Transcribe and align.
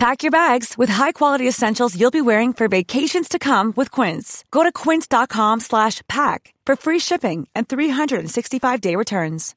Pack 0.00 0.22
your 0.22 0.30
bags 0.30 0.78
with 0.78 0.88
high-quality 0.88 1.46
essentials 1.46 1.94
you'll 1.94 2.10
be 2.10 2.22
wearing 2.22 2.54
for 2.54 2.68
vacations 2.68 3.28
to 3.28 3.38
come 3.38 3.74
with 3.76 3.90
Quince. 3.90 4.44
Go 4.50 4.62
to 4.62 4.72
quince.com 4.72 5.60
slash 5.60 6.00
pack 6.08 6.54
for 6.64 6.74
free 6.74 6.98
shipping 6.98 7.46
and 7.54 7.68
365-day 7.68 8.96
returns. 8.96 9.54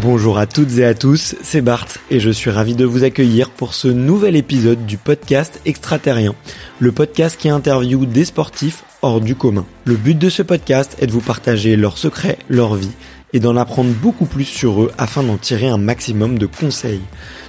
Bonjour 0.00 0.38
à 0.38 0.46
toutes 0.46 0.78
et 0.78 0.84
à 0.84 0.94
tous, 0.94 1.36
c'est 1.40 1.60
Bart 1.60 1.86
et 2.10 2.18
je 2.18 2.30
suis 2.30 2.50
ravi 2.50 2.74
de 2.74 2.84
vous 2.84 3.04
accueillir 3.04 3.50
pour 3.50 3.74
ce 3.74 3.86
nouvel 3.86 4.34
épisode 4.34 4.86
du 4.86 4.96
podcast 4.96 5.60
Extraterrien, 5.66 6.34
le 6.80 6.90
podcast 6.90 7.36
qui 7.38 7.48
interviewe 7.48 8.06
des 8.06 8.24
sportifs 8.24 8.82
hors 9.02 9.20
du 9.20 9.36
commun. 9.36 9.66
Le 9.84 9.94
but 9.94 10.18
de 10.18 10.30
ce 10.30 10.42
podcast 10.42 10.96
est 11.00 11.06
de 11.06 11.12
vous 11.12 11.20
partager 11.20 11.76
leurs 11.76 11.98
secrets, 11.98 12.38
leur 12.48 12.74
vie 12.74 12.92
et 13.32 13.40
d'en 13.40 13.56
apprendre 13.56 13.90
beaucoup 13.90 14.26
plus 14.26 14.44
sur 14.44 14.82
eux 14.82 14.92
afin 14.98 15.22
d'en 15.22 15.36
tirer 15.36 15.68
un 15.68 15.78
maximum 15.78 16.38
de 16.38 16.46
conseils. 16.46 17.02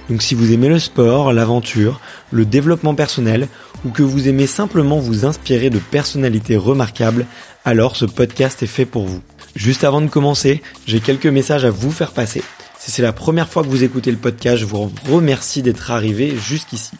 Donc 0.08 0.22
si 0.22 0.34
vous 0.34 0.52
aimez 0.52 0.68
le 0.68 0.78
sport, 0.78 1.32
l'aventure, 1.32 2.00
le 2.30 2.44
développement 2.44 2.94
personnel 2.94 3.48
ou 3.84 3.90
que 3.90 4.02
vous 4.02 4.28
aimez 4.28 4.46
simplement 4.46 4.98
vous 4.98 5.24
inspirer 5.24 5.70
de 5.70 5.78
personnalités 5.78 6.56
remarquables, 6.56 7.26
alors 7.64 7.96
ce 7.96 8.04
podcast 8.04 8.62
est 8.62 8.66
fait 8.66 8.86
pour 8.86 9.06
vous. 9.06 9.22
Juste 9.56 9.84
avant 9.84 10.00
de 10.00 10.08
commencer, 10.08 10.62
j'ai 10.86 11.00
quelques 11.00 11.26
messages 11.26 11.64
à 11.64 11.70
vous 11.70 11.90
faire 11.90 12.12
passer. 12.12 12.42
Si 12.78 12.90
c'est 12.90 13.02
la 13.02 13.12
première 13.12 13.48
fois 13.48 13.62
que 13.62 13.68
vous 13.68 13.84
écoutez 13.84 14.10
le 14.10 14.16
podcast, 14.16 14.56
je 14.56 14.64
vous 14.64 14.90
remercie 15.08 15.60
d'être 15.60 15.90
arrivé 15.90 16.34
jusqu'ici. 16.36 16.92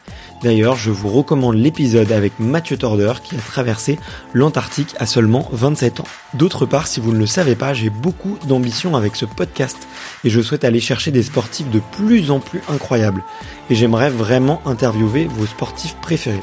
D'ailleurs, 0.42 0.76
je 0.76 0.90
vous 0.90 1.08
recommande 1.08 1.56
l'épisode 1.56 2.12
avec 2.12 2.38
Mathieu 2.38 2.78
Torder 2.78 3.12
qui 3.22 3.36
a 3.36 3.38
traversé 3.38 3.98
l'Antarctique 4.32 4.94
à 4.98 5.04
seulement 5.04 5.46
27 5.52 6.00
ans. 6.00 6.04
D'autre 6.32 6.64
part, 6.64 6.86
si 6.86 6.98
vous 6.98 7.12
ne 7.12 7.18
le 7.18 7.26
savez 7.26 7.54
pas, 7.54 7.74
j'ai 7.74 7.90
beaucoup 7.90 8.38
d'ambition 8.48 8.96
avec 8.96 9.16
ce 9.16 9.26
podcast 9.26 9.76
et 10.24 10.30
je 10.30 10.40
souhaite 10.40 10.64
aller 10.64 10.80
chercher 10.80 11.10
des 11.10 11.22
sportifs 11.22 11.70
de 11.70 11.80
plus 11.92 12.30
en 12.30 12.40
plus 12.40 12.62
incroyables. 12.68 13.22
Et 13.68 13.74
j'aimerais 13.74 14.10
vraiment 14.10 14.62
interviewer 14.64 15.26
vos 15.26 15.46
sportifs 15.46 15.96
préférés. 15.96 16.42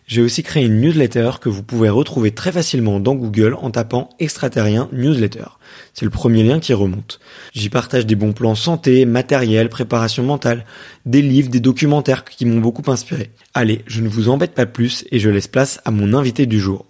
j'ai 0.11 0.21
aussi 0.21 0.43
créé 0.43 0.65
une 0.65 0.81
newsletter 0.81 1.31
que 1.39 1.47
vous 1.47 1.63
pouvez 1.63 1.87
retrouver 1.87 2.31
très 2.31 2.51
facilement 2.51 2.99
dans 2.99 3.15
Google 3.15 3.55
en 3.61 3.71
tapant 3.71 4.09
extraterrien 4.19 4.89
newsletter. 4.91 5.45
C'est 5.93 6.03
le 6.03 6.11
premier 6.11 6.43
lien 6.43 6.59
qui 6.59 6.73
remonte. 6.73 7.21
J'y 7.53 7.69
partage 7.69 8.05
des 8.05 8.15
bons 8.15 8.33
plans 8.33 8.55
santé, 8.55 9.05
matériel, 9.05 9.69
préparation 9.69 10.23
mentale, 10.23 10.65
des 11.05 11.21
livres, 11.21 11.49
des 11.49 11.61
documentaires 11.61 12.25
qui 12.25 12.45
m'ont 12.45 12.59
beaucoup 12.59 12.91
inspiré. 12.91 13.29
Allez, 13.53 13.83
je 13.87 14.01
ne 14.01 14.09
vous 14.09 14.27
embête 14.27 14.53
pas 14.53 14.65
plus 14.65 15.05
et 15.11 15.19
je 15.19 15.29
laisse 15.29 15.47
place 15.47 15.79
à 15.85 15.91
mon 15.91 16.13
invité 16.13 16.45
du 16.45 16.59
jour. 16.59 16.85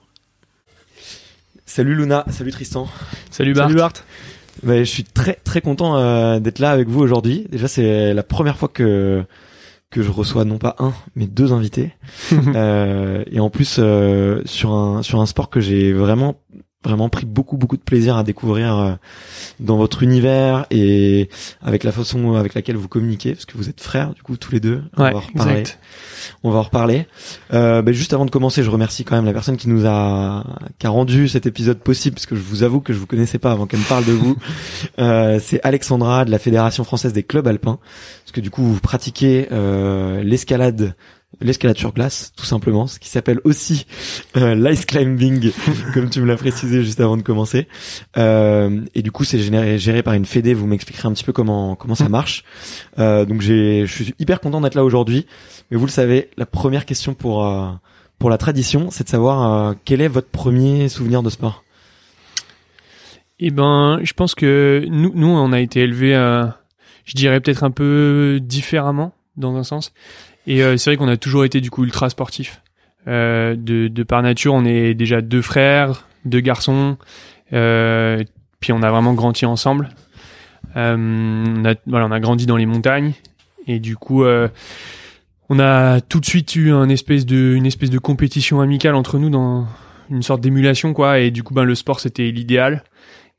Salut 1.68 1.94
Luna, 1.94 2.26
salut 2.32 2.52
Tristan. 2.52 2.88
Salut 3.30 3.54
Bart. 3.54 3.68
Salut 3.68 3.78
Bart. 3.78 3.94
Bah, 4.64 4.80
je 4.80 4.90
suis 4.90 5.04
très 5.04 5.36
très 5.44 5.62
content 5.62 5.96
euh, 5.96 6.40
d'être 6.40 6.58
là 6.58 6.72
avec 6.72 6.88
vous 6.88 7.02
aujourd'hui. 7.02 7.46
Déjà 7.52 7.68
c'est 7.68 8.16
la 8.16 8.24
première 8.24 8.58
fois 8.58 8.68
que 8.68 9.24
que 9.92 10.02
je 10.02 10.10
reçois 10.10 10.46
non 10.46 10.58
pas 10.58 10.76
un 10.80 10.94
mais 11.16 11.28
deux 11.28 11.54
invités. 11.54 11.92
Euh, 12.56 13.24
et 13.32 13.40
en 13.40 13.50
plus 13.50 13.78
euh, 13.80 14.42
sur 14.46 14.72
un 14.72 15.04
sur 15.04 15.22
un 15.22 15.26
sport 15.26 15.50
que 15.50 15.60
j'ai 15.60 15.94
vraiment 15.94 16.42
vraiment 16.84 17.10
pris 17.10 17.26
beaucoup 17.28 17.58
beaucoup 17.58 17.78
de 17.78 17.82
plaisir 17.82 18.18
à 18.18 18.24
découvrir 18.24 18.76
euh, 18.78 18.92
dans 19.60 19.78
votre 19.78 20.02
univers 20.02 20.66
et 20.72 21.30
avec 21.62 21.84
la 21.84 21.92
façon 21.92 22.34
avec 22.34 22.56
laquelle 22.56 22.76
vous 22.76 22.88
communiquez 22.88 23.34
parce 23.34 23.46
que 23.46 23.56
vous 23.58 23.70
êtes 23.70 23.82
frères 23.82 24.14
du 24.16 24.24
coup 24.24 24.36
tous 24.38 24.52
les 24.52 24.60
deux. 24.60 24.82
On 24.98 25.04
Ouais, 25.04 25.12
va 25.12 25.18
en 25.18 25.22
reparler. 25.22 25.60
exact. 25.60 25.80
on 26.44 26.50
va 26.50 26.60
en 26.60 26.64
reparler. 26.64 27.06
Euh, 27.54 27.82
bah, 27.84 27.92
juste 27.92 28.14
avant 28.14 28.26
de 28.26 28.32
commencer 28.32 28.64
je 28.64 28.70
remercie 28.72 29.04
quand 29.04 29.16
même 29.16 29.26
la 29.26 29.34
personne 29.34 29.58
qui 29.58 29.70
nous 29.70 29.86
a 29.86 30.44
qui 30.80 30.88
a 30.88 30.90
rendu 30.90 31.28
cet 31.28 31.46
épisode 31.46 31.80
possible 31.80 32.16
parce 32.16 32.26
que 32.26 32.36
je 32.36 32.42
vous 32.42 32.64
avoue 32.64 32.80
que 32.82 32.94
je 32.94 32.98
vous 33.00 33.08
connaissais 33.08 33.38
pas 33.38 33.52
avant 33.52 33.68
qu'elle 33.68 33.80
me 33.82 33.86
parle 33.90 34.06
de 34.06 34.14
vous. 34.14 34.36
Euh, 35.00 35.40
c'est 35.42 35.60
Alexandra 35.64 36.26
de 36.26 36.32
la 36.32 36.38
Fédération 36.40 36.84
française 36.84 37.14
des 37.14 37.24
clubs 37.24 37.48
alpins 37.48 37.80
parce 38.24 38.32
que 38.32 38.42
du 38.42 38.50
coup 38.50 38.64
vous 38.64 38.80
pratiquez 38.80 39.48
euh, 39.52 40.22
l'escalade 40.24 40.96
l'escalade 41.42 41.78
sur 41.78 41.94
glace 41.94 42.32
tout 42.36 42.46
simplement 42.46 42.88
ce 42.88 43.00
qui 43.00 43.10
s'appelle 43.10 43.40
aussi 43.44 43.86
euh, 44.38 44.56
l'ice 44.56 44.86
climbing 44.86 45.52
comme 45.94 46.10
tu 46.10 46.22
me 46.22 46.28
l'as 46.28 46.38
précisé 46.38 46.84
juste 46.84 47.00
avant 47.00 47.18
de 47.18 47.22
commencer. 47.22 47.68
Euh, 48.18 48.82
et 48.96 49.02
du 49.02 49.12
coup 49.12 49.24
c'est 49.24 49.40
géré, 49.40 49.78
géré 49.78 50.04
par 50.04 50.14
une 50.14 50.26
fédé. 50.26 50.54
Vous 50.54 50.68
m'expliquerez 50.68 51.08
un 51.08 51.14
petit 51.14 51.24
peu 51.24 51.34
comment 51.34 51.76
comment 51.76 51.96
ça 51.96 52.10
marche. 52.10 52.44
Euh, 53.00 53.26
donc 53.26 53.42
j'ai 53.42 53.86
je 53.86 53.92
suis 53.92 54.16
hyper 54.20 54.40
content 54.40 54.62
d'être 54.62 54.76
là 54.76 54.84
aujourd'hui. 54.84 55.26
Mais 55.70 55.78
vous 55.78 55.86
le 55.86 55.92
savez 55.92 56.30
la 56.38 56.46
première 56.46 56.86
question 56.86 57.14
pour 57.14 57.46
euh, 57.46 57.70
pour 58.20 58.30
la 58.30 58.38
tradition 58.38 58.90
c'est 58.92 59.06
de 59.06 59.10
savoir 59.10 59.70
euh, 59.70 59.74
quel 59.86 60.02
est 60.02 60.08
votre 60.08 60.30
premier 60.30 60.90
souvenir 60.90 61.24
de 61.24 61.30
sport? 61.30 61.64
Eh 63.44 63.50
ben, 63.50 64.00
je 64.04 64.14
pense 64.14 64.36
que 64.36 64.86
nous, 64.88 65.12
nous, 65.16 65.28
on 65.28 65.52
a 65.52 65.60
été 65.60 65.82
élevés, 65.82 66.16
euh, 66.16 66.46
je 67.06 67.16
dirais 67.16 67.42
peut-être 67.42 67.64
un 67.64 67.72
peu 67.72 68.40
différemment 68.40 69.16
dans 69.36 69.56
un 69.56 69.64
sens. 69.64 69.94
Et 70.48 70.64
euh, 70.64 70.78
c'est 70.78 70.92
vrai 70.92 70.98
qu'on 70.98 71.08
a 71.08 71.18
toujours 71.18 71.46
été 71.46 71.62
du 71.62 71.70
coup 71.70 71.84
ultra 71.84 72.10
sportif. 72.10 72.62
Euh, 73.08 73.56
de, 73.56 73.88
de 73.88 74.04
par 74.04 74.22
nature, 74.22 74.54
on 74.54 74.66
est 74.66 74.94
déjà 74.94 75.22
deux 75.22 75.42
frères, 75.42 76.08
deux 76.26 76.40
garçons. 76.40 76.98
Euh, 77.54 78.24
puis 78.60 78.72
on 78.72 78.82
a 78.84 78.92
vraiment 78.92 79.14
grandi 79.14 79.46
ensemble. 79.46 79.90
Euh, 80.76 80.96
on 81.48 81.66
a, 81.66 81.76
voilà, 81.86 82.06
on 82.06 82.12
a 82.12 82.20
grandi 82.20 82.46
dans 82.46 82.58
les 82.58 82.66
montagnes 82.66 83.14
et 83.68 83.80
du 83.80 83.98
coup, 83.98 84.24
euh, 84.24 84.48
on 85.50 85.60
a 85.60 86.00
tout 86.00 86.20
de 86.20 86.26
suite 86.26 86.56
eu 86.56 86.72
un 86.72 86.88
espèce 86.88 87.26
de, 87.26 87.54
une 87.56 87.66
espèce 87.66 87.90
de 87.90 88.00
compétition 88.00 88.62
amicale 88.62 88.96
entre 88.96 89.20
nous 89.20 89.30
dans 89.30 89.68
une 90.10 90.24
sorte 90.24 90.42
d'émulation 90.42 90.94
quoi. 90.94 91.20
Et 91.20 91.32
du 91.32 91.44
coup, 91.44 91.54
ben 91.54 91.64
le 91.64 91.76
sport 91.76 92.00
c'était 92.00 92.32
l'idéal. 92.32 92.84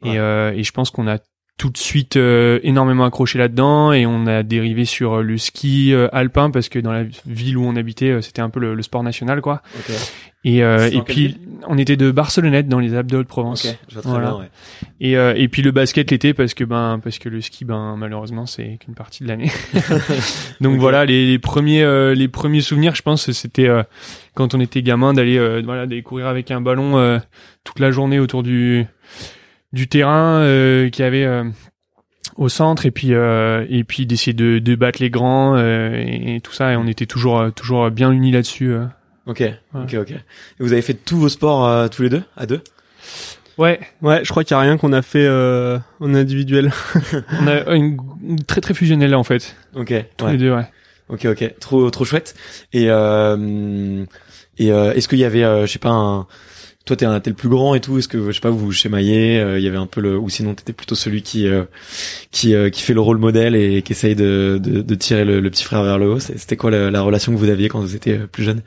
Ouais. 0.03 0.13
Et, 0.13 0.19
euh, 0.19 0.53
et 0.53 0.63
je 0.63 0.73
pense 0.73 0.91
qu'on 0.91 1.09
a 1.09 1.19
tout 1.59 1.71
de 1.71 1.79
suite 1.79 2.17
euh, 2.17 2.59
énormément 2.65 3.05
accroché 3.05 3.39
là-dedans 3.39 3.93
et 3.93 4.05
on 4.05 4.27
a 4.27 4.43
dérivé 4.43 4.85
sur 4.85 5.19
euh, 5.19 5.23
le 5.23 5.39
ski 5.39 5.93
euh, 5.93 6.09
alpin 6.13 6.51
parce 6.51 6.69
que 6.69 6.79
dans 6.81 6.93
la 6.93 7.05
ville 7.27 7.57
où 7.57 7.65
on 7.65 7.77
habitait, 7.77 8.11
euh, 8.11 8.21
c'était 8.21 8.43
un 8.43 8.51
peu 8.51 8.59
le, 8.59 8.75
le 8.75 8.83
sport 8.83 9.03
national 9.05 9.41
quoi. 9.41 9.63
Et, 10.45 10.65
euh, 10.65 10.91
et 10.91 11.03
puis 11.03 11.37
on 11.69 11.79
était 11.79 11.97
de 11.97 12.11
Barcelonnette 12.11 12.67
dans 12.67 12.81
les 12.81 12.97
Alpes 12.97 13.07
de 13.13 13.19
Haute-Provence. 13.19 13.65
ok 13.67 13.77
je 13.89 13.95
vois 13.95 14.03
très 14.03 14.11
Voilà. 14.11 14.31
bien 14.31 14.39
ouais. 14.41 14.51
Et, 15.01 15.17
euh, 15.17 15.35
et 15.37 15.47
puis 15.47 15.63
le 15.63 15.71
basket 15.71 16.11
l'été 16.11 16.35
parce 16.35 16.53
que 16.55 16.65
ben 16.65 16.99
parce 17.05 17.21
que 17.21 17.29
le 17.29 17.41
ski 17.41 17.65
ben 17.65 17.95
malheureusement 17.97 18.47
c'est 18.47 18.79
qu'une 18.81 18.95
partie 18.95 19.23
de 19.23 19.29
l'année. 19.29 19.53
Donc 20.61 20.79
voilà 20.81 21.05
les, 21.05 21.27
les 21.27 21.39
premiers 21.39 21.83
euh, 21.85 22.15
les 22.15 22.27
premiers 22.29 22.61
souvenirs 22.61 22.97
je 22.97 23.03
pense 23.03 23.31
c'était 23.31 23.69
euh, 23.69 23.85
quand 24.35 24.55
on 24.55 24.61
était 24.61 24.83
gamin 24.83 25.13
d'aller 25.13 25.39
euh, 25.39 25.63
voilà 25.65 25.87
d'aller 25.87 26.03
courir 26.03 26.27
avec 26.27 26.51
un 26.51 26.61
ballon 26.61 26.99
euh, 26.99 27.19
toute 27.63 27.79
la 27.79 27.93
journée 27.93 28.19
autour 28.19 28.43
du 28.43 28.85
du 29.73 29.89
terrain 29.89 30.41
euh, 30.41 30.91
qu'il 30.91 31.05
y 31.05 31.09
avait 31.09 31.25
euh, 31.25 31.45
au 32.37 32.49
centre 32.49 32.87
et 32.87 32.91
puis 32.91 33.13
euh, 33.15 33.65
et 33.69 33.85
puis 33.85 34.07
d'essayer 34.07 34.33
de, 34.35 34.59
de 34.59 34.75
battre 34.75 35.01
les 35.03 35.11
grands 35.11 35.55
euh, 35.57 35.93
et, 35.95 36.37
et 36.37 36.41
tout 36.41 36.53
ça 36.53 36.73
et 36.73 36.77
on 36.77 36.87
était 36.87 37.07
toujours 37.07 37.53
toujours 37.55 37.91
bien 37.91 38.11
unis 38.11 38.33
là-dessus. 38.33 38.73
euh. 38.73 38.85
ok 39.27 39.43
ok 39.75 39.95
ok 40.01 40.11
et 40.11 40.17
vous 40.61 40.73
avez 40.73 40.83
fait 40.83 40.95
tous 40.95 41.17
vos 41.17 41.29
sports 41.29 41.67
euh, 41.67 41.89
tous 41.89 42.03
les 42.03 42.09
deux 42.11 42.23
à 42.37 42.47
deux? 42.47 42.61
Ouais, 43.59 43.81
Ouais, 44.01 44.21
je 44.25 44.31
crois 44.31 44.45
qu'il 44.45 44.55
y 44.55 44.59
a 44.59 44.61
rien 44.61 44.79
qu'on 44.79 44.95
a 44.95 45.03
fait 45.03 45.27
euh, 45.27 45.79
en 46.01 46.15
individuel. 46.15 46.73
on 47.43 47.47
a 47.47 47.75
une, 47.75 47.99
une 48.27 48.43
très 48.43 48.63
très 48.63 48.73
fusionnelle 48.73 49.11
là 49.11 49.19
en 49.19 49.25
fait 49.25 49.55
ok 49.75 49.93
tous 50.17 50.25
ouais. 50.25 50.33
les 50.33 50.39
deux 50.39 50.53
ouais. 50.55 50.65
Ok, 51.09 51.27
ok, 51.27 51.55
trop, 51.61 51.91
trop 51.91 52.05
chouette. 52.07 52.35
Et 52.73 52.87
euh, 52.89 54.05
et 54.57 54.73
euh, 54.73 54.95
est-ce 54.95 55.09
qu'il 55.09 55.19
y 55.19 55.25
avait, 55.27 55.45
euh, 55.45 55.67
je 55.67 55.73
sais 55.73 55.79
pas, 55.79 55.91
un, 55.91 56.27
toi 56.85 56.97
t'es 56.97 57.05
un 57.05 57.21
t'es 57.21 57.31
le 57.31 57.37
plus 57.37 57.49
grand 57.49 57.75
et 57.75 57.81
tout. 57.81 57.99
Est-ce 57.99 58.09
que 58.09 58.27
je 58.27 58.33
sais 58.33 58.41
pas 58.41 58.51
vous 58.51 58.59
vous 58.59 58.73
schémaillez 58.73 59.39
euh, 59.39 59.59
Il 59.59 59.65
y 59.65 59.69
avait 59.69 59.79
un 59.79 59.87
peu 59.87 60.01
le 60.01 60.19
ou 60.19 60.29
sinon 60.29 60.55
t'étais 60.55 60.73
plutôt 60.73 60.95
celui 60.95 61.23
qui 61.23 61.47
euh, 61.47 61.65
qui 62.31 62.55
euh, 62.55 62.71
qui 62.71 62.83
fait 62.83 62.95
le 62.95 63.01
rôle 63.01 63.19
modèle 63.19 63.55
et 63.55 63.83
qui 63.83 63.93
essaye 63.93 64.15
de 64.15 64.59
de, 64.63 64.83
de 64.83 64.95
tirer 64.95 65.25
le, 65.25 65.41
le, 65.41 65.51
petit 65.51 65.65
frère 65.65 65.83
vers 65.83 65.99
le 65.99 66.11
haut. 66.11 66.19
C'était 66.19 66.57
quoi 66.57 66.71
la, 66.71 66.91
la, 66.91 67.03
relation 67.03 67.33
que 67.33 67.39
vous 67.39 67.49
aviez 67.49 67.69
quand 67.69 67.81
vous 67.81 67.95
étiez 67.95 68.19
plus 68.19 68.43
jeune? 68.43 68.63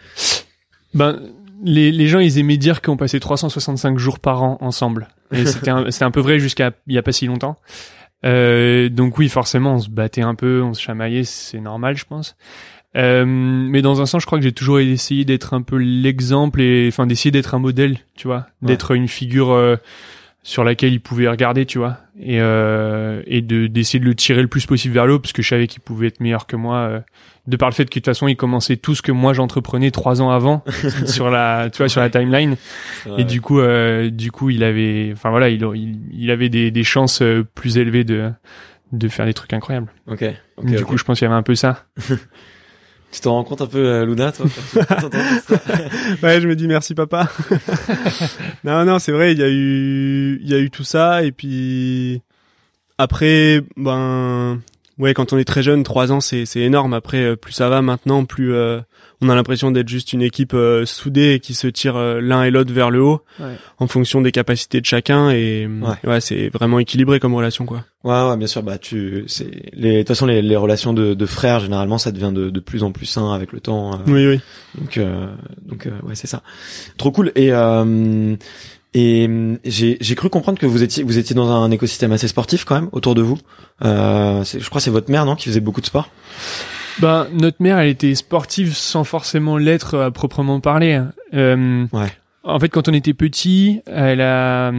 Ben 0.94 1.20
les, 1.64 1.92
les 1.92 2.08
gens 2.08 2.20
ils 2.20 2.38
aimaient 2.38 2.58
dire 2.58 2.82
qu'on 2.82 2.98
passait 2.98 3.20
365 3.20 3.98
jours 3.98 4.20
par 4.20 4.44
an 4.44 4.58
ensemble. 4.62 5.10
Et 5.34 5.46
c'était 5.46 5.72
un, 5.72 5.92
c'était 5.92 6.06
un 6.06 6.12
peu 6.12 6.22
vrai 6.22 6.40
jusqu'à 6.40 6.72
il 6.88 6.96
y 6.96 6.98
a 6.98 7.04
pas 7.04 7.12
si 7.12 7.26
longtemps. 7.26 7.58
Euh, 8.26 8.90
donc 8.90 9.18
oui, 9.18 9.30
forcément, 9.30 9.76
on 9.76 9.80
se 9.80 9.90
battait 9.90 10.22
un 10.22 10.36
peu, 10.36 10.62
on 10.64 10.74
se 10.74 10.82
chamaillait, 10.82 11.24
c'est 11.24 11.60
normal, 11.60 11.96
je 11.96 12.06
pense. 12.06 12.36
Euh, 12.95 13.25
mais 13.25 13.81
dans 13.81 14.01
un 14.01 14.06
sens, 14.06 14.21
je 14.21 14.25
crois 14.25 14.38
que 14.38 14.44
j'ai 14.44 14.51
toujours 14.51 14.80
essayé 14.80 15.25
d'être 15.25 15.53
un 15.53 15.62
peu 15.62 15.77
l'exemple 15.77 16.62
et 16.62 16.88
enfin 16.88 17.07
d'essayer 17.07 17.31
d'être 17.31 17.53
un 17.53 17.59
modèle, 17.59 17.97
tu 18.15 18.27
vois, 18.27 18.47
d'être 18.62 18.92
une 18.92 19.07
figure 19.07 19.51
euh, 19.51 19.75
sur 20.45 20.63
laquelle 20.63 20.94
il 20.94 21.01
pouvait 21.01 21.27
regarder, 21.27 21.65
tu 21.65 21.80
vois, 21.80 21.97
et 22.21 22.39
euh, 22.39 23.24
et 23.25 23.42
de 23.42 23.65
d'essayer 23.65 24.00
de 24.00 24.06
le 24.06 24.13
tirer 24.13 24.44
le 24.44 24.47
plus 24.47 24.68
possible 24.68 24.94
vers 24.94 25.07
le 25.07 25.13
haut 25.13 25.19
parce 25.19 25.33
que 25.33 25.42
je 25.42 25.50
savais 25.50 25.65
qu'il 25.65 25.81
pouvait 25.81 26.07
être 26.07 26.19
meilleur 26.21 26.45
que 26.45 26.56
moi. 26.56 26.77
Euh, 26.77 27.00
de 27.47 27.57
par 27.57 27.69
le 27.69 27.74
fait 27.74 27.86
que 27.86 27.89
de 27.89 27.94
toute 27.95 28.06
façon 28.06 28.27
il 28.27 28.36
commençait 28.36 28.77
tout 28.77 28.95
ce 28.95 29.01
que 29.01 29.12
moi 29.12 29.33
j'entreprenais 29.33 29.92
trois 29.92 30.21
ans 30.21 30.30
avant 30.31 30.63
sur 31.06 31.30
la 31.31 31.69
tu 31.71 31.80
vois 31.80 31.89
sur 31.89 32.01
la 32.01 32.12
timeline. 32.12 32.57
Et 33.18 33.24
du 33.24 33.42
coup 33.42 33.59
euh, 33.59 34.12
du 34.12 34.31
coup 34.31 34.51
il 34.51 34.63
avait 34.63 35.09
enfin 35.13 35.31
voilà 35.31 35.50
il, 35.50 35.63
il, 35.75 36.00
il 36.13 36.31
avait 36.31 36.50
des, 36.50 36.69
des 36.69 36.83
chances 36.83 37.24
euh, 37.24 37.44
plus 37.56 37.77
élevées 37.77 38.03
de 38.03 38.31
de 38.92 39.07
faire 39.07 39.25
des 39.25 39.33
trucs 39.33 39.53
incroyables. 39.53 39.92
Ok, 40.07 40.21
okay 40.21 40.36
du 40.63 40.75
okay. 40.75 40.83
coup 40.83 40.97
je 40.97 41.03
pense 41.03 41.18
qu'il 41.18 41.25
y 41.25 41.27
avait 41.27 41.38
un 41.38 41.44
peu 41.44 41.56
ça 41.56 41.86
tu 43.16 43.22
t'en 43.22 43.32
rends 43.34 43.44
compte 43.46 43.62
un 43.62 43.68
peu 43.68 43.78
euh, 43.78 44.06
Luna 44.06 44.32
toi 44.34 44.46
ouais 46.24 46.42
je 46.42 46.48
me 46.48 46.56
dis 46.56 46.68
merci 46.68 46.94
papa. 46.94 47.30
Non 48.66 48.84
non 48.84 49.00
c'est 49.00 49.12
vrai 49.14 49.32
il 49.32 49.40
y 49.40 49.44
a 49.44 49.48
eu 49.48 50.40
il 50.42 50.50
y 50.50 50.54
a 50.54 50.60
eu 50.60 50.70
tout 50.70 50.84
ça 50.84 51.24
et 51.24 51.32
puis 51.32 52.22
après 52.98 53.62
ben 53.78 54.60
ouais, 55.00 55.13
quand 55.13 55.33
on 55.33 55.38
est 55.38 55.45
très 55.45 55.63
jeune, 55.63 55.83
trois 55.83 56.12
ans, 56.12 56.21
c'est 56.21 56.45
c'est 56.45 56.62
énorme. 56.62 56.94
Après, 56.94 57.36
plus 57.36 57.53
ça 57.53 57.69
va 57.69 57.81
maintenant, 57.81 58.25
plus 58.25 58.53
euh, 58.53 58.80
on 59.21 59.30
a 59.30 59.36
l'impression 59.36 59.71
d'être 59.71 59.88
juste 59.88 60.13
une 60.13 60.21
équipe 60.21 60.53
euh, 60.53 60.86
soudée 60.86 61.33
et 61.33 61.39
qui 61.39 61.53
se 61.53 61.68
tire 61.68 61.95
euh, 61.95 62.19
l'un 62.21 62.44
et 62.44 62.51
l'autre 62.51 62.74
vers 62.74 62.89
le 62.89 63.01
haut, 63.01 63.21
ouais. 63.39 63.56
en 63.80 63.88
fonction 63.88 64.21
des 64.21 64.31
capacités 64.31 64.81
de 64.81 64.86
chacun. 64.86 65.30
Et 65.30 65.68
ouais, 65.68 66.09
ouais 66.09 66.21
c'est 66.21 66.50
vraiment 66.50 66.80
équilibré 66.80 67.19
comme 67.19 67.33
relation, 67.33 67.65
quoi. 67.65 67.83
Ouais, 68.03 68.30
ouais, 68.30 68.38
bien 68.38 68.47
sûr. 68.47 68.62
Bah, 68.62 68.77
tu, 68.77 69.24
c'est 69.27 69.50
les, 69.74 69.94
de 69.94 69.97
toute 70.00 70.09
façon, 70.09 70.25
les, 70.25 70.42
les 70.42 70.56
relations 70.56 70.94
de, 70.94 71.13
de, 71.13 71.25
frères, 71.25 71.59
généralement, 71.59 71.97
ça 71.97 72.12
devient 72.12 72.31
de, 72.33 72.50
de 72.50 72.59
plus 72.59 72.83
en 72.83 72.92
plus 72.92 73.06
sain 73.06 73.33
avec 73.33 73.51
le 73.51 73.59
temps. 73.59 74.00
oui, 74.07 74.27
oui. 74.27 74.39
Donc, 74.77 75.00
donc, 75.63 75.88
ouais, 76.03 76.15
c'est 76.15 76.27
ça. 76.27 76.44
Trop 76.97 77.12
cool. 77.12 77.31
Et 77.36 77.51
et 78.97 79.30
j'ai 79.65 79.97
j'ai 80.00 80.15
cru 80.15 80.30
comprendre 80.30 80.57
que 80.57 80.65
vous 80.65 80.81
étiez 80.81 81.03
vous 81.03 81.18
étiez 81.18 81.36
dans 81.36 81.51
un 81.51 81.69
écosystème 81.69 82.13
assez 82.13 82.30
sportif 82.30 82.63
quand 82.63 82.75
même 82.75 82.89
autour 82.94 83.13
de 83.13 83.21
vous. 83.21 83.38
Euh, 83.83 84.42
je 84.45 84.68
crois 84.69 84.80
c'est 84.80 84.89
votre 84.89 85.12
mère 85.12 85.25
non 85.25 85.36
qui 85.36 85.50
faisait 85.50 85.59
beaucoup 85.59 85.81
de 85.81 85.86
sport? 85.86 86.09
Ben 87.00 87.27
notre 87.33 87.57
mère 87.62 87.77
elle 87.77 87.89
était 87.89 88.15
sportive 88.15 88.74
sans 88.74 89.03
forcément 89.03 89.57
l'être 89.57 89.97
à 89.97 90.12
proprement 90.12 90.62
parler. 90.62 91.03
Euh, 91.33 91.86
ouais. 91.92 92.07
En 92.45 92.57
fait 92.57 92.69
quand 92.69 92.88
on 92.88 92.94
était 92.94 93.13
petit, 93.13 93.81
elle 93.86 94.21
a 94.21 94.71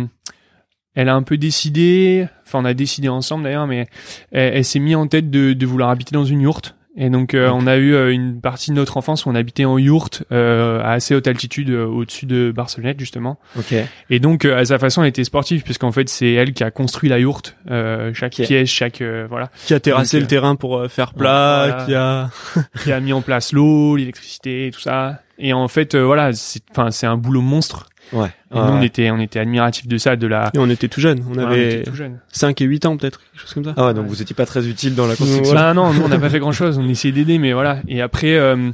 elle 0.94 1.10
a 1.10 1.14
un 1.14 1.22
peu 1.22 1.36
décidé, 1.36 2.26
enfin 2.46 2.60
on 2.60 2.64
a 2.64 2.72
décidé 2.72 3.10
ensemble 3.10 3.44
d'ailleurs, 3.44 3.66
mais 3.66 3.86
elle, 4.32 4.54
elle 4.54 4.64
s'est 4.64 4.78
mis 4.78 4.94
en 4.94 5.06
tête 5.08 5.30
de, 5.30 5.52
de 5.52 5.66
vouloir 5.66 5.90
habiter 5.90 6.14
dans 6.14 6.24
une 6.24 6.40
yourte. 6.40 6.74
Et 6.98 7.10
donc 7.10 7.34
euh, 7.34 7.48
okay. 7.48 7.58
on 7.62 7.66
a 7.66 7.76
eu 7.76 7.94
euh, 7.94 8.10
une 8.10 8.40
partie 8.40 8.70
de 8.70 8.76
notre 8.76 8.96
enfance 8.96 9.26
où 9.26 9.28
on 9.28 9.34
habitait 9.34 9.66
en 9.66 9.76
yourte 9.76 10.24
euh, 10.32 10.80
à 10.80 10.92
assez 10.92 11.14
haute 11.14 11.26
altitude 11.26 11.68
euh, 11.68 11.84
au-dessus 11.84 12.24
de 12.24 12.50
Barcelonnette 12.50 12.98
justement. 12.98 13.38
Okay. 13.58 13.84
Et 14.08 14.18
donc 14.18 14.46
à 14.46 14.64
sa 14.64 14.78
façon 14.78 15.02
elle 15.02 15.10
était 15.10 15.24
sportive 15.24 15.62
puisqu'en 15.62 15.92
fait 15.92 16.08
c'est 16.08 16.32
elle 16.32 16.54
qui 16.54 16.64
a 16.64 16.70
construit 16.70 17.10
la 17.10 17.18
yourte, 17.18 17.56
chaque 17.68 18.32
okay. 18.32 18.44
pièce, 18.44 18.70
chaque 18.70 19.02
voilà. 19.02 19.50
Qui 19.66 19.74
a 19.74 19.80
terrassé 19.80 20.16
donc, 20.16 20.22
le 20.22 20.28
terrain 20.28 20.56
pour 20.56 20.90
faire 20.90 21.12
plat, 21.12 21.66
voilà. 21.68 21.84
qui 21.84 21.94
a 21.94 22.30
qui 22.82 22.92
a 22.92 23.00
mis 23.00 23.12
en 23.12 23.20
place 23.20 23.52
l'eau, 23.52 23.96
l'électricité, 23.96 24.70
tout 24.72 24.80
ça. 24.80 25.20
Et 25.38 25.52
en 25.52 25.68
fait 25.68 25.94
voilà, 25.94 26.32
c'est 26.32 26.62
enfin 26.70 26.90
c'est 26.90 27.06
un 27.06 27.18
boulot 27.18 27.42
monstre. 27.42 27.88
Ouais. 28.12 28.28
Et 28.54 28.54
nous, 28.54 28.60
on 28.60 28.82
était, 28.82 29.10
on 29.10 29.18
était 29.18 29.40
admiratifs 29.40 29.88
de 29.88 29.98
ça, 29.98 30.16
de 30.16 30.26
la. 30.26 30.50
Et 30.54 30.58
on 30.58 30.70
était 30.70 30.88
tout 30.88 31.00
jeunes. 31.00 31.24
On 31.30 31.34
Ouais, 31.34 31.44
avait 31.44 31.82
tout 31.82 31.94
jeunes. 31.94 32.20
5 32.32 32.60
et 32.60 32.64
8 32.64 32.86
ans, 32.86 32.96
peut-être. 32.96 33.20
Quelque 33.32 33.40
chose 33.42 33.54
comme 33.54 33.64
ça. 33.64 33.74
Ah 33.76 33.86
ouais, 33.86 33.94
donc 33.94 34.06
vous 34.06 34.22
étiez 34.22 34.34
pas 34.36 34.46
très 34.46 34.66
utile 34.66 34.94
dans 34.94 35.06
la 35.06 35.16
construction. 35.16 35.54
Bah 35.54 35.74
non, 35.74 35.92
nous, 35.92 36.02
on 36.02 36.08
n'a 36.08 36.18
pas 36.18 36.30
fait 36.30 36.38
grand 36.38 36.52
chose. 36.52 36.78
On 36.78 36.88
essayait 36.88 37.12
d'aider, 37.12 37.38
mais 37.38 37.52
voilà. 37.52 37.80
Et 37.88 38.00
après, 38.00 38.34
euh, 38.36 38.70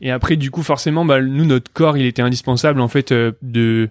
et 0.00 0.10
après, 0.10 0.36
du 0.36 0.50
coup, 0.50 0.62
forcément, 0.62 1.04
bah, 1.04 1.20
nous, 1.22 1.44
notre 1.44 1.72
corps, 1.72 1.96
il 1.96 2.06
était 2.06 2.22
indispensable, 2.22 2.80
en 2.80 2.88
fait, 2.88 3.12
euh, 3.12 3.32
de, 3.42 3.88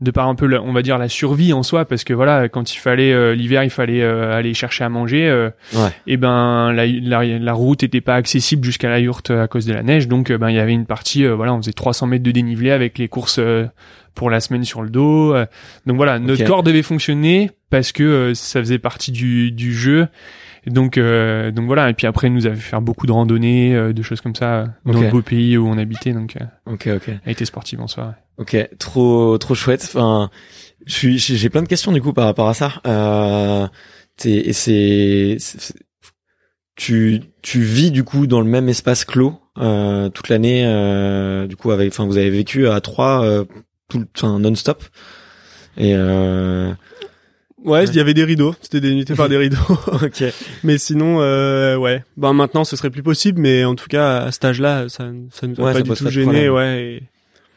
de 0.00 0.10
par 0.10 0.28
un 0.28 0.34
peu, 0.34 0.46
la- 0.46 0.62
on 0.62 0.72
va 0.72 0.80
dire, 0.82 0.96
la 0.98 1.08
survie 1.10 1.52
en 1.52 1.62
soi, 1.62 1.84
parce 1.84 2.04
que 2.04 2.14
voilà, 2.14 2.48
quand 2.48 2.72
il 2.74 2.78
fallait, 2.78 3.12
euh, 3.12 3.34
l'hiver, 3.34 3.64
il 3.64 3.70
fallait 3.70 4.02
euh, 4.02 4.34
aller 4.34 4.54
chercher 4.54 4.84
à 4.84 4.88
manger, 4.88 5.28
euh, 5.28 5.50
Ouais. 5.74 5.90
et 6.06 6.16
ben, 6.16 6.72
la, 6.72 6.86
la, 6.86 7.24
la 7.38 7.52
route 7.52 7.82
était 7.82 8.00
pas 8.00 8.14
accessible 8.14 8.64
jusqu'à 8.64 8.88
la 8.88 8.98
yourte 8.98 9.30
à 9.30 9.46
cause 9.46 9.66
de 9.66 9.72
la 9.74 9.82
neige, 9.82 10.08
donc, 10.08 10.30
euh, 10.30 10.38
ben, 10.38 10.48
il 10.50 10.56
y 10.56 10.58
avait 10.58 10.72
une 10.72 10.86
partie, 10.86 11.26
voilà, 11.26 11.52
on 11.52 11.58
faisait 11.58 11.72
300 11.74 12.06
mètres 12.06 12.24
de 12.24 12.30
dénivelé 12.30 12.70
avec 12.70 12.96
les 12.98 13.08
courses 13.08 13.38
euh, 13.38 13.66
pour 14.14 14.30
la 14.30 14.40
semaine 14.40 14.64
sur 14.64 14.82
le 14.82 14.88
dos. 14.90 15.34
euh. 15.34 15.44
donc 15.86 15.96
voilà, 15.96 16.18
notre 16.18 16.44
corps 16.46 16.62
devait 16.62 16.82
fonctionner 16.82 17.50
parce 17.70 17.92
que 17.92 18.32
ça 18.34 18.58
faisait 18.60 18.78
partie 18.78 19.12
du, 19.12 19.52
du 19.52 19.72
jeu. 19.74 20.08
Et 20.66 20.70
donc, 20.70 20.98
euh, 20.98 21.50
donc 21.50 21.66
voilà. 21.66 21.88
Et 21.90 21.94
puis 21.94 22.06
après, 22.06 22.26
elle 22.26 22.34
nous 22.34 22.46
avait 22.46 22.56
fait 22.56 22.70
faire 22.70 22.82
beaucoup 22.82 23.06
de 23.06 23.12
randonnées, 23.12 23.74
euh, 23.74 23.92
de 23.92 24.02
choses 24.02 24.20
comme 24.20 24.34
ça, 24.34 24.54
euh, 24.60 24.66
dans 24.84 25.00
le 25.00 25.08
beau 25.10 25.22
pays 25.22 25.56
où 25.56 25.66
on 25.66 25.78
habitait. 25.78 26.12
Donc, 26.12 26.36
euh, 26.40 26.44
Ok, 26.72 26.88
ok. 26.94 27.08
elle 27.24 27.32
était 27.32 27.44
sportive 27.46 27.80
en 27.80 27.86
soi. 27.88 28.06
ouais. 28.06 28.12
Ok, 28.38 28.68
trop 28.78 29.36
trop 29.38 29.54
chouette. 29.54 29.82
Enfin, 29.84 30.30
je 30.86 30.92
suis 30.94 31.18
j'ai 31.18 31.48
plein 31.50 31.62
de 31.62 31.68
questions 31.68 31.92
du 31.92 32.00
coup 32.02 32.12
par 32.12 32.24
rapport 32.24 32.48
à 32.48 32.54
ça. 32.54 32.80
Euh, 32.86 33.66
et 34.24 34.52
c'est 34.52 35.36
tu 36.76 37.20
tu 37.42 37.60
vis 37.60 37.90
du 37.90 38.04
coup 38.04 38.26
dans 38.26 38.40
le 38.40 38.46
même 38.46 38.68
espace 38.68 39.04
clos 39.04 39.38
euh, 39.58 40.08
toute 40.08 40.28
l'année. 40.28 40.62
Euh, 40.64 41.46
du 41.46 41.56
coup 41.56 41.70
avec 41.70 41.92
enfin 41.92 42.06
vous 42.06 42.16
avez 42.16 42.30
vécu 42.30 42.66
à 42.68 42.80
trois 42.80 43.24
euh, 43.24 43.44
tout 43.88 44.06
enfin 44.16 44.38
non-stop. 44.38 44.82
Et 45.76 45.92
euh, 45.94 46.72
Ouais, 47.64 47.84
il 47.84 47.94
y 47.94 48.00
avait 48.00 48.14
des 48.14 48.24
rideaux. 48.24 48.54
C'était 48.62 48.80
délimité 48.80 49.14
par 49.14 49.28
des 49.28 49.36
rideaux. 49.38 49.56
ok. 49.92 50.24
mais 50.64 50.78
sinon, 50.78 51.20
euh, 51.20 51.76
ouais. 51.76 52.02
Ben 52.16 52.32
maintenant, 52.32 52.64
ce 52.64 52.74
serait 52.76 52.90
plus 52.90 53.02
possible, 53.02 53.40
mais 53.40 53.64
en 53.64 53.74
tout 53.74 53.86
cas, 53.88 54.22
à 54.24 54.32
cet 54.32 54.44
âge-là, 54.46 54.88
ça, 54.88 55.10
ça 55.30 55.46
nous 55.46 55.60
a 55.60 55.64
Ouais, 55.64 55.72
pas 55.74 55.82
du 55.82 55.90
tout 55.90 56.08
gêné, 56.10 56.48
ouais. 56.48 56.82
et- 56.82 57.02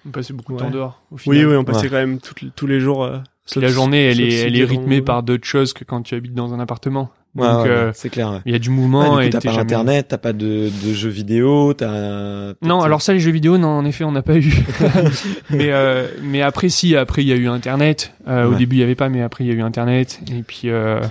On 0.05 0.09
passait 0.11 0.33
beaucoup 0.33 0.51
de 0.51 0.57
Ouais. 0.57 0.63
temps 0.65 0.71
dehors. 0.71 1.01
Au 1.11 1.17
final. 1.17 1.37
Oui, 1.37 1.45
oui, 1.45 1.55
on 1.55 1.63
passait 1.63 1.83
Ouais. 1.83 1.89
quand 1.89 1.95
même 1.95 2.19
tout- 2.19 2.35
tous 2.55 2.67
les 2.67 2.81
jours. 2.81 3.05
euh, 3.05 3.19
la 3.55 3.67
journée, 3.69 4.09
elle 4.09 4.19
est, 4.21 4.33
elle 4.41 4.57
est 4.59 4.65
rythmée 4.65 5.01
par 5.01 5.23
d'autres 5.23 5.45
choses 5.47 5.71
que 5.73 5.83
quand 5.85 6.01
tu 6.01 6.15
habites 6.15 6.33
dans 6.33 6.53
un 6.53 6.59
appartement. 6.59 7.09
Ouais, 7.35 7.47
Donc, 7.47 7.63
ouais, 7.63 7.69
euh, 7.69 7.85
ouais, 7.87 7.91
c'est 7.95 8.09
clair. 8.09 8.29
Ouais. 8.31 8.37
il 8.45 8.51
y 8.51 8.55
a 8.55 8.59
du 8.59 8.69
Ouais, 8.69 8.75
mouvement 8.75 9.17
du 9.17 9.23
et 9.23 9.25
coup, 9.25 9.31
t'as 9.31 9.41
pas 9.41 9.49
jamais- 9.51 9.61
internet, 9.63 10.07
t'as 10.09 10.17
pas 10.19 10.33
de, 10.33 10.69
de 10.69 10.93
jeux 10.93 11.09
vidéo, 11.09 11.73
t'as. 11.73 12.53
Non, 12.61 12.81
alors 12.81 13.01
ça, 13.01 13.11
les 13.13 13.19
jeux 13.19 13.31
vidéo, 13.31 13.57
non, 13.57 13.69
en 13.69 13.85
effet, 13.85 14.03
on 14.03 14.11
n'a 14.11 14.21
pas 14.21 14.35
eu. 14.37 14.53
mais 15.49 15.71
euh, 15.71 16.07
mais 16.21 16.41
après, 16.41 16.69
si, 16.69 16.95
après, 16.95 17.23
il 17.23 17.27
y 17.27 17.31
a 17.33 17.35
eu 17.35 17.47
Internet. 17.47 18.13
Euh, 18.27 18.45
Au 18.45 18.51
Ouais. 18.51 18.57
début, 18.57 18.75
il 18.75 18.79
y 18.79 18.83
avait 18.83 18.95
pas, 18.95 19.09
mais 19.09 19.21
après, 19.23 19.43
il 19.43 19.47
y 19.47 19.51
a 19.51 19.55
eu 19.55 19.61
Internet. 19.61 20.19
Et 20.31 20.43
puis, 20.43 20.63
euh, 20.65 21.01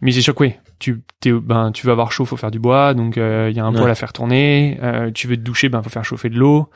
mais 0.00 0.12
c'est 0.12 0.22
sûr 0.22 0.34
que 0.34 0.44
oui, 0.44 0.54
tu 0.78 1.02
t'es, 1.20 1.30
ben, 1.32 1.72
tu 1.72 1.84
vas 1.86 1.92
avoir 1.92 2.10
chaud, 2.10 2.24
faut 2.24 2.38
faire 2.38 2.50
du 2.50 2.58
bois, 2.58 2.94
donc 2.94 3.18
euh, 3.18 3.48
il 3.50 3.56
y 3.56 3.60
a 3.60 3.64
un 3.66 3.72
Ouais. 3.72 3.78
poêle 3.80 3.90
à 3.90 3.94
faire 3.94 4.14
tourner. 4.14 4.78
Euh, 4.82 5.10
tu 5.12 5.26
veux 5.28 5.36
te 5.36 5.42
doucher, 5.42 5.68
ben, 5.68 5.82
faut 5.82 5.90
faire 5.90 6.04
chauffer 6.06 6.30
de 6.30 6.38
l'eau. 6.38 6.68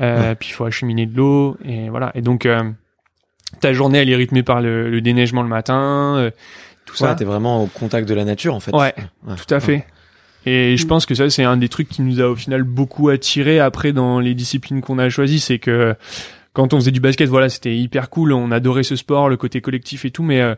Euh, 0.00 0.36
Puis 0.38 0.50
il 0.50 0.52
faut 0.52 0.64
acheminer 0.64 1.06
de 1.06 1.16
l'eau 1.16 1.56
et 1.64 1.88
voilà. 1.88 2.12
Et 2.14 2.20
donc, 2.22 2.46
euh, 2.46 2.62
ta 3.60 3.72
journée, 3.72 3.98
elle 3.98 4.10
est 4.10 4.14
rythmée 4.14 4.44
par 4.44 4.60
le, 4.60 4.88
le 4.88 5.00
déneigement 5.00 5.42
le 5.42 5.48
matin, 5.48 6.30
tout 6.88 7.02
Ouais, 7.02 7.08
ça. 7.10 7.14
t'es 7.14 7.24
vraiment 7.24 7.62
au 7.62 7.66
contact 7.66 8.08
de 8.08 8.14
la 8.14 8.24
nature 8.24 8.54
en 8.54 8.60
fait. 8.60 8.72
Ouais, 8.74 8.94
Ouais. 9.26 9.34
tout 9.36 9.54
à 9.54 9.60
fait. 9.60 9.86
Et 10.46 10.76
je 10.76 10.86
pense 10.86 11.04
que 11.04 11.14
ça, 11.14 11.28
c'est 11.28 11.44
un 11.44 11.56
des 11.56 11.68
trucs 11.68 11.88
qui 11.88 12.00
nous 12.02 12.20
a 12.20 12.26
au 12.28 12.36
final 12.36 12.62
beaucoup 12.62 13.08
attiré 13.10 13.60
après 13.60 13.92
dans 13.92 14.18
les 14.20 14.34
disciplines 14.34 14.80
qu'on 14.80 14.98
a 14.98 15.08
choisies, 15.10 15.40
c'est 15.40 15.58
que 15.58 15.94
quand 16.54 16.72
on 16.72 16.76
faisait 16.78 16.90
du 16.90 17.00
basket, 17.00 17.28
voilà, 17.28 17.48
c'était 17.48 17.76
hyper 17.76 18.08
cool, 18.08 18.32
on 18.32 18.50
adorait 18.50 18.82
ce 18.82 18.96
sport, 18.96 19.28
le 19.28 19.36
côté 19.36 19.60
collectif 19.60 20.04
et 20.04 20.10
tout, 20.10 20.22
mais 20.22 20.40
euh, 20.40 20.54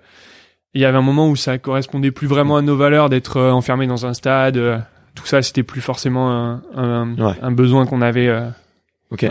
il 0.74 0.80
y 0.80 0.84
avait 0.84 0.96
un 0.98 1.02
moment 1.02 1.28
où 1.28 1.34
ça 1.34 1.58
correspondait 1.58 2.10
plus 2.12 2.28
vraiment 2.28 2.56
à 2.56 2.62
nos 2.62 2.76
valeurs 2.76 3.08
d'être 3.08 3.38
euh, 3.38 3.50
enfermé 3.50 3.86
dans 3.88 4.06
un 4.06 4.14
stade, 4.14 4.56
euh, 4.56 4.78
tout 5.16 5.26
ça, 5.26 5.42
c'était 5.42 5.64
plus 5.64 5.80
forcément 5.80 6.30
un, 6.30 6.62
un, 6.76 7.14
Ouais. 7.18 7.34
un 7.42 7.50
besoin 7.50 7.84
qu'on 7.86 8.00
avait. 8.02 8.32
Ok. 9.10 9.26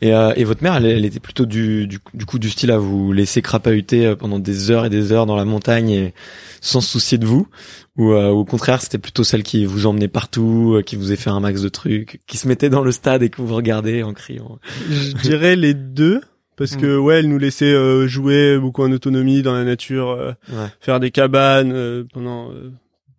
Et, 0.00 0.14
euh, 0.14 0.32
et 0.36 0.44
votre 0.44 0.62
mère, 0.62 0.74
elle, 0.76 0.86
elle 0.86 1.04
était 1.04 1.20
plutôt 1.20 1.46
du, 1.46 1.86
du, 1.86 1.98
du 2.14 2.26
coup 2.26 2.38
du 2.38 2.50
style 2.50 2.70
à 2.70 2.78
vous 2.78 3.12
laisser 3.12 3.42
crapahuter 3.42 4.06
euh, 4.06 4.16
pendant 4.16 4.38
des 4.38 4.70
heures 4.70 4.84
et 4.84 4.90
des 4.90 5.12
heures 5.12 5.26
dans 5.26 5.36
la 5.36 5.44
montagne 5.44 5.90
et 5.90 6.14
sans 6.60 6.80
se 6.80 6.90
soucier 6.90 7.18
de 7.18 7.26
vous, 7.26 7.48
ou 7.96 8.12
euh, 8.12 8.28
au 8.28 8.44
contraire, 8.44 8.80
c'était 8.80 8.98
plutôt 8.98 9.24
celle 9.24 9.42
qui 9.42 9.64
vous 9.66 9.86
emmenait 9.86 10.08
partout, 10.08 10.74
euh, 10.76 10.82
qui 10.82 10.96
vous 10.96 11.10
a 11.12 11.16
fait 11.16 11.30
un 11.30 11.40
max 11.40 11.60
de 11.62 11.68
trucs, 11.68 12.20
qui 12.26 12.36
se 12.36 12.46
mettait 12.48 12.70
dans 12.70 12.82
le 12.82 12.92
stade 12.92 13.22
et 13.22 13.28
que 13.30 13.42
vous 13.42 13.54
regardez 13.54 14.02
en 14.02 14.12
criant? 14.12 14.58
Je 14.88 15.12
dirais 15.22 15.56
les 15.56 15.74
deux. 15.74 16.20
Parce 16.54 16.76
que 16.76 16.96
ouais, 16.98 17.20
elle 17.20 17.28
nous 17.28 17.38
laissait 17.38 17.72
euh, 17.72 18.06
jouer 18.06 18.58
beaucoup 18.58 18.82
en 18.84 18.92
autonomie 18.92 19.42
dans 19.42 19.54
la 19.54 19.64
nature, 19.64 20.10
euh, 20.10 20.32
Ouais. 20.52 20.68
faire 20.80 21.00
des 21.00 21.10
cabanes 21.10 21.72
euh, 21.72 22.04
pendant 22.12 22.50
euh, 22.52 22.70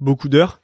beaucoup 0.04 0.30
d'heures. 0.30 0.62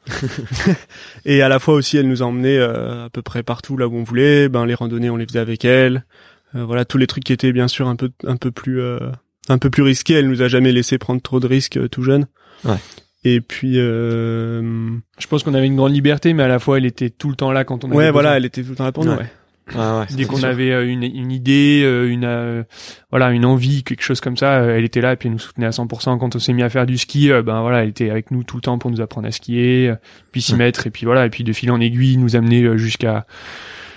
et 1.25 1.41
à 1.41 1.49
la 1.49 1.59
fois 1.59 1.73
aussi, 1.73 1.97
elle 1.97 2.07
nous 2.07 2.21
emmenait 2.21 2.57
euh, 2.57 3.05
à 3.05 3.09
peu 3.09 3.21
près 3.21 3.43
partout 3.43 3.77
là 3.77 3.87
où 3.87 3.95
on 3.95 4.03
voulait. 4.03 4.49
Ben 4.49 4.65
les 4.65 4.75
randonnées, 4.75 5.09
on 5.09 5.17
les 5.17 5.25
faisait 5.25 5.39
avec 5.39 5.65
elle. 5.65 6.05
Euh, 6.55 6.65
voilà, 6.65 6.85
tous 6.85 6.97
les 6.97 7.07
trucs 7.07 7.23
qui 7.23 7.33
étaient 7.33 7.51
bien 7.51 7.67
sûr 7.67 7.87
un 7.87 7.95
peu 7.95 8.11
un 8.25 8.37
peu 8.37 8.51
plus 8.51 8.81
euh, 8.81 8.99
un 9.47 9.57
peu 9.57 9.69
plus 9.69 9.83
risqués. 9.83 10.15
Elle 10.15 10.29
nous 10.29 10.41
a 10.41 10.47
jamais 10.47 10.71
laissé 10.71 10.97
prendre 10.97 11.21
trop 11.21 11.39
de 11.39 11.47
risques 11.47 11.77
euh, 11.77 11.87
tout 11.87 12.03
jeune. 12.03 12.27
Ouais. 12.65 12.77
Et 13.23 13.41
puis 13.41 13.73
euh, 13.75 14.91
Je 15.17 15.27
pense 15.27 15.43
qu'on 15.43 15.53
avait 15.53 15.67
une 15.67 15.75
grande 15.75 15.93
liberté, 15.93 16.33
mais 16.33 16.43
à 16.43 16.47
la 16.47 16.59
fois, 16.59 16.77
elle 16.77 16.85
était 16.85 17.09
tout 17.09 17.29
le 17.29 17.35
temps 17.35 17.51
là 17.51 17.63
quand 17.65 17.83
on 17.83 17.87
avait 17.87 17.97
ouais, 17.97 18.03
besoin. 18.03 18.11
voilà, 18.11 18.37
elle 18.37 18.45
était 18.45 18.63
tout 18.63 18.69
le 18.69 18.75
temps 18.75 18.85
là 18.85 18.91
pour 18.91 19.05
nous. 19.05 19.11
Ouais. 19.11 19.17
Ouais. 19.17 19.31
Ouais, 19.75 20.05
Dès 20.15 20.25
qu'on 20.25 20.43
avait 20.43 20.71
euh, 20.71 20.87
une, 20.87 21.03
une 21.03 21.31
idée, 21.31 21.81
euh, 21.83 22.09
une 22.09 22.25
euh, 22.25 22.63
voilà, 23.11 23.31
une 23.31 23.45
envie, 23.45 23.83
quelque 23.83 24.01
chose 24.03 24.19
comme 24.21 24.37
ça, 24.37 24.59
euh, 24.59 24.77
elle 24.77 24.83
était 24.85 25.01
là 25.01 25.13
et 25.13 25.15
puis 25.15 25.27
elle 25.27 25.33
nous 25.33 25.39
soutenait 25.39 25.67
à 25.67 25.71
100%. 25.71 26.17
Quand 26.17 26.35
on 26.35 26.39
s'est 26.39 26.53
mis 26.53 26.63
à 26.63 26.69
faire 26.69 26.85
du 26.85 26.97
ski, 26.97 27.29
ben 27.45 27.61
voilà, 27.61 27.83
elle 27.83 27.89
était 27.89 28.09
avec 28.09 28.31
nous 28.31 28.43
tout 28.43 28.55
le 28.57 28.61
temps 28.61 28.77
pour 28.79 28.89
nous 28.91 29.01
apprendre 29.01 29.27
à 29.27 29.31
skier, 29.31 29.93
puis 30.31 30.41
s'y 30.41 30.53
Ouais. 30.53 30.57
mettre 30.59 30.87
et 30.87 30.89
puis 30.89 31.05
voilà, 31.05 31.25
et 31.25 31.29
puis 31.29 31.43
de 31.43 31.53
fil 31.53 31.71
en 31.71 31.79
aiguille, 31.79 32.17
nous 32.17 32.35
amener 32.35 32.77
jusqu'à 32.77 33.25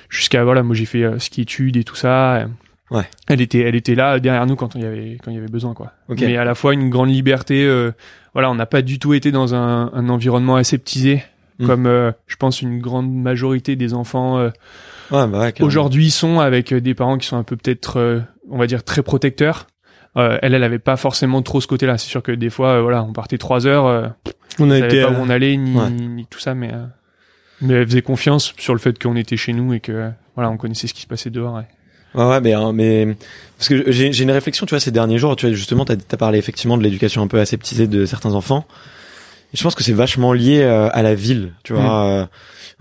jusqu'à 0.08 0.44
voilà, 0.44 0.62
moi 0.62 0.74
j'ai 0.74 0.84
fait 0.84 1.02
euh, 1.04 1.18
ski 1.18 1.42
études 1.42 1.76
et 1.76 1.84
tout 1.84 1.96
ça. 1.96 2.46
Ouais. 2.90 3.04
Elle 3.28 3.40
était 3.40 3.60
elle 3.60 3.74
était 3.74 3.94
là 3.94 4.20
derrière 4.20 4.44
nous 4.46 4.56
quand 4.56 4.74
il 4.74 4.82
y 4.82 4.84
avait 4.84 5.16
quand 5.22 5.30
il 5.30 5.34
y 5.34 5.38
avait 5.38 5.46
besoin 5.48 5.72
quoi. 5.72 5.92
Ok. 6.08 6.20
Mais 6.20 6.36
à 6.36 6.44
la 6.44 6.54
fois 6.54 6.74
une 6.74 6.90
grande 6.90 7.08
liberté. 7.10 7.64
euh, 7.64 7.92
voilà, 8.34 8.50
on 8.50 8.54
n'a 8.54 8.66
pas 8.66 8.80
du 8.82 8.98
tout 8.98 9.12
été 9.14 9.30
dans 9.30 9.54
un, 9.54 9.90
un 9.92 10.08
environnement 10.08 10.56
aseptisé. 10.56 11.22
Mm. 11.58 11.66
Comme 11.66 11.86
euh, 11.86 12.12
je 12.26 12.36
pense 12.36 12.60
une 12.62 12.80
grande 12.80 13.12
majorité 13.14 13.76
des 13.76 13.92
enfants 13.94 14.38
euh, 14.38 14.50
Ouais, 15.12 15.26
bah 15.26 15.40
ouais, 15.40 15.62
aujourd'hui 15.62 16.10
sont 16.10 16.40
avec 16.40 16.72
euh, 16.72 16.80
des 16.80 16.94
parents 16.94 17.18
qui 17.18 17.26
sont 17.26 17.36
un 17.36 17.42
peu 17.42 17.56
peut-être 17.56 17.98
euh, 17.98 18.20
on 18.50 18.56
va 18.56 18.66
dire 18.66 18.82
très 18.82 19.02
protecteurs 19.02 19.66
euh, 20.16 20.38
elle 20.40 20.54
elle 20.54 20.64
avait 20.64 20.78
pas 20.78 20.96
forcément 20.96 21.42
trop 21.42 21.60
ce 21.60 21.66
côté 21.66 21.86
là 21.86 21.98
c'est 21.98 22.08
sûr 22.08 22.22
que 22.22 22.32
des 22.32 22.48
fois 22.48 22.78
euh, 22.78 22.82
voilà 22.82 23.02
on 23.02 23.12
partait 23.12 23.38
trois 23.38 23.66
heures 23.66 23.86
euh, 23.86 24.08
On 24.58 24.70
a 24.70 24.78
savait 24.78 25.02
pas 25.02 25.10
où 25.10 25.16
on 25.16 25.28
allait 25.28 25.56
ni, 25.56 25.78
ouais. 25.78 25.90
ni, 25.90 26.08
ni 26.08 26.26
tout 26.26 26.38
ça 26.38 26.54
mais 26.54 26.70
euh, 26.72 26.84
mais 27.60 27.74
elle 27.74 27.86
faisait 27.86 28.02
confiance 28.02 28.54
sur 28.58 28.72
le 28.72 28.80
fait 28.80 29.00
qu'on 29.02 29.16
était 29.16 29.36
chez 29.36 29.52
nous 29.52 29.74
et 29.74 29.80
que 29.80 30.10
voilà 30.34 30.50
on 30.50 30.56
connaissait 30.56 30.86
ce 30.86 30.94
qui 30.94 31.02
se 31.02 31.06
passait 31.06 31.30
dehors 31.30 31.54
ouais. 31.54 31.66
Ouais, 32.14 32.26
ouais, 32.26 32.40
mais, 32.40 32.52
hein, 32.52 32.72
mais 32.74 33.16
parce 33.56 33.68
que 33.68 33.90
j'ai 33.90 34.12
j'ai 34.12 34.24
une 34.24 34.30
réflexion, 34.30 34.66
tu 34.66 34.70
vois, 34.70 34.80
ces 34.80 34.90
derniers 34.90 35.16
jours, 35.16 35.34
tu 35.34 35.46
vois, 35.46 35.54
justement, 35.54 35.84
t'as 35.86 35.94
as 35.94 36.16
parlé 36.18 36.38
effectivement 36.38 36.76
de 36.76 36.82
l'éducation 36.82 37.22
un 37.22 37.26
peu 37.26 37.40
aseptisée 37.40 37.86
de 37.86 38.04
certains 38.04 38.34
enfants. 38.34 38.66
Je 39.54 39.62
pense 39.62 39.74
que 39.74 39.82
c'est 39.82 39.92
vachement 39.92 40.32
lié 40.32 40.60
euh, 40.62 40.88
à 40.92 41.02
la 41.02 41.14
ville, 41.14 41.52
tu 41.62 41.72
vois. 41.74 42.04
Euh, 42.06 42.26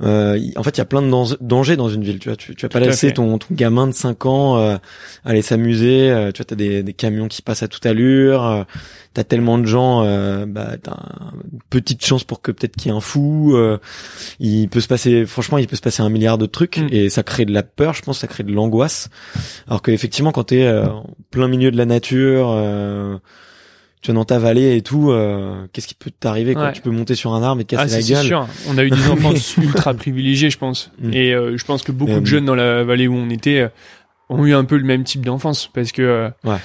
euh, 0.03 0.39
en 0.55 0.63
fait, 0.63 0.71
il 0.71 0.77
y 0.77 0.81
a 0.81 0.85
plein 0.85 1.01
de 1.01 1.09
dan- 1.11 1.37
dangers 1.41 1.75
dans 1.75 1.89
une 1.89 2.03
ville, 2.03 2.17
tu 2.17 2.29
vois. 2.29 2.35
Tu, 2.37 2.55
tu 2.55 2.65
vas 2.65 2.69
pas 2.69 2.79
laisser 2.91 3.07
ton, 3.13 3.37
ton 3.37 3.53
gamin 3.53 3.87
de 3.87 3.91
5 3.91 4.25
ans 4.25 4.57
euh, 4.57 4.77
aller 5.25 5.41
s'amuser. 5.41 6.09
euh, 6.09 6.31
tu 6.31 6.37
vois, 6.39 6.45
t'as 6.45 6.55
des, 6.55 6.81
des 6.81 6.93
camions 6.93 7.27
qui 7.27 7.41
passent 7.41 7.61
à 7.61 7.67
toute 7.67 7.85
allure. 7.85 8.43
Euh, 8.45 8.63
t'as 9.13 9.23
tellement 9.25 9.57
de 9.57 9.65
gens, 9.65 10.03
euh, 10.05 10.45
bah, 10.47 10.77
t'as 10.81 10.95
une 11.51 11.59
petite 11.69 12.03
chance 12.05 12.23
pour 12.23 12.41
que 12.41 12.51
peut-être 12.51 12.75
qu'il 12.77 12.89
y 12.89 12.93
ait 12.93 12.97
un 12.97 13.01
fou. 13.01 13.51
euh, 13.55 13.77
il 14.39 14.69
peut 14.69 14.79
se 14.79 14.87
passer, 14.87 15.25
franchement, 15.25 15.57
il 15.57 15.67
peut 15.67 15.75
se 15.75 15.81
passer 15.81 16.01
un 16.01 16.09
milliard 16.09 16.37
de 16.37 16.45
trucs 16.45 16.77
Mm. 16.77 16.87
et 16.91 17.09
ça 17.09 17.21
crée 17.21 17.45
de 17.45 17.53
la 17.53 17.63
peur. 17.63 17.93
Je 17.93 18.01
pense, 18.01 18.19
ça 18.19 18.27
crée 18.27 18.43
de 18.43 18.51
l'angoisse. 18.53 19.09
Alors 19.67 19.81
que 19.81 19.91
effectivement, 19.91 20.31
quand 20.31 20.45
t'es 20.45 20.63
euh, 20.63 20.87
en 20.87 21.05
plein 21.31 21.47
milieu 21.49 21.69
de 21.69 21.77
la 21.77 21.85
nature, 21.85 22.47
euh, 22.49 23.17
tu 24.01 24.11
es 24.11 24.13
dans 24.13 24.25
ta 24.25 24.39
vallée 24.39 24.75
et 24.75 24.81
tout, 24.81 25.11
euh, 25.11 25.67
qu'est-ce 25.73 25.87
qui 25.87 25.93
peut 25.95 26.11
t'arriver 26.11 26.53
quoi 26.53 26.65
Ouais. 26.67 26.71
Tu 26.73 26.81
peux 26.81 26.89
monter 26.89 27.15
sur 27.15 27.33
un 27.33 27.43
arbre 27.43 27.61
et 27.61 27.65
te 27.65 27.75
Ah, 27.75 27.83
casser 27.83 28.01
c'est 28.01 28.13
la 28.13 28.19
c'est 28.21 28.29
gueule. 28.29 28.47
sûr. 28.47 28.47
On 28.69 28.77
a 28.77 28.83
eu 28.83 28.89
des 28.89 29.07
enfants 29.09 29.33
ultra 29.61 29.93
privilégiés, 29.93 30.49
je 30.49 30.57
pense. 30.57 30.91
Mm. 30.99 31.13
Et 31.13 31.33
euh, 31.33 31.57
je 31.57 31.65
pense 31.65 31.83
que 31.83 31.91
beaucoup 31.91 32.19
de 32.19 32.25
jeunes 32.25 32.45
dans 32.45 32.55
la 32.55 32.83
vallée 32.83 33.07
où 33.07 33.15
on 33.15 33.29
était 33.29 33.59
euh, 33.59 33.67
ont 34.29 34.45
eu 34.45 34.53
un 34.53 34.63
peu 34.65 34.77
le 34.77 34.83
même 34.85 35.03
type 35.03 35.25
d'enfance 35.25 35.69
parce 35.73 35.91
que 35.91 36.01
euh, 36.01 36.29
Ouais. 36.43 36.57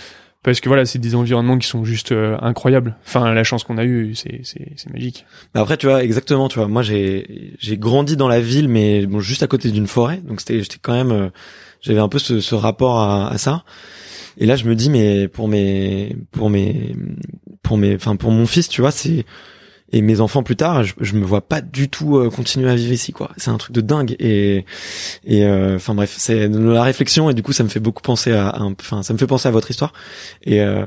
parce 0.43 0.61
que 0.61 0.69
voilà, 0.69 0.87
c'est 0.87 0.99
des 1.01 1.15
environnements 1.15 1.59
qui 1.59 1.67
sont 1.69 1.85
juste 1.85 2.13
euh, 2.13 2.37
incroyables. 2.41 2.97
Enfin, 3.07 3.35
la 3.35 3.45
chance 3.45 3.65
qu'on 3.65 3.77
a 3.79 3.85
eue, 3.85 4.15
c'est 4.15 4.41
c'est 4.45 4.73
c'est 4.77 4.91
magique. 4.93 5.27
Mais 5.55 5.61
Après, 5.61 5.77
tu 5.77 5.87
vois, 5.87 6.03
exactement, 6.05 6.49
tu 6.49 6.59
vois, 6.59 6.69
moi 6.69 6.83
j'ai 6.83 7.53
j'ai 7.59 7.77
grandi 7.77 8.17
dans 8.17 8.29
la 8.29 8.41
ville, 8.41 8.69
mais 8.69 9.05
bon, 9.07 9.21
juste 9.21 9.43
à 9.43 9.47
côté 9.47 9.71
d'une 9.71 9.89
forêt, 9.89 10.19
donc 10.25 10.41
c'était 10.41 10.63
j'étais 10.63 10.79
quand 10.81 10.95
même, 10.95 11.11
euh, 11.13 11.29
j'avais 11.83 11.99
un 12.01 12.09
peu 12.09 12.19
ce, 12.21 12.41
ce 12.41 12.55
rapport 12.55 12.99
à, 13.01 13.29
à 13.31 13.37
ça. 13.39 13.65
Et 14.39 14.47
là, 14.47 14.57
je 14.57 14.65
me 14.67 14.75
dis, 14.75 14.91
mais 14.91 15.29
pour 15.29 15.49
mes, 15.49 16.17
pour 16.31 16.51
mes, 16.51 16.95
pour 17.63 17.77
mes, 17.79 17.95
enfin 17.95 18.17
pour 18.17 18.31
mon 18.31 18.47
fils, 18.47 18.69
tu 18.69 18.81
vois, 18.81 18.91
c'est 18.91 19.25
et 19.93 20.03
mes 20.03 20.21
enfants 20.21 20.43
plus 20.43 20.57
tard, 20.57 20.83
je, 20.83 20.95
je 21.01 21.15
me 21.15 21.25
vois 21.25 21.43
pas 21.47 21.61
du 21.61 21.89
tout 21.89 22.17
euh, 22.17 22.29
continuer 22.29 22.69
à 22.69 22.75
vivre 22.75 22.93
ici, 22.93 23.13
quoi. 23.13 23.31
C'est 23.37 23.51
un 23.51 23.57
truc 23.57 23.73
de 23.73 23.81
dingue. 23.81 24.17
Et 24.19 24.65
et 25.25 25.45
euh, 25.45 25.77
enfin 25.77 25.95
bref, 25.95 26.13
c'est 26.19 26.49
de 26.49 26.59
la 26.59 26.83
réflexion 26.83 27.31
et 27.31 27.35
du 27.35 27.43
coup, 27.43 27.53
ça 27.53 27.63
me 27.63 27.69
fait 27.69 27.79
beaucoup 27.81 28.03
penser 28.03 28.33
à, 28.33 28.61
enfin, 28.61 29.03
ça 29.05 29.13
me 29.13 29.19
fait 29.19 29.29
penser 29.29 29.47
à 29.47 29.53
votre 29.53 29.71
histoire. 29.71 29.93
Et 30.43 30.61
euh, 30.61 30.85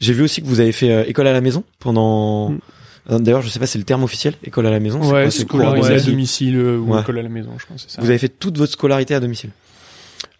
j'ai 0.00 0.12
vu 0.12 0.22
aussi 0.24 0.42
que 0.42 0.46
vous 0.46 0.58
avez 0.60 0.72
fait 0.72 0.90
euh, 0.90 1.04
école 1.06 1.28
à 1.28 1.32
la 1.32 1.40
maison 1.40 1.62
pendant. 1.78 2.50
Mm. 2.50 2.58
Euh, 3.10 3.18
D'ailleurs, 3.18 3.42
je 3.42 3.48
sais 3.48 3.58
pas, 3.60 3.66
c'est 3.66 3.78
le 3.78 3.84
terme 3.84 4.02
officiel, 4.02 4.34
école 4.44 4.66
à 4.66 4.70
la 4.70 4.80
maison. 4.80 5.00
c'est 5.02 5.12
Ouais, 5.12 5.28
quoi, 5.48 5.74
cours 5.74 5.86
à 5.86 6.00
domicile 6.00 6.56
euh, 6.56 6.76
ou 6.78 6.92
Ouais. 6.94 7.00
école 7.00 7.18
à 7.18 7.22
la 7.22 7.28
maison, 7.28 7.50
je 7.58 7.66
pense. 7.66 7.86
c'est 7.88 7.94
ça. 7.96 8.02
Vous 8.02 8.10
avez 8.10 8.18
fait 8.18 8.28
toute 8.28 8.58
votre 8.58 8.72
scolarité 8.72 9.14
à 9.14 9.20
domicile. 9.20 9.50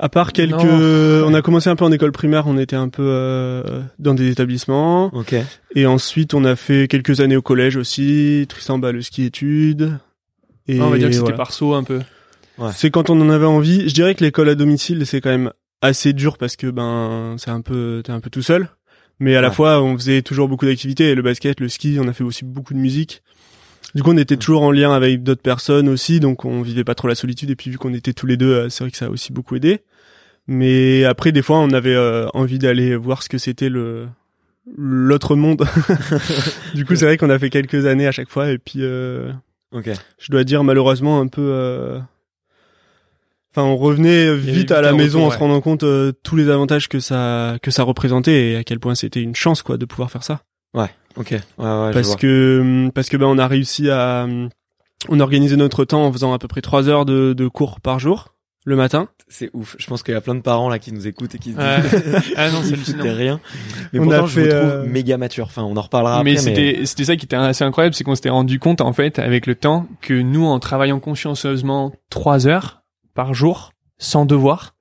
À 0.02 0.08
part 0.08 0.32
quelques, 0.32 0.54
Non. 0.64 1.26
on 1.28 1.34
a 1.34 1.42
commencé 1.42 1.68
un 1.68 1.76
peu 1.76 1.84
en 1.84 1.92
école 1.92 2.10
primaire, 2.12 2.46
on 2.46 2.56
était 2.56 2.74
un 2.76 2.88
peu 2.88 3.02
euh, 3.06 3.82
dans 3.98 4.14
des 4.14 4.30
établissements, 4.30 5.14
Ok. 5.14 5.34
et 5.74 5.84
ensuite 5.86 6.32
on 6.32 6.44
a 6.46 6.56
fait 6.56 6.88
quelques 6.88 7.20
années 7.20 7.36
au 7.36 7.42
collège 7.42 7.76
aussi, 7.76 8.46
Tristan 8.48 8.78
bat 8.78 8.92
le 8.92 9.02
ski 9.02 9.24
études. 9.24 9.98
Et 10.68 10.78
Ah, 10.80 10.84
on 10.86 10.90
va 10.90 10.96
dire 10.96 11.08
que 11.08 11.12
c'était 11.12 11.22
voilà. 11.24 11.36
par 11.36 11.52
saut 11.52 11.74
un 11.74 11.84
peu. 11.84 12.00
C'est 12.72 12.90
quand 12.90 13.10
on 13.10 13.20
en 13.20 13.28
avait 13.30 13.46
envie. 13.46 13.88
Je 13.88 13.94
dirais 13.94 14.14
que 14.14 14.22
l'école 14.24 14.48
à 14.48 14.54
domicile 14.54 15.04
c'est 15.06 15.20
quand 15.20 15.30
même 15.30 15.50
assez 15.82 16.12
dur 16.14 16.36
parce 16.38 16.56
que 16.56 16.66
ben 16.68 17.34
c'est 17.38 17.50
un 17.50 17.60
peu 17.62 18.00
t'es 18.04 18.12
un 18.12 18.20
peu 18.20 18.30
tout 18.30 18.42
seul, 18.42 18.68
mais 19.18 19.36
à 19.36 19.40
la 19.42 19.48
Ouais. 19.48 19.54
fois 19.54 19.82
on 19.82 19.96
faisait 19.98 20.22
toujours 20.22 20.48
beaucoup 20.48 20.64
d'activités, 20.66 21.14
le 21.14 21.22
basket, 21.22 21.60
le 21.60 21.68
ski, 21.68 21.98
on 22.00 22.08
a 22.08 22.12
fait 22.14 22.24
aussi 22.24 22.44
beaucoup 22.46 22.72
de 22.74 22.78
musique. 22.78 23.22
Du 23.94 24.02
coup, 24.04 24.12
on 24.12 24.16
était 24.18 24.36
toujours 24.36 24.62
en 24.62 24.70
lien 24.70 24.92
avec 24.92 25.24
d'autres 25.24 25.42
personnes 25.42 25.88
aussi, 25.88 26.20
donc 26.20 26.44
on 26.44 26.62
vivait 26.62 26.84
pas 26.84 26.94
trop 26.94 27.08
la 27.08 27.16
solitude. 27.16 27.50
Et 27.50 27.56
puis 27.56 27.70
vu 27.70 27.78
qu'on 27.78 27.92
était 27.92 28.12
tous 28.12 28.26
les 28.26 28.36
deux, 28.36 28.52
euh, 28.52 28.68
c'est 28.68 28.84
vrai 28.84 28.90
que 28.92 28.96
ça 28.96 29.06
a 29.06 29.08
aussi 29.08 29.32
beaucoup 29.32 29.56
aidé. 29.56 29.80
Mais 30.52 31.04
après, 31.04 31.30
des 31.30 31.42
fois, 31.42 31.58
on 31.60 31.70
avait 31.70 31.94
euh, 31.94 32.26
envie 32.34 32.58
d'aller 32.58 32.96
voir 32.96 33.22
ce 33.22 33.28
que 33.28 33.38
c'était 33.38 33.68
le 33.68 34.08
l'autre 34.76 35.36
monde. 35.36 35.64
du 36.74 36.84
coup, 36.84 36.96
c'est 36.96 37.04
vrai 37.04 37.16
qu'on 37.16 37.30
a 37.30 37.38
fait 37.38 37.50
quelques 37.50 37.86
années 37.86 38.06
à 38.08 38.12
chaque 38.12 38.28
fois. 38.28 38.50
Et 38.50 38.58
puis, 38.58 38.80
euh, 38.82 39.32
je 40.18 40.30
dois 40.32 40.42
dire 40.42 40.64
malheureusement 40.64 41.20
un 41.20 41.28
peu. 41.28 41.40
euh, 41.54 42.00
Enfin, 43.52 43.62
on 43.66 43.76
revenait 43.76 44.34
vite 44.36 44.70
à 44.70 44.80
la 44.80 44.92
maison 44.92 45.18
retour, 45.20 45.26
en 45.26 45.30
se 45.30 45.34
ouais. 45.36 45.40
rendant 45.48 45.60
compte 45.60 45.82
euh, 45.82 46.12
tous 46.22 46.36
les 46.36 46.48
avantages 46.50 46.88
que 46.88 47.00
ça 47.00 47.56
que 47.62 47.72
ça 47.72 47.82
représentait 47.82 48.50
et 48.52 48.56
à 48.56 48.62
quel 48.64 48.78
point 48.78 48.94
c'était 48.94 49.22
une 49.22 49.34
chance 49.34 49.62
quoi 49.62 49.76
de 49.76 49.84
pouvoir 49.86 50.10
faire 50.10 50.22
ça 50.22 50.42
Ok. 51.16 51.30
Ouais, 51.32 51.38
ouais. 51.58 51.88
je 51.88 51.92
parce 51.92 52.06
vois. 52.08 52.16
que 52.16 52.88
parce 52.94 53.08
que 53.08 53.16
ben 53.16 53.26
on 53.26 53.38
a 53.38 53.48
réussi 53.48 53.90
à 53.90 54.28
on 55.08 55.18
a 55.18 55.22
organisé 55.24 55.56
notre 55.56 55.84
temps 55.84 56.04
en 56.06 56.12
faisant 56.12 56.32
à 56.32 56.38
peu 56.38 56.46
près 56.46 56.60
trois 56.60 56.88
heures 56.88 57.04
de, 57.04 57.32
de 57.32 57.48
cours 57.48 57.80
par 57.80 57.98
jour 57.98 58.34
le 58.66 58.76
matin. 58.76 59.08
c'est 59.28 59.50
ouf. 59.54 59.76
Je 59.78 59.86
pense 59.86 60.02
qu'il 60.02 60.12
y 60.12 60.16
a 60.16 60.20
plein 60.20 60.34
de 60.34 60.40
parents 60.42 60.68
là 60.68 60.78
qui 60.78 60.92
nous 60.92 61.06
écoutent 61.06 61.34
et 61.34 61.38
qui 61.38 61.52
se 61.52 61.56
Ouais. 61.58 61.80
disent. 61.80 62.34
Ah 62.36 62.50
non, 62.50 62.62
foutaient 62.76 63.10
rien. 63.12 63.40
Mais 63.92 64.00
On 64.00 64.04
pourtant, 64.04 64.24
a 64.24 64.26
je 64.26 64.40
vous 64.40 64.46
trouve 64.48 64.60
euh, 64.60 64.84
méga 64.86 65.16
mature. 65.16 65.46
Enfin, 65.46 65.62
on 65.62 65.76
en 65.76 65.80
reparlera 65.82 66.22
mais 66.22 66.32
après. 66.32 66.42
c'était 66.42 66.80
c'était 66.86 67.04
ça 67.04 67.16
qui 67.16 67.24
était 67.24 67.36
assez 67.36 67.64
incroyable, 67.64 67.94
c'est 67.94 68.04
qu'on 68.04 68.14
s'était 68.14 68.28
rendu 68.30 68.58
compte 68.58 68.80
en 68.80 68.92
fait 68.92 69.18
avec 69.18 69.46
le 69.46 69.54
temps 69.54 69.86
que 70.02 70.14
nous, 70.14 70.44
en 70.44 70.58
travaillant 70.58 71.00
consciencieusement 71.00 71.92
trois 72.10 72.46
heures 72.46 72.82
par 73.14 73.34
jour 73.34 73.72
sans 73.98 74.24
devoir. 74.26 74.74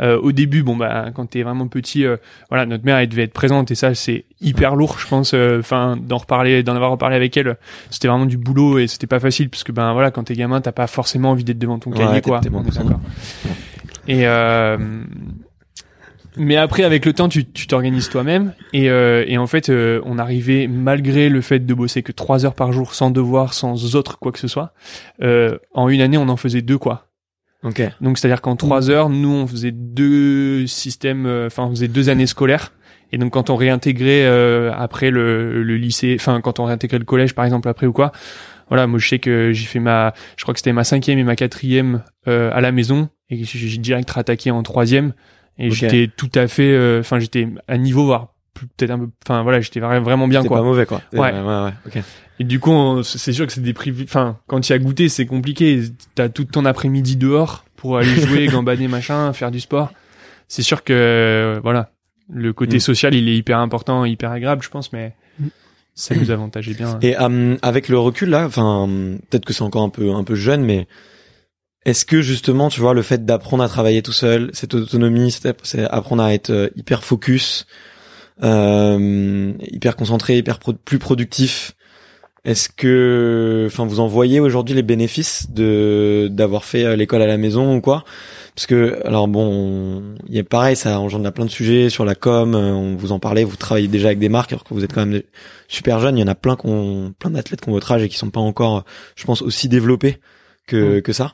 Euh, 0.00 0.18
au 0.20 0.32
début, 0.32 0.62
bon 0.62 0.76
bah 0.76 1.06
quand 1.14 1.26
t'es 1.30 1.42
vraiment 1.42 1.68
petit, 1.68 2.04
euh, 2.04 2.16
voilà, 2.48 2.66
notre 2.66 2.84
mère 2.84 2.98
elle 2.98 3.08
devait 3.08 3.22
être 3.24 3.32
présente 3.32 3.70
et 3.70 3.74
ça 3.74 3.94
c'est 3.94 4.24
hyper 4.40 4.74
lourd, 4.76 4.98
je 4.98 5.06
pense. 5.06 5.32
euh, 5.34 5.58
Enfin, 5.60 5.96
d'en 6.00 6.18
reparler, 6.18 6.62
d'en 6.62 6.74
avoir 6.76 6.90
reparlé 6.90 7.16
avec 7.16 7.36
elle, 7.36 7.56
c'était 7.90 8.08
vraiment 8.08 8.26
du 8.26 8.36
boulot 8.36 8.78
et 8.78 8.86
c'était 8.86 9.06
pas 9.06 9.20
facile 9.20 9.48
parce 9.50 9.64
que 9.64 9.72
ben 9.72 9.92
voilà, 9.92 10.10
quand 10.10 10.24
t'es 10.24 10.34
gamin, 10.34 10.60
t'as 10.60 10.72
pas 10.72 10.86
forcément 10.86 11.30
envie 11.30 11.44
d'être 11.44 11.58
devant 11.58 11.78
ton 11.78 11.90
Ouais, 11.92 11.98
cahier 11.98 12.20
quoi. 12.20 12.40
t'es 12.40 12.50
moins 12.50 12.60
On 12.60 12.64
est 12.64 12.66
concentré. 12.66 12.88
d'accord. 12.94 13.00
Et 14.08 14.26
euh, 14.26 14.76
mais 16.38 16.56
après, 16.56 16.82
avec 16.84 17.06
le 17.06 17.14
temps, 17.14 17.30
tu 17.30 17.46
tu 17.46 17.66
t'organises 17.66 18.10
toi-même. 18.10 18.52
Et, 18.74 18.90
euh, 18.90 19.24
et 19.26 19.38
en 19.38 19.46
fait, 19.46 19.70
euh, 19.70 20.02
on 20.04 20.18
arrivait, 20.18 20.66
malgré 20.68 21.30
le 21.30 21.40
fait 21.40 21.60
de 21.60 21.72
bosser 21.74 22.02
que 22.02 22.12
trois 22.12 22.44
heures 22.44 22.54
par 22.54 22.72
jour, 22.72 22.94
sans 22.94 23.10
devoir, 23.10 23.54
sans 23.54 23.96
autre 23.96 24.18
quoi 24.18 24.32
que 24.32 24.38
ce 24.38 24.46
soit, 24.48 24.74
euh, 25.22 25.56
en 25.72 25.88
une 25.88 26.02
année, 26.02 26.18
on 26.18 26.28
en 26.28 26.36
faisait 26.36 26.60
deux, 26.60 26.76
quoi. 26.76 27.05
Ok. 27.66 27.82
Donc, 28.00 28.16
c'est-à-dire 28.16 28.40
qu'en 28.40 28.56
trois 28.56 28.88
heures, 28.90 29.08
nous, 29.10 29.28
on 29.28 29.46
faisait 29.46 29.72
deux 29.72 30.66
systèmes, 30.66 31.26
euh, 31.26 31.46
enfin, 31.48 31.64
on 31.64 31.70
faisait 31.70 31.88
deux 31.88 32.08
années 32.08 32.26
scolaires. 32.26 32.72
Et 33.12 33.18
donc, 33.18 33.32
quand 33.32 33.50
on 33.50 33.56
réintégrait 33.56 34.24
euh, 34.24 34.72
après 34.74 35.10
le, 35.10 35.62
le 35.62 35.76
lycée, 35.76 36.16
enfin, 36.18 36.40
quand 36.40 36.58
on 36.60 36.64
réintégrait 36.64 36.98
le 36.98 37.04
collège, 37.04 37.34
par 37.34 37.44
exemple, 37.44 37.68
après 37.68 37.86
ou 37.86 37.92
quoi, 37.92 38.12
voilà, 38.68 38.86
moi, 38.86 38.98
je 38.98 39.06
sais 39.08 39.18
que 39.18 39.52
j'ai 39.52 39.66
fait 39.66 39.78
ma, 39.78 40.12
je 40.36 40.42
crois 40.42 40.54
que 40.54 40.58
c'était 40.60 40.72
ma 40.72 40.82
cinquième 40.84 41.18
et 41.18 41.24
ma 41.24 41.36
quatrième 41.36 42.02
euh, 42.26 42.50
à 42.52 42.60
la 42.60 42.72
maison, 42.72 43.08
et 43.30 43.44
j'ai 43.44 43.78
direct 43.78 44.10
rattaqué 44.10 44.50
en 44.50 44.62
troisième. 44.62 45.12
Et 45.58 45.68
j'étais 45.88 46.10
tout 46.16 46.30
à 46.34 46.48
fait, 46.48 46.70
euh, 46.72 47.00
enfin, 47.00 47.18
j'étais 47.18 47.48
à 47.68 47.78
niveau, 47.78 48.04
voire 48.04 48.34
peut-être 48.54 48.90
un 48.90 48.98
peu, 48.98 49.08
enfin, 49.24 49.42
voilà, 49.42 49.60
j'étais 49.60 49.80
vra- 49.80 50.00
vraiment 50.00 50.26
bien, 50.28 50.42
quoi. 50.48 50.58
pas 50.58 50.64
mauvais 50.64 50.84
quoi. 50.86 51.00
Ouais. 51.12 51.20
Ouais, 51.20 51.30
ouais, 51.32 51.64
ouais. 51.64 51.72
Ok. 51.86 51.98
Et 52.38 52.44
du 52.44 52.60
coup, 52.60 53.02
c'est 53.02 53.32
sûr 53.32 53.46
que 53.46 53.52
c'est 53.52 53.62
des 53.62 53.72
privés. 53.72 54.04
Enfin, 54.04 54.38
quand 54.46 54.60
tu 54.60 54.72
as 54.72 54.78
goûté, 54.78 55.08
c'est 55.08 55.26
compliqué. 55.26 55.82
T'as 56.14 56.28
tout 56.28 56.44
ton 56.44 56.64
après-midi 56.64 57.16
dehors 57.16 57.64
pour 57.76 57.96
aller 57.98 58.14
jouer, 58.26 58.46
gambader, 58.46 58.88
machin, 58.88 59.32
faire 59.32 59.50
du 59.50 59.60
sport. 59.60 59.90
C'est 60.48 60.62
sûr 60.62 60.84
que 60.84 60.92
euh, 60.92 61.60
voilà, 61.62 61.90
le 62.28 62.52
côté 62.52 62.76
Mm. 62.76 62.80
social, 62.80 63.14
il 63.14 63.28
est 63.28 63.36
hyper 63.36 63.58
important, 63.58 64.04
hyper 64.04 64.30
agréable, 64.32 64.62
je 64.62 64.68
pense, 64.68 64.92
mais 64.92 65.14
ça 65.94 66.14
nous 66.14 66.30
avantageait 66.30 66.74
bien. 66.74 66.98
Et 67.00 67.18
euh, 67.18 67.56
avec 67.62 67.88
le 67.88 67.98
recul 67.98 68.28
là, 68.28 68.44
enfin, 68.46 68.86
peut-être 69.30 69.44
que 69.46 69.52
c'est 69.54 69.62
encore 69.62 69.82
un 69.82 69.88
peu 69.88 70.10
un 70.12 70.24
peu 70.24 70.34
jeune, 70.34 70.62
mais 70.62 70.86
Est-ce 71.86 72.04
que 72.04 72.20
justement, 72.20 72.68
tu 72.68 72.80
vois, 72.80 72.94
le 72.94 73.02
fait 73.02 73.24
d'apprendre 73.24 73.62
à 73.62 73.68
travailler 73.68 74.02
tout 74.02 74.12
seul, 74.12 74.50
cette 74.52 74.74
autonomie, 74.74 75.30
c'est 75.30 75.84
apprendre 75.84 76.22
à 76.24 76.34
être 76.34 76.50
euh, 76.50 76.68
hyper 76.74 77.04
focus, 77.04 77.64
euh, 78.42 79.52
hyper 79.60 79.94
concentré, 79.96 80.38
hyper 80.38 80.58
plus 80.58 80.98
productif. 80.98 81.75
Est-ce 82.46 82.68
que, 82.68 83.64
enfin, 83.66 83.84
vous 83.86 83.98
en 83.98 84.06
voyez 84.06 84.38
aujourd'hui 84.38 84.74
les 84.74 84.84
bénéfices 84.84 85.50
de 85.50 86.28
d'avoir 86.30 86.64
fait 86.64 86.84
euh, 86.84 86.94
l'école 86.94 87.20
à 87.20 87.26
la 87.26 87.36
maison 87.38 87.76
ou 87.76 87.80
quoi? 87.80 88.04
Parce 88.54 88.66
que, 88.66 89.00
alors 89.04 89.26
bon, 89.26 90.14
il 90.28 90.34
y 90.36 90.38
a 90.38 90.44
pareil, 90.44 90.76
ça 90.76 91.00
engendre 91.00 91.30
plein 91.32 91.44
de 91.44 91.50
sujets 91.50 91.90
sur 91.90 92.04
la 92.04 92.14
com. 92.14 92.54
Euh, 92.54 92.70
on 92.70 92.94
vous 92.94 93.10
en 93.10 93.18
parlait, 93.18 93.42
vous 93.42 93.56
travaillez 93.56 93.88
déjà 93.88 94.06
avec 94.08 94.20
des 94.20 94.28
marques 94.28 94.52
alors 94.52 94.62
que 94.62 94.72
vous 94.72 94.84
êtes 94.84 94.92
quand 94.92 95.04
même 95.04 95.22
super 95.66 95.98
jeune. 95.98 96.16
Il 96.16 96.20
y 96.20 96.24
en 96.24 96.28
a 96.28 96.36
plein 96.36 96.54
qu'on, 96.54 97.12
plein 97.18 97.30
d'athlètes 97.30 97.62
qui 97.62 97.68
ont 97.68 97.72
votre 97.72 97.90
âge 97.90 98.04
et 98.04 98.08
qui 98.08 98.16
sont 98.16 98.30
pas 98.30 98.40
encore, 98.40 98.84
je 99.16 99.24
pense, 99.24 99.42
aussi 99.42 99.68
développés 99.68 100.18
que 100.68 100.98
mmh. 100.98 101.02
que 101.02 101.12
ça. 101.12 101.32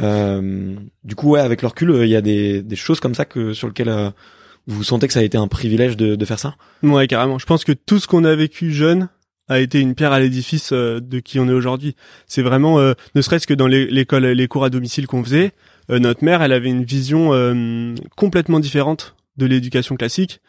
Euh, 0.00 0.74
du 1.04 1.14
coup, 1.14 1.30
ouais, 1.30 1.40
avec 1.40 1.62
le 1.62 1.68
recul, 1.68 2.00
il 2.02 2.08
y 2.08 2.16
a 2.16 2.20
des, 2.20 2.62
des 2.62 2.76
choses 2.76 2.98
comme 2.98 3.14
ça 3.14 3.24
que 3.24 3.52
sur 3.52 3.68
lesquelles 3.68 4.12
vous 4.66 4.82
sentez 4.82 5.06
que 5.06 5.12
ça 5.12 5.20
a 5.20 5.22
été 5.22 5.38
un 5.38 5.48
privilège 5.48 5.96
de, 5.96 6.16
de 6.16 6.24
faire 6.24 6.38
ça? 6.38 6.56
Ouais, 6.82 7.06
carrément. 7.06 7.38
Je 7.38 7.46
pense 7.46 7.64
que 7.64 7.72
tout 7.72 7.98
ce 8.00 8.08
qu'on 8.08 8.24
a 8.24 8.34
vécu 8.34 8.72
jeune 8.72 9.08
a 9.48 9.60
été 9.60 9.80
une 9.80 9.94
pierre 9.94 10.12
à 10.12 10.20
l'édifice 10.20 10.70
euh, 10.72 11.00
de 11.00 11.20
qui 11.20 11.38
on 11.38 11.48
est 11.48 11.52
aujourd'hui. 11.52 11.96
C'est 12.26 12.42
vraiment, 12.42 12.78
euh, 12.78 12.94
ne 13.14 13.22
serait-ce 13.22 13.46
que 13.46 13.54
dans 13.54 13.66
l'école, 13.66 14.26
les 14.26 14.48
cours 14.48 14.64
à 14.64 14.70
domicile 14.70 15.06
qu'on 15.06 15.24
faisait, 15.24 15.52
euh, 15.90 15.98
notre 15.98 16.24
mère, 16.24 16.42
elle 16.42 16.52
avait 16.52 16.68
une 16.68 16.84
vision 16.84 17.32
complètement 18.16 18.60
différente 18.60 19.16
de 19.36 19.46
l'éducation 19.46 19.96
classique, 19.96 20.40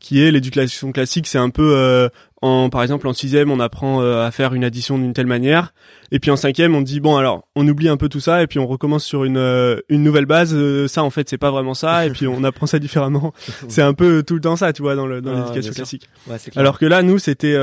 qui 0.00 0.20
est 0.20 0.30
l'éducation 0.30 0.92
classique, 0.92 1.26
c'est 1.26 1.38
un 1.38 1.50
peu 1.50 2.08
en, 2.40 2.70
par 2.70 2.82
exemple, 2.82 3.08
en 3.08 3.12
sixième, 3.12 3.50
on 3.50 3.58
apprend 3.58 4.00
euh, 4.00 4.24
à 4.24 4.30
faire 4.30 4.54
une 4.54 4.62
addition 4.62 4.98
d'une 4.98 5.12
telle 5.12 5.26
manière, 5.26 5.72
et 6.12 6.20
puis 6.20 6.30
en 6.30 6.36
cinquième, 6.36 6.74
on 6.74 6.80
dit 6.80 7.00
bon 7.00 7.16
alors, 7.16 7.48
on 7.56 7.66
oublie 7.66 7.88
un 7.88 7.96
peu 7.96 8.08
tout 8.08 8.20
ça, 8.20 8.42
et 8.42 8.46
puis 8.46 8.58
on 8.58 8.66
recommence 8.66 9.04
sur 9.04 9.24
une 9.24 9.38
euh, 9.38 9.80
une 9.88 10.04
nouvelle 10.04 10.26
base. 10.26 10.54
Euh, 10.54 10.86
ça, 10.86 11.02
en 11.02 11.10
fait, 11.10 11.28
c'est 11.28 11.38
pas 11.38 11.50
vraiment 11.50 11.74
ça, 11.74 12.06
et 12.06 12.10
puis 12.10 12.28
on 12.28 12.44
apprend 12.44 12.66
ça 12.66 12.78
différemment. 12.78 13.32
c'est 13.68 13.82
un 13.82 13.92
peu 13.94 14.22
tout 14.22 14.34
le 14.34 14.40
temps 14.40 14.56
ça, 14.56 14.72
tu 14.72 14.82
vois, 14.82 14.94
dans 14.94 15.06
le 15.06 15.20
dans 15.20 15.32
ah, 15.32 15.40
l'éducation 15.40 15.72
classique. 15.72 16.08
alors 16.54 16.78
que 16.78 16.86
là, 16.86 17.02
nous, 17.02 17.18
c'était, 17.18 17.56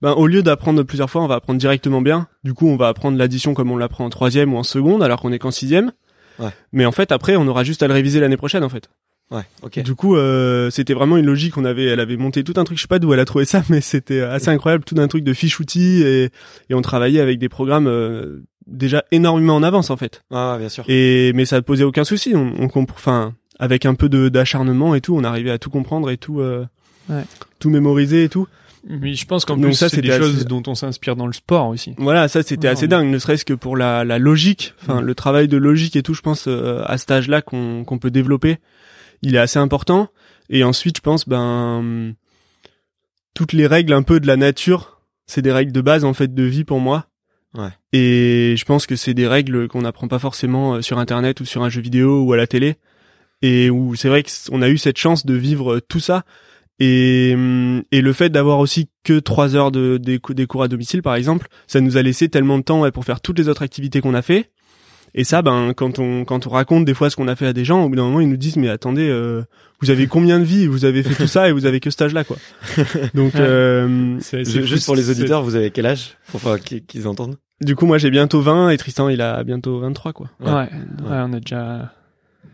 ben 0.00 0.12
au 0.12 0.26
lieu 0.26 0.42
d'apprendre 0.42 0.82
plusieurs 0.82 1.10
fois, 1.10 1.22
on 1.22 1.26
va 1.26 1.34
apprendre 1.34 1.58
directement 1.58 2.00
bien. 2.00 2.26
Du 2.42 2.54
coup, 2.54 2.68
on 2.68 2.76
va 2.76 2.88
apprendre 2.88 3.18
l'addition 3.18 3.52
comme 3.52 3.70
on 3.70 3.76
l'apprend 3.76 4.06
en 4.06 4.10
troisième 4.10 4.54
ou 4.54 4.56
en 4.56 4.62
seconde, 4.62 5.02
alors 5.02 5.20
qu'on 5.20 5.32
est 5.32 5.38
qu'en 5.38 5.50
sixième. 5.50 5.92
Ouais. 6.38 6.48
Mais 6.72 6.86
en 6.86 6.92
fait, 6.92 7.12
après, 7.12 7.36
on 7.36 7.46
aura 7.46 7.64
juste 7.64 7.82
à 7.82 7.88
le 7.88 7.92
réviser 7.92 8.18
l'année 8.18 8.38
prochaine, 8.38 8.64
en 8.64 8.70
fait. 8.70 8.88
Ouais, 9.30 9.42
ok. 9.62 9.82
Du 9.82 9.94
coup, 9.94 10.16
euh, 10.16 10.70
c'était 10.70 10.94
vraiment 10.94 11.16
une 11.16 11.26
logique. 11.26 11.56
On 11.56 11.64
avait, 11.64 11.84
elle 11.84 12.00
avait 12.00 12.16
monté 12.16 12.42
tout 12.42 12.54
un 12.56 12.64
truc. 12.64 12.78
Je 12.78 12.82
sais 12.82 12.88
pas 12.88 12.98
d'où 12.98 13.12
elle 13.12 13.20
a 13.20 13.24
trouvé 13.24 13.44
ça, 13.44 13.62
mais 13.68 13.80
c'était 13.80 14.20
assez 14.20 14.48
incroyable. 14.48 14.84
Tout 14.84 14.96
un 14.98 15.06
truc 15.06 15.22
de 15.22 15.32
fiche 15.32 15.60
outils 15.60 16.02
et, 16.02 16.30
et 16.68 16.74
on 16.74 16.82
travaillait 16.82 17.20
avec 17.20 17.38
des 17.38 17.48
programmes 17.48 17.86
euh, 17.86 18.42
déjà 18.66 19.04
énormément 19.12 19.54
en 19.54 19.62
avance 19.62 19.90
en 19.90 19.96
fait. 19.96 20.22
Ah, 20.32 20.56
bien 20.58 20.68
sûr. 20.68 20.84
Et 20.88 21.32
mais 21.34 21.44
ça 21.44 21.62
posait 21.62 21.84
aucun 21.84 22.04
souci. 22.04 22.34
On, 22.34 22.54
on 22.58 22.82
enfin, 22.82 23.34
avec 23.60 23.86
un 23.86 23.94
peu 23.94 24.08
de 24.08 24.28
d'acharnement 24.28 24.94
et 24.96 25.00
tout, 25.00 25.14
on 25.16 25.22
arrivait 25.22 25.50
à 25.52 25.58
tout 25.58 25.70
comprendre 25.70 26.10
et 26.10 26.16
tout, 26.16 26.40
euh, 26.40 26.64
ouais. 27.08 27.22
tout 27.60 27.70
mémoriser 27.70 28.24
et 28.24 28.28
tout. 28.28 28.48
Mais 28.88 29.12
je 29.12 29.26
pense 29.26 29.44
qu'en 29.44 29.60
plus, 29.60 29.74
ça, 29.74 29.90
c'est 29.90 30.00
des 30.00 30.16
choses 30.16 30.46
dont 30.46 30.62
on 30.66 30.74
s'inspire 30.74 31.14
dans 31.14 31.26
le 31.26 31.34
sport 31.34 31.68
aussi. 31.68 31.94
Voilà, 31.98 32.28
ça, 32.28 32.42
c'était 32.42 32.66
assez 32.66 32.88
dingue, 32.88 33.08
ne 33.08 33.18
serait-ce 33.18 33.44
que 33.44 33.52
pour 33.52 33.76
la, 33.76 34.04
la 34.06 34.18
logique, 34.18 34.72
enfin, 34.80 35.02
le 35.02 35.14
travail 35.14 35.48
de 35.48 35.58
logique 35.58 35.96
et 35.96 36.02
tout, 36.02 36.14
je 36.14 36.22
pense, 36.22 36.46
euh, 36.48 36.82
à 36.86 36.96
cet 36.96 37.10
âge-là 37.10 37.42
qu'on 37.42 37.84
qu'on 37.84 37.98
peut 37.98 38.10
développer 38.10 38.56
il 39.22 39.34
est 39.34 39.38
assez 39.38 39.58
important. 39.58 40.08
Et 40.48 40.64
ensuite, 40.64 40.96
je 40.96 41.02
pense, 41.02 41.28
ben, 41.28 42.14
toutes 43.34 43.52
les 43.52 43.66
règles 43.66 43.92
un 43.92 44.02
peu 44.02 44.20
de 44.20 44.26
la 44.26 44.36
nature, 44.36 45.00
c'est 45.26 45.42
des 45.42 45.52
règles 45.52 45.72
de 45.72 45.80
base 45.80 46.04
en 46.04 46.12
fait 46.12 46.34
de 46.34 46.42
vie 46.42 46.64
pour 46.64 46.80
moi. 46.80 47.06
Ouais. 47.54 47.70
Et 47.92 48.54
je 48.56 48.64
pense 48.64 48.86
que 48.86 48.96
c'est 48.96 49.14
des 49.14 49.26
règles 49.26 49.68
qu'on 49.68 49.82
n'apprend 49.82 50.08
pas 50.08 50.18
forcément 50.18 50.74
euh, 50.74 50.82
sur 50.82 50.98
Internet 50.98 51.40
ou 51.40 51.44
sur 51.44 51.62
un 51.62 51.68
jeu 51.68 51.80
vidéo 51.80 52.22
ou 52.22 52.32
à 52.32 52.36
la 52.36 52.46
télé. 52.46 52.76
Et 53.42 53.70
où 53.70 53.94
c'est 53.96 54.08
vrai 54.08 54.22
qu'on 54.22 54.62
a 54.62 54.68
eu 54.68 54.78
cette 54.78 54.98
chance 54.98 55.26
de 55.26 55.34
vivre 55.34 55.74
euh, 55.74 55.80
tout 55.80 56.00
ça. 56.00 56.24
Et, 56.78 57.32
hum, 57.34 57.82
et 57.90 58.00
le 58.00 58.12
fait 58.12 58.30
d'avoir 58.30 58.58
aussi 58.58 58.88
que 59.04 59.18
trois 59.18 59.56
heures 59.56 59.70
de, 59.70 59.98
des, 59.98 60.18
cours 60.20 60.62
à 60.62 60.68
domicile, 60.68 61.02
par 61.02 61.14
exemple, 61.14 61.48
ça 61.66 61.80
nous 61.80 61.96
a 61.96 62.02
laissé 62.02 62.28
tellement 62.28 62.58
de 62.58 62.62
temps 62.62 62.90
pour 62.90 63.04
faire 63.04 63.20
toutes 63.20 63.38
les 63.38 63.48
autres 63.48 63.62
activités 63.62 64.00
qu'on 64.00 64.14
a 64.14 64.22
fait. 64.22 64.50
Et 65.14 65.24
ça, 65.24 65.42
ben, 65.42 65.72
quand 65.74 65.98
on 65.98 66.24
quand 66.24 66.46
on 66.46 66.50
raconte 66.50 66.84
des 66.84 66.94
fois 66.94 67.10
ce 67.10 67.16
qu'on 67.16 67.28
a 67.28 67.36
fait 67.36 67.46
à 67.46 67.52
des 67.52 67.64
gens, 67.64 67.84
au 67.84 67.88
bout 67.88 67.96
d'un 67.96 68.04
moment, 68.04 68.20
ils 68.20 68.28
nous 68.28 68.36
disent 68.36 68.56
mais 68.56 68.68
attendez, 68.68 69.08
euh, 69.08 69.42
vous 69.80 69.90
avez 69.90 70.06
combien 70.06 70.38
de 70.38 70.44
vies? 70.44 70.66
Vous 70.66 70.84
avez 70.84 71.02
fait 71.02 71.14
tout 71.14 71.26
ça 71.26 71.48
et 71.48 71.52
vous 71.52 71.66
avez 71.66 71.80
que 71.80 71.90
cet 71.90 72.02
âge-là, 72.02 72.24
quoi. 72.24 72.36
Donc, 73.14 73.34
euh, 73.34 74.18
juste 74.20 74.86
pour 74.86 74.96
les 74.96 75.10
auditeurs, 75.10 75.42
vous 75.42 75.56
avez 75.56 75.70
quel 75.70 75.86
âge 75.86 76.16
pour 76.28 76.40
qu'ils 76.58 77.08
entendent? 77.08 77.36
Du 77.60 77.76
coup, 77.76 77.86
moi, 77.86 77.98
j'ai 77.98 78.10
bientôt 78.10 78.40
20 78.40 78.70
et 78.70 78.78
Tristan, 78.78 79.08
il 79.10 79.20
a 79.20 79.44
bientôt 79.44 79.80
23, 79.80 80.12
quoi. 80.12 80.30
Ouais, 80.40 80.50
ouais, 80.50 80.68
on 81.08 81.32
a 81.32 81.40
déjà 81.40 81.92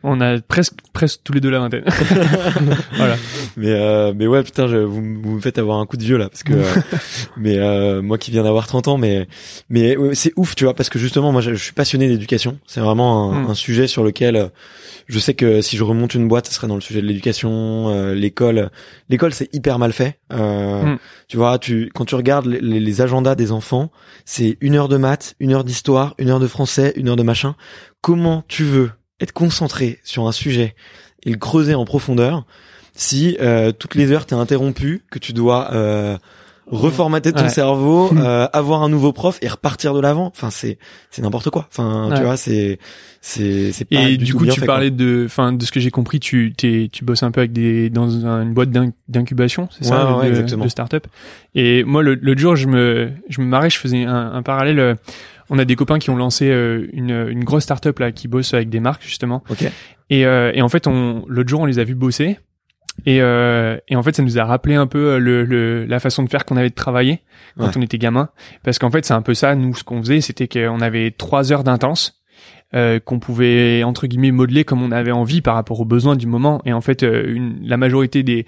on 0.06 0.20
a 0.20 0.40
presque 0.40 0.74
presque 0.92 1.20
tous 1.24 1.32
les 1.32 1.40
deux 1.40 1.50
la 1.50 1.58
vingtaine. 1.58 1.84
voilà. 2.96 3.16
Mais 3.56 3.72
euh, 3.72 4.12
mais 4.14 4.26
ouais 4.26 4.42
putain, 4.42 4.68
je, 4.68 4.76
vous, 4.76 5.02
vous, 5.20 5.32
me 5.32 5.40
faites 5.40 5.58
avoir 5.58 5.78
un 5.78 5.86
coup 5.86 5.96
de 5.96 6.04
vieux 6.04 6.16
là 6.16 6.28
parce 6.28 6.44
que 6.44 6.52
euh, 6.54 6.64
mais 7.36 7.58
euh, 7.58 8.02
moi 8.02 8.16
qui 8.16 8.30
viens 8.30 8.44
d'avoir 8.44 8.66
30 8.66 8.88
ans 8.88 8.98
mais 8.98 9.26
mais 9.68 9.96
c'est 10.14 10.32
ouf, 10.36 10.54
tu 10.54 10.64
vois 10.64 10.74
parce 10.74 10.88
que 10.88 10.98
justement 10.98 11.32
moi 11.32 11.40
je, 11.40 11.54
suis 11.54 11.72
passionné 11.72 12.08
d'éducation, 12.08 12.58
c'est 12.66 12.80
vraiment 12.80 13.32
un, 13.32 13.42
mm. 13.42 13.50
un, 13.50 13.54
sujet 13.54 13.86
sur 13.88 14.04
lequel 14.04 14.36
euh, 14.36 14.48
je 15.08 15.18
sais 15.18 15.34
que 15.34 15.60
si 15.60 15.76
je 15.76 15.82
remonte 15.82 16.14
une 16.14 16.28
boîte, 16.28 16.46
ce 16.46 16.54
serait 16.54 16.68
dans 16.68 16.76
le 16.76 16.80
sujet 16.80 17.02
de 17.02 17.06
l'éducation, 17.06 17.88
euh, 17.88 18.14
l'école. 18.14 18.70
L'école 19.08 19.34
c'est 19.34 19.52
hyper 19.54 19.78
mal 19.78 19.92
fait. 19.92 20.20
Mm. 20.30 20.96
Tu 21.28 21.36
vois, 21.36 21.58
tu 21.58 21.90
quand 21.94 22.04
tu 22.04 22.14
regardes 22.14 22.46
les, 22.46 22.60
les 22.60 23.00
agendas 23.00 23.34
des 23.34 23.50
enfants, 23.50 23.90
c'est 24.24 24.56
une 24.60 24.76
heure 24.76 24.88
de 24.88 24.96
maths, 24.96 25.34
une 25.40 25.52
heure 25.52 25.64
d'histoire, 25.64 26.14
une 26.18 26.30
heure 26.30 26.40
de 26.40 26.46
français, 26.46 26.92
une 26.96 27.08
heure 27.08 27.16
de 27.16 27.24
machin. 27.24 27.56
Comment 28.02 28.44
tu 28.46 28.62
veux 28.62 28.90
être 29.20 29.32
concentré 29.32 30.00
sur 30.04 30.26
un 30.26 30.32
sujet 30.32 30.74
et 31.24 31.30
le 31.30 31.38
creuser 31.38 31.74
en 31.74 31.84
profondeur 31.84 32.44
si 32.96 33.36
euh, 33.40 33.72
toutes 33.72 33.94
les 33.94 34.10
heures 34.10 34.26
t'es 34.26 34.34
interrompu, 34.34 35.02
que 35.10 35.18
tu 35.18 35.32
dois 35.34 35.70
euh, 35.72 36.16
reformater 36.66 37.32
ton 37.32 37.48
cerveau, 37.48 38.10
euh, 38.16 38.48
avoir 38.52 38.82
un 38.82 38.88
nouveau 38.88 39.12
prof 39.12 39.38
et 39.42 39.48
repartir 39.48 39.94
de 39.94 40.00
l'avant. 40.00 40.26
Enfin 40.26 40.50
c'est 40.50 40.78
c'est 41.10 41.22
n'importe 41.22 41.50
quoi. 41.50 41.68
Enfin 41.70 42.10
tu 42.16 42.22
vois 42.22 42.36
c'est 42.36 42.78
c'est 43.20 43.72
c'est 43.72 43.84
pas 43.84 44.00
et 44.02 44.16
du, 44.16 44.34
coup 44.34 44.46
tu 44.46 44.60
parlais 44.62 44.90
de 44.90 45.24
enfin 45.26 45.52
de 45.52 45.64
ce 45.64 45.72
que 45.72 45.80
j'ai 45.80 45.90
compris 45.90 46.20
tu 46.20 46.54
t'es 46.56 46.88
tu 46.90 47.04
bosses 47.04 47.22
un 47.22 47.30
peu 47.30 47.40
avec 47.40 47.52
des 47.52 47.90
dans 47.90 48.08
une 48.08 48.54
boîte 48.54 48.70
d'incubation 49.08 49.68
c'est 49.76 49.84
ça 49.84 50.20
de, 50.24 50.56
de 50.56 50.68
start-up. 50.68 51.06
Et 51.54 51.84
moi 51.84 52.02
le 52.02 52.14
l'autre 52.14 52.40
jour 52.40 52.56
je 52.56 52.66
me 52.66 53.10
je 53.28 53.40
me 53.40 53.46
marrais 53.46 53.70
je 53.70 53.78
faisais 53.78 54.04
un, 54.04 54.32
un 54.32 54.42
parallèle 54.42 54.78
euh, 54.78 54.94
on 55.50 55.58
a 55.58 55.64
des 55.64 55.76
copains 55.76 55.98
qui 55.98 56.10
ont 56.10 56.16
lancé 56.16 56.48
euh, 56.50 56.86
une, 56.92 57.28
une 57.28 57.44
grosse 57.44 57.64
startup 57.64 57.98
là 57.98 58.12
qui 58.12 58.28
bosse 58.28 58.54
avec 58.54 58.68
des 58.68 58.80
marques 58.80 59.02
justement. 59.02 59.42
Et, 60.10 60.26
euh, 60.26 60.52
et 60.54 60.62
en 60.62 60.68
fait, 60.68 60.86
on 60.86 61.24
l'autre 61.28 61.48
jour, 61.48 61.60
on 61.60 61.66
les 61.66 61.78
a 61.78 61.84
vus 61.84 61.94
bosser. 61.94 62.38
Et, 63.04 63.20
euh, 63.20 63.76
et 63.88 63.96
en 63.96 64.02
fait, 64.02 64.16
ça 64.16 64.22
nous 64.22 64.38
a 64.38 64.44
rappelé 64.44 64.74
un 64.74 64.86
peu 64.86 65.18
le, 65.18 65.44
le 65.44 65.84
la 65.84 66.00
façon 66.00 66.22
de 66.22 66.30
faire 66.30 66.46
qu'on 66.46 66.56
avait 66.56 66.70
de 66.70 66.74
travailler 66.74 67.20
quand 67.58 67.76
on 67.76 67.82
était 67.82 67.98
gamin. 67.98 68.30
Parce 68.62 68.78
qu'en 68.78 68.90
fait, 68.90 69.04
c'est 69.04 69.14
un 69.14 69.22
peu 69.22 69.34
ça, 69.34 69.54
nous, 69.54 69.74
ce 69.74 69.84
qu'on 69.84 70.00
faisait, 70.00 70.20
c'était 70.20 70.48
qu'on 70.48 70.80
avait 70.80 71.10
trois 71.10 71.52
heures 71.52 71.64
d'intense 71.64 72.15
euh, 72.76 73.00
qu'on 73.02 73.18
pouvait 73.18 73.82
entre 73.84 74.06
guillemets 74.06 74.32
modeler 74.32 74.64
comme 74.64 74.82
on 74.82 74.92
avait 74.92 75.10
envie 75.10 75.40
par 75.40 75.54
rapport 75.54 75.80
aux 75.80 75.86
besoins 75.86 76.14
du 76.14 76.26
moment. 76.26 76.60
Et 76.66 76.74
en 76.74 76.82
fait, 76.82 77.02
euh, 77.02 77.24
une, 77.26 77.56
la 77.66 77.78
majorité 77.78 78.22
des 78.22 78.44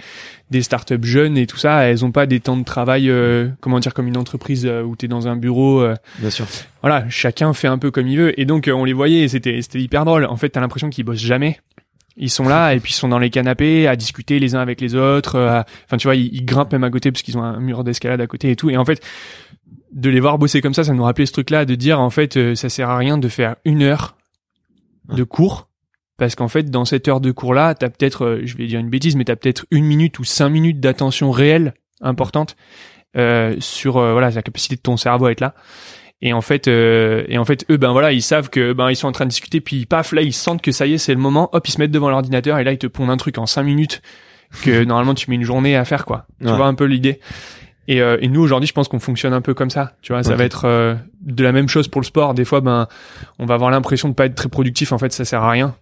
des 0.50 0.60
startups 0.60 1.02
jeunes 1.02 1.38
et 1.38 1.46
tout 1.46 1.56
ça, 1.56 1.84
elles 1.84 2.04
ont 2.04 2.12
pas 2.12 2.26
des 2.26 2.38
temps 2.38 2.58
de 2.58 2.64
travail, 2.64 3.08
euh, 3.08 3.48
comment 3.60 3.80
dire, 3.80 3.94
comme 3.94 4.06
une 4.06 4.18
entreprise 4.18 4.66
où 4.66 4.96
tu 4.96 5.06
es 5.06 5.08
dans 5.08 5.28
un 5.28 5.36
bureau. 5.36 5.82
Bien 6.18 6.30
sûr. 6.30 6.46
Voilà, 6.82 7.06
chacun 7.08 7.54
fait 7.54 7.68
un 7.68 7.78
peu 7.78 7.90
comme 7.90 8.06
il 8.06 8.18
veut. 8.18 8.38
Et 8.38 8.44
donc 8.44 8.70
on 8.72 8.84
les 8.84 8.92
voyait, 8.92 9.22
et 9.22 9.28
c'était 9.28 9.62
c'était 9.62 9.80
hyper 9.80 10.04
drôle. 10.04 10.26
En 10.26 10.36
fait, 10.36 10.50
t'as 10.50 10.60
l'impression 10.60 10.90
qu'ils 10.90 11.04
bossent 11.04 11.18
jamais. 11.18 11.58
Ils 12.18 12.30
sont 12.30 12.48
là 12.48 12.74
et 12.74 12.80
puis 12.80 12.92
ils 12.92 12.96
sont 12.96 13.08
dans 13.08 13.20
les 13.20 13.30
canapés 13.30 13.86
à 13.86 13.96
discuter 13.96 14.40
les 14.40 14.54
uns 14.54 14.60
avec 14.60 14.80
les 14.80 14.94
autres. 14.94 15.38
Enfin, 15.38 15.96
tu 15.96 16.06
vois, 16.06 16.16
ils, 16.16 16.34
ils, 16.34 16.44
grimpent 16.44 16.72
même 16.72 16.84
à 16.84 16.90
côté 16.90 17.12
parce 17.12 17.22
qu'ils 17.22 17.38
ont 17.38 17.42
un 17.42 17.60
mur 17.60 17.82
d'escalade 17.82 18.20
à 18.20 18.26
côté 18.26 18.50
et 18.50 18.56
tout. 18.56 18.68
Et 18.68 18.76
en 18.76 18.84
fait, 18.84 19.00
de 19.92 20.10
les 20.10 20.20
voir 20.20 20.38
bosser 20.38 20.60
comme 20.60 20.74
ça, 20.74 20.84
ça 20.84 20.92
nous 20.92 21.02
rappelait 21.02 21.26
ce 21.26 21.32
truc-là, 21.32 21.64
de 21.64 21.74
dire 21.74 22.00
en 22.00 22.10
fait, 22.10 22.36
euh, 22.36 22.54
ça 22.54 22.68
sert 22.68 22.90
à 22.90 22.98
rien 22.98 23.18
de 23.18 23.28
faire 23.28 23.56
une 23.64 23.82
heure 23.82 24.17
de 25.08 25.24
cours, 25.24 25.68
parce 26.16 26.34
qu'en 26.34 26.48
fait, 26.48 26.70
dans 26.70 26.84
cette 26.84 27.08
heure 27.08 27.20
de 27.20 27.30
cours-là, 27.30 27.74
t'as 27.74 27.88
peut-être, 27.88 28.24
euh, 28.24 28.40
je 28.44 28.56
vais 28.56 28.66
dire 28.66 28.80
une 28.80 28.90
bêtise, 28.90 29.16
mais 29.16 29.24
t'as 29.24 29.36
peut-être 29.36 29.66
une 29.70 29.84
minute 29.84 30.18
ou 30.18 30.24
cinq 30.24 30.48
minutes 30.50 30.80
d'attention 30.80 31.30
réelle 31.30 31.74
importante 32.00 32.56
euh, 33.16 33.56
sur 33.58 33.94
voilà 33.94 34.30
la 34.30 34.42
capacité 34.42 34.76
de 34.76 34.80
ton 34.80 34.96
cerveau 34.96 35.26
à 35.26 35.32
être 35.32 35.40
là. 35.40 35.54
Et 36.20 36.32
en 36.32 36.40
fait, 36.40 36.66
et 36.66 37.38
en 37.38 37.44
fait, 37.44 37.64
eux, 37.70 37.76
ben 37.76 37.92
voilà, 37.92 38.12
ils 38.12 38.22
savent 38.22 38.50
que 38.50 38.72
ben 38.72 38.90
ils 38.90 38.96
sont 38.96 39.06
en 39.06 39.12
train 39.12 39.24
de 39.24 39.30
discuter, 39.30 39.60
puis 39.60 39.86
paf, 39.86 40.12
là, 40.12 40.22
ils 40.22 40.32
sentent 40.32 40.62
que 40.62 40.72
ça 40.72 40.86
y 40.86 40.94
est, 40.94 40.98
c'est 40.98 41.14
le 41.14 41.20
moment. 41.20 41.48
Hop, 41.52 41.66
ils 41.68 41.70
se 41.70 41.78
mettent 41.78 41.92
devant 41.92 42.10
l'ordinateur 42.10 42.58
et 42.58 42.64
là, 42.64 42.72
ils 42.72 42.78
te 42.78 42.88
pondent 42.88 43.10
un 43.10 43.16
truc 43.16 43.38
en 43.38 43.46
cinq 43.46 43.62
minutes 43.62 44.02
que 44.62 44.84
normalement 44.84 45.14
tu 45.14 45.30
mets 45.30 45.36
une 45.36 45.44
journée 45.44 45.76
à 45.76 45.84
faire, 45.84 46.04
quoi. 46.04 46.26
Tu 46.40 46.46
vois 46.46 46.66
un 46.66 46.74
peu 46.74 46.84
l'idée. 46.84 47.20
Et, 47.88 48.02
euh, 48.02 48.18
et 48.20 48.28
nous 48.28 48.42
aujourd'hui, 48.42 48.68
je 48.68 48.74
pense 48.74 48.86
qu'on 48.86 49.00
fonctionne 49.00 49.32
un 49.32 49.40
peu 49.40 49.54
comme 49.54 49.70
ça. 49.70 49.92
Tu 50.02 50.12
vois, 50.12 50.22
ça 50.22 50.36
va 50.36 50.44
être 50.44 50.66
euh, 50.66 50.94
de 51.22 51.42
la 51.42 51.52
même 51.52 51.68
chose 51.68 51.88
pour 51.88 52.02
le 52.02 52.06
sport. 52.06 52.34
Des 52.34 52.44
fois, 52.44 52.60
ben, 52.60 52.86
on 53.38 53.46
va 53.46 53.54
avoir 53.54 53.70
l'impression 53.70 54.10
de 54.10 54.14
pas 54.14 54.26
être 54.26 54.34
très 54.34 54.50
productif. 54.50 54.92
En 54.92 54.98
fait, 54.98 55.10
ça 55.12 55.24
sert 55.24 55.42
à 55.42 55.50
rien. 55.50 55.74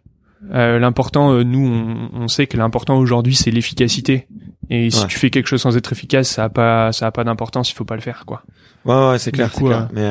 Euh, 0.55 0.79
l'important, 0.79 1.33
euh, 1.33 1.43
nous, 1.43 1.67
on, 1.67 2.11
on, 2.23 2.29
sait 2.29 2.47
que 2.47 2.57
l'important 2.57 2.97
aujourd'hui, 2.99 3.35
c'est 3.35 3.51
l'efficacité. 3.51 4.29
Et 4.71 4.91
si 4.91 5.07
tu 5.09 5.19
fais 5.19 5.31
quelque 5.31 5.49
chose 5.49 5.61
sans 5.61 5.77
être 5.77 5.93
efficace, 5.93 6.29
ça 6.29 6.45
a 6.45 6.49
pas, 6.49 6.93
ça 6.93 7.07
a 7.07 7.11
pas 7.11 7.25
d'importance. 7.25 7.71
Il 7.71 7.75
faut 7.75 7.85
pas 7.85 7.97
le 7.97 8.03
faire, 8.03 8.25
quoi. 8.25 8.43
Ouais, 8.85 9.11
ouais, 9.11 9.19
c'est 9.19 9.33
clair, 9.33 9.51
c'est 9.53 9.65
clair. 9.65 9.89
Mais 9.93 10.09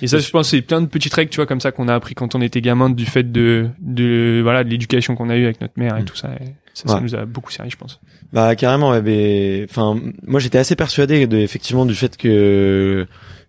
Et 0.00 0.06
ça, 0.06 0.18
je 0.18 0.30
pense, 0.30 0.48
c'est 0.48 0.62
plein 0.62 0.80
de 0.80 0.86
petites 0.86 1.12
règles, 1.12 1.30
tu 1.30 1.36
vois, 1.36 1.46
comme 1.46 1.60
ça 1.60 1.72
qu'on 1.72 1.88
a 1.88 1.94
appris 1.94 2.14
quand 2.14 2.34
on 2.34 2.40
était 2.40 2.62
gamin 2.62 2.88
du 2.88 3.04
fait 3.04 3.30
de, 3.30 3.68
de, 3.80 4.40
voilà, 4.42 4.64
de 4.64 4.70
l'éducation 4.70 5.14
qu'on 5.14 5.28
a 5.28 5.36
eue 5.36 5.44
avec 5.44 5.60
notre 5.60 5.74
mère 5.76 5.96
et 5.98 6.02
Mm. 6.02 6.04
tout 6.06 6.16
ça. 6.16 6.30
Ça, 6.78 6.88
ça 6.88 6.94
Ouais. 6.96 7.00
nous 7.00 7.14
a 7.16 7.24
beaucoup 7.24 7.50
servi, 7.50 7.70
je 7.70 7.76
pense. 7.76 7.98
Bah 8.32 8.54
carrément, 8.54 8.90
ouais, 8.90 9.02
mais 9.02 9.66
enfin 9.68 9.98
moi 10.26 10.38
j'étais 10.38 10.58
assez 10.58 10.76
persuadé 10.76 11.26
de 11.26 11.38
effectivement 11.38 11.86
du 11.86 11.94
fait 11.94 12.16
que 12.16 13.06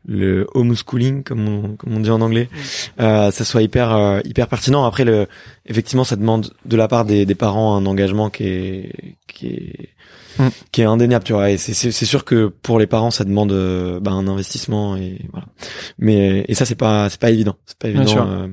le 0.07 0.47
homeschooling 0.55 1.23
comme 1.23 1.47
on, 1.47 1.75
comme 1.75 1.93
on 1.95 1.99
dit 1.99 2.09
en 2.09 2.21
anglais, 2.21 2.49
euh, 2.99 3.29
ça 3.31 3.45
soit 3.45 3.61
hyper 3.61 3.91
euh, 3.95 4.19
hyper 4.25 4.47
pertinent. 4.47 4.85
Après 4.85 5.03
le 5.05 5.27
effectivement 5.65 6.03
ça 6.05 6.15
demande 6.15 6.53
de 6.65 6.75
la 6.77 6.87
part 6.87 7.05
des, 7.05 7.25
des 7.25 7.35
parents 7.35 7.75
un 7.75 7.85
engagement 7.85 8.29
qui 8.29 8.43
est 8.45 9.15
qui 9.27 9.47
est 9.47 9.89
Mm. 10.37 10.47
qui 10.71 10.81
est 10.81 10.85
indéniable, 10.85 11.25
tu 11.25 11.33
vois. 11.33 11.51
Et 11.51 11.57
c'est 11.57 11.73
c'est 11.73 12.05
sûr 12.05 12.23
que 12.23 12.47
pour 12.47 12.79
les 12.79 12.87
parents 12.87 13.11
ça 13.11 13.25
demande 13.25 13.51
euh, 13.51 13.99
bah, 13.99 14.11
un 14.11 14.25
investissement 14.25 14.95
et 14.95 15.19
voilà. 15.33 15.47
Mais 15.97 16.45
et 16.47 16.53
ça 16.55 16.63
c'est 16.65 16.75
pas 16.75 17.09
c'est 17.09 17.19
pas 17.19 17.29
évident, 17.31 17.57
c'est 17.65 17.77
pas 17.77 17.89
évident. 17.89 18.25
euh, 18.25 18.47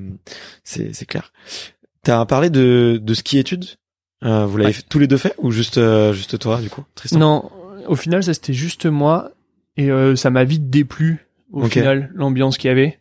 c'est 0.65 0.93
c'est 0.97 1.07
clair. 1.07 1.33
T'as 2.03 2.25
parlé 2.27 2.51
de 2.51 2.99
de 3.01 3.15
ski 3.15 3.39
études? 3.39 3.67
Euh, 4.25 4.47
vous 4.47 4.57
l'avez 4.57 4.71
Ouais. 4.75 4.83
tous 4.89 4.99
les 4.99 5.07
deux 5.07 5.19
fait 5.19 5.35
ou 5.39 5.51
juste 5.51 5.77
euh, 5.79 6.13
juste 6.15 6.39
toi 6.39 6.61
du 6.61 6.71
coup 6.71 6.85
Tristan 6.95 7.19
Non, 7.19 7.51
au 7.87 7.97
final, 7.97 8.23
ça 8.25 8.33
c'était 8.35 8.55
juste 8.55 8.87
moi 8.87 9.31
et 9.77 9.91
euh, 9.91 10.17
ça 10.17 10.31
m'a 10.31 10.45
vite 10.45 10.71
déplu. 10.71 11.27
Au 11.53 11.65
final, 11.67 12.11
l'ambiance 12.15 12.59
qu'il 12.59 12.69
y 12.69 12.71
avait, 12.73 12.99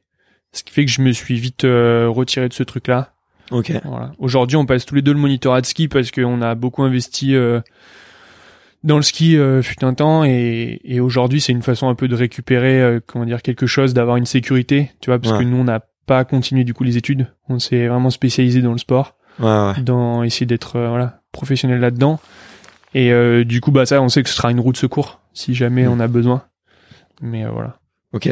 ce 0.52 0.64
qui 0.64 0.72
fait 0.72 0.86
que 0.86 0.92
je 0.92 1.02
me 1.02 1.12
suis 1.14 1.40
vite 1.40 1.64
euh, 1.66 2.08
retiré 2.10 2.48
de 2.48 2.54
ce 2.54 2.64
truc-là. 2.64 3.14
Ok. 3.52 3.72
Voilà. 3.86 4.12
Aujourd'hui, 4.20 4.56
on 4.58 4.66
passe 4.66 4.86
tous 4.86 4.96
les 4.96 5.02
deux 5.02 5.14
le 5.14 5.20
monitorat 5.20 5.62
de 5.62 5.66
ski 5.66 5.88
parce 5.88 6.12
qu'on 6.12 6.42
a 6.42 6.54
beaucoup 6.56 6.84
investi 6.84 7.34
euh, 7.36 7.60
dans 8.84 8.98
le 8.98 9.02
ski 9.02 9.36
euh, 9.38 9.62
fut 9.62 9.84
un 9.84 9.94
temps 9.94 10.24
et, 10.26 10.80
et 10.84 11.00
aujourd'hui, 11.00 11.42
c'est 11.42 11.52
une 11.54 11.64
façon 11.64 11.90
un 11.90 11.96
peu 11.96 12.08
de 12.08 12.16
récupérer, 12.16 12.82
euh, 12.82 13.00
comment 13.06 13.26
dire, 13.26 13.42
quelque 13.42 13.66
chose, 13.66 13.94
d'avoir 13.94 14.18
une 14.18 14.26
sécurité, 14.26 14.92
tu 15.02 15.10
vois, 15.10 15.20
parce 15.20 15.34
Ouais. 15.34 15.40
que 15.40 15.44
nous, 15.50 15.58
on 15.58 15.64
n'a 15.64 15.82
pas 16.06 16.24
continué 16.24 16.64
du 16.64 16.74
coup 16.74 16.84
les 16.84 16.98
études. 16.98 17.28
On 17.50 17.58
s'est 17.60 17.88
vraiment 17.88 18.12
spécialisé 18.12 18.62
dans 18.62 18.74
le 18.74 18.78
sport, 18.78 19.16
Ouais, 19.40 19.46
ouais. 19.76 19.82
dans 19.82 20.24
essayer 20.24 20.46
d'être 20.46 20.78
euh, 20.78 20.90
voilà 20.90 21.22
professionnel 21.32 21.80
là-dedans. 21.80 22.20
Et 22.94 23.12
euh, 23.12 23.44
du 23.44 23.60
coup, 23.62 23.72
bah 23.72 23.86
ça, 23.86 24.02
on 24.02 24.08
sait 24.10 24.24
que 24.24 24.30
ce 24.30 24.36
sera 24.36 24.52
une 24.52 24.60
roue 24.60 24.72
de 24.72 24.78
secours 24.78 25.20
si 25.34 25.54
jamais 25.54 25.86
Mm. 25.86 25.92
on 25.92 26.00
a 26.00 26.08
besoin. 26.08 26.44
Mais 27.22 27.46
euh, 27.46 27.50
voilà. 27.52 27.78
Ok. 28.14 28.28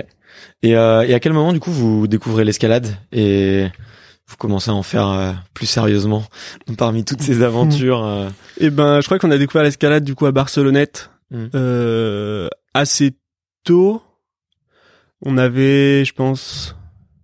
Et, 0.64 0.76
euh, 0.76 1.02
et 1.08 1.14
à 1.14 1.20
quel 1.20 1.34
moment 1.34 1.54
du 1.54 1.60
coup 1.60 1.72
vous 1.72 2.08
découvrez 2.08 2.44
l'escalade 2.46 2.88
et 3.12 3.68
vous 4.28 4.36
commencez 4.38 4.72
à 4.72 4.74
en 4.74 4.82
faire 4.84 5.08
euh, 5.10 5.32
plus 5.54 5.66
sérieusement 5.68 6.24
parmi 6.78 7.04
toutes 7.06 7.22
ces 7.22 7.44
aventures 7.44 8.04
euh, 8.04 8.30
Et 8.60 8.70
ben, 8.70 9.00
je 9.02 9.06
crois 9.06 9.20
qu'on 9.20 9.30
a 9.32 9.38
découvert 9.38 9.64
l'escalade 9.64 10.04
du 10.06 10.16
coup 10.16 10.26
à 10.26 10.32
Barcelonnette 10.32 11.12
euh, 11.54 12.48
assez 12.74 13.16
tôt. 13.64 14.02
On 15.26 15.38
avait, 15.38 16.04
je 16.06 16.14
pense, 16.14 16.76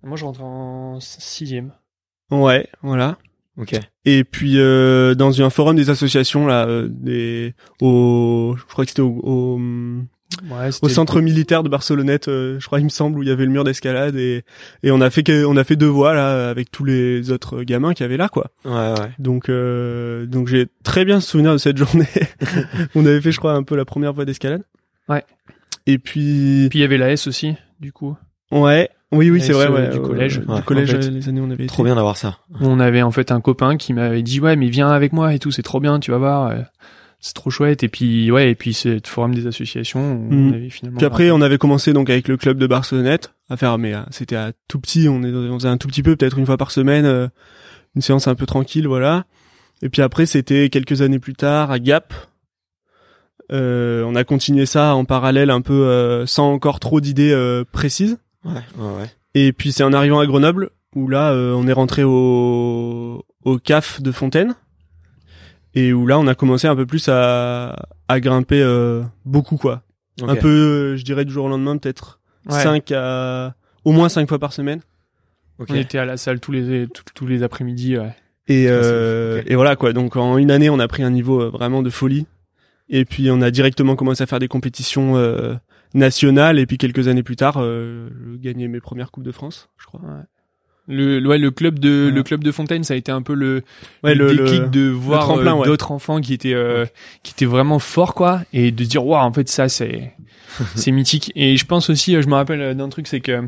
Moi, 0.04 0.15
je 0.18 0.24
rentre 0.26 0.42
en 0.44 1.00
sixième. 1.00 1.72
ouais, 2.32 2.68
voilà. 2.82 3.18
Ok. 3.60 3.74
Et 4.06 4.24
puis 4.24 4.54
euh, 4.58 5.15
dans 5.15 5.41
un 5.41 5.50
forum 5.50 5.76
des 5.76 5.89
associations 5.89 6.48
là, 6.48 6.65
euh, 6.67 6.88
des, 6.89 7.54
au, 7.82 8.56
je 8.58 8.63
crois 8.65 8.86
que 8.86 8.89
c'était 8.89 9.02
au, 9.02 9.19
au, 9.24 9.60
Ouais, 10.50 10.69
au 10.84 10.89
centre 10.89 11.22
militaire 11.22 11.63
de 11.63 11.69
Barcelonnette, 11.69 12.28
euh, 12.28 12.60
je 12.60 12.65
crois 12.67 12.80
il 12.80 12.84
me 12.86 12.89
semble 12.89 13.17
où 13.17 13.24
il 13.24 13.30
y 13.30 13.32
avait 13.32 13.45
le 13.45 13.52
mur 13.52 13.63
d'escalade 13.63 14.15
et 14.15 14.43
et 14.84 14.91
on 14.91 15.02
a 15.02 15.10
fait 15.10 15.28
on 15.43 15.58
a 15.58 15.63
fait 15.63 15.76
deux 15.76 15.88
voies 15.88 16.13
là 16.13 16.50
avec 16.50 16.69
tous 16.72 16.86
les 16.86 17.32
autres 17.32 17.63
gamins 17.63 17.93
qui 17.93 18.04
avaient 18.04 18.15
là 18.15 18.30
quoi. 18.30 18.52
Ouais, 18.63 18.72
ouais. 18.72 19.12
Donc 19.17 19.50
euh, 19.50 20.28
donc 20.28 20.48
j'ai 20.48 20.67
très 20.84 21.04
bien 21.04 21.19
souvenir 21.19 21.52
de 21.52 21.58
cette 21.58 21.78
journée. 21.78 22.08
on 22.95 23.06
avait 23.06 23.19
fait 23.22 23.32
je 23.32 23.39
crois 23.39 23.54
un 23.54 23.63
peu 23.63 23.76
la 23.76 23.86
première 23.86 24.13
voie 24.13 24.24
d'escalade. 24.24 24.63
Ouais. 25.10 25.24
Et 25.88 25.98
puis 25.98 26.67
Puis 26.69 26.80
il 26.80 26.82
y 26.84 26.86
avait 26.86 27.00
la 27.00 27.12
S 27.12 27.26
aussi, 27.26 27.56
du 27.80 27.91
coup. 27.91 28.15
Ouais, 28.51 28.89
oui 29.12 29.29
oui 29.31 29.41
c'est 29.41 29.53
vrai 29.53 29.67
ouais, 29.67 29.89
du 29.89 29.97
euh, 29.97 30.01
collège. 30.01 30.39
du 30.39 30.45
collège 30.63 30.93
en 30.93 31.01
fait. 31.01 31.09
les 31.09 31.29
années 31.29 31.41
où 31.41 31.45
on 31.45 31.51
avait 31.51 31.65
Trop 31.67 31.83
été. 31.83 31.89
bien 31.89 31.95
d'avoir 31.95 32.17
ça. 32.17 32.38
On 32.62 32.79
avait 32.79 33.01
en 33.01 33.12
fait 33.12 33.31
un 33.31 33.41
copain 33.41 33.77
qui 33.77 33.93
m'avait 33.93 34.21
dit 34.23 34.39
ouais 34.39 34.55
mais 34.55 34.69
viens 34.69 34.89
avec 34.89 35.13
moi 35.13 35.33
et 35.33 35.39
tout 35.39 35.51
c'est 35.51 35.63
trop 35.63 35.79
bien 35.79 35.99
tu 35.99 36.12
vas 36.12 36.17
voir 36.17 36.47
euh, 36.47 36.59
c'est 37.19 37.33
trop 37.33 37.49
chouette 37.49 37.83
et 37.83 37.89
puis 37.89 38.31
ouais 38.31 38.51
et 38.51 38.55
puis 38.55 38.73
c'est 38.73 38.93
le 38.95 39.01
forum 39.05 39.33
des 39.35 39.45
associations 39.47 40.15
Mhm. 40.15 40.49
on 40.49 40.53
avait 40.53 40.69
finalement 40.69 40.97
Puis 40.97 41.05
après 41.05 41.31
on 41.31 41.41
avait 41.41 41.57
commencé 41.57 41.91
donc 41.93 42.09
avec 42.09 42.27
le 42.27 42.38
club 42.38 42.57
de 42.57 42.67
Barcelonnette 42.67 43.33
à 43.49 43.57
faire 43.57 43.77
mais 43.77 43.93
euh, 43.93 44.01
c'était 44.12 44.35
à 44.35 44.51
tout 44.67 44.79
petit, 44.79 45.07
on, 45.09 45.23
est, 45.23 45.31
on 45.33 45.57
faisait 45.57 45.69
un 45.69 45.77
tout 45.77 45.88
petit 45.88 46.03
peu 46.03 46.15
peut-être 46.15 46.38
une 46.38 46.45
fois 46.45 46.57
par 46.57 46.71
semaine 46.71 47.05
euh, 47.05 47.27
une 47.95 48.01
séance 48.01 48.27
un 48.27 48.35
peu 48.35 48.45
tranquille 48.45 48.88
voilà. 48.88 49.25
Et 49.81 49.89
puis 49.89 50.01
après 50.01 50.25
c'était 50.27 50.69
quelques 50.69 51.01
années 51.01 51.19
plus 51.19 51.33
tard 51.33 51.71
à 51.71 51.79
Gap. 51.79 52.13
Euh, 53.51 54.03
on 54.05 54.13
a 54.15 54.23
continué 54.23 54.65
ça 54.67 54.93
en 54.93 55.05
parallèle 55.05 55.49
un 55.49 55.62
peu 55.62 55.88
euh, 55.88 56.25
sans 56.27 56.51
encore 56.53 56.79
trop 56.79 57.01
d'idées 57.01 57.31
euh, 57.31 57.63
précises. 57.71 58.19
Ouais, 58.45 58.52
ouais, 58.78 58.93
ouais. 59.02 59.12
Et 59.36 59.54
puis 59.54 59.71
c'est 59.71 59.84
en 59.84 59.93
arrivant 59.93 60.19
à 60.19 60.25
Grenoble 60.25 60.69
où 60.95 61.08
là 61.08 61.32
euh, 61.32 61.54
on 61.54 61.67
est 61.67 61.73
rentré 61.73 62.04
au 62.04 63.23
au 63.45 63.58
CAF 63.60 64.02
de 64.02 64.12
Fontaine 64.12 64.56
et 65.75 65.93
où 65.93 66.08
là 66.08 66.17
on 66.19 66.28
a 66.28 66.36
commencé 66.36 66.67
un 66.67 66.75
peu 66.75 66.86
plus 66.86 67.08
à 67.10 67.75
à 68.08 68.19
grimper 68.19 68.62
euh, 68.62 69.04
beaucoup 69.25 69.58
quoi. 69.58 69.84
Un 70.21 70.36
peu 70.36 70.47
euh, 70.47 70.95
je 70.97 71.04
dirais 71.06 71.25
du 71.25 71.32
jour 71.32 71.45
au 71.45 71.49
lendemain 71.49 71.78
peut-être 71.78 72.19
Ouais. 72.49 72.63
5 72.63 72.91
à 72.93 73.54
au 73.84 73.91
moins 73.91 74.10
5 74.10 74.28
fois 74.28 74.39
par 74.39 74.54
semaine. 74.54 74.80
Ok. 75.60 75.67
on 75.71 75.75
était 75.75 75.97
à 75.97 76.06
la 76.06 76.15
salle 76.17 76.39
tous 76.39 76.52
les 76.54 76.88
tous, 76.88 77.04
tous 77.13 77.28
les 77.28 77.43
après-midi 77.43 77.97
ouais. 77.97 78.15
Et 78.47 78.67
euh, 78.69 79.36
fou, 79.36 79.41
ok. 79.41 79.52
et 79.52 79.56
voilà 79.56 79.75
quoi. 79.75 79.93
Donc 79.93 80.15
en 80.15 80.38
une 80.38 80.49
année 80.49 80.69
on 80.69 80.80
a 80.80 80.88
pris 80.88 81.04
un 81.04 81.12
niveau 81.12 81.41
euh, 81.41 81.49
vraiment 81.49 81.84
de 81.84 81.89
folie. 81.89 82.25
Et 82.88 83.06
puis 83.06 83.30
on 83.30 83.41
a 83.41 83.52
directement 83.52 83.95
commencé 83.95 84.23
à 84.23 84.25
faire 84.25 84.39
des 84.39 84.47
compétitions 84.47 85.13
nationales 85.93 86.60
et 86.60 86.65
puis 86.65 86.78
quelques 86.78 87.08
années 87.08 87.23
plus 87.23 87.36
tard 87.36 87.56
euh, 87.58 88.10
je 88.34 88.38
gagnais 88.38 88.67
mes 88.67 88.80
premières 88.80 89.12
coupes 89.12 89.23
de 89.23 89.32
France, 89.32 89.69
je 89.78 89.86
crois. 89.86 90.02
le 90.88 91.25
ouais 91.28 91.38
le 91.38 91.52
club 91.52 91.80
de 91.80 92.12
le 92.13 92.23
club 92.23 92.43
de 92.43 92.52
Fontaine 92.52 92.84
ça 92.84 92.93
a 92.93 92.97
été 92.97 93.12
un 93.12 93.21
peu 93.21 93.34
le, 93.34 93.63
Ouais, 94.04 94.15
le, 94.15 94.28
le- 94.34 94.36
déclic 94.43 94.69
de 94.69 94.88
voir 94.89 95.32
euh, 95.32 95.65
d'autres 95.65 95.91
enfants 95.91 96.21
qui 96.21 96.34
étaient 96.34 96.54
euh, 96.54 96.86
qui 97.23 97.34
étaient 97.34 97.45
vraiment 97.45 97.80
forts 97.80 98.13
quoi 98.15 98.41
et 98.54 98.71
de 98.71 98.84
dire 98.84 99.06
waouh 99.06 99.21
en 99.23 99.34
fait 99.34 99.49
ça 99.49 99.69
c'est 99.69 100.13
c'est 100.75 100.91
mythique. 100.91 101.32
Et 101.36 101.58
je 101.58 101.65
pense 101.65 101.89
aussi 101.89 102.15
euh, 102.15 102.21
je 102.21 102.28
me 102.28 102.34
rappelle 102.34 102.75
d'un 102.75 102.89
truc 102.89 103.08
c'est 103.08 103.21
que 103.21 103.47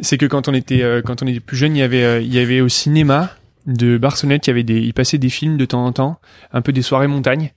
c'est 0.00 0.18
que 0.18 0.26
quand 0.26 0.48
on 0.48 0.54
était 0.54 0.82
quand 1.04 1.22
on 1.22 1.26
était 1.26 1.40
plus 1.40 1.56
jeune 1.56 1.74
il 1.76 1.78
y 1.78 1.82
avait 1.82 2.24
il 2.24 2.32
y 2.32 2.38
avait 2.38 2.60
au 2.60 2.68
cinéma 2.68 3.30
de 3.66 3.96
Barcelonnette 3.98 4.46
il 4.46 4.50
y 4.50 4.52
avait 4.52 4.62
des 4.62 4.78
il 4.80 4.92
passait 4.94 5.18
des 5.18 5.30
films 5.30 5.56
de 5.56 5.64
temps 5.64 5.84
en 5.86 5.92
temps 5.92 6.20
un 6.52 6.60
peu 6.60 6.72
des 6.72 6.82
soirées 6.82 7.06
montagne 7.08 7.52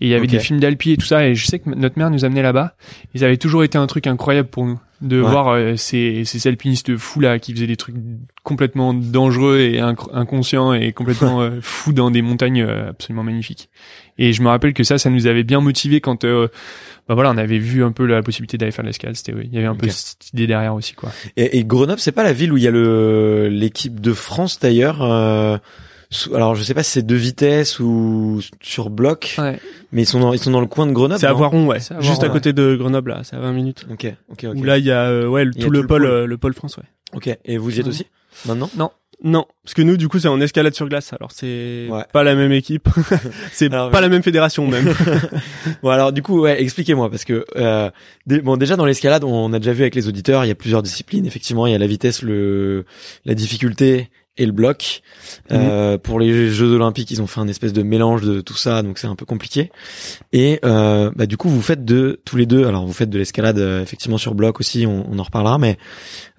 et 0.00 0.06
il 0.06 0.08
y 0.08 0.14
avait 0.14 0.26
des 0.26 0.38
films 0.38 0.60
d'Alpi 0.60 0.92
et 0.92 0.96
tout 0.96 1.06
ça 1.06 1.26
et 1.26 1.34
je 1.34 1.46
sais 1.46 1.58
que 1.58 1.68
notre 1.70 1.98
mère 1.98 2.10
nous 2.10 2.24
amenait 2.24 2.42
là-bas. 2.42 2.74
Ils 3.14 3.24
avaient 3.24 3.36
toujours 3.36 3.64
été 3.64 3.76
un 3.78 3.86
truc 3.86 4.06
incroyable 4.06 4.48
pour 4.48 4.64
nous 4.66 4.78
de 5.02 5.20
Ouais. 5.22 5.30
voir 5.30 5.48
euh, 5.48 5.76
ces 5.76 6.24
ces 6.26 6.46
alpinistes 6.46 6.96
fous 6.98 7.20
là 7.20 7.38
qui 7.38 7.54
faisaient 7.54 7.66
des 7.66 7.76
trucs 7.76 7.96
complètement 8.42 8.92
dangereux 8.92 9.58
et 9.58 9.78
inc- 9.78 10.10
inconscients 10.12 10.74
et 10.74 10.92
complètement 10.92 11.40
euh, 11.40 11.50
fous 11.62 11.92
dans 11.94 12.10
des 12.10 12.20
montagnes 12.20 12.62
euh, 12.62 12.90
absolument 12.90 13.22
magnifiques. 13.22 13.70
Et 14.18 14.34
je 14.34 14.42
me 14.42 14.48
rappelle 14.48 14.74
que 14.74 14.84
ça 14.84 14.98
ça 14.98 15.08
nous 15.08 15.26
avait 15.26 15.42
bien 15.44 15.60
motivé 15.62 16.02
quand 16.02 16.24
euh, 16.24 16.48
bah 17.08 17.14
voilà 17.14 17.30
on 17.30 17.38
avait 17.38 17.58
vu 17.58 17.82
un 17.82 17.92
peu 17.92 18.04
la 18.04 18.22
possibilité 18.22 18.58
d'aller 18.58 18.72
faire 18.72 18.82
de 18.84 18.88
l'escalade 18.90 19.16
c'était 19.16 19.32
oui, 19.32 19.48
il 19.50 19.54
y 19.54 19.58
avait 19.58 19.66
un 19.66 19.74
peu 19.74 19.88
cette 19.88 20.28
idée 20.34 20.46
derrière 20.46 20.74
aussi 20.74 20.92
quoi. 20.94 21.10
Et, 21.38 21.58
et 21.58 21.64
Grenoble, 21.64 21.98
c'est 22.00 22.12
pas 22.12 22.22
la 22.22 22.34
ville 22.34 22.52
où 22.52 22.58
il 22.58 22.62
y 22.62 22.68
a 22.68 22.70
le 22.70 23.48
l'équipe 23.50 24.00
de 24.00 24.12
France 24.12 24.60
d'ailleurs. 24.60 24.98
Sous- 26.10 26.34
alors 26.34 26.54
je 26.54 26.62
sais 26.62 26.74
pas 26.74 26.82
si 26.82 26.90
c'est 26.92 27.06
de 27.06 27.14
vitesse 27.14 27.78
ou 27.80 28.40
sur 28.60 28.90
bloc, 28.90 29.36
ouais 29.38 29.58
mais 29.92 30.02
ils 30.02 30.06
sont 30.06 30.20
dans, 30.20 30.32
ils 30.32 30.38
sont 30.38 30.50
dans 30.50 30.60
le 30.60 30.66
coin 30.66 30.86
de 30.86 30.92
Grenoble. 30.92 31.18
C'est 31.20 31.26
à 31.26 31.30
non 31.30 31.36
Voiron, 31.38 31.66
ouais. 31.66 31.80
C'est 31.80 31.94
à 31.94 32.00
Juste 32.00 32.18
à 32.22 32.26
Voiron, 32.26 32.34
côté 32.34 32.52
de 32.52 32.76
Grenoble, 32.76 33.10
là. 33.10 33.22
C'est 33.24 33.34
à 33.36 33.40
20 33.40 33.52
minutes. 33.52 33.86
Ok, 33.90 34.06
ok, 34.30 34.44
ok. 34.50 34.56
Où 34.56 34.62
là, 34.64 34.78
il 34.78 34.84
y 34.84 34.92
a, 34.92 35.02
euh, 35.06 35.26
ouais, 35.26 35.44
le- 35.44 35.50
a 35.50 35.52
tout 35.54 35.68
le 35.70 35.78
tout 35.78 35.82
le 35.82 35.86
pôle, 35.88 36.04
euh, 36.06 36.26
le 36.26 36.38
pôle 36.38 36.54
France, 36.54 36.76
ouais. 36.76 36.84
Ok. 37.12 37.28
Et 37.44 37.58
vous 37.58 37.76
y 37.76 37.80
êtes 37.80 37.88
aussi 37.88 38.06
maintenant? 38.46 38.70
Non, 39.22 39.44
parce 39.64 39.74
que 39.74 39.82
nous, 39.82 39.98
du 39.98 40.08
coup, 40.08 40.18
c'est 40.18 40.28
en 40.28 40.40
escalade 40.40 40.74
sur 40.74 40.88
glace. 40.88 41.12
Alors, 41.12 41.30
c'est 41.30 41.88
Ouais. 41.90 42.04
pas 42.10 42.22
la 42.22 42.34
même 42.34 42.52
équipe. 42.52 42.88
c'est 43.52 43.68
pas 43.68 44.00
la 44.00 44.08
même 44.08 44.22
fédération, 44.22 44.66
même. 44.66 44.94
Bon 45.82 45.90
alors 45.90 46.12
du 46.12 46.22
coup 46.22 46.40
ouais 46.42 46.60
expliquez-moi 46.62 47.10
parce 47.10 47.24
que 47.24 47.44
euh, 47.56 47.90
bon 48.26 48.56
déjà 48.56 48.76
dans 48.76 48.84
l'escalade 48.86 49.24
on 49.24 49.52
a 49.52 49.58
déjà 49.58 49.72
vu 49.72 49.82
avec 49.82 49.94
les 49.94 50.08
auditeurs 50.08 50.44
il 50.44 50.48
y 50.48 50.50
a 50.50 50.54
plusieurs 50.54 50.82
disciplines 50.82 51.26
effectivement 51.26 51.66
il 51.66 51.72
y 51.72 51.74
a 51.74 51.78
la 51.78 51.86
vitesse 51.86 52.22
le 52.22 52.84
la 53.24 53.34
difficulté 53.34 54.08
et 54.36 54.46
le 54.46 54.52
bloc. 54.52 55.02
Euh, 55.52 55.98
pour 55.98 56.18
les 56.18 56.50
Jeux 56.50 56.72
Olympiques 56.72 57.10
ils 57.10 57.20
ont 57.20 57.26
fait 57.26 57.40
un 57.40 57.48
espèce 57.48 57.72
de 57.72 57.82
mélange 57.82 58.22
de 58.22 58.40
tout 58.40 58.56
ça 58.56 58.82
donc 58.82 58.98
c'est 58.98 59.06
un 59.06 59.16
peu 59.16 59.26
compliqué. 59.26 59.70
Et 60.32 60.60
euh, 60.64 61.10
bah 61.14 61.26
du 61.26 61.36
coup 61.36 61.48
vous 61.48 61.62
faites 61.62 61.84
de 61.84 62.20
tous 62.24 62.36
les 62.36 62.46
deux 62.46 62.66
alors 62.66 62.86
vous 62.86 62.92
faites 62.92 63.10
de 63.10 63.18
l'escalade 63.18 63.58
euh, 63.58 63.82
effectivement 63.82 64.18
sur 64.18 64.34
bloc 64.34 64.60
aussi 64.60 64.86
on, 64.86 65.06
on 65.10 65.18
en 65.18 65.22
reparlera 65.22 65.58
mais 65.58 65.78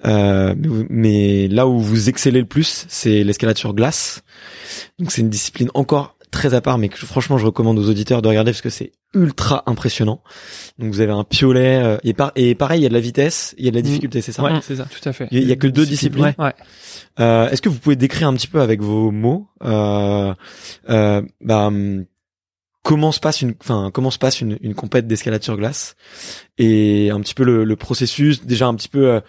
euh, 0.05 0.55
mais 0.89 1.47
là 1.47 1.67
où 1.67 1.79
vous 1.79 2.09
excellez 2.09 2.39
le 2.39 2.47
plus 2.47 2.85
c'est 2.89 3.23
l'escalade 3.23 3.57
sur 3.57 3.73
glace. 3.73 4.23
Donc 4.99 5.11
c'est 5.11 5.21
une 5.21 5.29
discipline 5.29 5.69
encore 5.73 6.15
très 6.31 6.53
à 6.53 6.61
part, 6.61 6.77
mais 6.77 6.87
que 6.89 6.97
franchement 7.05 7.37
je 7.37 7.45
recommande 7.45 7.77
aux 7.77 7.89
auditeurs 7.89 8.21
de 8.21 8.27
regarder 8.29 8.51
parce 8.51 8.61
que 8.61 8.69
c'est 8.69 8.93
ultra 9.13 9.63
impressionnant. 9.65 10.23
Donc 10.79 10.91
vous 10.93 11.01
avez 11.01 11.11
un 11.11 11.23
piolet 11.25 11.81
euh, 11.83 11.97
et, 12.03 12.13
par- 12.13 12.31
et 12.37 12.55
pareil 12.55 12.79
il 12.79 12.83
y 12.83 12.85
a 12.85 12.89
de 12.89 12.93
la 12.93 12.99
vitesse, 13.01 13.53
il 13.57 13.65
y 13.65 13.67
a 13.67 13.71
de 13.71 13.75
la 13.75 13.81
Mm. 13.81 13.85
difficulté, 13.85 14.21
c'est 14.21 14.31
ça. 14.31 14.41
Ouais, 14.43 14.53
Mm. 14.53 14.61
c'est 14.63 14.77
ça. 14.77 14.85
tout 14.85 15.09
à 15.09 15.11
fait 15.13 15.27
Il 15.31 15.37
y, 15.37 15.41
a- 15.41 15.43
il 15.43 15.49
y 15.49 15.51
a 15.51 15.55
que 15.57 15.67
deux 15.67 15.85
disciplines. 15.85 16.23
Discipline, 16.27 16.45
ouais 16.47 16.53
Euh, 17.19 17.49
Est-ce 17.49 17.61
que 17.61 17.67
vous 17.69 17.77
pouvez 17.79 17.97
décrire 17.97 18.27
un 18.29 18.33
petit 18.33 18.47
peu 18.47 18.61
avec 18.61 18.81
vos 18.81 19.11
mots 19.11 19.47
euh, 19.63 20.33
euh, 20.89 21.21
bah, 21.41 21.67
hum, 21.67 22.05
comment 22.83 23.11
se 23.11 23.19
passe 23.19 23.41
une, 23.41 23.53
enfin 23.59 23.91
comment 23.93 24.09
se 24.11 24.17
passe 24.17 24.39
une, 24.41 24.57
une 24.61 24.73
compète 24.73 25.07
d'escalade 25.07 25.43
sur 25.43 25.57
glace 25.57 25.95
et 26.57 27.09
un 27.11 27.19
petit 27.19 27.33
peu 27.33 27.43
le, 27.43 27.63
le 27.65 27.75
processus, 27.75 28.43
déjà 28.45 28.67
un 28.67 28.75
petit 28.75 28.87
peu 28.87 29.07
euh, 29.07 29.19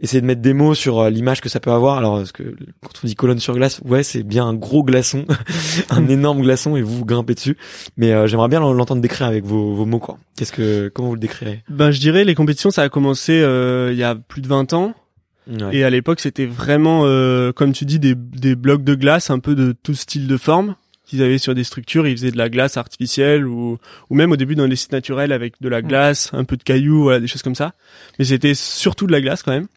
essayer 0.00 0.20
de 0.20 0.26
mettre 0.26 0.40
des 0.40 0.52
mots 0.52 0.74
sur 0.74 1.00
euh, 1.00 1.10
l'image 1.10 1.40
que 1.40 1.48
ça 1.48 1.60
peut 1.60 1.72
avoir. 1.72 1.98
Alors, 1.98 2.18
parce 2.18 2.32
que 2.32 2.42
quand 2.82 3.00
on 3.02 3.06
dit 3.06 3.14
colonne 3.14 3.38
sur 3.38 3.54
glace, 3.54 3.80
ouais, 3.84 4.02
c'est 4.02 4.22
bien 4.22 4.46
un 4.46 4.54
gros 4.54 4.82
glaçon, 4.82 5.24
un 5.90 6.08
énorme 6.08 6.42
glaçon, 6.42 6.76
et 6.76 6.82
vous, 6.82 6.98
vous 6.98 7.04
grimpez 7.04 7.34
dessus. 7.34 7.56
Mais 7.96 8.12
euh, 8.12 8.26
j'aimerais 8.26 8.48
bien 8.48 8.60
l'entendre 8.60 9.02
décrire 9.02 9.26
avec 9.26 9.44
vos, 9.44 9.74
vos 9.74 9.86
mots, 9.86 9.98
quoi. 9.98 10.18
Qu'est-ce 10.36 10.52
que, 10.52 10.88
comment 10.88 11.08
vous 11.08 11.14
le 11.14 11.20
décrirez? 11.20 11.62
Ben, 11.68 11.90
je 11.90 12.00
dirais 12.00 12.24
les 12.24 12.34
compétitions, 12.34 12.70
ça 12.70 12.82
a 12.82 12.88
commencé 12.88 13.40
euh, 13.40 13.90
il 13.92 13.98
y 13.98 14.04
a 14.04 14.14
plus 14.14 14.42
de 14.42 14.48
20 14.48 14.72
ans. 14.72 14.94
Ouais. 15.48 15.76
Et 15.78 15.84
à 15.84 15.90
l'époque, 15.90 16.20
c'était 16.20 16.46
vraiment, 16.46 17.02
euh, 17.04 17.52
comme 17.52 17.72
tu 17.72 17.86
dis, 17.86 17.98
des, 17.98 18.14
des 18.14 18.54
blocs 18.54 18.84
de 18.84 18.94
glace, 18.94 19.30
un 19.30 19.38
peu 19.38 19.54
de 19.54 19.74
tout 19.82 19.94
style 19.94 20.26
de 20.26 20.36
forme 20.36 20.74
qu'ils 21.08 21.22
avaient 21.22 21.38
sur 21.38 21.54
des 21.54 21.64
structures. 21.64 22.06
Ils 22.06 22.16
faisaient 22.16 22.30
de 22.30 22.36
la 22.36 22.50
glace 22.50 22.76
artificielle 22.76 23.46
ou, 23.46 23.78
ou 24.10 24.14
même 24.14 24.30
au 24.30 24.36
début 24.36 24.54
dans 24.54 24.66
les 24.66 24.76
sites 24.76 24.92
naturels 24.92 25.32
avec 25.32 25.54
de 25.60 25.68
la 25.68 25.80
glace, 25.82 26.30
un 26.34 26.44
peu 26.44 26.56
de 26.56 26.62
cailloux, 26.62 27.04
voilà, 27.04 27.18
des 27.18 27.26
choses 27.26 27.42
comme 27.42 27.54
ça. 27.54 27.72
Mais 28.18 28.26
c'était 28.26 28.54
surtout 28.54 29.06
de 29.06 29.12
la 29.12 29.20
glace 29.20 29.42
quand 29.42 29.52
même. 29.52 29.68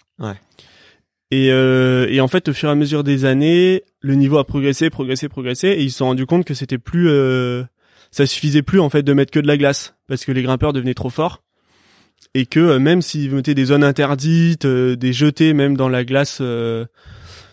Et, 1.32 1.50
euh, 1.52 2.08
et 2.10 2.20
en 2.20 2.28
fait, 2.28 2.50
au 2.50 2.54
fur 2.54 2.68
et 2.68 2.72
à 2.74 2.76
mesure 2.76 3.04
des 3.04 3.24
années, 3.24 3.84
le 4.02 4.16
niveau 4.16 4.38
a 4.38 4.46
progressé, 4.46 4.90
progressé, 4.90 5.30
progressé, 5.30 5.70
et 5.70 5.82
ils 5.82 5.92
se 5.92 6.00
sont 6.00 6.06
rendus 6.08 6.26
compte 6.26 6.44
que 6.44 6.54
c'était 6.54 6.78
plus, 6.78 7.08
euh, 7.10 7.64
ça 8.12 8.26
suffisait 8.26 8.64
plus 8.64 8.82
en 8.82 8.90
fait 8.90 9.04
de 9.04 9.14
mettre 9.14 9.32
que 9.32 9.40
de 9.40 9.48
la 9.48 9.58
glace 9.58 9.96
parce 10.08 10.26
que 10.26 10.34
les 10.34 10.44
grimpeurs 10.44 10.74
devenaient 10.74 10.94
trop 10.94 11.10
forts 11.10 11.42
et 12.34 12.46
que 12.46 12.60
euh, 12.60 12.80
même 12.80 13.02
s'ils 13.02 13.34
mettaient 13.34 13.56
des 13.56 13.66
zones 13.66 13.84
interdites, 13.84 14.66
euh, 14.66 14.96
des 14.96 15.14
jetés 15.14 15.54
même 15.54 15.76
dans 15.78 15.90
la 15.90 16.04
glace, 16.04 16.42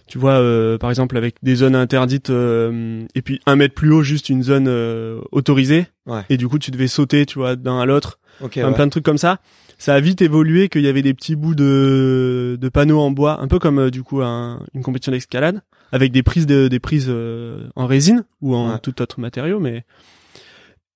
tu 0.08 0.18
vois, 0.18 0.40
euh, 0.40 0.78
par 0.78 0.90
exemple 0.90 1.16
avec 1.16 1.36
des 1.42 1.54
zones 1.56 1.76
interdites 1.76 2.30
euh, 2.30 3.04
et 3.14 3.22
puis 3.22 3.40
un 3.46 3.54
mètre 3.56 3.74
plus 3.74 3.92
haut 3.92 4.02
juste 4.02 4.28
une 4.28 4.42
zone 4.42 4.66
euh, 4.68 5.20
autorisée 5.32 5.86
Ouais. 6.06 6.22
et 6.30 6.36
du 6.38 6.48
coup 6.48 6.58
tu 6.58 6.70
devais 6.70 6.88
sauter, 6.88 7.26
tu 7.26 7.38
vois, 7.38 7.54
d'un 7.54 7.78
à 7.80 7.84
l'autre, 7.86 8.18
Ok. 8.40 8.56
Enfin, 8.56 8.68
ouais. 8.68 8.74
plein 8.74 8.86
de 8.86 8.90
trucs 8.90 9.04
comme 9.04 9.18
ça. 9.18 9.40
Ça 9.80 9.94
a 9.94 10.00
vite 10.00 10.22
évolué 10.22 10.68
qu'il 10.68 10.82
y 10.82 10.88
avait 10.88 11.02
des 11.02 11.14
petits 11.14 11.36
bouts 11.36 11.54
de, 11.54 12.58
de 12.60 12.68
panneaux 12.68 12.98
en 13.00 13.10
bois, 13.12 13.40
un 13.40 13.46
peu 13.46 13.58
comme 13.60 13.78
euh, 13.78 13.90
du 13.90 14.02
coup 14.02 14.22
un- 14.22 14.64
une 14.74 14.82
compétition 14.82 15.12
d'escalade, 15.12 15.62
avec 15.92 16.10
des 16.10 16.22
prises 16.24 16.46
de, 16.46 16.66
des 16.68 16.80
prises 16.80 17.06
euh, 17.08 17.68
en 17.76 17.86
résine 17.86 18.24
ou 18.40 18.54
en 18.56 18.72
Ouais. 18.72 18.78
tout 18.82 19.00
autre 19.02 19.20
matériau, 19.20 19.60
mais 19.60 19.84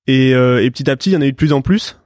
et, 0.07 0.35
euh, 0.35 0.63
et 0.65 0.71
petit 0.71 0.91
à 0.91 0.97
petit 0.97 1.11
il 1.11 1.13
y 1.13 1.17
en 1.17 1.21
a 1.21 1.27
eu 1.27 1.31
de 1.33 1.37
plus 1.37 1.53
en 1.53 1.63
plus 1.63 1.99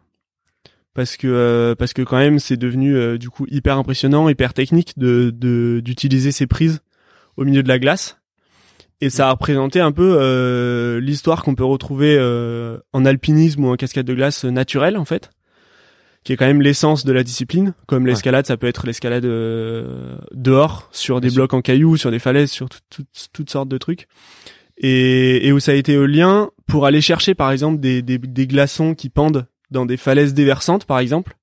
parce 0.95 1.17
que 1.17 1.29
euh, 1.29 1.75
parce 1.75 1.93
que 1.93 2.03
quand 2.03 2.17
même 2.19 2.39
c'est 2.39 2.57
devenu 2.57 2.95
euh, 2.97 3.19
du 3.19 3.29
coup 3.31 3.47
hyper 3.51 3.79
impressionnant, 3.79 4.29
hyper 4.29 4.53
technique 4.55 4.99
de 4.99 5.31
de 5.35 5.81
d'utiliser 5.85 6.33
ces 6.33 6.47
prises 6.47 6.81
au 7.37 7.45
milieu 7.45 7.63
de 7.63 7.69
la 7.69 7.79
glace. 7.79 8.19
Et 9.01 9.11
ça 9.11 9.29
a 9.29 9.33
représenté 9.33 9.81
un 9.81 9.93
peu 9.93 10.17
euh, 10.19 11.01
l'histoire 11.01 11.43
qu'on 11.43 11.55
peut 11.55 11.65
retrouver 11.65 12.17
euh, 12.19 12.79
en 12.95 13.05
alpinisme 13.05 13.65
ou 13.65 13.69
en 13.71 13.77
cascade 13.77 14.07
de 14.07 14.15
glace 14.15 14.45
naturelle 14.45 14.97
en 14.97 15.05
fait, 15.05 15.29
qui 16.25 16.33
est 16.33 16.37
quand 16.39 16.47
même 16.47 16.63
l'essence 16.63 17.05
de 17.05 17.13
la 17.13 17.23
discipline. 17.23 17.75
Comme 17.87 18.07
l'escalade, 18.07 18.47
ça 18.47 18.57
peut 18.57 18.67
être 18.67 18.87
l'escalade 18.87 19.27
euh, 19.27 20.17
dehors, 20.33 20.89
sur 20.93 21.21
des 21.21 21.29
Bien 21.29 21.35
sûr. 21.35 21.41
blocs 21.43 21.53
en 21.55 21.61
cailloux, 21.61 21.99
sur 21.99 22.11
des 22.11 22.19
falaises, 22.19 22.51
sur 22.51 22.71
tout- 22.71 22.79
tout- 22.89 23.05
toutes 23.35 23.51
sortes 23.51 23.69
de 23.69 23.77
trucs. 23.77 24.07
Et, 24.79 25.47
et 25.47 25.53
où 25.53 25.61
ça 25.61 25.73
a 25.73 25.75
été 25.75 25.97
au 25.99 26.07
lien 26.07 26.51
pour 26.67 26.87
aller 26.87 27.01
chercher 27.03 27.35
par 27.35 27.51
exemple 27.51 27.81
des, 27.81 28.01
des, 28.03 28.19
des 28.19 28.47
glaçons 28.47 28.95
qui 28.95 29.09
pendent 29.11 29.47
dans 29.71 29.85
des 29.87 29.97
falaises 29.99 30.33
déversantes 30.35 30.85
par 30.87 30.99
exemple, 31.01 31.37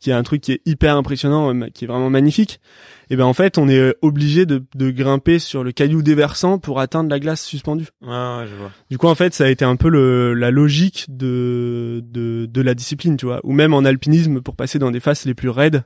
qui 0.00 0.08
est 0.10 0.14
un 0.14 0.22
truc 0.22 0.40
qui 0.40 0.52
est 0.52 0.62
hyper 0.64 0.96
impressionnant, 0.96 1.54
euh, 1.54 1.66
qui 1.74 1.84
est 1.84 1.88
vraiment 1.88 2.08
magnifique. 2.10 2.60
Et 3.10 3.16
ben 3.16 3.24
en 3.24 3.32
fait 3.32 3.58
on 3.58 3.68
est 3.68 3.78
euh, 3.78 3.92
obligé 4.02 4.44
de, 4.44 4.62
de 4.74 4.90
grimper 4.90 5.38
sur 5.38 5.64
le 5.64 5.72
caillou 5.72 6.02
déversant 6.02 6.58
pour 6.58 6.80
atteindre 6.80 7.10
la 7.10 7.18
glace 7.18 7.42
suspendue. 7.42 7.88
Ouais, 8.02 8.08
ouais, 8.08 8.46
je 8.48 8.54
vois. 8.54 8.70
Du 8.90 8.98
coup, 8.98 9.06
en 9.06 9.14
fait, 9.14 9.34
ça 9.34 9.44
a 9.44 9.48
été 9.48 9.64
un 9.64 9.76
peu 9.76 9.88
le, 9.88 10.34
la 10.34 10.50
logique 10.50 11.06
de, 11.08 12.02
de, 12.04 12.46
de 12.46 12.60
la 12.60 12.74
discipline, 12.74 13.16
tu 13.16 13.26
vois. 13.26 13.40
Ou 13.44 13.52
même 13.52 13.74
en 13.74 13.84
alpinisme, 13.84 14.40
pour 14.40 14.56
passer 14.56 14.78
dans 14.78 14.90
des 14.90 15.00
faces 15.00 15.24
les 15.24 15.34
plus 15.34 15.48
raides, 15.48 15.84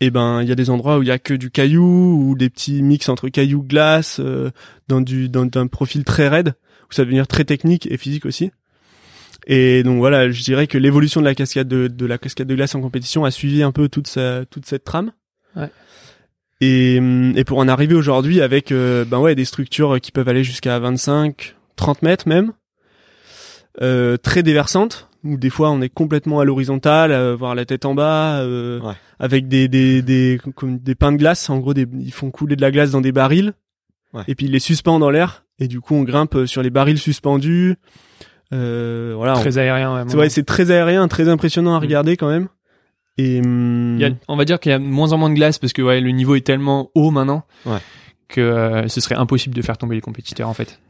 et 0.00 0.10
ben, 0.10 0.40
il 0.42 0.48
y 0.48 0.52
a 0.52 0.54
des 0.54 0.70
endroits 0.70 0.98
où 0.98 1.02
il 1.02 1.08
y 1.08 1.10
a 1.10 1.18
que 1.18 1.34
du 1.34 1.50
caillou, 1.50 1.82
ou 1.84 2.36
des 2.36 2.48
petits 2.48 2.82
mix 2.82 3.08
entre 3.08 3.28
caillou, 3.28 3.62
glace, 3.62 4.18
euh, 4.20 4.50
dans 4.88 5.00
du, 5.00 5.28
dans 5.28 5.48
un 5.54 5.66
profil 5.66 6.04
très 6.04 6.28
raide, 6.28 6.54
où 6.90 6.92
ça 6.92 7.02
va 7.02 7.06
devenir 7.06 7.26
très 7.26 7.44
technique 7.44 7.86
et 7.90 7.96
physique 7.96 8.24
aussi. 8.24 8.50
Et 9.46 9.82
donc 9.82 9.98
voilà, 9.98 10.30
je 10.30 10.42
dirais 10.42 10.66
que 10.66 10.78
l'évolution 10.78 11.20
de 11.20 11.26
la 11.26 11.34
cascade 11.34 11.68
de, 11.68 11.88
de 11.88 12.06
la 12.06 12.16
cascade 12.16 12.46
de 12.46 12.54
glace 12.54 12.74
en 12.74 12.80
compétition 12.80 13.24
a 13.24 13.30
suivi 13.30 13.62
un 13.62 13.72
peu 13.72 13.90
toute 13.90 14.06
sa, 14.06 14.46
toute 14.46 14.64
cette 14.64 14.84
trame. 14.84 15.12
Ouais. 15.54 15.68
Et, 16.60 16.98
hum, 16.98 17.32
et 17.36 17.44
pour 17.44 17.58
en 17.58 17.68
arriver 17.68 17.94
aujourd'hui 17.94 18.40
avec 18.40 18.70
euh, 18.72 19.04
ben 19.04 19.18
ouais 19.18 19.34
des 19.34 19.44
structures 19.44 20.00
qui 20.00 20.12
peuvent 20.12 20.28
aller 20.28 20.44
jusqu'à 20.44 20.78
25, 20.78 21.56
30 21.76 22.02
mètres 22.02 22.28
même, 22.28 22.52
euh, 23.82 24.16
très 24.16 24.42
déversantes 24.42 25.08
où 25.24 25.36
des 25.36 25.50
fois 25.50 25.70
on 25.70 25.80
est 25.80 25.88
complètement 25.88 26.40
à 26.40 26.44
l'horizontale, 26.44 27.10
euh, 27.10 27.34
voir 27.34 27.54
la 27.54 27.64
tête 27.64 27.84
en 27.86 27.94
bas, 27.94 28.40
euh, 28.40 28.78
Ouais. 28.80 28.92
avec 29.18 29.48
des 29.48 29.68
des 29.68 30.02
des 30.02 30.38
comme 30.54 30.78
des 30.78 30.94
pains 30.94 31.12
de 31.12 31.16
glace. 31.16 31.48
En 31.50 31.58
gros, 31.58 31.74
des, 31.74 31.86
ils 31.98 32.12
font 32.12 32.30
couler 32.30 32.56
de 32.56 32.60
la 32.62 32.70
glace 32.70 32.90
dans 32.92 33.00
des 33.00 33.12
barils 33.12 33.52
Ouais. 34.12 34.22
et 34.28 34.34
puis 34.36 34.46
ils 34.46 34.52
les 34.52 34.60
suspendent 34.60 35.00
dans 35.00 35.10
l'air 35.10 35.44
et 35.58 35.66
du 35.66 35.80
coup 35.80 35.94
on 35.94 36.02
grimpe 36.02 36.36
euh, 36.36 36.46
sur 36.46 36.62
les 36.62 36.70
barils 36.70 36.98
suspendus. 36.98 37.76
Euh, 38.52 39.14
voilà, 39.16 39.32
on- 39.36 39.40
Très 39.40 39.58
aérien. 39.58 39.94
Ouais, 39.94 40.04
c'est 40.06 40.16
ouais, 40.16 40.28
c'est 40.28 40.44
très 40.44 40.70
aérien, 40.70 41.08
très 41.08 41.28
impressionnant 41.28 41.74
à 41.74 41.78
Mm. 41.78 41.82
regarder 41.82 42.16
quand 42.16 42.28
même. 42.28 42.48
Et 43.18 43.40
hum, 43.44 43.98
a- 44.02 44.08
on 44.28 44.36
va 44.36 44.44
dire 44.44 44.58
qu'il 44.60 44.70
y 44.70 44.74
a 44.74 44.78
de 44.78 44.84
moins 44.84 45.12
en 45.12 45.18
moins 45.18 45.30
de 45.30 45.34
glace 45.34 45.58
parce 45.58 45.72
que 45.72 45.82
ouais, 45.82 46.00
le 46.00 46.10
niveau 46.10 46.34
est 46.34 46.40
tellement 46.44 46.90
haut 46.94 47.10
maintenant 47.10 47.44
Ouais. 47.66 47.78
que 48.28 48.40
euh, 48.40 48.88
ce 48.88 49.00
serait 49.00 49.14
impossible 49.14 49.54
de 49.54 49.62
faire 49.62 49.78
tomber 49.78 49.94
les 49.94 50.00
compétiteurs 50.00 50.48
en 50.48 50.54
fait. 50.54 50.80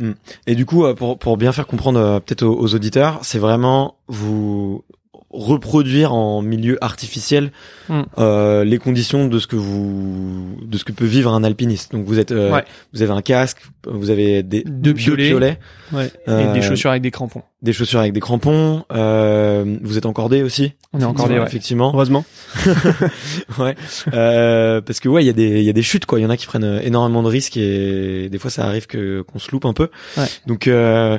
Et 0.46 0.54
du 0.54 0.64
coup, 0.64 0.84
euh, 0.84 0.94
pour, 0.94 1.18
pour 1.18 1.36
bien 1.36 1.52
faire 1.52 1.66
comprendre 1.66 1.98
euh, 2.00 2.20
peut-être 2.20 2.42
aux, 2.44 2.58
aux 2.58 2.74
auditeurs, 2.74 3.18
c'est 3.22 3.38
vraiment 3.38 3.96
vous 4.08 4.84
reproduire 5.30 6.14
en 6.14 6.42
milieu 6.42 6.78
artificiel 6.82 7.50
Mm. 7.88 8.02
euh, 8.18 8.64
les 8.64 8.78
conditions 8.78 9.26
de 9.26 9.38
ce 9.40 9.46
que 9.48 9.56
vous 9.56 10.56
de 10.64 10.78
ce 10.78 10.84
que 10.84 10.92
peut 10.92 11.04
vivre 11.04 11.32
un 11.34 11.42
alpiniste. 11.44 11.90
Donc 11.92 12.06
vous 12.06 12.18
êtes 12.20 12.30
euh, 12.32 12.52
Ouais. 12.52 12.64
vous 12.94 13.02
avez 13.02 13.10
un 13.12 13.20
casque, 13.20 13.58
vous 13.86 14.10
avez 14.10 14.42
des 14.44 14.62
Deux 14.64 14.94
piolets. 14.94 15.58
ouais. 15.92 16.06
Et 16.06 16.30
euh, 16.30 16.52
des 16.54 16.62
chaussures 16.62 16.90
avec 16.90 17.02
des 17.02 17.10
crampons. 17.10 17.42
Des 17.64 17.72
chaussures 17.72 18.00
avec 18.00 18.12
des 18.12 18.20
crampons, 18.20 18.84
euh, 18.92 19.78
vous 19.82 19.96
êtes 19.96 20.04
encordé 20.04 20.42
aussi. 20.42 20.74
On 20.92 21.00
est 21.00 21.04
encore 21.04 21.28
des 21.28 21.38
ouais. 21.38 21.46
effectivement. 21.46 21.92
heureusement. 21.94 22.24
ouais. 23.58 23.74
Euh, 24.12 24.82
parce 24.82 25.00
que 25.00 25.08
ouais, 25.08 25.24
il 25.24 25.26
y 25.26 25.30
a 25.30 25.32
des 25.32 25.60
il 25.60 25.64
y 25.64 25.70
a 25.70 25.72
des 25.72 25.82
chutes 25.82 26.04
quoi. 26.04 26.20
Il 26.20 26.22
y 26.22 26.26
en 26.26 26.30
a 26.30 26.36
qui 26.36 26.46
prennent 26.46 26.62
euh, 26.62 26.80
énormément 26.82 27.22
de 27.22 27.28
risques 27.28 27.56
et 27.56 28.28
des 28.28 28.38
fois 28.38 28.50
ça 28.50 28.66
arrive 28.66 28.86
que 28.86 29.22
qu'on 29.22 29.38
se 29.38 29.50
loupe 29.50 29.64
un 29.64 29.72
peu. 29.72 29.88
Ouais. 30.18 30.26
Donc 30.46 30.68
euh, 30.68 31.18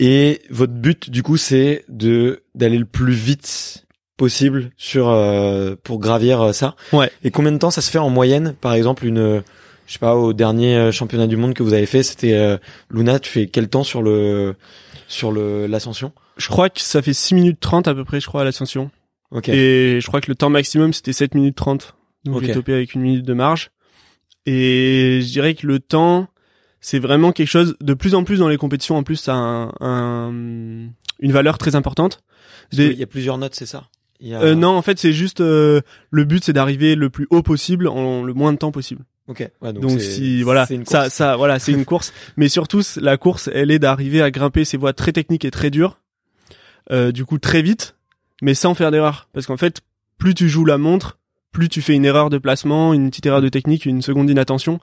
et 0.00 0.40
votre 0.48 0.72
but 0.72 1.10
du 1.10 1.22
coup 1.22 1.36
c'est 1.36 1.84
de 1.90 2.42
d'aller 2.54 2.78
le 2.78 2.86
plus 2.86 3.12
vite 3.12 3.84
possible 4.16 4.70
sur 4.78 5.10
euh, 5.10 5.76
pour 5.84 6.00
gravir 6.00 6.54
ça. 6.54 6.74
Ouais. 6.94 7.10
Et 7.22 7.30
combien 7.30 7.52
de 7.52 7.58
temps 7.58 7.70
ça 7.70 7.82
se 7.82 7.90
fait 7.90 7.98
en 7.98 8.08
moyenne? 8.08 8.54
Par 8.58 8.72
exemple 8.72 9.04
une 9.04 9.42
je 9.86 9.92
sais 9.92 9.98
pas 9.98 10.16
au 10.16 10.32
dernier 10.32 10.90
championnat 10.90 11.26
du 11.26 11.36
monde 11.36 11.52
que 11.52 11.62
vous 11.62 11.74
avez 11.74 11.84
fait, 11.84 12.02
c'était 12.02 12.32
euh, 12.32 12.56
Luna, 12.90 13.18
tu 13.18 13.30
fais 13.30 13.46
quel 13.46 13.68
temps 13.68 13.84
sur 13.84 14.00
le 14.00 14.54
sur 15.12 15.30
le 15.32 15.66
l'ascension 15.66 16.12
Je 16.38 16.48
crois 16.48 16.70
que 16.70 16.80
ça 16.80 17.02
fait 17.02 17.12
6 17.12 17.34
minutes 17.34 17.60
30 17.60 17.88
à 17.88 17.94
peu 17.94 18.04
près, 18.04 18.20
je 18.20 18.26
crois, 18.26 18.40
à 18.42 18.44
l'ascension. 18.44 18.90
OK. 19.30 19.48
Et 19.48 19.98
je 20.00 20.06
crois 20.06 20.20
que 20.20 20.30
le 20.30 20.34
temps 20.34 20.50
maximum 20.50 20.92
c'était 20.92 21.12
7 21.12 21.34
minutes 21.34 21.56
30. 21.56 21.94
Donc 22.24 22.36
Ok. 22.36 22.44
j'ai 22.44 22.52
topé 22.52 22.72
avec 22.74 22.94
une 22.94 23.02
minute 23.02 23.24
de 23.24 23.32
marge. 23.34 23.70
Et 24.46 25.20
je 25.22 25.28
dirais 25.30 25.54
que 25.54 25.66
le 25.66 25.78
temps, 25.78 26.28
c'est 26.80 26.98
vraiment 26.98 27.32
quelque 27.32 27.48
chose 27.48 27.76
de 27.80 27.94
plus 27.94 28.14
en 28.14 28.24
plus 28.24 28.38
dans 28.38 28.48
les 28.48 28.56
compétitions. 28.56 28.96
En 28.96 29.02
plus, 29.04 29.16
ça 29.16 29.34
a 29.34 29.36
un, 29.36 29.72
un- 29.80 30.88
une 31.20 31.32
valeur 31.32 31.58
très 31.58 31.76
importante. 31.76 32.20
Il 32.72 32.92
y 32.98 33.02
a 33.02 33.06
plusieurs 33.06 33.38
notes, 33.38 33.54
c'est 33.54 33.66
ça? 33.66 33.84
Il 34.20 34.28
y 34.28 34.34
a- 34.34 34.40
Euh, 34.42 34.54
non, 34.54 34.70
en 34.70 34.82
fait, 34.82 34.98
c'est 34.98 35.12
juste 35.12 35.40
euh, 35.40 35.80
le 36.10 36.24
but, 36.24 36.42
c'est 36.44 36.52
d'arriver 36.52 36.94
le 36.96 37.10
plus 37.10 37.26
haut 37.30 37.42
possible 37.42 37.86
en 37.88 38.22
le 38.24 38.34
moins 38.34 38.52
de 38.52 38.58
temps 38.58 38.72
possible. 38.72 39.04
OK. 39.32 39.48
Ouais, 39.62 39.72
donc 39.72 39.82
Donc, 39.82 40.00
si 40.00 40.42
voilà, 40.42 40.66
une 40.70 40.84
ça, 40.86 41.02
course. 41.02 41.14
ça, 41.14 41.36
voilà, 41.36 41.58
c'est 41.58 41.72
une 41.72 41.84
course. 41.84 42.12
Mais 42.36 42.48
surtout, 42.48 42.82
la 43.00 43.16
course, 43.16 43.48
elle 43.52 43.70
est 43.70 43.78
d'arriver 43.78 44.22
à 44.22 44.30
grimper 44.30 44.64
ces 44.64 44.76
voies 44.76 44.92
très 44.92 45.12
techniques 45.12 45.44
et 45.44 45.50
très 45.50 45.70
dures, 45.70 45.98
euh, 46.90 47.12
du 47.12 47.24
coup 47.24 47.38
très 47.38 47.62
vite, 47.62 47.96
mais 48.42 48.54
sans 48.54 48.74
faire 48.74 48.90
d'erreur. 48.90 49.28
Parce 49.32 49.46
qu'en 49.46 49.56
fait, 49.56 49.80
plus 50.18 50.34
tu 50.34 50.48
joues 50.48 50.64
la 50.66 50.76
montre, 50.76 51.18
plus 51.50 51.68
tu 51.68 51.80
fais 51.80 51.94
une 51.94 52.04
erreur 52.04 52.28
de 52.30 52.38
placement, 52.38 52.92
une 52.92 53.08
petite 53.10 53.26
erreur 53.26 53.40
de 53.40 53.48
technique, 53.48 53.86
une 53.86 54.02
seconde 54.02 54.26
d'inattention, 54.26 54.80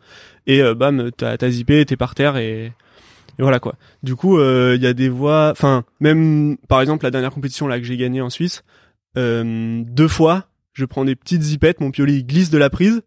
et 0.48 0.62
euh, 0.62 0.74
bam, 0.74 1.12
t'as 1.16 1.38
t'as 1.38 1.50
zippé, 1.50 1.86
t'es 1.86 1.96
par 1.98 2.16
terre 2.16 2.38
et, 2.38 2.66
et 2.66 3.42
voilà 3.42 3.60
quoi. 3.60 3.76
Du 4.02 4.16
coup, 4.16 4.40
euh, 4.40 4.74
il 4.76 4.82
y 4.82 4.88
a 4.88 4.94
des 4.94 5.10
voies, 5.10 5.50
enfin 5.52 5.84
même 6.00 6.58
par 6.68 6.82
exemple 6.82 7.04
la 7.06 7.12
dernière 7.12 7.32
compétition 7.32 7.68
là 7.68 7.80
que 7.80 7.86
j'ai 7.86 7.98
gagnée 7.98 8.22
en 8.22 8.30
Suisse, 8.30 8.64
euh, 9.18 9.84
deux 9.86 10.08
fois, 10.08 10.48
je 10.74 10.86
prends 10.86 11.06
des 11.06 11.16
petites 11.16 11.42
zippettes, 11.44 11.82
mon 11.82 11.92
piolet 11.92 12.14
il 12.14 12.26
glisse 12.26 12.50
de 12.50 12.58
la 12.58 12.70
prise, 12.70 13.02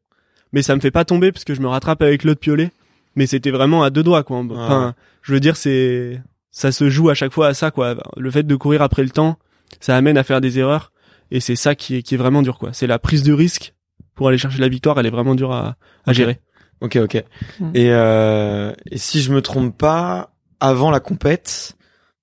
mais 0.52 0.62
ça 0.62 0.74
me 0.76 0.80
fait 0.80 0.90
pas 0.90 1.04
tomber 1.04 1.32
parce 1.32 1.44
que 1.44 1.54
je 1.54 1.60
me 1.60 1.68
rattrape 1.68 2.02
avec 2.02 2.24
l'autre 2.24 2.40
piolet. 2.40 2.70
Mais 3.14 3.26
c'était 3.26 3.50
vraiment 3.50 3.82
à 3.82 3.90
deux 3.90 4.02
doigts 4.02 4.22
quoi. 4.22 4.38
Enfin, 4.38 4.94
je 5.22 5.32
veux 5.34 5.40
dire 5.40 5.56
c'est 5.56 6.22
ça 6.50 6.72
se 6.72 6.88
joue 6.88 7.10
à 7.10 7.14
chaque 7.14 7.32
fois 7.32 7.48
à 7.48 7.54
ça 7.54 7.70
quoi. 7.70 7.96
Le 8.16 8.30
fait 8.30 8.42
de 8.42 8.56
courir 8.56 8.80
après 8.82 9.02
le 9.02 9.10
temps, 9.10 9.38
ça 9.80 9.96
amène 9.96 10.16
à 10.16 10.22
faire 10.24 10.40
des 10.40 10.58
erreurs 10.58 10.92
et 11.30 11.40
c'est 11.40 11.56
ça 11.56 11.74
qui 11.74 11.96
est 11.96 12.02
qui 12.02 12.14
est 12.14 12.18
vraiment 12.18 12.40
dur 12.42 12.58
quoi. 12.58 12.70
C'est 12.72 12.86
la 12.86 12.98
prise 12.98 13.22
de 13.22 13.32
risque 13.34 13.74
pour 14.14 14.28
aller 14.28 14.38
chercher 14.38 14.60
la 14.60 14.68
victoire, 14.68 14.98
elle 14.98 15.06
est 15.06 15.10
vraiment 15.10 15.34
dure 15.34 15.52
à, 15.52 15.76
à 16.06 16.10
Ok. 16.10 16.14
gérer. 16.14 16.40
Ok, 16.80 16.96
ok. 16.96 17.22
Mm. 17.60 17.70
Et, 17.74 17.90
euh, 17.92 18.72
et 18.90 18.98
si 18.98 19.20
je 19.22 19.32
me 19.32 19.40
trompe 19.40 19.76
pas, 19.76 20.34
avant 20.60 20.90
la 20.90 21.00
compète, 21.00 21.76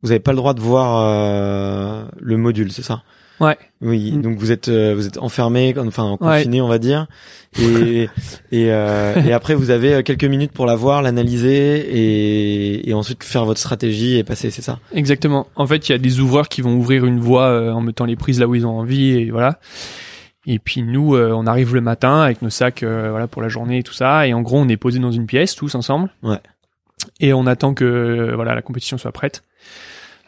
vous 0.04 0.12
avez 0.12 0.20
pas 0.20 0.32
le 0.32 0.38
droit 0.38 0.54
de 0.54 0.60
voir 0.62 1.06
euh, 1.08 2.06
le 2.20 2.38
module, 2.38 2.72
c'est 2.72 2.84
ça? 2.84 3.04
Ouais. 3.40 3.58
Oui, 3.82 4.12
Mm. 4.12 4.22
donc 4.22 4.38
vous 4.38 4.52
êtes 4.52 4.68
euh, 4.68 4.94
vous 4.96 5.08
êtes 5.08 5.18
enfermé, 5.18 5.74
enfin 5.78 6.12
Ouais. 6.12 6.18
confiné, 6.40 6.62
on 6.62 6.68
va 6.68 6.78
dire, 6.80 7.08
et 7.60 8.10
et, 8.52 8.72
euh, 8.72 9.16
et 9.24 9.32
après 9.32 9.56
vous 9.56 9.70
avez 9.70 9.94
euh, 9.94 10.02
quelques 10.02 10.26
minutes 10.26 10.52
pour 10.52 10.66
la 10.66 10.76
voir, 10.76 11.02
l'analyser 11.02 11.78
et 11.80 12.90
et 12.90 12.94
ensuite 12.94 13.24
faire 13.24 13.46
votre 13.46 13.60
stratégie 13.60 14.18
et 14.18 14.24
passer, 14.24 14.50
c'est 14.52 14.62
ça? 14.62 14.80
Exactement. 14.94 15.48
En 15.56 15.66
fait, 15.68 15.88
il 15.88 15.92
y 15.94 15.96
a 15.96 15.98
des 15.98 16.20
ouvreurs 16.20 16.50
qui 16.50 16.62
vont 16.62 16.76
ouvrir 16.76 17.06
une 17.06 17.20
voie 17.20 17.48
euh, 17.48 17.72
en 17.72 17.82
mettant 17.82 18.06
les 18.06 18.16
prises 18.16 18.40
là 18.40 18.48
où 18.48 18.56
ils 18.56 18.66
ont 18.68 18.78
envie 18.78 19.12
et 19.12 19.32
voilà. 19.32 19.60
Et 20.46 20.58
puis 20.60 20.82
nous, 20.82 21.16
euh, 21.16 21.32
on 21.34 21.46
arrive 21.46 21.76
le 21.76 21.82
matin 21.82 22.22
avec 22.22 22.42
nos 22.42 22.50
sacs, 22.50 22.84
euh, 22.84 23.10
voilà, 23.12 23.28
pour 23.28 23.42
la 23.42 23.50
journée 23.50 23.78
et 23.80 23.84
tout 23.84 23.94
ça. 23.94 24.26
Et 24.28 24.34
en 24.34 24.42
gros, 24.42 24.58
on 24.58 24.68
est 24.68 24.78
posé 24.78 24.98
dans 25.00 25.12
une 25.12 25.26
pièce 25.28 25.56
tous 25.56 25.76
ensemble. 25.76 26.10
Ouais. 26.24 26.40
Et 27.20 27.34
on 27.34 27.46
attend 27.46 27.74
que 27.74 28.32
voilà 28.36 28.56
la 28.56 28.62
compétition 28.62 28.98
soit 28.98 29.12
prête. 29.12 29.44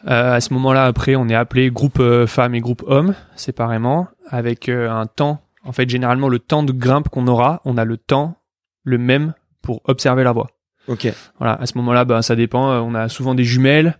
Euh, 0.08 0.34
à 0.34 0.40
ce 0.40 0.52
moment-là, 0.54 0.84
après, 0.84 1.16
on 1.16 1.28
est 1.28 1.34
appelé 1.34 1.70
groupe 1.70 2.00
euh, 2.00 2.26
femmes 2.26 2.54
et 2.54 2.60
groupe 2.60 2.82
hommes 2.86 3.14
séparément, 3.36 4.08
avec 4.28 4.68
euh, 4.68 4.90
un 4.90 5.06
temps. 5.06 5.40
En 5.64 5.72
fait, 5.72 5.88
généralement, 5.88 6.28
le 6.28 6.38
temps 6.38 6.62
de 6.62 6.72
grimpe 6.72 7.08
qu'on 7.08 7.26
aura, 7.28 7.60
on 7.64 7.78
a 7.78 7.84
le 7.84 7.96
temps 7.96 8.36
le 8.84 8.98
même 8.98 9.34
pour 9.62 9.80
observer 9.84 10.24
la 10.24 10.32
voie. 10.32 10.48
Ok. 10.88 11.12
Voilà, 11.38 11.54
à 11.54 11.66
ce 11.66 11.78
moment-là, 11.78 12.04
bah, 12.04 12.22
ça 12.22 12.34
dépend. 12.34 12.72
On 12.80 12.94
a 12.94 13.08
souvent 13.08 13.36
des 13.36 13.44
jumelles 13.44 13.98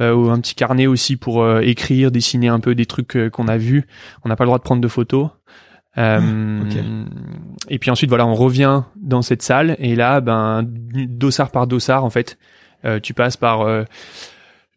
euh, 0.00 0.14
ou 0.14 0.30
un 0.30 0.40
petit 0.40 0.54
carnet 0.54 0.86
aussi 0.86 1.16
pour 1.16 1.42
euh, 1.42 1.60
écrire, 1.60 2.10
dessiner 2.10 2.48
un 2.48 2.60
peu 2.60 2.74
des 2.74 2.86
trucs 2.86 3.16
euh, 3.16 3.28
qu'on 3.28 3.48
a 3.48 3.58
vus. 3.58 3.86
On 4.24 4.30
n'a 4.30 4.36
pas 4.36 4.44
le 4.44 4.48
droit 4.48 4.58
de 4.58 4.62
prendre 4.62 4.80
de 4.80 4.88
photos. 4.88 5.28
Euh, 5.98 6.62
Ok. 6.62 6.76
Et 7.68 7.78
puis 7.78 7.90
ensuite, 7.90 8.08
voilà, 8.08 8.26
on 8.26 8.34
revient 8.34 8.84
dans 8.96 9.20
cette 9.20 9.42
salle 9.42 9.76
et 9.78 9.94
là, 9.94 10.22
ben, 10.22 10.62
dossard 10.64 11.50
par 11.50 11.66
dossard, 11.66 12.02
en 12.04 12.10
fait, 12.10 12.38
euh, 12.86 12.98
tu 12.98 13.12
passes 13.12 13.36
par 13.36 13.60
euh, 13.60 13.84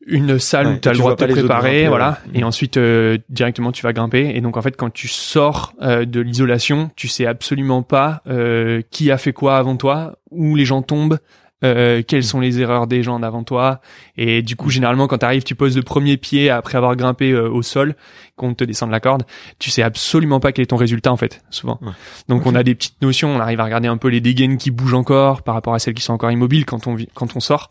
une 0.05 0.39
salle 0.39 0.67
Ouais, 0.67 0.73
où 0.73 0.77
tu 0.77 0.89
as 0.89 0.91
le 0.93 0.97
droit 0.99 1.15
de 1.15 1.25
te 1.25 1.31
préparer, 1.31 1.81
grimper, 1.81 1.87
voilà, 1.87 2.19
ouais. 2.31 2.39
et 2.39 2.43
ensuite 2.43 2.77
euh, 2.77 3.17
directement 3.29 3.71
tu 3.71 3.83
vas 3.83 3.93
grimper. 3.93 4.31
Et 4.35 4.41
donc 4.41 4.55
en 4.57 4.61
fait, 4.61 4.75
quand 4.77 4.91
tu 4.91 5.07
sors 5.07 5.73
euh, 5.81 6.05
de 6.05 6.21
l'isolation, 6.21 6.91
tu 6.95 7.07
sais 7.07 7.25
absolument 7.25 7.81
pas 7.81 8.21
euh, 8.27 8.81
qui 8.91 9.11
a 9.11 9.17
fait 9.17 9.33
quoi 9.33 9.57
avant 9.57 9.75
toi, 9.75 10.17
où 10.31 10.55
les 10.55 10.65
gens 10.65 10.81
tombent, 10.81 11.17
euh, 11.63 12.01
quelles 12.05 12.23
sont 12.23 12.39
les 12.39 12.59
erreurs 12.59 12.85
des 12.85 13.01
gens 13.01 13.19
d'avant 13.19 13.43
toi. 13.43 13.81
Et 14.17 14.41
du 14.41 14.55
coup, 14.55 14.69
généralement, 14.69 15.07
quand 15.07 15.19
tu 15.19 15.25
arrives, 15.25 15.43
tu 15.43 15.55
poses 15.55 15.75
le 15.75 15.83
premier 15.83 16.17
pied 16.17 16.49
après 16.49 16.77
avoir 16.77 16.95
grimpé 16.95 17.31
euh, 17.31 17.49
au 17.49 17.61
sol, 17.61 17.95
qu'on 18.35 18.53
te 18.53 18.63
descende 18.63 18.91
la 18.91 18.99
corde, 18.99 19.23
tu 19.59 19.69
sais 19.69 19.81
absolument 19.81 20.39
pas 20.39 20.51
quel 20.51 20.63
est 20.63 20.67
ton 20.67 20.75
résultat 20.75 21.11
en 21.11 21.17
fait, 21.17 21.43
souvent. 21.49 21.79
Ouais. 21.81 21.91
Donc 22.27 22.45
on 22.45 22.55
a 22.55 22.63
des 22.63 22.75
petites 22.75 23.01
notions, 23.01 23.33
on 23.33 23.39
arrive 23.39 23.59
à 23.61 23.63
regarder 23.63 23.87
un 23.87 23.97
peu 23.97 24.09
les 24.09 24.19
dégaines 24.19 24.57
qui 24.57 24.71
bougent 24.71 24.93
encore 24.93 25.43
par 25.43 25.55
rapport 25.55 25.73
à 25.73 25.79
celles 25.79 25.93
qui 25.93 26.03
sont 26.03 26.13
encore 26.13 26.31
immobiles 26.31 26.65
quand 26.65 26.87
on 26.87 26.97
quand 27.13 27.35
on 27.35 27.39
sort. 27.39 27.69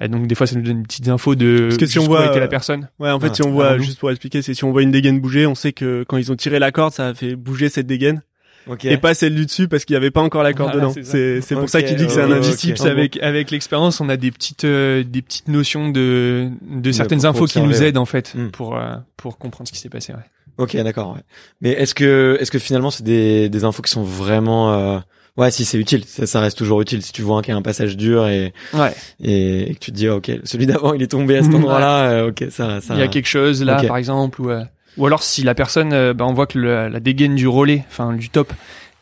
Et 0.00 0.08
donc 0.08 0.26
des 0.26 0.34
fois, 0.34 0.46
ça 0.46 0.56
nous 0.56 0.62
donne 0.62 0.78
une 0.78 0.82
petite 0.84 1.08
info 1.08 1.34
de 1.34 1.66
Parce 1.68 1.76
que 1.76 1.86
si 1.86 1.98
on 1.98 2.04
voit, 2.04 2.26
était 2.26 2.36
euh, 2.36 2.40
la 2.40 2.48
personne. 2.48 2.88
Ouais, 2.98 3.10
en 3.10 3.20
fait, 3.20 3.34
si 3.34 3.42
on 3.42 3.50
voit, 3.50 3.78
juste 3.78 3.98
pour 3.98 4.10
expliquer, 4.10 4.42
c'est 4.42 4.54
si 4.54 4.64
on 4.64 4.70
voit 4.70 4.82
une 4.82 4.90
dégaine 4.90 5.20
bouger, 5.20 5.46
on 5.46 5.54
sait 5.54 5.72
que 5.72 6.04
quand 6.08 6.16
ils 6.16 6.30
ont 6.30 6.36
tiré 6.36 6.58
la 6.58 6.70
corde, 6.70 6.92
ça 6.92 7.08
a 7.08 7.14
fait 7.14 7.34
bouger 7.34 7.68
cette 7.68 7.86
dégaine 7.86 8.22
Ok. 8.66 8.84
et 8.84 8.96
pas 8.98 9.14
celle 9.14 9.34
du 9.34 9.46
dessus 9.46 9.68
parce 9.68 9.84
qu'il 9.84 9.94
y 9.94 9.96
avait 9.96 10.10
pas 10.10 10.20
encore 10.22 10.42
la 10.42 10.52
corde 10.52 10.72
Voilà, 10.72 10.88
dedans. 10.88 11.00
c'est. 11.02 11.40
C'est 11.40 11.54
pour 11.54 11.68
ça 11.68 11.82
qu'il 11.82 11.96
dit 11.96 12.06
que 12.06 12.12
c'est 12.12 12.22
un 12.22 12.30
indice 12.32 12.56
tips 12.56 12.84
avec. 12.84 13.22
avec 13.22 13.50
l'expérience, 13.50 14.00
on 14.00 14.08
a 14.08 14.16
des 14.16 14.30
petites 14.30 14.64
euh, 14.64 15.04
des 15.04 15.22
petites 15.22 15.48
notions 15.48 15.88
de 15.90 16.48
de 16.70 16.92
certaines 16.92 17.20
pour- 17.20 17.32
pour 17.32 17.42
infos 17.42 17.46
qui 17.46 17.60
nous 17.60 17.82
aident 17.82 17.98
en 17.98 18.04
fait 18.04 18.34
Mm. 18.34 18.48
pour 18.50 18.76
euh, 18.76 18.96
pour 19.16 19.38
comprendre 19.38 19.68
ce 19.68 19.72
qui 19.72 19.78
s'est 19.78 19.88
passé. 19.88 20.12
Ouais. 20.12 20.18
Ok, 20.58 20.76
d'accord. 20.76 21.14
Ouais. 21.14 21.20
Mais 21.60 21.70
est-ce 21.70 21.94
que 21.94 22.36
est-ce 22.40 22.50
que 22.50 22.58
finalement 22.58 22.90
c'est 22.90 23.04
des 23.04 23.48
des 23.48 23.64
infos 23.64 23.82
qui 23.82 23.90
sont 23.90 24.02
vraiment 24.02 24.72
euh... 24.74 24.98
Ouais, 25.36 25.52
si 25.52 25.64
c'est 25.64 25.78
utile, 25.78 26.04
ça, 26.04 26.26
ça 26.26 26.40
reste 26.40 26.58
toujours 26.58 26.80
utile. 26.80 27.00
Si 27.00 27.12
tu 27.12 27.22
vois 27.22 27.42
qu'il 27.42 27.52
y 27.52 27.54
a 27.54 27.56
un 27.56 27.62
passage 27.62 27.96
dur 27.96 28.26
et, 28.26 28.52
Ouais. 28.74 28.92
et, 29.22 29.70
et 29.70 29.74
que 29.74 29.78
tu 29.78 29.92
te 29.92 29.96
dis, 29.96 30.08
ah, 30.08 30.16
ok, 30.16 30.32
celui 30.42 30.66
d'avant 30.66 30.94
il 30.94 31.02
est 31.02 31.06
tombé 31.12 31.36
à 31.36 31.42
cet 31.44 31.52
Ouais. 31.52 31.58
endroit-là, 31.58 32.10
euh, 32.10 32.28
ok, 32.30 32.46
ça, 32.50 32.80
ça. 32.80 32.94
Il 32.94 32.98
y 32.98 33.04
a 33.04 33.06
quelque 33.06 33.28
chose 33.28 33.62
là, 33.62 33.80
par 33.84 33.98
exemple, 33.98 34.42
ou 34.42 34.50
euh, 34.50 34.64
ou 34.98 35.06
alors 35.06 35.22
si 35.22 35.42
la 35.42 35.54
personne, 35.54 35.92
euh, 35.92 36.12
bah, 36.14 36.24
on 36.26 36.34
voit 36.34 36.46
que 36.46 36.58
le- 36.58 36.88
la 36.88 37.00
dégaine 37.00 37.34
du 37.34 37.48
relais, 37.48 37.84
enfin 37.88 38.12
du 38.12 38.28
top, 38.30 38.52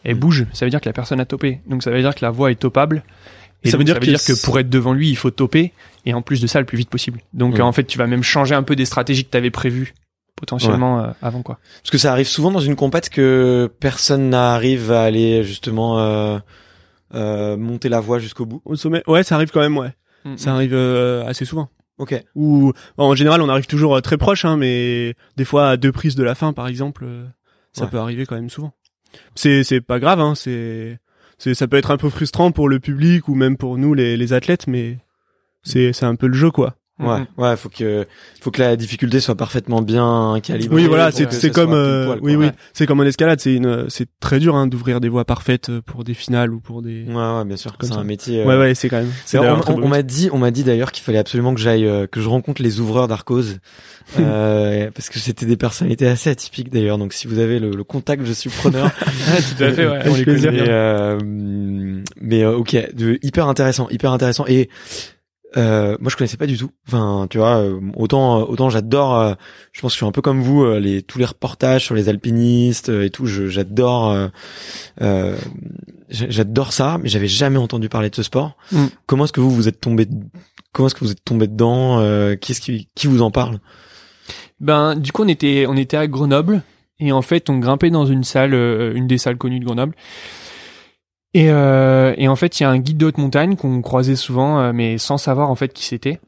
elle 0.05 0.15
Mm. 0.17 0.19
bouge, 0.21 0.47
ça 0.53 0.65
veut 0.67 0.71
dire 0.71 0.81
que 0.81 0.89
la 0.89 0.93
personne 0.93 1.19
a 1.21 1.25
topé. 1.25 1.61
Donc 1.67 1.83
ça 1.83 1.91
veut 1.91 2.01
dire 2.01 2.15
que 2.15 2.25
la 2.25 2.31
voie 2.31 2.51
est 2.53 2.55
topable. 2.61 3.03
Et 3.65 3.69
Ça 3.71 3.73
donc, 3.73 3.81
veut 3.81 3.85
dire 3.85 3.95
ça 3.95 4.01
veut 4.01 4.07
que 4.07 4.11
dire 4.11 4.19
que 4.25 4.35
c'est- 4.35 4.45
pour 4.45 4.59
être 4.61 4.69
devant 4.71 4.93
lui, 4.93 5.09
il 5.09 5.17
faut 5.17 5.31
toper. 5.31 5.73
Et 6.05 6.15
en 6.15 6.23
plus 6.23 6.41
de 6.41 6.47
ça, 6.47 6.61
le 6.61 6.67
plus 6.67 6.79
vite 6.79 6.91
possible. 6.91 7.21
Donc 7.33 7.57
Mm. 7.57 7.61
euh, 7.63 7.65
en 7.65 7.73
fait, 7.73 7.85
tu 7.85 7.99
vas 7.99 8.07
même 8.07 8.23
changer 8.23 8.55
un 8.55 8.63
peu 8.63 8.77
des 8.77 8.85
stratégies 8.85 9.25
que 9.25 9.31
tu 9.31 9.37
avais 9.37 9.51
prévues 9.51 9.95
potentiellement 10.37 11.01
euh, 11.01 11.07
avant 11.23 11.43
quoi. 11.43 11.59
Parce 11.83 11.91
que 11.91 11.99
ça 11.99 12.13
arrive 12.13 12.27
souvent 12.29 12.51
dans 12.51 12.61
une 12.61 12.77
compète 12.77 13.09
que 13.09 13.71
personne 13.81 14.29
n'arrive 14.29 14.93
à 14.93 15.03
aller 15.03 15.43
justement 15.45 15.99
euh, 15.99 16.39
euh, 17.15 17.57
monter 17.57 17.89
la 17.89 18.01
voie 18.01 18.19
jusqu'au 18.19 18.45
bout. 18.47 18.61
Au 18.65 18.77
sommet, 18.77 19.03
ouais, 19.07 19.23
ça 19.23 19.35
arrive 19.37 19.51
quand 19.51 19.61
même, 19.61 19.79
ouais. 19.79 19.93
Mm, 20.25 20.37
Ça 20.37 20.53
arrive 20.55 20.75
euh, 20.75 21.25
assez 21.27 21.45
souvent. 21.45 21.69
Ok. 21.99 22.15
Ou 22.35 22.73
en 22.99 23.15
général, 23.15 23.41
on 23.43 23.49
arrive 23.49 23.67
toujours 23.67 23.97
euh, 23.97 24.01
très 24.01 24.19
proche, 24.19 24.45
hein, 24.45 24.57
mais 24.57 25.15
des 25.37 25.45
fois 25.45 25.71
à 25.71 25.77
deux 25.77 25.93
prises 25.93 26.15
de 26.15 26.23
la 26.25 26.35
fin, 26.35 26.53
par 26.53 26.69
exemple, 26.69 27.05
euh, 27.07 27.25
ça 27.73 27.85
Ouais. 27.85 27.91
peut 27.91 27.99
arriver 27.99 28.27
quand 28.27 28.35
même 28.37 28.51
souvent. 28.51 28.75
C'est 29.35 29.65
c'est 29.65 29.81
pas 29.81 29.99
grave, 29.99 30.21
hein, 30.21 30.35
c'est 30.35 30.99
c'est 31.39 31.55
ça 31.55 31.67
peut 31.69 31.77
être 31.79 31.91
un 31.91 31.97
peu 31.97 32.11
frustrant 32.11 32.53
pour 32.53 32.69
le 32.69 32.81
public 32.81 33.29
ou 33.29 33.35
même 33.35 33.57
pour 33.57 33.79
nous 33.79 33.95
les 33.95 34.17
les 34.17 34.33
athlètes, 34.35 34.67
mais 34.67 34.99
c'est 35.63 35.93
c'est 35.95 36.05
un 36.07 36.17
peu 36.17 36.27
le 36.27 36.35
jeu 36.35 36.51
quoi. 36.51 36.77
Ouais, 36.99 37.21
Mm, 37.21 37.27
ouais, 37.43 37.57
faut 37.59 37.69
que 37.69 38.07
faut 38.41 38.51
que 38.51 38.63
la 38.63 38.75
difficulté 38.75 39.21
soit 39.21 39.35
parfaitement 39.35 39.83
bien 39.83 40.39
calibrée. 40.43 40.77
Oui, 40.77 40.87
voilà, 40.87 41.13
c'est 41.13 41.31
c'est 41.31 41.51
comme 41.51 41.75
euh, 41.75 42.07
poil, 42.07 42.19
oui 42.23 42.35
quoi. 42.37 42.45
oui, 42.47 42.51
c'est 42.73 42.87
comme 42.87 43.01
en 43.01 43.05
escalade, 43.05 43.39
c'est 43.39 43.53
une 43.55 43.91
c'est 43.91 44.07
très 44.19 44.39
dur 44.39 44.57
hein, 44.57 44.67
d'ouvrir 44.67 44.99
des 45.01 45.11
voies 45.11 45.27
parfaites 45.27 45.71
pour 45.81 46.05
des 46.05 46.15
finales 46.15 46.55
ou 46.55 46.61
pour 46.61 46.81
des 46.81 47.05
Ouais, 47.07 47.15
ouais, 47.15 47.45
bien 47.45 47.57
sûr. 47.57 47.77
C'est 47.83 47.93
un 47.93 48.03
métier. 48.03 48.41
euh, 48.41 48.47
Ouais 48.47 48.57
ouais, 48.59 48.75
c'est 48.75 48.89
quand 48.89 48.97
même. 48.97 49.11
C'est 49.27 49.39
on, 49.39 49.89
m'a 49.89 50.03
dit, 50.03 50.31
on 50.33 50.39
m'a 50.39 50.51
dit 50.51 50.65
d'ailleurs 50.65 50.91
qu'il 50.91 51.05
fallait 51.05 51.19
absolument 51.19 51.53
que 51.55 51.61
j'aille, 51.61 51.85
euh, 51.87 52.07
que 52.07 52.23
je 52.23 52.29
rencontre 52.31 52.63
les 52.63 52.81
ouvreurs 52.81 53.09
d'Arcos, 53.09 53.43
euh, 54.19 54.91
parce 54.95 55.11
que 55.11 55.19
c'était 55.19 55.45
des 55.45 55.59
personnalités 55.59 56.07
assez 56.09 56.31
atypiques 56.31 56.71
d'ailleurs. 56.73 56.97
Donc 56.97 57.13
si 57.13 57.27
vous 57.27 57.39
avez 57.41 57.59
le, 57.59 57.73
le 57.73 57.85
contact, 57.85 58.25
je 58.25 58.33
suis 58.33 58.49
preneur. 58.49 58.91
Tout 59.59 59.65
à 59.65 59.71
fait, 59.71 59.87
ouais, 59.87 60.01
on 60.09 60.15
les 60.15 60.25
connaît 60.25 60.51
mais 60.51 60.63
bien. 60.63 60.67
euh, 60.69 61.19
mais 62.23 62.47
ok, 62.47 62.95
de, 62.95 63.19
hyper 63.23 63.49
intéressant, 63.49 63.87
hyper 63.91 64.13
intéressant. 64.13 64.47
Et 64.49 64.71
euh, 65.57 65.97
moi 66.01 66.11
je 66.11 66.17
connaissais 66.17 66.37
pas 66.37 66.47
du 66.47 66.57
tout. 66.59 66.71
Enfin, 66.87 67.27
tu 67.31 67.39
vois, 67.39 67.59
euh, 67.59 67.81
autant 67.97 68.43
autant 68.43 68.69
j'adore. 68.71 69.19
euh, 69.19 69.35
je 69.73 69.81
pense 69.81 69.91
que 69.93 69.95
je 69.95 69.97
suis 69.99 70.07
un 70.07 70.13
peu 70.13 70.23
comme 70.23 70.41
vous, 70.43 70.63
euh, 70.65 70.79
les 70.81 71.03
tous 71.03 71.19
les 71.19 71.25
reportages 71.25 71.85
sur 71.85 71.95
les 71.95 72.09
alpinistes 72.09 72.89
euh, 72.91 73.05
et 73.05 73.11
tout. 73.11 73.27
J'adore. 73.27 74.11
euh, 74.11 74.29
euh, 75.03 75.37
j'a- 76.11 76.29
j'adore 76.31 76.73
ça, 76.73 76.99
mais 77.03 77.09
j'avais 77.09 77.29
jamais 77.29 77.59
entendu 77.59 77.89
parler 77.89 78.11
de 78.11 78.15
ce 78.17 78.23
sport. 78.23 78.57
Mm. 78.73 78.87
Comment 79.07 79.25
est-ce 79.25 79.33
que 79.33 79.41
vous 79.41 79.51
vous 79.51 79.69
êtes 79.69 79.81
tombé 79.81 80.07
Comment 80.73 80.89
est-ce 80.89 80.95
que 80.95 81.05
vous 81.05 81.13
êtes 81.13 81.25
tombé 81.25 81.47
dedans 81.47 82.01
euh, 82.01 82.37
Qui 82.37 82.53
est-ce 82.53 82.61
qui 82.61 82.89
qui 82.95 83.07
vous 83.07 83.23
en 83.23 83.31
parle? 83.31 83.59
Ben, 84.61 84.95
du 84.97 85.13
coup, 85.13 85.23
on 85.25 85.29
était, 85.29 85.67
on 85.69 85.77
était 85.77 85.97
à 85.97 86.07
Grenoble 86.07 86.63
et 86.99 87.13
en 87.13 87.23
fait, 87.23 87.51
on 87.51 87.59
grimpait 87.59 87.91
dans 87.91 88.07
une 88.07 88.25
salle, 88.25 88.55
euh, 88.55 88.95
une 88.95 89.07
des 89.07 89.19
salles 89.19 89.37
connues 89.37 89.61
de 89.61 89.65
Grenoble. 89.67 89.95
Et, 91.37 91.51
euh, 91.51 92.15
et 92.17 92.29
en 92.29 92.37
fait, 92.37 92.59
il 92.59 92.63
y 92.63 92.67
a 92.67 92.71
un 92.71 92.79
guide 92.79 92.97
de 92.97 93.05
haute 93.05 93.19
montagne 93.19 93.57
qu'on 93.57 93.83
croisait 93.83 94.17
souvent, 94.17 94.59
euh, 94.59 94.73
mais 94.73 94.97
sans 94.97 95.19
savoir 95.19 95.51
en 95.51 95.55
fait 95.55 95.71
qui 95.75 95.85
c'était, 95.85 96.19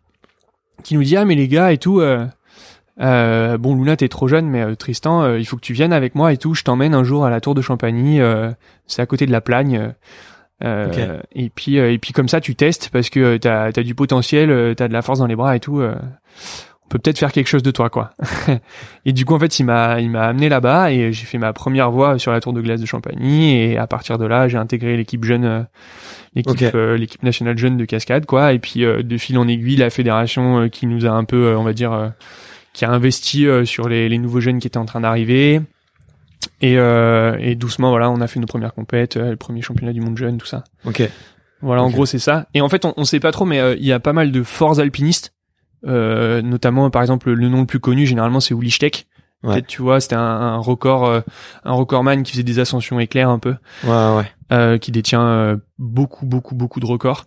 qui 0.84 0.94
nous 0.96 1.02
dit 1.02 1.16
ah 1.16 1.24
mais 1.24 1.34
les 1.34 1.48
gars 1.48 1.72
et 1.72 1.78
tout. 1.78 2.00
Euh, 2.00 2.26
euh, 3.00 3.56
bon 3.56 3.76
Luna 3.76 3.96
t'es 3.96 4.08
trop 4.08 4.26
jeune 4.26 4.48
mais 4.50 4.60
euh, 4.60 4.74
Tristan 4.74 5.22
euh, 5.22 5.38
il 5.38 5.46
faut 5.46 5.54
que 5.54 5.62
tu 5.62 5.72
viennes 5.72 5.92
avec 5.92 6.16
moi 6.16 6.32
et 6.32 6.36
tout 6.36 6.54
je 6.54 6.64
t'emmène 6.64 6.94
un 6.94 7.04
jour 7.04 7.24
à 7.24 7.30
la 7.30 7.40
tour 7.40 7.54
de 7.54 7.62
Champagny 7.62 8.20
euh, 8.20 8.50
c'est 8.88 9.00
à 9.00 9.06
côté 9.06 9.24
de 9.24 9.30
la 9.30 9.40
Plagne 9.40 9.76
euh, 9.76 9.92
euh, 10.64 11.18
Ok. 11.18 11.26
et 11.36 11.48
puis 11.48 11.78
euh, 11.78 11.92
et 11.92 11.98
puis 11.98 12.12
comme 12.12 12.28
ça 12.28 12.40
tu 12.40 12.56
testes 12.56 12.90
parce 12.92 13.08
que 13.08 13.36
t'as 13.36 13.66
as 13.66 13.82
du 13.84 13.94
potentiel 13.94 14.74
t'as 14.74 14.88
de 14.88 14.92
la 14.92 15.02
force 15.02 15.20
dans 15.20 15.28
les 15.28 15.36
bras 15.36 15.54
et 15.54 15.60
tout 15.60 15.78
euh, 15.78 15.94
peut 16.88 16.98
peut-être 16.98 17.18
faire 17.18 17.33
quelque 17.33 17.48
chose 17.48 17.62
de 17.62 17.70
toi 17.70 17.90
quoi 17.90 18.12
et 19.05 19.12
du 19.12 19.24
coup 19.24 19.35
en 19.35 19.38
fait 19.38 19.59
il 19.59 19.64
m'a 19.64 20.01
il 20.01 20.11
m'a 20.11 20.27
amené 20.27 20.48
là-bas 20.48 20.90
et 20.90 21.12
j'ai 21.12 21.27
fait 21.27 21.38
ma 21.38 21.53
première 21.53 21.90
voie 21.90 22.18
sur 22.18 22.33
la 22.33 22.40
tour 22.40 22.53
de 22.53 22.61
glace 22.61 22.81
de 22.81 22.87
Champagny 22.87 23.57
et 23.57 23.79
à 23.79 23.87
partir 23.87 24.18
de 24.18 24.27
là 24.27 24.48
j'ai 24.48 24.59
intégré 24.59 24.96
l'équipe 24.96 25.24
jeune 25.24 25.44
euh, 25.44 25.62
l'équipe 26.35 26.74
euh, 26.74 26.96
l'équipe 26.96 27.22
nationale 27.22 27.59
jeune 27.59 27.77
de 27.77 27.85
cascade 27.85 28.27
quoi 28.27 28.53
et 28.53 28.59
puis 28.59 28.85
euh, 28.85 29.03
de 29.03 29.16
fil 29.16 29.38
en 29.38 29.46
aiguille 29.46 29.77
la 29.77 29.90
fédération 29.90 30.61
euh, 30.62 30.68
qui 30.68 30.87
nous 30.87 31.07
a 31.07 31.11
un 31.11 31.24
peu 31.24 31.55
on 31.57 31.64
va 31.64 31.72
dire 31.72 32.12
qui 32.72 32.85
a 32.85 32.90
investi 32.90 33.46
sur 33.64 33.88
les, 33.88 34.09
les 34.09 34.18
nouveaux 34.18 34.40
jeunes 34.40 34.59
qui 34.59 34.66
étaient 34.66 34.79
en 34.79 34.85
train 34.85 35.01
d'arriver 35.01 35.61
et, 36.61 36.79
euh, 36.79 37.37
et 37.40 37.55
doucement 37.55 37.90
voilà 37.90 38.11
on 38.11 38.20
a 38.20 38.27
fait 38.27 38.40
nos 38.40 38.46
premières 38.46 38.74
compètes 38.74 39.16
le 39.16 39.37
premier 39.37 39.62
championnat 39.62 39.92
du 39.92 40.01
monde 40.01 40.16
jeune 40.16 40.38
tout 40.38 40.46
ça 40.46 40.64
Ok. 40.85 41.03
voilà, 41.61 41.83
en 41.83 41.90
gros, 41.90 42.07
c'est 42.07 42.20
ça. 42.20 42.46
Et 42.55 42.61
en 42.61 42.68
fait, 42.68 42.85
on, 42.85 42.94
on 42.96 43.05
sait 43.05 43.18
pas 43.18 43.33
trop, 43.33 43.44
mais 43.44 43.59
euh, 43.59 43.74
il 43.77 43.85
y 43.85 43.92
a 43.92 43.98
pas 43.98 44.12
mal 44.12 44.31
de 44.31 44.42
forts 44.44 44.79
alpinistes. 44.79 45.33
Euh, 45.86 46.42
notamment, 46.42 46.90
par 46.90 47.02
exemple, 47.02 47.30
le 47.30 47.48
nom 47.48 47.60
le 47.60 47.66
plus 47.66 47.80
connu, 47.80 48.06
généralement, 48.06 48.40
c'est 48.40 48.54
Uli 48.54 48.70
Steck. 48.70 49.06
Ouais. 49.44 49.52
Peut-être, 49.54 49.66
tu 49.68 49.82
vois, 49.82 50.00
c'était 50.00 50.16
un, 50.16 50.20
un 50.20 50.57
record, 50.57 51.07
euh, 51.07 51.20
un 51.64 51.72
recordman 51.72 52.24
qui 52.24 52.32
faisait 52.32 52.42
des 52.42 52.59
ascensions 52.59 52.98
éclairs 52.98 53.28
un 53.30 53.38
peu, 53.38 53.55
Ouais, 53.84 53.90
ouais. 54.16 54.32
euh, 54.53 54.78
qui 54.78 54.90
détient 54.90 55.22
euh, 55.22 55.57
beaucoup, 55.78 56.26
beaucoup, 56.26 56.57
beaucoup 56.57 56.80
de 56.80 56.86
records. 56.86 57.24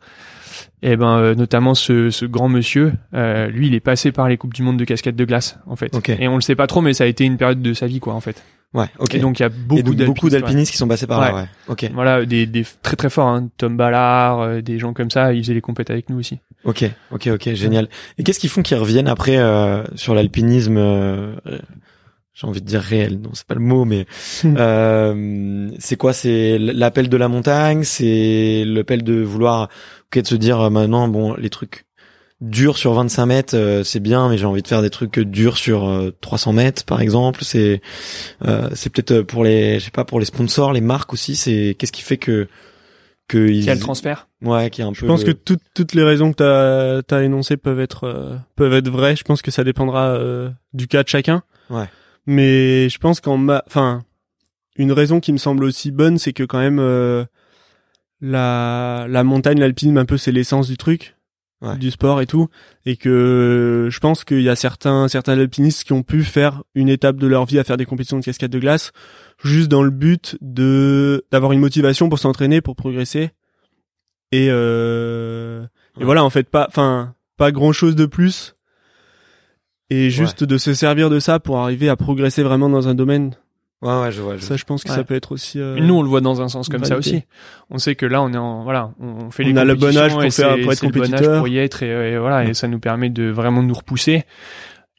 Et 0.83 0.97
ben, 0.97 1.17
euh, 1.17 1.35
notamment 1.35 1.73
ce, 1.73 2.09
ce 2.09 2.25
grand 2.25 2.49
monsieur, 2.49 2.93
euh, 3.13 3.47
lui, 3.47 3.67
il 3.67 3.75
est 3.75 3.79
passé 3.79 4.11
par 4.11 4.27
les 4.27 4.35
coupes 4.35 4.53
du 4.53 4.61
monde 4.63 4.77
de 4.77 4.83
cascade 4.83 5.15
de 5.15 5.23
glace, 5.25 5.57
en 5.67 5.77
fait. 5.77 5.95
Ok. 5.95 6.09
Et 6.09 6.27
on 6.27 6.35
le 6.35 6.41
sait 6.41 6.55
pas 6.55 6.67
trop, 6.67 6.81
mais 6.81 6.93
ça 6.93 7.05
a 7.05 7.07
été 7.07 7.23
une 7.23 7.37
période 7.37 7.61
de 7.61 7.73
sa 7.73 7.87
vie, 7.87 7.99
quoi, 8.01 8.13
en 8.13 8.19
fait. 8.19 8.43
Ouais. 8.73 8.87
Ok. 8.99 9.15
Et 9.15 9.19
donc, 9.19 9.39
il 9.39 9.43
y 9.43 9.45
a 9.45 9.49
beaucoup 9.49 10.25
ouais. 10.25 10.31
d'alpinistes 10.31 10.71
qui 10.71 10.77
sont 10.77 10.87
passés 10.87 11.07
par 11.07 11.21
là. 11.21 11.33
Ouais. 11.33 11.45
Ok. 11.69 11.89
Voilà, 11.93 12.25
des, 12.25 12.45
des 12.45 12.65
très 12.81 12.95
très 12.97 13.09
forts, 13.09 13.27
hein. 13.27 13.47
Tom 13.57 13.77
Ballard, 13.77 14.41
euh, 14.41 14.61
des 14.61 14.79
gens 14.79 14.91
comme 14.93 15.09
ça, 15.09 15.33
ils 15.33 15.41
faisaient 15.43 15.53
les 15.53 15.61
compètes 15.61 15.89
avec 15.89 16.09
nous 16.09 16.19
aussi. 16.19 16.39
Ok, 16.63 16.85
ok, 17.11 17.27
ok, 17.33 17.53
génial. 17.53 17.89
Et 18.17 18.23
qu'est-ce 18.23 18.39
qu'ils 18.39 18.49
font 18.49 18.61
qu'ils 18.61 18.77
reviennent 18.77 19.07
après 19.07 19.37
euh, 19.37 19.83
sur 19.95 20.13
l'alpinisme 20.13 20.77
euh, 20.77 21.35
j'ai 22.33 22.47
envie 22.47 22.61
de 22.61 22.65
dire 22.65 22.81
réel, 22.81 23.19
non 23.19 23.31
c'est 23.33 23.45
pas 23.45 23.55
le 23.55 23.61
mot, 23.61 23.83
mais 23.83 24.05
Hmm. 24.43 24.55
euh, 24.57 25.69
c'est 25.79 25.97
quoi 25.97 26.13
C'est 26.13 26.57
l'appel 26.59 27.09
de 27.09 27.17
la 27.17 27.27
montagne, 27.27 27.83
c'est 27.83 28.63
l'appel 28.65 29.03
de 29.03 29.21
vouloir, 29.21 29.69
ok, 30.07 30.21
de 30.21 30.27
se 30.27 30.35
dire 30.35 30.59
euh, 30.61 30.69
maintenant, 30.69 31.07
bon, 31.07 31.35
les 31.35 31.49
trucs 31.49 31.85
durs 32.39 32.77
sur 32.77 32.93
25 32.93 33.25
mètres, 33.25 33.55
euh, 33.55 33.83
c'est 33.83 33.99
bien, 33.99 34.29
mais 34.29 34.37
j'ai 34.37 34.45
envie 34.45 34.61
de 34.63 34.67
faire 34.67 34.81
des 34.81 34.89
trucs 34.89 35.19
durs 35.19 35.57
sur 35.57 35.87
euh, 35.87 36.11
300 36.21 36.53
mètres, 36.53 36.85
par 36.85 37.01
exemple. 37.01 37.43
C'est 37.43 37.81
euh, 38.47 38.69
c'est 38.73 38.89
peut-être 38.91 39.21
pour 39.23 39.43
les, 39.43 39.79
je 39.79 39.85
sais 39.85 39.91
pas, 39.91 40.05
pour 40.05 40.19
les 40.19 40.25
sponsors, 40.25 40.73
les 40.73 40.81
marques 40.81 41.13
aussi. 41.13 41.35
C'est 41.35 41.75
qu'est-ce 41.77 41.91
qui 41.91 42.01
fait 42.01 42.17
que 42.17 42.47
que 43.31 43.49
y 43.49 43.69
a 43.69 43.73
le 43.75 43.79
transfert. 43.79 44.27
ouais, 44.41 44.69
qui 44.69 44.81
est 44.81 44.83
un 44.83 44.93
Je 44.93 45.01
peu. 45.01 45.07
pense 45.07 45.23
que 45.23 45.29
le- 45.29 45.33
toutes 45.35 45.61
toutes 45.73 45.93
les 45.93 46.03
raisons 46.03 46.31
que 46.31 46.37
t'as 46.37 47.01
t'as 47.03 47.23
énoncées 47.23 47.57
peuvent 47.57 47.79
être 47.79 48.03
euh, 48.05 48.35
peuvent 48.55 48.73
être 48.73 48.89
vraies. 48.89 49.15
Je 49.15 49.23
pense 49.23 49.41
que 49.41 49.51
ça 49.51 49.63
dépendra 49.63 50.09
euh, 50.09 50.49
du 50.73 50.87
cas 50.87 51.03
de 51.03 51.07
chacun. 51.07 51.43
Ouais. 51.69 51.85
Mais 52.25 52.89
je 52.89 52.97
pense 52.99 53.19
qu'en 53.21 53.37
ma, 53.37 53.63
enfin, 53.67 54.03
une 54.75 54.91
raison 54.91 55.19
qui 55.19 55.31
me 55.33 55.37
semble 55.37 55.63
aussi 55.63 55.91
bonne, 55.91 56.17
c'est 56.17 56.33
que 56.33 56.43
quand 56.43 56.59
même 56.59 56.79
euh, 56.79 57.25
la 58.21 59.05
la 59.09 59.23
montagne, 59.23 59.59
l'alpinisme, 59.59 59.97
un 59.97 60.05
peu, 60.05 60.17
c'est 60.17 60.31
l'essence 60.31 60.67
du 60.67 60.77
truc, 60.77 61.15
Ouais. 61.61 61.77
du 61.77 61.91
sport 61.91 62.21
et 62.21 62.25
tout, 62.25 62.47
et 62.87 62.97
que 62.97 63.87
je 63.91 63.99
pense 63.99 64.23
qu'il 64.23 64.41
y 64.41 64.49
a 64.49 64.55
certains 64.55 65.07
certains 65.07 65.37
alpinistes 65.37 65.83
qui 65.83 65.93
ont 65.93 66.01
pu 66.01 66.23
faire 66.23 66.63
une 66.73 66.89
étape 66.89 67.17
de 67.17 67.27
leur 67.27 67.45
vie 67.45 67.59
à 67.59 67.63
faire 67.63 67.77
des 67.77 67.85
compétitions 67.85 68.17
de 68.17 68.23
cascade 68.23 68.49
de 68.49 68.57
glace, 68.57 68.91
juste 69.43 69.67
dans 69.67 69.83
le 69.83 69.91
but 69.91 70.37
de 70.41 71.23
d'avoir 71.31 71.51
une 71.51 71.59
motivation 71.59 72.09
pour 72.09 72.17
s'entraîner, 72.17 72.61
pour 72.61 72.75
progresser, 72.75 73.29
et 74.31 74.47
euh, 74.49 75.63
et 75.99 76.03
voilà 76.03 76.23
en 76.23 76.31
fait 76.31 76.49
pas, 76.49 76.65
enfin 76.67 77.13
pas 77.37 77.51
grand 77.51 77.73
chose 77.73 77.95
de 77.95 78.07
plus, 78.07 78.55
et 79.91 80.09
juste 80.09 80.43
de 80.43 80.57
se 80.57 80.73
servir 80.73 81.11
de 81.11 81.19
ça 81.19 81.39
pour 81.39 81.59
arriver 81.59 81.89
à 81.89 81.95
progresser 81.95 82.41
vraiment 82.41 82.69
dans 82.69 82.87
un 82.87 82.95
domaine. 82.95 83.35
Ouais, 83.81 83.99
ouais, 84.01 84.11
je 84.11 84.21
vois. 84.21 84.37
Je... 84.37 84.41
Ça, 84.41 84.57
je 84.57 84.63
pense 84.63 84.83
que 84.83 84.89
Ouais. 84.89 84.95
ça 84.95 85.03
peut 85.03 85.15
être 85.15 85.31
aussi. 85.31 85.59
euh, 85.59 85.79
Nous, 85.79 85.93
on 85.95 86.03
le 86.03 86.07
voit 86.07 86.21
dans 86.21 86.41
un 86.41 86.49
sens 86.49 86.69
comme 86.69 86.85
ça 86.85 86.97
aussi. 86.97 87.23
On 87.71 87.79
sait 87.79 87.95
que 87.95 88.05
là, 88.05 88.21
on 88.21 88.31
est 88.31 88.37
en 88.37 88.63
voilà, 88.63 88.91
on 88.99 89.31
fait 89.31 89.43
On 89.43 89.47
les 89.47 89.57
a 89.57 89.65
le 89.65 89.73
bon 89.75 89.97
âge 89.97 90.11
pour 90.11 90.21
faire- 90.21 90.59
pour 90.61 90.71
être 90.71 90.79
c'est 90.79 90.85
le 90.85 90.91
bon 90.91 91.01
âge 91.01 91.09
compétiteur. 91.09 91.37
pour 91.39 91.47
y 91.47 91.57
être 91.57 91.81
et, 91.83 92.11
et 92.13 92.17
voilà, 92.19 92.43
et 92.45 92.53
ça 92.53 92.67
nous 92.67 92.79
permet 92.79 93.09
de 93.09 93.29
vraiment 93.29 93.63
nous 93.63 93.73
repousser. 93.73 94.23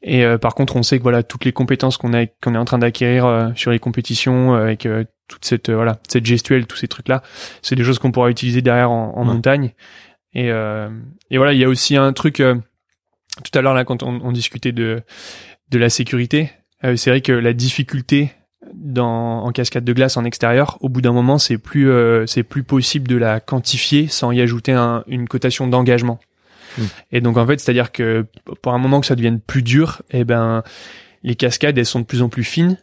Et 0.05 0.25
euh, 0.25 0.37
par 0.37 0.53
contre, 0.53 0.75
on 0.75 0.83
sait 0.83 0.97
que 0.97 1.03
voilà, 1.03 1.23
toutes 1.23 1.45
les 1.45 1.53
compétences 1.53 1.95
qu'on 1.97 2.13
a 2.13 2.25
qu'on 2.25 2.55
est 2.55 2.57
en 2.57 2.65
train 2.65 2.77
d'acquérir 2.77 3.25
euh, 3.25 3.49
sur 3.55 3.71
les 3.71 3.79
compétitions 3.79 4.53
euh, 4.53 4.63
avec 4.63 4.85
euh, 4.85 5.05
toute 5.29 5.45
cette 5.45 5.69
euh, 5.69 5.75
voilà, 5.75 5.99
cette 6.09 6.25
gestuelle, 6.25 6.67
tous 6.67 6.75
ces 6.75 6.89
trucs 6.89 7.07
là, 7.07 7.23
c'est 7.61 7.75
des 7.77 7.85
choses 7.85 7.99
qu'on 7.99 8.11
pourra 8.11 8.29
utiliser 8.29 8.61
derrière 8.61 8.91
en, 8.91 9.13
en 9.15 9.21
Ouais. 9.25 9.33
montagne. 9.33 9.71
Et 10.33 10.51
euh, 10.51 10.89
et 11.31 11.37
voilà, 11.37 11.53
il 11.53 11.59
y 11.59 11.63
a 11.63 11.69
aussi 11.69 11.95
un 11.95 12.11
truc 12.11 12.41
euh, 12.41 12.55
tout 13.49 13.57
à 13.57 13.61
l'heure 13.61 13.73
là 13.75 13.85
quand 13.85 14.03
on, 14.03 14.19
on 14.21 14.33
discutait 14.33 14.73
de 14.73 15.03
de 15.69 15.77
la 15.77 15.89
sécurité, 15.89 16.51
euh, 16.83 16.97
c'est 16.97 17.09
vrai 17.11 17.21
que 17.21 17.31
la 17.31 17.53
difficulté 17.53 18.33
dans 18.73 19.43
en 19.45 19.51
cascade 19.51 19.83
de 19.83 19.93
glace 19.93 20.17
en 20.17 20.23
extérieur, 20.25 20.77
au 20.81 20.89
bout 20.89 21.01
d'un 21.01 21.11
moment, 21.13 21.37
c'est 21.37 21.57
plus 21.57 21.89
euh, 21.89 22.25
c'est 22.27 22.43
plus 22.43 22.63
possible 22.63 23.07
de 23.07 23.17
la 23.17 23.39
quantifier 23.39 24.07
sans 24.07 24.31
y 24.31 24.41
ajouter 24.41 24.71
un- 24.71 25.03
une 25.07 25.27
cotation 25.27 25.67
d'engagement. 25.67 26.19
Mm. 26.77 26.81
Et 27.11 27.21
donc 27.21 27.37
en 27.37 27.45
fait, 27.45 27.59
c'est-à-dire 27.59 27.91
que 27.91 28.25
pour 28.61 28.73
un 28.73 28.77
moment 28.77 28.99
que 28.99 29.05
ça 29.05 29.15
devienne 29.15 29.39
plus 29.39 29.63
dur, 29.63 30.01
eh 30.11 30.23
ben 30.23 30.63
les 31.23 31.35
cascades 31.35 31.77
elles 31.77 31.85
sont 31.85 31.99
de 31.99 32.05
plus 32.05 32.21
en 32.21 32.29
plus 32.29 32.43
fines. 32.43 32.77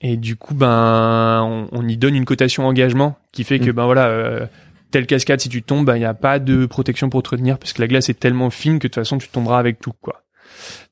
Et 0.00 0.16
du 0.16 0.36
coup, 0.36 0.54
ben 0.54 1.42
on, 1.44 1.68
on 1.72 1.88
y 1.88 1.96
donne 1.96 2.14
une 2.14 2.24
cotation 2.26 2.66
engagement 2.66 3.16
qui 3.32 3.44
fait 3.44 3.58
que 3.58 3.70
Mm. 3.70 3.74
ben 3.74 3.84
voilà 3.86 4.06
euh, 4.08 4.46
telle 4.90 5.06
cascade 5.06 5.40
si 5.40 5.48
tu 5.48 5.62
tombes, 5.62 5.86
ben 5.86 5.96
il 5.96 6.02
y 6.02 6.06
a 6.06 6.14
pas 6.14 6.38
de 6.38 6.66
protection 6.66 7.08
pour 7.10 7.22
te 7.22 7.30
retenir 7.30 7.58
parce 7.58 7.72
que 7.72 7.80
la 7.80 7.88
glace 7.88 8.08
est 8.08 8.18
tellement 8.20 8.50
fine 8.50 8.78
que 8.78 8.86
de 8.86 8.92
toute 8.92 8.94
façon 9.02 9.18
tu 9.18 9.28
tomberas 9.28 9.58
avec 9.58 9.80
tout 9.80 9.92
quoi. 10.00 10.22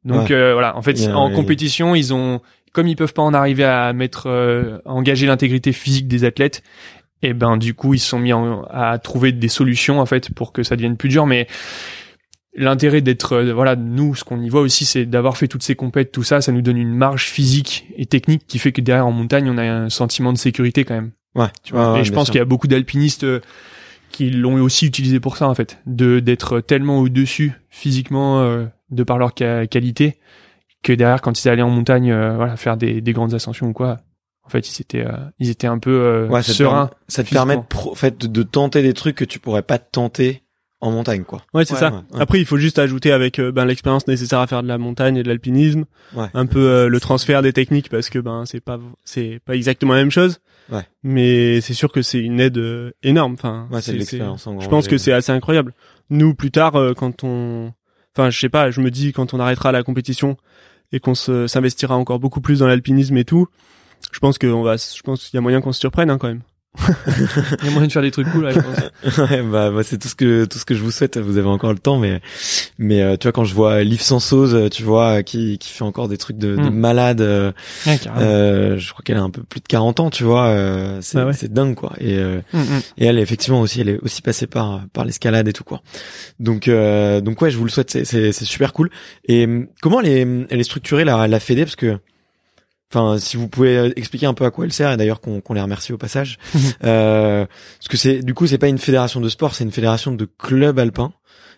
Donc 0.05 0.28
Ouais. 0.30 0.34
euh, 0.34 0.53
voilà, 0.55 0.76
en 0.76 0.82
fait 0.82 0.99
a- 1.07 1.16
en 1.16 1.30
compétition, 1.30 1.95
ils 1.95 2.12
ont 2.12 2.40
comme 2.72 2.88
ils 2.88 2.96
peuvent 2.96 3.12
pas 3.14 3.22
en 3.22 3.34
arriver 3.34 3.64
à 3.64 3.92
mettre 3.92 4.28
euh, 4.28 4.78
à 4.86 4.92
engager 4.92 5.26
l'intégrité 5.26 5.72
physique 5.72 6.08
des 6.08 6.24
athlètes, 6.24 6.62
et 7.22 7.34
ben 7.34 7.56
du 7.56 7.74
coup 7.74 7.94
ils 7.94 7.98
se 8.00 8.08
sont 8.08 8.18
mis 8.18 8.32
en- 8.32 8.62
à 8.70 8.98
trouver 8.98 9.32
des 9.32 9.48
solutions 9.48 10.00
en 10.00 10.06
fait 10.06 10.32
pour 10.34 10.52
que 10.52 10.62
ça 10.62 10.76
devienne 10.76 10.96
plus 10.96 11.08
dur. 11.08 11.26
Mais 11.26 11.46
l'intérêt 12.54 13.00
d'être 13.00 13.32
euh, 13.34 13.52
voilà 13.54 13.76
nous 13.76 14.14
ce 14.14 14.24
qu'on 14.24 14.40
y 14.42 14.48
voit 14.50 14.60
aussi 14.60 14.84
c'est 14.84 15.06
d'avoir 15.06 15.36
fait 15.38 15.48
toutes 15.48 15.62
ces 15.62 15.74
compètes 15.74 16.12
tout 16.12 16.22
ça 16.22 16.40
ça 16.42 16.52
nous 16.52 16.60
donne 16.60 16.76
une 16.76 16.94
marge 16.94 17.24
physique 17.28 17.86
et 17.96 18.04
technique 18.04 18.46
qui 18.46 18.58
fait 18.58 18.72
que 18.72 18.82
derrière 18.82 19.06
en 19.06 19.12
montagne 19.12 19.48
on 19.48 19.56
a 19.56 19.62
un 19.62 19.88
sentiment 19.88 20.32
de 20.32 20.38
sécurité 20.38 20.84
quand 20.84 20.94
même 20.94 21.12
Ouais. 21.34 21.46
tu 21.62 21.72
vois 21.72 21.94
ouais, 21.94 22.00
et 22.00 22.04
je 22.04 22.12
pense 22.12 22.26
qu'il 22.28 22.36
y 22.36 22.42
a 22.42 22.44
beaucoup 22.44 22.66
d'alpinistes 22.68 23.24
euh, 23.24 23.40
qui 24.10 24.28
l'ont 24.28 24.60
aussi 24.60 24.84
utilisé 24.84 25.18
pour 25.18 25.38
ça 25.38 25.48
en 25.48 25.54
fait 25.54 25.78
de 25.86 26.20
d'être 26.20 26.60
tellement 26.60 26.98
au 26.98 27.08
dessus 27.08 27.52
physiquement 27.70 28.42
euh, 28.42 28.66
de 28.90 29.02
par 29.02 29.16
leur 29.16 29.32
qualité 29.32 30.18
que 30.83 30.93
derrière 30.93 31.20
quand 31.20 31.43
ils 31.45 31.49
allaient 31.49 31.62
en 31.62 31.70
montagne 31.70 32.11
euh, 32.11 32.35
voilà 32.37 32.57
faire 32.57 32.76
des, 32.76 33.01
des 33.01 33.12
grandes 33.12 33.35
ascensions 33.35 33.68
ou 33.68 33.72
quoi 33.72 33.99
en 34.45 34.49
fait 34.49 34.68
ils 34.76 34.80
étaient 34.83 35.07
euh, 35.07 35.12
ils 35.39 35.49
étaient 35.51 35.66
un 35.68 35.78
peu 35.78 35.91
euh, 35.91 36.28
Ouais, 36.28 36.43
ça 36.43 36.53
te, 36.53 36.57
sereins 36.59 36.87
permet, 36.87 36.97
ça 37.09 37.24
te 37.24 37.30
permet 37.30 37.57
de, 37.57 37.62
pro- 37.62 37.93
en 37.93 37.95
fait, 37.95 38.18
de, 38.18 38.26
de 38.26 38.43
tenter 38.43 38.83
des 38.83 38.93
trucs 38.95 39.16
que 39.16 39.24
tu 39.24 39.39
pourrais 39.39 39.62
pas 39.62 39.78
tenter 39.78 40.43
en 40.80 40.91
montagne, 40.91 41.22
quoi. 41.22 41.43
Ouais, 41.55 41.64
c'est 41.64 41.74
Ouais, 41.74 41.78
ça. 41.78 41.91
ouais, 41.93 41.97
ouais. 42.14 42.20
Après, 42.20 42.41
il 42.41 42.45
faut 42.45 42.57
juste 42.57 42.80
ajouter 42.80 43.12
avec 43.12 43.39
euh, 43.39 43.53
ben 43.53 43.64
l'expérience 43.64 44.09
nécessaire 44.09 44.41
à 44.41 44.49
faire 44.49 44.64
de 44.64 44.68
la 44.68 44.78
montagne 44.78 45.16
et 45.16 45.22
de 45.22 45.28
l'alpinisme, 45.28 45.85
Ouais. 46.16 46.26
un 46.35 46.47
peu 46.47 46.59
euh, 46.59 46.89
le 46.89 46.99
transfert 46.99 47.41
des 47.41 47.53
techniques 47.53 47.89
parce 47.89 48.11
que 48.11 48.18
ben 48.18 48.43
c'est 48.47 48.59
pas 48.59 48.80
c'est 49.05 49.39
pas 49.45 49.55
exactement 49.55 49.93
la 49.93 50.01
même 50.01 50.11
chose. 50.11 50.41
Ouais. 50.72 50.83
Mais 51.05 51.61
c'est 51.61 51.74
sûr 51.74 51.93
que 51.93 52.03
c'est 52.03 52.18
une 52.18 52.41
aide 52.41 52.59
euh, 52.59 52.91
énorme. 53.05 53.35
Enfin, 53.35 53.68
Ouais, 53.70 53.80
c'est 53.80 53.93
de 53.93 53.99
l'expérience. 53.99 54.49
Je 54.59 54.66
pense 54.66 54.89
que 54.89 54.99
c'est 54.99 55.12
assez 55.12 55.30
incroyable. 55.30 55.72
Nous, 56.11 56.35
plus 56.35 56.51
tard, 56.51 56.74
euh, 56.74 56.95
quand 56.95 57.22
on, 57.22 57.72
enfin, 58.16 58.30
je 58.30 58.41
sais 58.41 58.49
pas, 58.49 58.72
je 58.72 58.80
me 58.80 58.91
dis 58.91 59.12
quand 59.12 59.35
on 59.35 59.39
arrêtera 59.39 59.70
la 59.70 59.85
compétition 59.85 60.37
et 60.93 61.01
qu'on 61.01 61.14
s'investira 61.14 61.97
encore 61.97 62.18
beaucoup 62.18 62.40
plus 62.40 62.61
dans 62.61 62.66
l'alpinisme 62.66 63.16
et 63.16 63.24
tout, 63.24 63.49
je 64.11 64.18
pense 64.18 64.38
que 64.38 64.47
on 64.47 64.62
va, 64.62 64.76
je 64.76 65.03
pense 65.03 65.24
qu'il 65.28 65.36
y 65.36 65.38
a 65.38 65.40
moyen 65.40 65.61
qu'on 65.61 65.72
se 65.72 65.80
surprenne 65.80 66.11
hein, 66.11 66.18
quand 66.18 66.28
même. 66.28 66.43
Il 67.60 67.64
y 67.66 67.68
a 67.68 67.70
moyen 67.70 67.86
de 67.86 67.92
faire 67.92 68.00
des 68.02 68.10
trucs 68.10 68.30
cool 68.30 68.44
là, 68.44 68.52
je 68.52 68.58
pense 68.60 69.18
ouais, 69.30 69.42
bah, 69.42 69.70
bah, 69.70 69.82
c'est 69.82 69.98
tout 69.98 70.08
ce 70.08 70.14
que 70.14 70.46
tout 70.46 70.58
ce 70.58 70.64
que 70.64 70.74
je 70.74 70.82
vous 70.82 70.90
souhaite. 70.90 71.18
Vous 71.18 71.36
avez 71.36 71.48
encore 71.48 71.72
le 71.72 71.78
temps, 71.78 71.98
mais 71.98 72.20
mais 72.78 73.02
euh, 73.02 73.16
tu 73.18 73.26
vois 73.26 73.32
quand 73.32 73.44
je 73.44 73.54
vois 73.54 73.82
Liv 73.82 74.00
Sansos, 74.00 74.54
euh, 74.54 74.68
tu 74.70 74.82
vois, 74.82 75.22
qui 75.22 75.58
qui 75.58 75.70
fait 75.70 75.84
encore 75.84 76.08
des 76.08 76.16
trucs 76.16 76.38
de, 76.38 76.56
de 76.56 76.62
Mm. 76.70 76.74
malade. 76.74 77.20
euh, 77.20 77.52
Ouais, 77.86 77.98
euh, 78.18 78.78
je 78.78 78.90
crois 78.92 79.02
qu'elle 79.04 79.18
a 79.18 79.22
un 79.22 79.30
peu 79.30 79.42
plus 79.42 79.60
de 79.60 79.66
40 79.68 80.00
ans, 80.00 80.08
tu 80.10 80.24
vois. 80.24 80.46
euh, 80.46 80.98
c'est 81.02 81.18
Ah 81.18 81.26
ouais. 81.26 81.32
c'est 81.34 81.52
dingue 81.52 81.74
quoi. 81.74 81.92
Et 82.00 82.16
euh, 82.16 82.40
Mm, 82.54 82.58
mm. 82.60 82.80
et 82.98 83.04
elle 83.06 83.18
effectivement 83.18 83.60
aussi, 83.60 83.80
elle 83.82 83.90
est 83.90 83.98
aussi 84.00 84.22
passée 84.22 84.46
par 84.46 84.82
par 84.94 85.04
l'escalade 85.04 85.46
et 85.48 85.52
tout 85.52 85.64
quoi. 85.64 85.82
Donc 86.40 86.68
euh, 86.68 87.20
donc 87.20 87.40
ouais, 87.42 87.50
je 87.50 87.58
vous 87.58 87.64
le 87.64 87.70
souhaite. 87.70 87.90
C'est 87.90 88.04
c'est 88.06 88.32
c'est 88.32 88.44
super 88.46 88.72
cool. 88.72 88.90
Et 89.26 89.44
hum, 89.44 89.66
comment 89.82 90.00
elle 90.00 90.08
est 90.08 90.46
elle 90.50 90.60
est 90.60 90.64
structurée 90.64 91.04
la 91.04 91.28
la 91.28 91.40
Fédé? 91.40 91.64
Parce 91.64 91.76
que 91.76 91.98
Enfin, 92.95 93.18
si 93.18 93.38
vous 93.38 93.49
pouvez 93.49 93.76
euh, 93.78 93.90
expliquer 93.97 94.26
un 94.26 94.34
peu 94.34 94.45
à 94.45 94.51
quoi 94.51 94.66
elle 94.66 94.72
sert, 94.72 94.93
et 94.93 94.97
d'ailleurs 94.99 95.20
qu'on 95.22 95.40
qu'on 95.40 95.55
les 95.55 95.62
remercie 95.62 95.95
au 95.95 95.99
passage, 95.99 96.38
euh, 96.84 97.47
parce 97.78 97.88
que 97.88 97.97
c'est 97.97 98.22
du 98.22 98.34
coup 98.34 98.47
c'est 98.47 98.59
pas 98.59 98.68
une 98.68 98.78
fédération 98.78 99.20
de 99.20 99.28
sport, 99.30 99.55
c'est 99.55 99.64
une 99.64 99.72
fédération 99.72 100.12
de 100.12 100.28
clubs 100.38 100.78
alpins. 100.78 101.12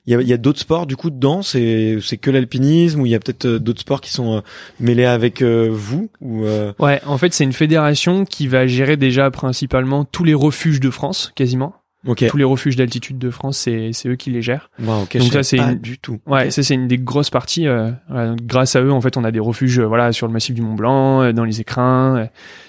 Il 0.06 0.12
y 0.12 0.16
a, 0.16 0.20
y 0.20 0.32
a 0.34 0.36
d'autres 0.36 0.60
sports 0.60 0.86
du 0.86 0.96
coup 0.96 1.10
dedans, 1.10 1.42
c'est 1.42 1.98
c'est 2.02 2.18
que 2.18 2.30
l'alpinisme 2.30 3.00
ou 3.00 3.06
il 3.06 3.12
y 3.12 3.14
a 3.14 3.18
peut-être 3.18 3.46
euh, 3.46 3.58
d'autres 3.58 3.80
sports 3.80 4.00
qui 4.02 4.10
sont 4.10 4.36
euh, 4.36 4.40
mêlés 4.78 5.06
avec 5.06 5.40
euh, 5.40 5.68
vous 5.72 6.10
ou 6.20 6.44
euh, 6.44 6.72
Ouais, 6.78 7.00
en 7.06 7.16
fait, 7.16 7.32
c'est 7.32 7.44
une 7.44 7.54
fédération 7.54 8.26
qui 8.26 8.46
va 8.46 8.66
gérer 8.66 8.96
déjà 8.96 9.30
principalement 9.30 10.04
tous 10.04 10.22
les 10.22 10.34
refuges 10.34 10.80
de 10.80 10.90
France, 10.90 11.32
quasiment. 11.34 11.74
Ok 12.06 12.26
Tous 12.28 12.36
les 12.36 12.44
refuges 12.44 12.76
d'altitude 12.76 13.18
de 13.18 13.30
France, 13.30 13.58
c'est 13.58 13.90
c'est 13.92 14.08
eux 14.08 14.16
qui 14.16 14.30
les 14.30 14.42
gèrent. 14.42 14.70
Bon, 14.78 15.02
ok 15.02 15.16
Donc 15.16 15.32
ça, 15.32 15.42
c'est 15.42 15.56
pas 15.56 15.72
une- 15.72 15.78
du 15.78 15.98
tout 15.98 16.20
Ouais, 16.26 16.50
ça 16.50 16.62
c'est 16.62 16.74
une 16.74 16.88
des 16.88 16.98
grosses 16.98 17.30
parties. 17.30 17.66
euh, 17.66 17.90
voilà, 18.08 18.34
grâce 18.42 18.76
à 18.76 18.82
eux, 18.82 18.92
en 18.92 19.00
fait, 19.00 19.16
on 19.16 19.24
a 19.24 19.30
des 19.30 19.40
refuges, 19.40 19.78
euh, 19.80 19.84
voilà, 19.86 20.12
sur 20.12 20.26
le 20.26 20.32
massif 20.32 20.54
du 20.54 20.62
Mont 20.62 20.74
Blanc, 20.74 21.22
euh, 21.22 21.32
dans 21.32 21.44
les 21.44 21.60
écrins, 21.60 22.16
euh, 22.16 22.26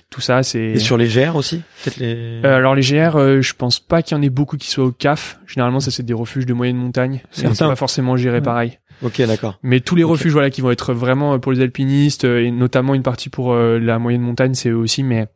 tout 0.10 0.22
ça. 0.22 0.44
C'est. 0.44 0.60
et 0.60 0.80
sur 0.80 0.98
les 0.98 1.08
GR 1.08 1.36
aussi 1.36 1.62
peut-être 1.84 1.98
les 1.98 2.42
Euh, 2.46 2.56
alors 2.58 2.76
les 2.76 2.82
GR, 2.82 3.16
euh, 3.18 3.42
je 3.42 3.54
pense 3.54 3.80
pas 3.80 4.02
qu'il 4.02 4.16
y 4.16 4.20
en 4.20 4.24
ait 4.24 4.30
beaucoup 4.30 4.58
qui 4.58 4.70
soient 4.70 4.86
au 4.86 4.92
CAF. 4.92 5.40
Généralement, 5.48 5.80
ça 5.80 5.92
c'est 5.92 6.04
des 6.04 6.14
refuges 6.14 6.46
de 6.46 6.54
moyenne 6.54 6.78
montagne. 6.78 7.22
C'est 7.32 7.48
pas 7.58 7.76
forcément 7.76 8.16
géré 8.18 8.38
Ouais. 8.38 8.42
pareil. 8.44 8.80
ok 9.04 9.22
d'accord 9.28 9.60
Mais 9.64 9.82
tous 9.82 9.96
les 9.96 10.06
refuges, 10.06 10.32
voilà, 10.32 10.50
qui 10.50 10.62
vont 10.62 10.72
être 10.72 10.94
vraiment 10.94 11.38
pour 11.40 11.52
les 11.52 11.60
alpinistes 11.60 12.24
euh, 12.24 12.46
et 12.46 12.52
notamment 12.52 12.94
une 12.96 13.04
partie 13.04 13.28
pour 13.30 13.52
euh, 13.54 13.78
la 13.80 14.00
moyenne 14.00 14.22
montagne, 14.22 14.54
c'est 14.54 14.70
eux 14.70 14.78
aussi. 14.78 15.04
Mais 15.04 15.28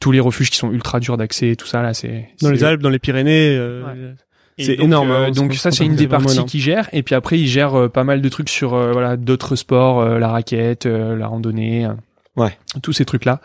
tous 0.00 0.12
les 0.12 0.20
refuges 0.20 0.50
qui 0.50 0.56
sont 0.58 0.70
ultra 0.72 1.00
durs 1.00 1.16
d'accès, 1.16 1.56
tout 1.56 1.66
ça 1.66 1.82
là, 1.82 1.94
c'est 1.94 2.28
Dans 2.42 2.50
les. 2.50 2.64
Alpes, 2.64 2.82
dans 2.82 2.90
les 2.90 2.98
Pyrénées, 2.98 3.56
euh, 3.56 3.82
Ouais. 3.84 4.14
C'est 4.58 4.76
donc, 4.76 4.84
énorme. 4.86 5.10
euh, 5.10 5.26
hein, 5.26 5.30
donc 5.32 5.52
ce 5.52 5.58
ça 5.60 5.70
c'est 5.70 5.84
une 5.84 5.96
des 5.96 6.08
parties 6.08 6.42
qu'ils 6.46 6.62
gèrent. 6.62 6.88
Et 6.94 7.02
puis 7.02 7.14
après 7.14 7.38
ils 7.38 7.46
gèrent 7.46 7.74
euh, 7.78 7.88
pas 7.90 8.04
mal 8.04 8.22
de 8.22 8.28
trucs 8.30 8.48
sur 8.48 8.72
euh, 8.72 8.90
voilà 8.92 9.18
d'autres 9.18 9.54
sports, 9.54 10.00
euh, 10.00 10.18
la 10.18 10.28
raquette, 10.28 10.86
euh, 10.86 11.14
la 11.14 11.26
randonnée, 11.26 11.84
euh, 11.84 11.90
Ouais. 12.36 12.56
tous 12.82 12.94
ces 12.94 13.04
trucs 13.04 13.26
là. 13.26 13.40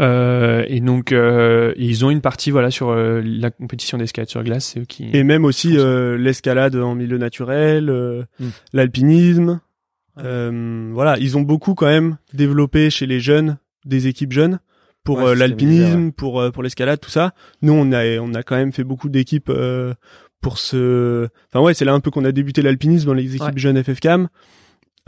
Euh, 0.00 0.64
et 0.68 0.80
donc 0.80 1.12
euh, 1.12 1.74
ils 1.76 2.04
ont 2.06 2.10
une 2.10 2.22
partie 2.22 2.50
voilà 2.50 2.70
sur 2.70 2.88
euh, 2.90 3.20
la 3.22 3.50
compétition 3.50 3.98
d'escalade 3.98 4.28
sur 4.30 4.42
glace, 4.42 4.66
c'est 4.72 4.80
eux 4.80 4.84
qui. 4.86 5.10
Et 5.12 5.22
même 5.22 5.44
aussi 5.44 5.76
euh, 5.76 6.16
l'escalade 6.16 6.76
en 6.76 6.94
milieu 6.94 7.18
naturel, 7.18 7.90
euh, 7.90 8.22
Mm. 8.40 8.46
l'alpinisme. 8.72 9.60
Ouais. 10.16 10.22
Euh, 10.24 10.90
voilà, 10.94 11.18
ils 11.18 11.36
ont 11.36 11.42
beaucoup 11.42 11.74
quand 11.74 11.86
même 11.86 12.16
développé 12.32 12.88
chez 12.90 13.04
les 13.06 13.20
jeunes 13.20 13.58
des 13.84 14.06
équipes 14.06 14.32
jeunes 14.32 14.60
pour 15.08 15.18
Ouais, 15.18 15.30
euh, 15.30 15.34
l'alpinisme, 15.34 16.12
pour 16.12 16.40
euh, 16.40 16.50
pour 16.50 16.62
l'escalade, 16.62 17.00
tout 17.00 17.08
ça. 17.10 17.32
Nous, 17.62 17.72
on 17.72 17.92
a 17.92 18.18
on 18.20 18.34
a 18.34 18.42
quand 18.42 18.56
même 18.56 18.72
fait 18.72 18.84
beaucoup 18.84 19.08
d'équipes 19.08 19.48
euh, 19.48 19.94
pour 20.42 20.58
ce. 20.58 21.28
Enfin 21.50 21.64
ouais, 21.64 21.72
c'est 21.74 21.84
là 21.86 21.94
un 21.94 22.00
peu 22.00 22.10
qu'on 22.10 22.24
a 22.26 22.32
débuté 22.32 22.60
l'alpinisme 22.62 23.06
dans 23.06 23.14
les 23.14 23.34
équipes 23.34 23.42
Ouais. 23.48 23.52
jeunes 23.56 23.82
FFCAM. 23.82 24.28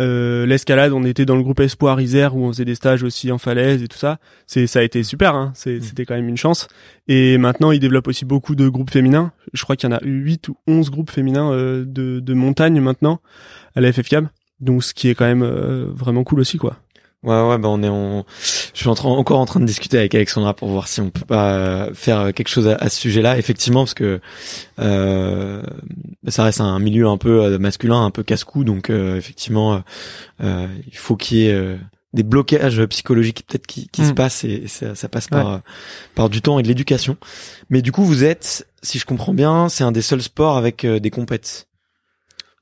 Euh, 0.00 0.46
l'escalade, 0.46 0.92
on 0.94 1.04
était 1.04 1.26
dans 1.26 1.36
le 1.36 1.42
groupe 1.42 1.60
Espoir 1.60 2.00
Isère 2.00 2.34
où 2.34 2.44
on 2.46 2.48
faisait 2.52 2.64
des 2.64 2.74
stages 2.74 3.02
aussi 3.02 3.30
en 3.30 3.36
falaise 3.36 3.82
et 3.82 3.88
tout 3.88 3.98
ça. 3.98 4.16
C'est 4.46 4.66
ça 4.66 4.78
a 4.78 4.82
été 4.82 5.02
super, 5.02 5.34
hein. 5.34 5.52
C'est- 5.54 5.76
Mm. 5.76 5.82
c'était 5.82 6.06
quand 6.06 6.14
même 6.14 6.28
une 6.28 6.38
chance. 6.38 6.68
Et 7.06 7.36
maintenant, 7.36 7.70
ils 7.70 7.80
développent 7.80 8.08
aussi 8.08 8.24
beaucoup 8.24 8.54
de 8.54 8.66
groupes 8.70 8.90
féminins. 8.90 9.32
Je 9.52 9.62
crois 9.62 9.76
qu'il 9.76 9.90
y 9.90 9.92
en 9.92 9.96
a 9.96 10.00
8 10.02 10.48
ou 10.48 10.56
11 10.66 10.90
groupes 10.90 11.10
féminins 11.10 11.52
euh, 11.52 11.84
de, 11.86 12.20
de 12.20 12.32
montagne 12.34 12.80
maintenant 12.80 13.20
à 13.76 13.82
la 13.82 13.92
FFCAM. 13.92 14.30
Donc 14.60 14.82
ce 14.82 14.94
qui 14.94 15.08
est 15.10 15.14
quand 15.14 15.26
même 15.26 15.42
euh, 15.42 15.86
vraiment 15.94 16.24
cool 16.24 16.40
aussi 16.40 16.56
quoi. 16.56 16.76
Ouais, 17.22 17.38
ouais, 17.48 17.58
bah 17.58 17.68
on 17.68 17.82
est 17.82 17.88
en, 17.88 18.24
je 18.74 18.78
suis 18.80 18.88
en 18.88 18.94
train, 18.94 19.08
encore 19.10 19.38
en 19.38 19.46
train 19.46 19.60
de 19.60 19.66
discuter 19.66 19.98
avec 19.98 20.14
Alexandra 20.14 20.54
pour 20.54 20.68
voir 20.68 20.88
si 20.88 21.00
on 21.00 21.10
peut 21.10 21.24
pas 21.24 21.52
euh, 21.52 21.94
faire 21.94 22.32
quelque 22.34 22.48
chose 22.48 22.68
à, 22.68 22.76
à 22.76 22.88
ce 22.88 23.00
sujet-là, 23.00 23.38
effectivement, 23.38 23.80
parce 23.80 23.94
que 23.94 24.20
euh, 24.78 25.62
ça 26.28 26.44
reste 26.44 26.60
un 26.60 26.78
milieu 26.78 27.06
un 27.08 27.16
peu 27.16 27.42
euh, 27.44 27.58
masculin, 27.58 28.04
un 28.04 28.10
peu 28.10 28.22
casse-cou, 28.22 28.64
donc 28.64 28.90
euh, 28.90 29.16
effectivement, 29.16 29.82
euh, 30.42 30.66
il 30.86 30.96
faut 30.96 31.16
qu'il 31.16 31.38
y 31.38 31.46
ait 31.48 31.78
des 32.12 32.22
blocages 32.24 32.84
psychologiques 32.86 33.44
peut-être 33.46 33.66
qui, 33.66 33.88
qui 33.88 34.02
Mm. 34.02 34.08
se 34.08 34.12
passent 34.12 34.44
et 34.44 34.66
ça, 34.66 34.94
ça 34.94 35.08
passe 35.08 35.28
par 35.28 35.60
par 36.14 36.28
du 36.28 36.42
temps 36.42 36.58
et 36.58 36.62
de 36.62 36.68
l'éducation. 36.68 37.16
Mais 37.68 37.82
du 37.82 37.92
coup, 37.92 38.04
vous 38.04 38.24
êtes, 38.24 38.66
si 38.82 38.98
je 38.98 39.06
comprends 39.06 39.34
bien, 39.34 39.68
c'est 39.68 39.84
un 39.84 39.92
des 39.92 40.02
seuls 40.02 40.22
sports 40.22 40.56
avec 40.56 40.84
des 40.84 41.10
compètes. 41.10 41.68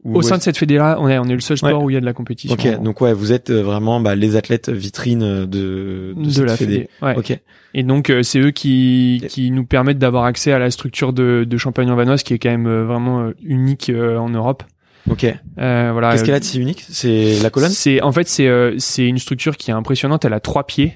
Au 0.05 0.23
sein 0.23 0.37
de 0.39 0.43
cette 0.43 0.57
fédération, 0.57 1.03
on 1.03 1.09
est, 1.09 1.19
on 1.19 1.25
est 1.25 1.35
le 1.35 1.41
seul 1.41 1.59
sport 1.59 1.79
Ouais. 1.79 1.85
où 1.85 1.91
il 1.91 1.95
y 1.95 1.97
a 1.97 2.01
de 2.01 2.05
la 2.05 2.13
compétition. 2.13 2.55
Ok, 2.55 2.83
donc 2.83 3.01
ouais, 3.01 3.13
vous 3.13 3.33
êtes 3.33 3.51
euh, 3.51 3.63
vraiment 3.63 4.01
bah, 4.01 4.15
les 4.15 4.37
athlètes 4.37 4.69
vitrines 4.69 5.23
euh, 5.25 5.41
de 5.47 6.15
de, 6.17 6.25
de, 6.25 6.31
cette 6.31 6.45
la 6.45 6.57
fédé. 6.57 6.73
fédé. 6.73 6.89
Ouais. 7.03 7.17
Ok. 7.19 7.39
Et 7.75 7.83
donc 7.83 8.09
euh, 8.09 8.23
c'est 8.23 8.39
eux 8.39 8.53
qui 8.53 9.25
qui 9.29 9.51
nous 9.51 9.65
permettent 9.65 9.99
d'avoir 9.99 10.25
accès 10.25 10.53
à 10.53 10.59
la 10.61 10.71
structure 10.71 11.13
de 11.13 11.45
de 11.49 11.57
Champagne-en-Vanoise 11.59 12.23
qui 12.23 12.33
est 12.33 12.39
quand 12.39 12.49
même 12.51 12.69
euh, 12.69 12.85
vraiment 12.85 13.31
unique 13.43 13.91
euh, 13.91 14.17
en 14.19 14.29
Europe. 14.31 14.63
Ok. 15.11 15.25
Euh, 15.25 15.91
voilà. 15.93 16.13
L'escalade 16.13 16.45
c'est 16.45 16.59
unique, 16.59 16.85
c'est 16.89 17.41
la 17.43 17.51
colonne? 17.51 17.71
C'est 17.71 18.01
en 18.01 18.13
fait 18.13 18.29
c'est 18.29 18.47
euh, 18.47 18.77
c'est 18.79 19.07
une 19.07 19.19
structure 19.19 19.57
qui 19.57 19.71
est 19.73 19.75
impressionnante. 19.75 20.25
Elle 20.25 20.33
a 20.33 20.41
trois 20.41 20.65
pieds 20.65 20.95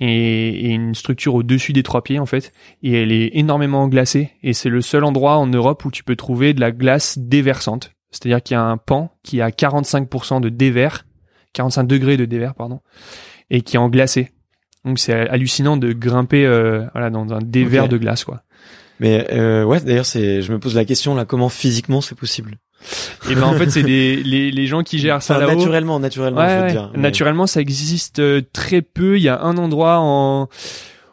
et, 0.00 0.66
et 0.66 0.70
une 0.70 0.94
structure 0.94 1.34
au 1.34 1.42
dessus 1.42 1.72
des 1.72 1.82
trois 1.82 2.02
pieds 2.02 2.18
en 2.18 2.26
fait. 2.26 2.52
Et 2.82 2.92
elle 3.02 3.10
est 3.10 3.30
énormément 3.32 3.88
glacée. 3.88 4.32
Et 4.42 4.52
c'est 4.52 4.68
le 4.68 4.82
seul 4.82 5.02
endroit 5.04 5.36
en 5.38 5.46
Europe 5.46 5.84
où 5.86 5.90
tu 5.90 6.04
peux 6.04 6.14
trouver 6.16 6.52
de 6.52 6.60
la 6.60 6.72
glace 6.72 7.18
déversante. 7.18 7.92
C'est-à-dire 8.10 8.42
qu'il 8.42 8.54
y 8.54 8.58
a 8.58 8.62
un 8.62 8.76
pan 8.76 9.12
qui 9.22 9.40
a 9.42 9.50
45% 9.50 10.40
de 10.40 10.48
dévers, 10.48 11.04
45 11.52 11.84
degrés 11.84 12.16
de 12.16 12.24
dévers 12.24 12.54
pardon, 12.54 12.80
et 13.50 13.62
qui 13.62 13.76
est 13.76 13.78
en 13.78 13.88
glacé. 13.88 14.30
Donc 14.84 14.98
c'est 14.98 15.12
hallucinant 15.28 15.76
de 15.76 15.92
grimper 15.92 16.46
euh, 16.46 16.84
voilà 16.94 17.10
dans 17.10 17.32
un 17.32 17.40
dévers 17.40 17.88
de 17.88 17.96
glace 17.98 18.24
quoi. 18.24 18.42
Mais 19.00 19.26
euh, 19.32 19.64
ouais, 19.64 19.80
d'ailleurs 19.80 20.06
c'est, 20.06 20.42
je 20.42 20.52
me 20.52 20.58
pose 20.58 20.74
la 20.74 20.84
question 20.84 21.14
là, 21.14 21.24
comment 21.24 21.48
physiquement 21.48 22.00
c'est 22.00 22.14
possible? 22.16 22.56
Et 23.30 23.34
ben 23.34 23.42
en 23.44 23.52
fait 23.54 23.70
c'est 23.70 23.82
des 23.84 24.16
les 24.22 24.50
les 24.50 24.66
gens 24.66 24.82
qui 24.82 24.98
gèrent 24.98 25.22
ça 25.22 25.36
Enfin, 25.36 25.46
là-haut. 25.46 25.56
naturellement, 25.58 26.00
naturellement, 26.00 26.40
Ouais, 26.40 26.58
je 26.60 26.64
veux 26.64 26.70
dire. 26.70 26.90
mais- 26.94 27.00
Naturellement, 27.02 27.46
ça 27.46 27.60
existe 27.60 28.20
euh, 28.20 28.40
très 28.52 28.82
peu. 28.82 29.16
Il 29.18 29.22
y 29.22 29.28
a 29.28 29.40
un 29.42 29.56
endroit 29.58 29.98
en 30.00 30.48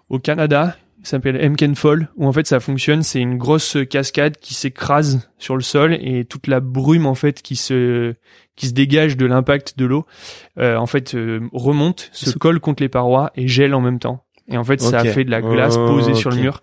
au 0.09 0.19
Canada, 0.19 0.75
s'appelle 1.09 1.39
Emken 1.43 1.75
Fall, 1.75 2.09
où 2.15 2.25
en 2.27 2.31
fait 2.31 2.47
ça 2.47 2.59
fonctionne. 2.59 3.03
C'est 3.03 3.19
une 3.21 3.37
grosse 3.37 3.77
cascade 3.89 4.37
qui 4.37 4.53
s'écrase 4.53 5.29
sur 5.37 5.55
le 5.55 5.61
sol 5.61 5.93
et 5.93 6.25
toute 6.25 6.47
la 6.47 6.59
brume 6.59 7.05
en 7.05 7.15
fait 7.15 7.41
qui 7.41 7.55
se 7.55 8.13
qui 8.55 8.67
se 8.67 8.73
dégage 8.73 9.17
de 9.17 9.25
l'impact 9.25 9.77
de 9.77 9.85
l'eau, 9.85 10.05
euh, 10.59 10.77
en 10.77 10.85
fait 10.85 11.13
euh, 11.13 11.41
remonte, 11.51 12.09
se 12.13 12.31
colle 12.37 12.59
contre 12.61 12.81
les 12.83 12.89
parois 12.89 13.31
et 13.35 13.47
gèle 13.47 13.73
en 13.73 13.81
même 13.81 13.99
temps. 13.99 14.23
Et 14.47 14.57
en 14.57 14.63
fait, 14.63 14.79
ça 14.79 15.01
Ok. 15.01 15.07
fait 15.09 15.23
de 15.23 15.31
la 15.31 15.41
glace 15.41 15.75
Oh, 15.77 15.87
posée 15.87 16.13
sur 16.13 16.29
le 16.29 16.37
mur. 16.37 16.61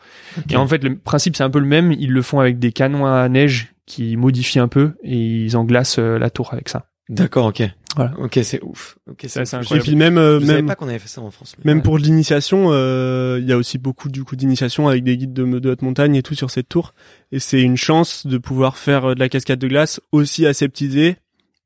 Et 0.48 0.56
en 0.56 0.66
fait, 0.68 0.84
le 0.84 0.96
principe 0.96 1.34
c'est 1.36 1.42
un 1.42 1.50
peu 1.50 1.58
le 1.58 1.66
même. 1.66 1.90
Ils 1.92 2.12
le 2.12 2.22
font 2.22 2.38
avec 2.38 2.58
des 2.60 2.70
canons 2.72 3.06
à 3.06 3.28
neige 3.28 3.74
qui 3.86 4.16
modifient 4.16 4.60
un 4.60 4.68
peu 4.68 4.92
et 5.02 5.16
ils 5.16 5.56
englacent 5.56 5.98
euh, 5.98 6.16
la 6.18 6.30
tour 6.30 6.52
avec 6.52 6.68
ça. 6.68 6.86
D'accord, 7.12 7.46
ok. 7.46 7.62
Voilà. 7.94 8.14
Ok, 8.18 8.40
c'est 8.42 8.62
ouf. 8.62 8.96
Ok, 9.10 9.24
c'est 9.28 9.40
ouf. 9.42 9.52
Et 9.52 9.56
incroyable. 9.56 9.86
puis 9.86 9.96
même 9.96 10.16
euh, 10.18 10.40
Je 10.40 10.46
savais 10.46 10.58
même 10.58 10.66
pas 10.66 10.74
qu'on 10.76 10.88
avait 10.88 10.98
fait 10.98 11.08
ça 11.08 11.20
en 11.20 11.30
France. 11.30 11.54
mais 11.58 11.70
Même 11.70 11.78
ouais. 11.78 11.82
pour 11.82 11.98
l'initiation, 11.98 12.68
euh, 12.70 13.38
il 13.40 13.46
y 13.46 13.52
a 13.52 13.56
aussi 13.58 13.76
beaucoup 13.78 14.08
du 14.08 14.24
coup 14.24 14.34
d'initiation 14.34 14.88
avec 14.88 15.04
des 15.04 15.16
guides 15.18 15.34
de, 15.34 15.44
de 15.58 15.70
haute 15.70 15.82
montagne 15.82 16.14
et 16.16 16.22
tout 16.22 16.34
sur 16.34 16.50
cette 16.50 16.68
tour. 16.70 16.94
Et 17.32 17.38
c'est 17.38 17.60
une 17.60 17.76
chance 17.76 18.26
de 18.26 18.38
pouvoir 18.38 18.78
faire 18.78 19.10
euh, 19.10 19.14
de 19.14 19.20
la 19.20 19.28
cascade 19.28 19.58
de 19.58 19.68
glace 19.68 20.00
aussi 20.10 20.46
aseptisée, 20.46 21.16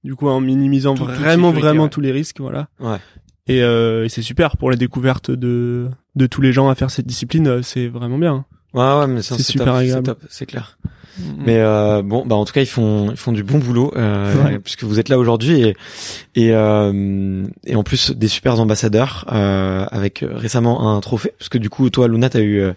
du 0.03 0.16
coup 0.16 0.28
en 0.28 0.40
minimisant 0.40 0.94
Tout- 0.94 1.05
vraiment 1.05 1.53
vraiment 1.53 1.84
ouais. 1.84 1.90
tous 1.90 2.01
les 2.01 2.11
risques, 2.12 2.40
voilà. 2.40 2.68
Ouais. 2.80 2.99
Et, 3.47 3.62
euh, 3.62 4.05
et 4.05 4.09
c'est 4.09 4.22
super 4.22 4.57
pour 4.57 4.70
la 4.70 4.76
découverte 4.76 5.30
de 5.30 5.88
de 6.16 6.26
tous 6.26 6.40
les 6.40 6.53
gens 6.53 6.68
à 6.68 6.74
faire 6.74 6.90
cette 6.90 7.07
discipline, 7.07 7.62
c'est 7.62 7.86
vraiment 7.86 8.18
bien. 8.18 8.44
Ouais, 8.74 8.82
ouais, 8.82 9.07
mais 9.07 9.22
C'est 9.22 9.40
super 9.40 9.66
top, 9.66 9.76
agréable. 9.76 10.14
c'est 10.28 10.47
clair. 10.47 10.76
Mm. 11.19 11.23
Mais 11.47 11.57
euh, 11.59 12.03
bon, 12.03 12.25
bah 12.27 12.37
en 12.37 12.45
tout 12.45 12.53
cas 12.53 12.61
ils 12.61 12.67
font 12.67 13.11
ils 13.11 13.17
font 13.17 13.33
du 13.33 13.43
bon 13.43 13.59
boulot 13.59 13.93
euh, 13.97 14.35
Ouais. 14.45 14.59
puisque 14.62 14.85
vous 14.85 14.99
êtes 15.01 15.09
là 15.09 15.19
aujourd'hui 15.19 15.62
et 15.62 15.77
et 16.35 16.53
euh, 16.53 17.47
et 17.64 17.75
en 17.75 17.83
plus 17.83 18.11
des 18.11 18.29
super 18.29 18.61
ambassadeurs 18.61 19.25
euh, 19.33 19.87
avec 19.91 20.23
récemment 20.29 20.95
un 20.95 21.01
trophée 21.01 21.33
parce 21.39 21.49
que 21.49 21.59
du 21.59 21.71
coup 21.71 21.89
toi 21.91 22.07
Luna 22.09 22.29
t'as 22.29 22.41
eu 22.41 22.61
euh, 22.61 22.73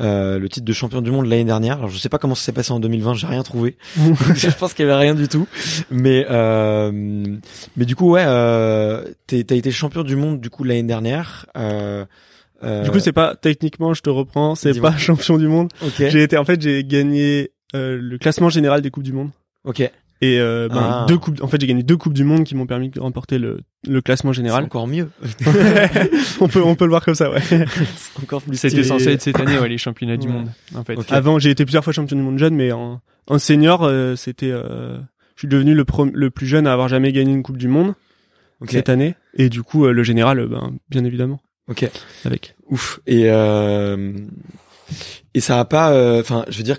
euh, 0.00 0.38
le 0.38 0.48
titre 0.48 0.66
de 0.66 0.72
champion 0.72 1.00
du 1.00 1.10
monde 1.10 1.26
l'année 1.26 1.44
dernière. 1.44 1.78
Alors 1.78 1.88
je 1.88 1.98
sais 1.98 2.08
pas 2.10 2.18
comment 2.18 2.34
ça 2.34 2.44
s'est 2.44 2.52
passé 2.52 2.72
en 2.72 2.80
2020, 2.80 3.14
j'ai 3.14 3.26
rien 3.26 3.42
trouvé. 3.42 3.76
je 4.34 4.48
pense 4.50 4.74
qu'il 4.74 4.84
y 4.86 4.88
avait 4.90 5.00
rien 5.00 5.14
du 5.14 5.28
tout. 5.28 5.46
Mais 5.90 6.26
euh, 6.30 6.90
mais 7.76 7.84
du 7.84 7.96
coup 7.96 8.10
ouais, 8.10 8.24
euh, 8.26 9.04
t'es- 9.26 9.44
t'as 9.44 9.54
été 9.56 9.70
champion 9.70 10.02
du 10.02 10.16
monde 10.16 10.40
du 10.40 10.50
coup 10.50 10.64
l'année 10.64 10.82
dernière. 10.82 11.46
Euh, 11.56 12.04
euh, 12.64 12.84
Du 12.84 12.90
coup, 12.92 13.00
c'est 13.00 13.12
pas 13.12 13.34
techniquement, 13.34 13.92
je 13.92 14.02
te 14.02 14.10
reprends, 14.10 14.54
c'est 14.54 14.78
pas 14.80 14.96
champion 14.96 15.36
du 15.36 15.48
monde. 15.48 15.68
ok 15.84 15.94
J'ai 16.10 16.22
été 16.22 16.36
en 16.36 16.44
fait, 16.44 16.62
j'ai 16.62 16.84
gagné 16.84 17.50
euh, 17.74 17.98
le 18.00 18.18
classement 18.18 18.48
général 18.48 18.82
des 18.82 18.90
coupes 18.90 19.02
du 19.04 19.12
monde. 19.12 19.30
ok 19.64 19.80
Et 19.80 19.90
euh, 20.40 20.68
ben, 20.68 20.76
Ah. 20.80 21.04
deux 21.08 21.18
coupes. 21.18 21.42
En 21.42 21.48
fait, 21.48 21.60
j'ai 21.60 21.66
gagné 21.66 21.82
deux 21.82 21.96
coupes 21.96 22.12
du 22.14 22.24
monde 22.24 22.44
qui 22.44 22.54
m'ont 22.54 22.66
permis 22.66 22.90
de 22.90 23.00
remporter 23.00 23.38
le, 23.38 23.60
le 23.88 24.00
classement 24.00 24.32
général. 24.32 24.64
encore 24.64 24.86
mieux. 24.86 25.08
on 26.40 26.48
peut 26.48 26.62
on 26.62 26.74
peut 26.74 26.84
le 26.84 26.90
voir 26.90 27.04
comme 27.04 27.14
ça, 27.14 27.30
ouais. 27.30 27.40
c'est 27.48 28.22
encore 28.22 28.42
plus 28.42 28.56
C'était 28.56 28.84
censé 28.84 29.08
être 29.12 29.22
cette 29.22 29.40
année, 29.40 29.58
ouais, 29.58 29.68
les 29.68 29.78
championnats 29.78 30.16
du 30.16 30.28
Ouais. 30.28 30.32
monde, 30.34 30.48
en 30.74 30.84
fait. 30.84 30.96
Avant, 31.12 31.38
j'ai 31.38 31.50
été 31.50 31.64
plusieurs 31.64 31.82
fois 31.84 31.92
champion 31.92 32.16
du 32.16 32.22
monde 32.22 32.38
jeune, 32.38 32.54
mais 32.54 32.72
en, 32.72 33.00
en 33.28 33.38
senior, 33.38 33.82
euh, 33.84 34.14
c'était. 34.16 34.50
euh, 34.52 34.98
je 35.34 35.40
suis 35.40 35.48
devenu 35.48 35.74
le, 35.74 35.84
pro- 35.84 36.04
le 36.12 36.30
plus 36.30 36.46
jeune 36.46 36.66
à 36.68 36.72
avoir 36.72 36.88
jamais 36.88 37.10
gagné 37.12 37.32
une 37.32 37.42
coupe 37.42 37.56
du 37.58 37.66
monde 37.68 37.94
Ok. 38.60 38.70
cette 38.70 38.88
année. 38.90 39.16
Et 39.34 39.48
du 39.48 39.62
coup, 39.64 39.86
euh, 39.86 39.92
le 39.92 40.02
général, 40.04 40.38
euh, 40.38 40.46
ben, 40.46 40.72
bien 40.88 41.04
évidemment, 41.04 41.40
Ok. 41.68 41.88
avec. 42.24 42.54
Ouf. 42.68 43.00
Et 43.08 43.24
euh, 43.28 44.12
et 45.34 45.40
ça 45.40 45.58
a 45.58 45.64
pas. 45.64 45.92
euh, 45.92 46.20
Enfin, 46.20 46.44
je 46.48 46.58
veux 46.58 46.62
dire. 46.64 46.78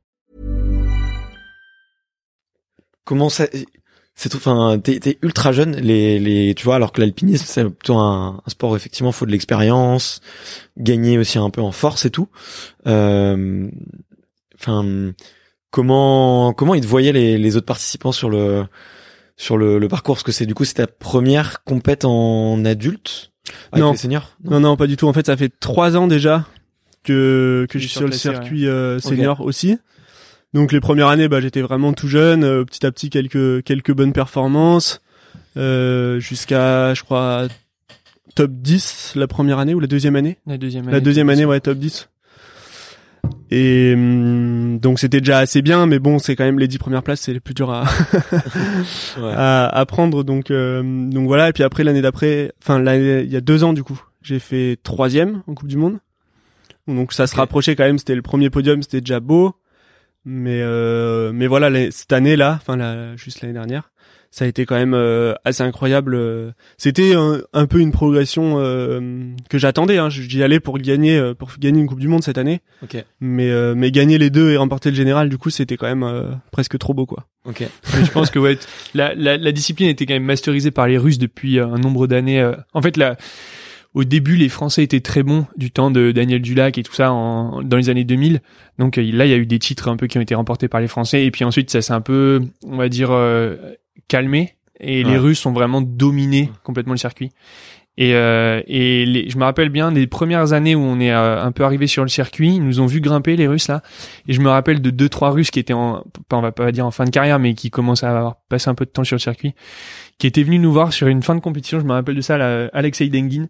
Comment 3.05 3.29
ça 3.29 3.47
C'est 4.15 4.29
tout. 4.29 4.37
Enfin, 4.37 4.79
t'es 4.83 4.99
t'es 4.99 5.17
ultra 5.21 5.51
jeune. 5.51 5.75
Les 5.77 6.19
les. 6.19 6.53
Tu 6.55 6.63
vois, 6.65 6.75
alors 6.75 6.91
que 6.91 7.01
l'alpinisme 7.01 7.45
c'est 7.47 7.63
plutôt 7.63 7.97
un, 7.97 8.41
un 8.45 8.49
sport 8.49 8.71
où 8.71 8.75
effectivement 8.75 9.11
faut 9.11 9.25
de 9.25 9.31
l'expérience, 9.31 10.21
gagner 10.77 11.17
aussi 11.17 11.37
un 11.37 11.49
peu 11.49 11.61
en 11.61 11.71
force 11.71 12.05
et 12.05 12.09
tout. 12.11 12.27
Euh, 12.87 13.67
Enfin, 14.59 15.13
comment 15.71 16.53
comment 16.53 16.75
ils 16.75 16.81
te 16.81 16.87
voyaient 16.87 17.13
les 17.13 17.37
les 17.39 17.55
autres 17.57 17.65
participants 17.65 18.11
sur 18.11 18.29
le 18.29 18.65
sur 19.37 19.57
le, 19.57 19.79
le 19.79 19.87
parcours? 19.87 20.15
Parce 20.15 20.23
que 20.23 20.31
c'est 20.31 20.45
du 20.45 20.53
coup 20.53 20.65
c'est 20.65 20.75
ta 20.75 20.85
première 20.87 21.63
compète 21.63 22.05
en 22.05 22.63
adulte 22.63 23.31
avec 23.71 23.83
Non. 23.83 23.91
les 23.93 23.97
seniors? 23.97 24.37
Non, 24.43 24.59
non, 24.59 24.77
pas 24.77 24.85
du 24.85 24.97
tout. 24.97 25.07
En 25.07 25.13
fait, 25.13 25.25
ça 25.25 25.35
fait 25.35 25.49
trois 25.59 25.97
ans 25.97 26.05
déjà 26.05 26.45
que 27.03 27.65
que 27.71 27.79
je 27.79 27.85
es 27.85 27.87
suis 27.87 27.97
sur 27.97 28.05
le 28.05 28.11
circuit 28.11 28.67
euh, 28.67 28.99
senior 28.99 29.41
aussi. 29.41 29.77
Donc 30.53 30.71
les 30.73 30.79
premières 30.81 31.07
années, 31.07 31.27
bah, 31.27 31.39
j'étais 31.41 31.61
vraiment 31.61 31.93
tout 31.93 32.07
jeune. 32.07 32.43
euh, 32.43 32.65
petit 32.65 32.85
à 32.85 32.91
petit, 32.91 33.09
quelques 33.09 33.63
quelques 33.63 33.93
bonnes 33.93 34.13
performances 34.13 35.01
euh, 35.57 36.19
jusqu'à, 36.19 36.93
je 36.93 37.03
crois, 37.03 37.47
top 38.35 38.51
10 38.51 39.13
la 39.15 39.27
première 39.27 39.59
année 39.59 39.73
ou 39.73 39.79
la 39.79 39.87
deuxième 39.87 40.15
année? 40.15 40.37
La 40.45 40.57
deuxième 40.57 40.83
année. 40.83 40.91
La 40.93 40.99
deuxième 40.99 41.29
année, 41.29 41.45
ouais, 41.45 41.59
top 41.61 41.77
10. 41.77 42.09
Et 43.53 43.93
hum, 43.95 44.79
donc 44.79 44.99
c'était 44.99 45.19
déjà 45.19 45.39
assez 45.39 45.61
bien, 45.61 45.85
mais 45.85 45.99
bon, 45.99 46.19
c'est 46.19 46.35
quand 46.35 46.43
même 46.45 46.57
les 46.59 46.67
dix 46.69 46.77
premières 46.77 47.03
places, 47.03 47.21
c'est 47.21 47.33
les 47.33 47.39
plus 47.41 47.53
dures 47.53 47.69
à, 47.71 47.83
Ouais. 49.17 49.33
à, 49.35 49.67
à 49.67 49.85
prendre. 49.85 50.23
Donc 50.23 50.51
euh, 50.51 50.81
donc 51.09 51.27
voilà. 51.27 51.49
Et 51.49 51.53
puis 51.53 51.63
après 51.63 51.83
l'année 51.83 52.01
d'après, 52.01 52.51
enfin 52.61 52.79
l'année- 52.79 53.23
il 53.23 53.31
y 53.31 53.35
a 53.35 53.41
deux 53.41 53.63
ans 53.63 53.73
du 53.73 53.83
coup, 53.83 54.01
j'ai 54.21 54.39
fait 54.39 54.77
troisième 54.83 55.43
en 55.47 55.53
Coupe 55.53 55.67
du 55.67 55.77
Monde. 55.77 55.99
Donc 56.87 57.13
ça 57.13 57.27
se 57.27 57.35
rapprochait 57.35 57.75
quand 57.75 57.83
même. 57.83 57.97
C'était 57.99 58.15
le 58.15 58.21
premier 58.21 58.49
podium, 58.49 58.81
c'était 58.81 59.01
déjà 59.01 59.19
beau. 59.19 59.53
Mais 60.25 60.61
euh, 60.61 61.31
mais 61.33 61.47
voilà, 61.47 61.69
les- 61.69 61.91
cette 61.91 62.13
année 62.13 62.35
là, 62.35 62.57
enfin 62.61 62.75
là, 62.77 63.15
juste 63.15 63.41
l'année 63.41 63.53
dernière, 63.55 63.91
ça 64.29 64.45
a 64.45 64.47
été 64.47 64.65
quand 64.65 64.75
même 64.75 64.93
euh, 64.93 65.33
assez 65.45 65.63
incroyable. 65.63 66.13
euh. 66.15 66.51
C'était 66.77 67.15
un, 67.15 67.41
un 67.53 67.65
peu 67.65 67.79
une 67.79 67.91
progression 67.91 68.55
euh, 68.59 69.01
que 69.49 69.57
j'attendais. 69.57 69.97
Hein. 69.97 70.09
J'y 70.09 70.41
allais 70.43 70.59
pour 70.59 70.77
gagner 70.77 71.17
euh, 71.17 71.33
pour 71.33 71.49
gagner 71.59 71.81
une 71.81 71.87
Coupe 71.87 71.99
du 71.99 72.07
Monde 72.07 72.23
cette 72.23 72.37
année. 72.37 72.61
Ok. 72.83 73.03
Mais 73.19 73.49
euh, 73.49 73.73
mais 73.75 73.91
gagner 73.91 74.17
les 74.19 74.29
deux 74.29 74.51
et 74.51 74.57
remporter 74.57 74.89
le 74.91 74.95
général, 74.95 75.27
du 75.27 75.37
coup, 75.37 75.49
c'était 75.49 75.75
quand 75.75 75.87
même 75.87 76.03
euh, 76.03 76.23
presque 76.51 76.77
trop 76.77 76.93
beau 76.93 77.05
quoi. 77.07 77.25
Ok. 77.45 77.61
Mais 77.97 78.05
je 78.05 78.11
pense 78.11 78.29
que 78.29 78.37
ouais, 78.37 78.59
la, 78.93 79.15
la, 79.15 79.35
la 79.37 79.51
discipline 79.51 79.89
était 79.89 80.05
quand 80.05 80.13
même 80.13 80.23
masterisée 80.23 80.69
par 80.71 80.87
les 80.87 80.99
Russes 80.99 81.17
depuis 81.17 81.59
un 81.59 81.77
nombre 81.79 82.05
d'années. 82.05 82.39
euh. 82.41 82.53
En 82.73 82.83
fait, 82.83 82.95
là, 82.97 83.17
au 83.93 84.03
début, 84.03 84.35
les 84.37 84.49
Français 84.49 84.83
étaient 84.83 85.01
très 85.01 85.23
bons 85.23 85.45
du 85.57 85.69
temps 85.71 85.91
de 85.91 86.11
Daniel 86.11 86.41
Dulac 86.41 86.77
et 86.77 86.83
tout 86.83 86.93
ça 86.93 87.11
en, 87.11 87.61
dans 87.61 87.77
les 87.77 87.89
années 87.89 88.03
2000. 88.05 88.39
Donc 88.79 88.97
euh, 88.97 89.01
là, 89.11 89.25
il 89.25 89.29
y 89.31 89.33
a 89.33 89.37
eu 89.37 89.45
des 89.45 89.59
titres 89.59 89.89
un 89.89 89.97
peu 89.97 90.07
qui 90.07 90.17
ont 90.17 90.21
été 90.21 90.33
remportés 90.35 90.67
par 90.67 90.79
les 90.81 90.87
Français. 90.87 91.25
Et 91.25 91.31
puis 91.31 91.43
ensuite, 91.43 91.69
ça 91.69 91.81
s'est 91.81 91.93
un 91.93 92.01
peu, 92.01 92.41
on 92.65 92.77
va 92.77 92.87
dire, 92.89 93.09
euh, 93.11 93.55
calmé. 94.07 94.55
Et 94.79 95.03
Ouais. 95.03 95.11
les 95.11 95.17
Russes 95.17 95.45
ont 95.45 95.51
vraiment 95.53 95.81
dominé 95.81 96.49
complètement 96.63 96.93
le 96.93 96.97
circuit. 96.97 97.31
Et, 97.97 98.15
euh, 98.15 98.61
et 98.67 99.05
les, 99.05 99.29
je 99.29 99.37
me 99.37 99.43
rappelle 99.43 99.67
bien 99.69 99.91
des 99.91 100.07
premières 100.07 100.53
années 100.53 100.75
où 100.75 100.79
on 100.79 100.99
est 101.01 101.11
euh, 101.11 101.43
un 101.43 101.51
peu 101.51 101.65
arrivé 101.65 101.87
sur 101.87 102.03
le 102.03 102.09
circuit, 102.09 102.55
ils 102.55 102.63
nous 102.65 102.79
ont 102.79 102.85
vu 102.85 103.01
grimper 103.01 103.35
les 103.35 103.47
Russes 103.47 103.67
là. 103.67 103.81
Et 104.29 104.33
je 104.33 104.39
me 104.39 104.47
rappelle 104.49 104.81
de 104.81 104.89
deux 104.89 105.09
trois 105.09 105.29
Russes 105.31 105.51
qui 105.51 105.59
étaient 105.59 105.73
en, 105.73 106.03
on 106.31 106.41
va 106.41 106.53
pas 106.53 106.71
dire 106.71 106.85
en 106.85 106.91
fin 106.91 107.03
de 107.03 107.09
carrière, 107.09 107.37
mais 107.37 107.53
qui 107.53 107.69
commençaient 107.69 108.05
à 108.05 108.17
avoir 108.17 108.37
passé 108.47 108.69
un 108.69 108.75
peu 108.75 108.85
de 108.85 108.89
temps 108.91 109.03
sur 109.03 109.15
le 109.15 109.19
circuit, 109.19 109.53
qui 110.21 110.27
étaient 110.27 110.43
venus 110.43 110.61
nous 110.61 110.71
voir 110.71 110.93
sur 110.93 111.07
une 111.07 111.23
fin 111.23 111.33
de 111.33 111.39
compétition. 111.39 111.79
Je 111.79 111.85
me 111.85 111.93
rappelle 111.93 112.13
de 112.15 112.21
ça, 112.21 112.37
là, 112.37 112.69
Alexei 112.73 113.09
Dengin, 113.09 113.47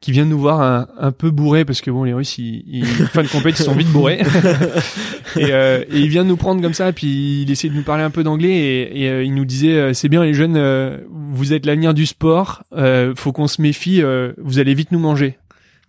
qui 0.00 0.12
vient 0.12 0.24
nous 0.24 0.38
voir 0.38 0.62
un, 0.62 0.88
un 0.98 1.12
peu 1.12 1.30
bourré 1.30 1.66
parce 1.66 1.82
que 1.82 1.90
bon, 1.90 2.04
les 2.04 2.14
Russes, 2.14 2.38
ils, 2.38 2.64
ils 2.66 2.86
fin 3.12 3.22
de 3.22 3.28
compétition, 3.28 3.64
ils 3.64 3.74
sont 3.74 3.78
vite 3.78 3.88
bourrés. 3.90 4.20
et, 5.36 5.52
euh, 5.52 5.84
et 5.90 5.98
il 6.00 6.08
vient 6.08 6.24
nous 6.24 6.38
prendre 6.38 6.62
comme 6.62 6.72
ça, 6.72 6.90
puis 6.94 7.42
il 7.42 7.50
essaie 7.50 7.68
de 7.68 7.74
nous 7.74 7.82
parler 7.82 8.02
un 8.02 8.08
peu 8.08 8.22
d'anglais 8.22 8.48
et, 8.48 9.02
et, 9.02 9.08
euh, 9.10 9.24
il 9.24 9.34
nous 9.34 9.44
disait 9.44 9.74
euh, 9.76 9.92
c'est 9.92 10.08
bien 10.08 10.24
les 10.24 10.32
jeunes, 10.32 10.56
euh, 10.56 10.96
vous 11.10 11.52
êtes 11.52 11.66
l'avenir 11.66 11.92
du 11.92 12.06
sport, 12.06 12.62
euh, 12.72 13.12
faut 13.14 13.32
qu'on 13.32 13.46
se 13.46 13.60
méfie, 13.60 14.00
euh, 14.02 14.32
vous 14.38 14.58
allez 14.58 14.72
vite 14.72 14.92
nous 14.92 14.98
manger. 14.98 15.36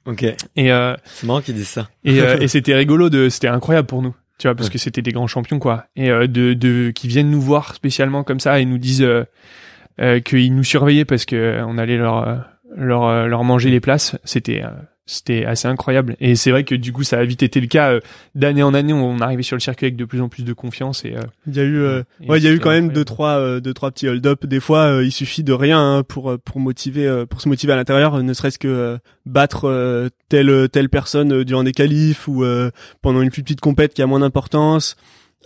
Ok. 0.05 0.23
Et 0.23 0.71
euh, 0.73 0.93
C'est 1.05 1.25
marrant 1.25 1.39
qu'ils 1.41 1.55
disent 1.55 1.69
ça. 1.69 1.89
et, 2.03 2.19
euh, 2.19 2.37
et 2.41 2.49
c'était 2.49 2.75
rigolo 2.75 3.09
de, 3.09 3.29
c'était 3.29 3.47
incroyable 3.47 3.87
pour 3.87 4.01
nous, 4.01 4.13
tu 4.39 4.47
vois, 4.49 4.55
parce 4.55 4.67
Ouais. 4.67 4.73
que 4.73 4.77
c'était 4.79 5.01
des 5.01 5.11
grands 5.13 5.27
champions 5.27 5.59
quoi, 5.59 5.85
et 5.95 6.09
euh, 6.11 6.27
de, 6.27 6.53
de 6.53 6.91
qui 6.93 7.07
viennent 7.07 7.31
nous 7.31 7.41
voir 7.41 7.73
spécialement 7.75 8.23
comme 8.25 8.41
ça 8.41 8.59
et 8.59 8.65
nous 8.65 8.77
disent 8.77 9.01
euh, 9.03 9.23
qu'ils 10.19 10.55
nous 10.55 10.63
surveillaient 10.63 11.05
parce 11.05 11.25
que 11.25 11.35
euh, 11.35 11.65
on 11.65 11.77
allait 11.77 11.97
leur 11.97 12.27
euh, 12.27 12.35
leur 12.75 13.05
euh, 13.05 13.25
leur 13.25 13.43
manger 13.43 13.69
les 13.69 13.79
places, 13.79 14.15
c'était 14.23 14.61
euh, 14.63 14.69
c'était 15.09 15.45
assez 15.45 15.67
incroyable. 15.67 16.17
Et 16.19 16.35
c'est 16.35 16.51
vrai 16.51 16.65
que 16.65 16.75
du 16.75 16.91
coup 16.91 17.03
ça 17.03 17.17
a 17.17 17.23
vite 17.23 17.41
été 17.41 17.61
le 17.61 17.67
cas 17.67 17.93
euh, 17.93 17.99
d'année 18.35 18.61
en 18.61 18.73
année, 18.73 18.93
on 18.93 19.19
arrivait 19.19 19.41
sur 19.41 19.55
le 19.55 19.61
circuit 19.61 19.85
avec 19.85 19.95
de 19.95 20.05
plus 20.05 20.21
en 20.21 20.29
plus 20.29 20.43
de 20.43 20.53
confiance 20.53 21.05
et 21.05 21.15
euh, 21.15 21.21
Il 21.47 21.55
y 21.55 21.59
a 21.59 21.63
eu, 21.63 21.77
euh, 21.77 22.03
ouais, 22.27 22.39
il 22.39 22.43
y 22.43 22.47
a 22.47 22.51
eu 22.51 22.59
quand 22.59 22.71
même 22.71 22.89
deux 22.89 23.05
trois, 23.05 23.39
euh, 23.39 23.59
deux 23.61 23.73
trois 23.73 23.89
petits 23.91 24.07
hold-up. 24.07 24.45
Des 24.45 24.59
fois, 24.59 24.97
euh, 24.97 25.05
il 25.05 25.11
suffit 25.11 25.43
de 25.43 25.53
rien 25.53 25.79
hein, 25.79 26.03
pour 26.03 26.31
euh, 26.31 26.37
pour 26.37 26.59
motiver, 26.59 27.07
euh, 27.07 27.25
pour 27.25 27.41
se 27.41 27.47
motiver 27.47 27.73
à 27.73 27.77
l'intérieur, 27.77 28.15
euh, 28.15 28.21
ne 28.21 28.33
serait-ce 28.33 28.59
que 28.59 28.67
euh, 28.67 28.97
battre 29.25 29.65
euh, 29.65 30.09
telle 30.29 30.67
telle 30.69 30.89
personne 30.89 31.31
euh, 31.31 31.45
durant 31.45 31.63
des 31.63 31.71
qualifs 31.71 32.27
ou 32.27 32.43
euh, 32.43 32.69
pendant 33.01 33.21
une 33.21 33.31
plus 33.31 33.43
petite 33.43 33.61
compète 33.61 33.93
qui 33.93 34.01
a 34.01 34.07
moins 34.07 34.19
d'importance. 34.19 34.97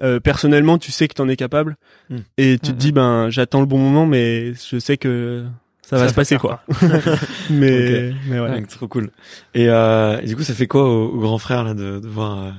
Euh, 0.01 0.19
personnellement, 0.19 0.77
tu 0.77 0.91
sais 0.91 1.07
que 1.07 1.13
t'en 1.13 1.27
es 1.27 1.35
capable 1.35 1.75
Mm. 2.09 2.15
et 2.37 2.53
tu 2.57 2.69
te 2.69 2.71
Mhm. 2.71 2.77
dis 2.77 2.91
ben 2.91 3.29
j'attends 3.29 3.59
le 3.59 3.65
bon 3.67 3.77
moment, 3.77 4.05
mais 4.05 4.53
je 4.53 4.79
sais 4.79 4.97
que 4.97 5.45
ça 5.81 5.97
va 5.97 6.07
se 6.07 6.13
passer 6.13 6.37
quoi. 6.37 6.63
mais 7.49 8.11
mais 8.27 8.39
ouais. 8.39 8.49
Ouais, 8.49 8.61
trop 8.65 8.87
cool. 8.87 9.11
Et, 9.53 9.67
euh, 9.69 10.19
et 10.21 10.25
du 10.27 10.35
coup, 10.35 10.43
ça 10.43 10.53
fait 10.53 10.67
quoi 10.67 10.83
au, 10.89 11.07
au 11.09 11.19
grand 11.19 11.37
frère 11.37 11.63
là 11.63 11.73
de, 11.73 11.99
de 11.99 12.07
voir 12.07 12.43
euh, 12.43 12.51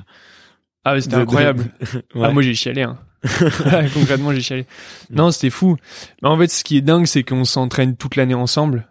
ah 0.85 1.01
c'était 1.01 1.16
de- 1.16 1.22
incroyable. 1.22 1.64
Ouais. 2.14 2.22
Ah, 2.26 2.30
moi 2.30 2.43
j'ai 2.43 2.55
chialé. 2.55 2.83
Hein. 2.83 2.97
Concrètement 3.95 4.33
j'ai 4.33 4.41
chialé. 4.41 4.66
Non 5.11 5.30
c'était 5.30 5.51
fou. 5.51 5.76
Mais 6.22 6.28
en 6.28 6.37
fait 6.39 6.49
ce 6.49 6.64
qui 6.64 6.76
est 6.76 6.80
dingue 6.83 7.07
c'est 7.07 7.22
qu'on 7.22 7.45
s'entraîne 7.45 7.97
toute 7.97 8.16
l'année 8.16 8.35
ensemble 8.35 8.87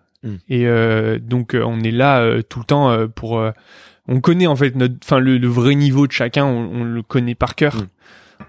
et 0.49 0.67
euh, 0.67 1.17
donc 1.19 1.55
euh, 1.55 1.63
on 1.65 1.81
est 1.81 1.89
là 1.91 2.19
euh, 2.21 2.41
tout 2.43 2.59
le 2.59 2.65
temps 2.65 2.91
euh, 2.91 3.07
pour. 3.07 3.39
euh, 3.39 3.51
on 4.07 4.19
connaît 4.21 4.45
en 4.47 4.55
fait 4.55 4.75
notre, 4.75 4.95
enfin 5.03 5.19
le, 5.19 5.37
le 5.37 5.47
vrai 5.47 5.73
niveau 5.75 6.05
de 6.05 6.11
chacun, 6.11 6.45
on, 6.45 6.69
on 6.81 6.83
le 6.83 7.01
connaît 7.01 7.33
par 7.35 7.55
cœur. 7.55 7.75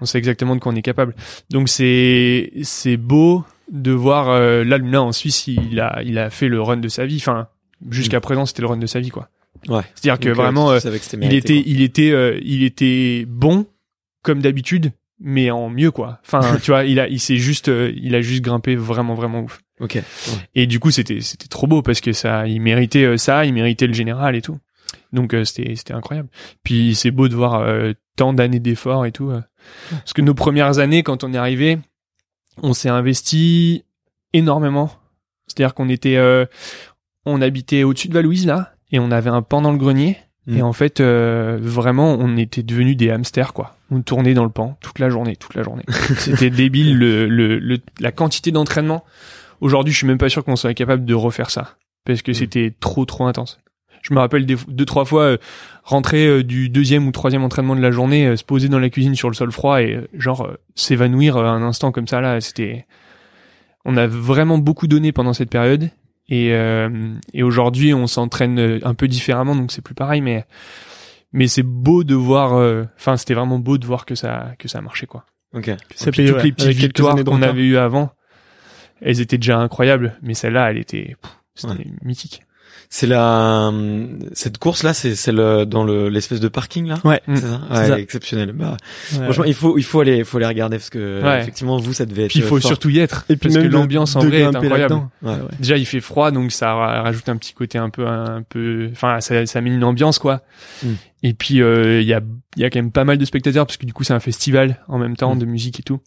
On 0.03 0.05
sait 0.05 0.19
exactement 0.19 0.55
de 0.57 0.61
quoi 0.61 0.73
on 0.73 0.77
est 0.77 0.83
capable. 0.83 1.15
Donc 1.49 1.69
c'est 1.69 2.53
c'est 2.63 2.97
beau 2.97 3.45
de 3.71 3.93
voir 3.93 4.29
euh, 4.29 4.65
là 4.65 4.77
Luna 4.77 5.03
en 5.03 5.13
Suisse 5.13 5.47
il 5.47 5.81
a 5.81 6.03
il 6.05 6.19
a 6.19 6.29
fait 6.29 6.49
le 6.49 6.61
run 6.61 6.77
de 6.77 6.89
sa 6.89 7.07
vie. 7.07 7.17
Enfin 7.19 7.49
jusqu'à 7.89 8.21
présent 8.21 8.45
c'était 8.45 8.63
le 8.63 8.69
run 8.69 8.77
de 8.77 8.87
sa 8.87 9.01
vie 9.01 9.11
quoi. 9.11 9.29
Ouais. 9.69 9.83
C'est-à-dire 9.95 10.19
que 10.19 10.29
euh, 10.31 10.35
vraiment 10.35 10.71
euh, 10.73 10.81
que 10.81 11.25
il 11.25 11.35
était, 11.35 11.63
il 11.65 11.83
était, 11.83 12.11
euh, 12.11 12.39
il 12.43 12.65
était 12.65 13.25
bon 13.29 13.67
comme 14.23 14.41
d'habitude, 14.41 14.93
mais 15.21 15.51
en 15.51 15.71
mieux 15.71 15.91
quoi. 15.91 16.21
Enfin, 16.27 16.59
tu 16.63 16.71
vois, 16.73 16.85
il 16.85 16.99
a, 16.99 17.09
il 17.09 17.21
s'est 17.21 17.37
juste, 17.37 17.69
euh, 17.69 17.93
il 17.97 18.15
a 18.15 18.21
juste 18.21 18.43
grimpé 18.43 18.75
vraiment, 18.77 19.15
vraiment 19.15 19.41
ouf. 19.41 19.61
Ok. 19.81 19.95
Ouais. 19.95 20.03
Et 20.55 20.67
du 20.67 20.81
coup, 20.81 20.91
c'était, 20.91 21.21
c'était 21.21 21.49
trop 21.49 21.67
beau 21.67 21.83
parce 21.83 22.01
que 22.01 22.13
ça, 22.13 22.47
il 22.47 22.61
méritait 22.61 23.17
ça, 23.19 23.45
il 23.45 23.55
méritait 23.55 23.87
le 23.87 23.95
général 23.95 24.37
et 24.37 24.43
tout. 24.43 24.59
Donc 25.13 25.35
euh, 25.35 25.45
c'était, 25.45 25.75
c'était 25.77 25.95
incroyable. 25.95 26.29
Puis 26.63 26.95
c'est 26.95 27.11
beau 27.11 27.29
de 27.29 27.35
voir 27.35 27.61
euh, 27.61 27.93
tant 28.17 28.33
d'années 28.33 28.61
d'efforts 28.61 29.07
et 29.07 29.13
tout. 29.13 29.31
euh. 29.31 29.41
Parce 29.91 30.13
que 30.13 30.23
nos 30.23 30.35
premières 30.35 30.79
années, 30.79 31.03
quand 31.03 31.25
on 31.25 31.33
est 31.33 31.39
arrivé, 31.39 31.79
on 32.63 32.73
s'est 32.75 32.89
investi 32.89 33.85
énormément. 34.33 34.91
C'est-à-dire 35.47 35.75
qu'on 35.75 35.89
était, 35.89 36.17
euh, 36.17 36.47
on 37.27 37.41
habitait 37.43 37.83
au-dessus 37.85 38.09
de 38.09 38.15
Valouise 38.15 38.47
là, 38.47 38.73
et 38.91 38.99
on 38.99 39.11
avait 39.11 39.31
un 39.31 39.43
pan 39.43 39.63
dans 39.63 39.73
le 39.73 39.79
grenier. 39.79 40.19
Mm. 40.47 40.57
Et 40.57 40.63
en 40.63 40.73
fait, 40.73 41.01
euh, 41.01 41.59
vraiment, 41.61 42.15
on 42.19 42.37
était 42.37 42.63
devenus 42.63 42.97
des 42.97 43.11
hamsters, 43.11 43.53
quoi. 43.53 43.77
On 43.91 44.03
tournait 44.03 44.35
dans 44.35 44.45
le 44.45 44.51
pan 44.51 44.77
toute 44.81 44.99
la 44.99 45.09
journée, 45.11 45.37
toute 45.37 45.55
la 45.55 45.63
journée. 45.63 45.85
C'était 46.19 46.51
débile, 46.51 46.99
le, 46.99 47.29
le, 47.29 47.59
le- 47.59 47.81
la 48.01 48.11
quantité 48.13 48.51
d'entraînement. 48.51 49.05
Aujourd'hui, 49.61 49.93
je 49.93 49.99
suis 49.99 50.07
même 50.07 50.19
pas 50.19 50.29
sûr 50.29 50.45
qu'on 50.45 50.57
soit 50.57 50.75
capable 50.75 51.05
de 51.05 51.15
refaire 51.15 51.51
ça. 51.51 51.77
Parce 52.05 52.23
que 52.23 52.33
c'était 52.33 52.75
trop, 52.81 53.05
trop 53.05 53.27
intense. 53.29 53.61
Je 54.03 54.13
me 54.15 54.19
rappelle 54.19 54.45
des, 54.47 54.57
deux, 54.69 54.85
trois 54.85 55.05
fois, 55.05 55.23
euh, 55.23 55.37
rentrer 55.85 56.27
euh, 56.27 56.43
du 56.45 56.69
deuxième 56.69 57.07
ou 57.07 57.13
troisième 57.13 57.45
entraînement 57.45 57.77
de 57.77 57.81
la 57.81 57.91
journée, 57.91 58.27
euh, 58.27 58.37
se 58.37 58.45
poser 58.45 58.69
dans 58.69 58.79
la 58.81 58.91
cuisine 58.91 59.15
sur 59.15 59.29
le 59.31 59.35
sol 59.35 59.51
froid 59.53 59.81
et, 59.81 59.95
euh, 59.95 60.09
genre, 60.13 60.43
euh, 60.43 60.57
s'évanouir 60.75 61.37
euh, 61.37 61.45
un 61.47 61.63
instant 61.63 61.93
comme 61.93 62.07
ça, 62.09 62.21
là, 62.21 62.41
c'était... 62.41 62.85
On 63.85 63.97
a 63.97 64.07
vraiment 64.07 64.59
beaucoup 64.59 64.87
donné 64.87 65.13
pendant 65.13 65.33
cette 65.33 65.51
période. 65.51 65.89
Et, 66.29 66.53
euh, 66.53 66.89
et 67.35 67.43
aujourd'hui, 67.43 67.93
on 67.95 68.07
s'entraîne 68.07 68.81
un 68.85 68.95
peu 68.95 69.09
différemment, 69.09 69.57
donc 69.57 69.73
c'est 69.73 69.83
plus 69.83 69.95
pareil, 69.95 70.21
mais 70.21 70.47
mais 71.33 71.49
c'est 71.49 71.65
beau 71.65 72.05
de 72.05 72.15
voir. 72.15 72.55
euh, 72.55 72.85
Enfin, 72.97 73.17
c'était 73.17 73.35
vraiment 73.35 73.59
beau 73.59 73.77
de 73.77 73.85
voir 73.85 74.07
que 74.07 74.15
ça 74.15 74.53
que 74.59 74.69
ça 74.69 74.79
a 74.79 74.81
marché, 74.83 75.07
quoi. 75.07 75.27
Ok. 75.53 75.71
Ça 75.97 76.11
Puis 76.13 76.27
toutes 76.27 76.37
ouais, 76.37 76.43
les 76.45 76.53
petites 76.53 76.69
victoires 76.77 77.17
qu'on 77.25 77.43
avait 77.43 77.63
eues 77.63 77.77
avant, 77.77 78.13
elles 79.01 79.21
étaient 79.21 79.37
déjà 79.37 79.59
incroyables, 79.59 80.17
mais 80.23 80.35
celle-là, 80.35 80.71
elle 80.71 80.79
était, 80.79 81.17
pff, 81.21 81.33
c'était 81.55 81.87
mythique. 82.03 82.43
C'est 82.95 83.07
la 83.07 83.73
cette 84.35 84.59
course 84.59 84.83
là, 84.83 84.93
c'est 84.93 85.15
c'est 85.15 85.33
le 85.33 85.65
dans 85.65 85.83
le 85.83 86.11
l'espèce 86.11 86.41
de 86.41 86.49
parking 86.49 86.87
là. 86.89 86.97
Ouais. 87.05 87.23
C'est 87.27 87.37
ça. 87.37 87.61
C'est 87.73 87.79
Ouais, 87.79 87.87
ça. 87.89 87.99
exceptionnel. 87.99 88.53
Bah, 88.53 88.77
Ouais. 89.15 89.25
franchement, 89.25 89.45
il 89.45 89.55
faut 89.55 89.79
il 89.79 89.83
faut 89.83 90.01
aller 90.01 90.19
il 90.19 90.25
faut 90.27 90.37
aller 90.37 90.45
regarder 90.47 90.77
parce 90.77 90.91
que 90.91 91.23
Ouais. 91.23 91.41
effectivement 91.41 91.79
vous 91.79 91.95
ça 91.95 92.05
devait 92.05 92.25
être. 92.25 92.29
Puis 92.33 92.41
il 92.41 92.45
faut 92.45 92.59
euh, 92.59 92.61
fort. 92.61 92.69
surtout 92.69 92.91
y 92.91 92.99
être, 92.99 93.25
Et 93.31 93.37
puis 93.37 93.49
parce 93.49 93.63
que 93.65 93.67
l'ambiance 93.67 94.15
en 94.15 94.21
de 94.21 94.27
vrai 94.27 94.41
est 94.41 94.45
incroyable. 94.45 94.79
là-dedans. 94.79 95.11
Ouais. 95.23 95.31
Ouais. 95.33 95.39
Déjà, 95.59 95.79
il 95.79 95.87
fait 95.87 96.01
froid, 96.01 96.33
donc 96.33 96.53
ça 96.53 96.75
ra- 96.75 97.01
rajoute 97.01 97.31
un 97.31 97.39
petit 97.39 97.55
côté 97.55 97.79
un 97.79 97.89
peu, 97.89 98.07
un 98.07 98.43
peu, 98.43 98.91
enfin, 98.93 99.21
ça, 99.23 99.47
ça 99.47 99.61
met 99.63 99.71
une 99.71 99.85
ambiance, 99.85 100.19
quoi. 100.19 100.43
Mm. 100.83 100.89
Et 101.23 101.33
puis, 101.33 101.63
euh, 101.63 102.03
il 102.03 102.07
y 102.07 102.13
a, 102.13 102.21
il 102.57 102.63
y 102.63 102.65
a 102.67 102.69
quand 102.69 102.79
même 102.79 102.93
pas 102.93 103.05
mal 103.05 103.17
de 103.17 103.25
spectateurs, 103.25 103.65
parce 103.65 103.79
que 103.79 103.87
du 103.87 103.95
coup, 103.95 104.05
c'est 104.05 104.13
un 104.13 104.21
festival 104.21 104.81
en 104.89 104.99
même 104.99 105.17
temps 105.17 105.35
Mm. 105.35 105.39
de 105.39 105.45
musique 105.47 105.81
et 105.81 105.83
tout. 105.83 106.01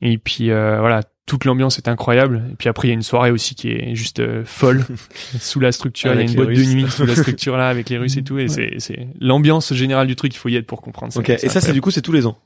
Et 0.00 0.16
puis, 0.16 0.50
euh, 0.50 0.78
voilà, 0.80 1.02
toute 1.26 1.44
l'ambiance 1.44 1.78
est 1.78 1.88
incroyable. 1.88 2.42
Et 2.52 2.56
puis 2.56 2.68
après, 2.68 2.88
il 2.88 2.90
y 2.90 2.92
a 2.92 2.94
une 2.94 3.02
soirée 3.02 3.30
aussi 3.30 3.54
qui 3.54 3.70
est 3.70 3.94
juste 3.94 4.20
euh, 4.20 4.42
folle, 4.44 4.84
sous 5.40 5.60
la 5.60 5.72
structure. 5.72 6.12
Il 6.12 6.16
y 6.16 6.20
a 6.20 6.22
une 6.22 6.34
boîte 6.34 6.48
de 6.48 6.64
nuit 6.64 6.90
sous 6.90 7.06
la 7.06 7.14
structure 7.16 7.56
là, 7.56 7.68
avec 7.68 7.88
les 7.88 7.98
Russes 7.98 8.16
et 8.16 8.24
tout. 8.24 8.38
Et 8.38 8.48
c'est, 8.48 8.74
c'est 8.78 9.08
l'ambiance 9.20 9.72
générale 9.72 10.06
du 10.06 10.16
truc, 10.16 10.34
il 10.34 10.38
faut 10.38 10.48
y 10.48 10.56
être 10.56 10.66
pour 10.66 10.82
comprendre. 10.82 11.16
Ok. 11.16 11.30
Et 11.30 11.48
ça 11.48 11.60
c'est 11.60 11.72
du 11.72 11.80
coup 11.80 11.90
c'est 11.90 12.02
tous 12.02 12.12
les 12.12 12.26
ans. 12.26 12.38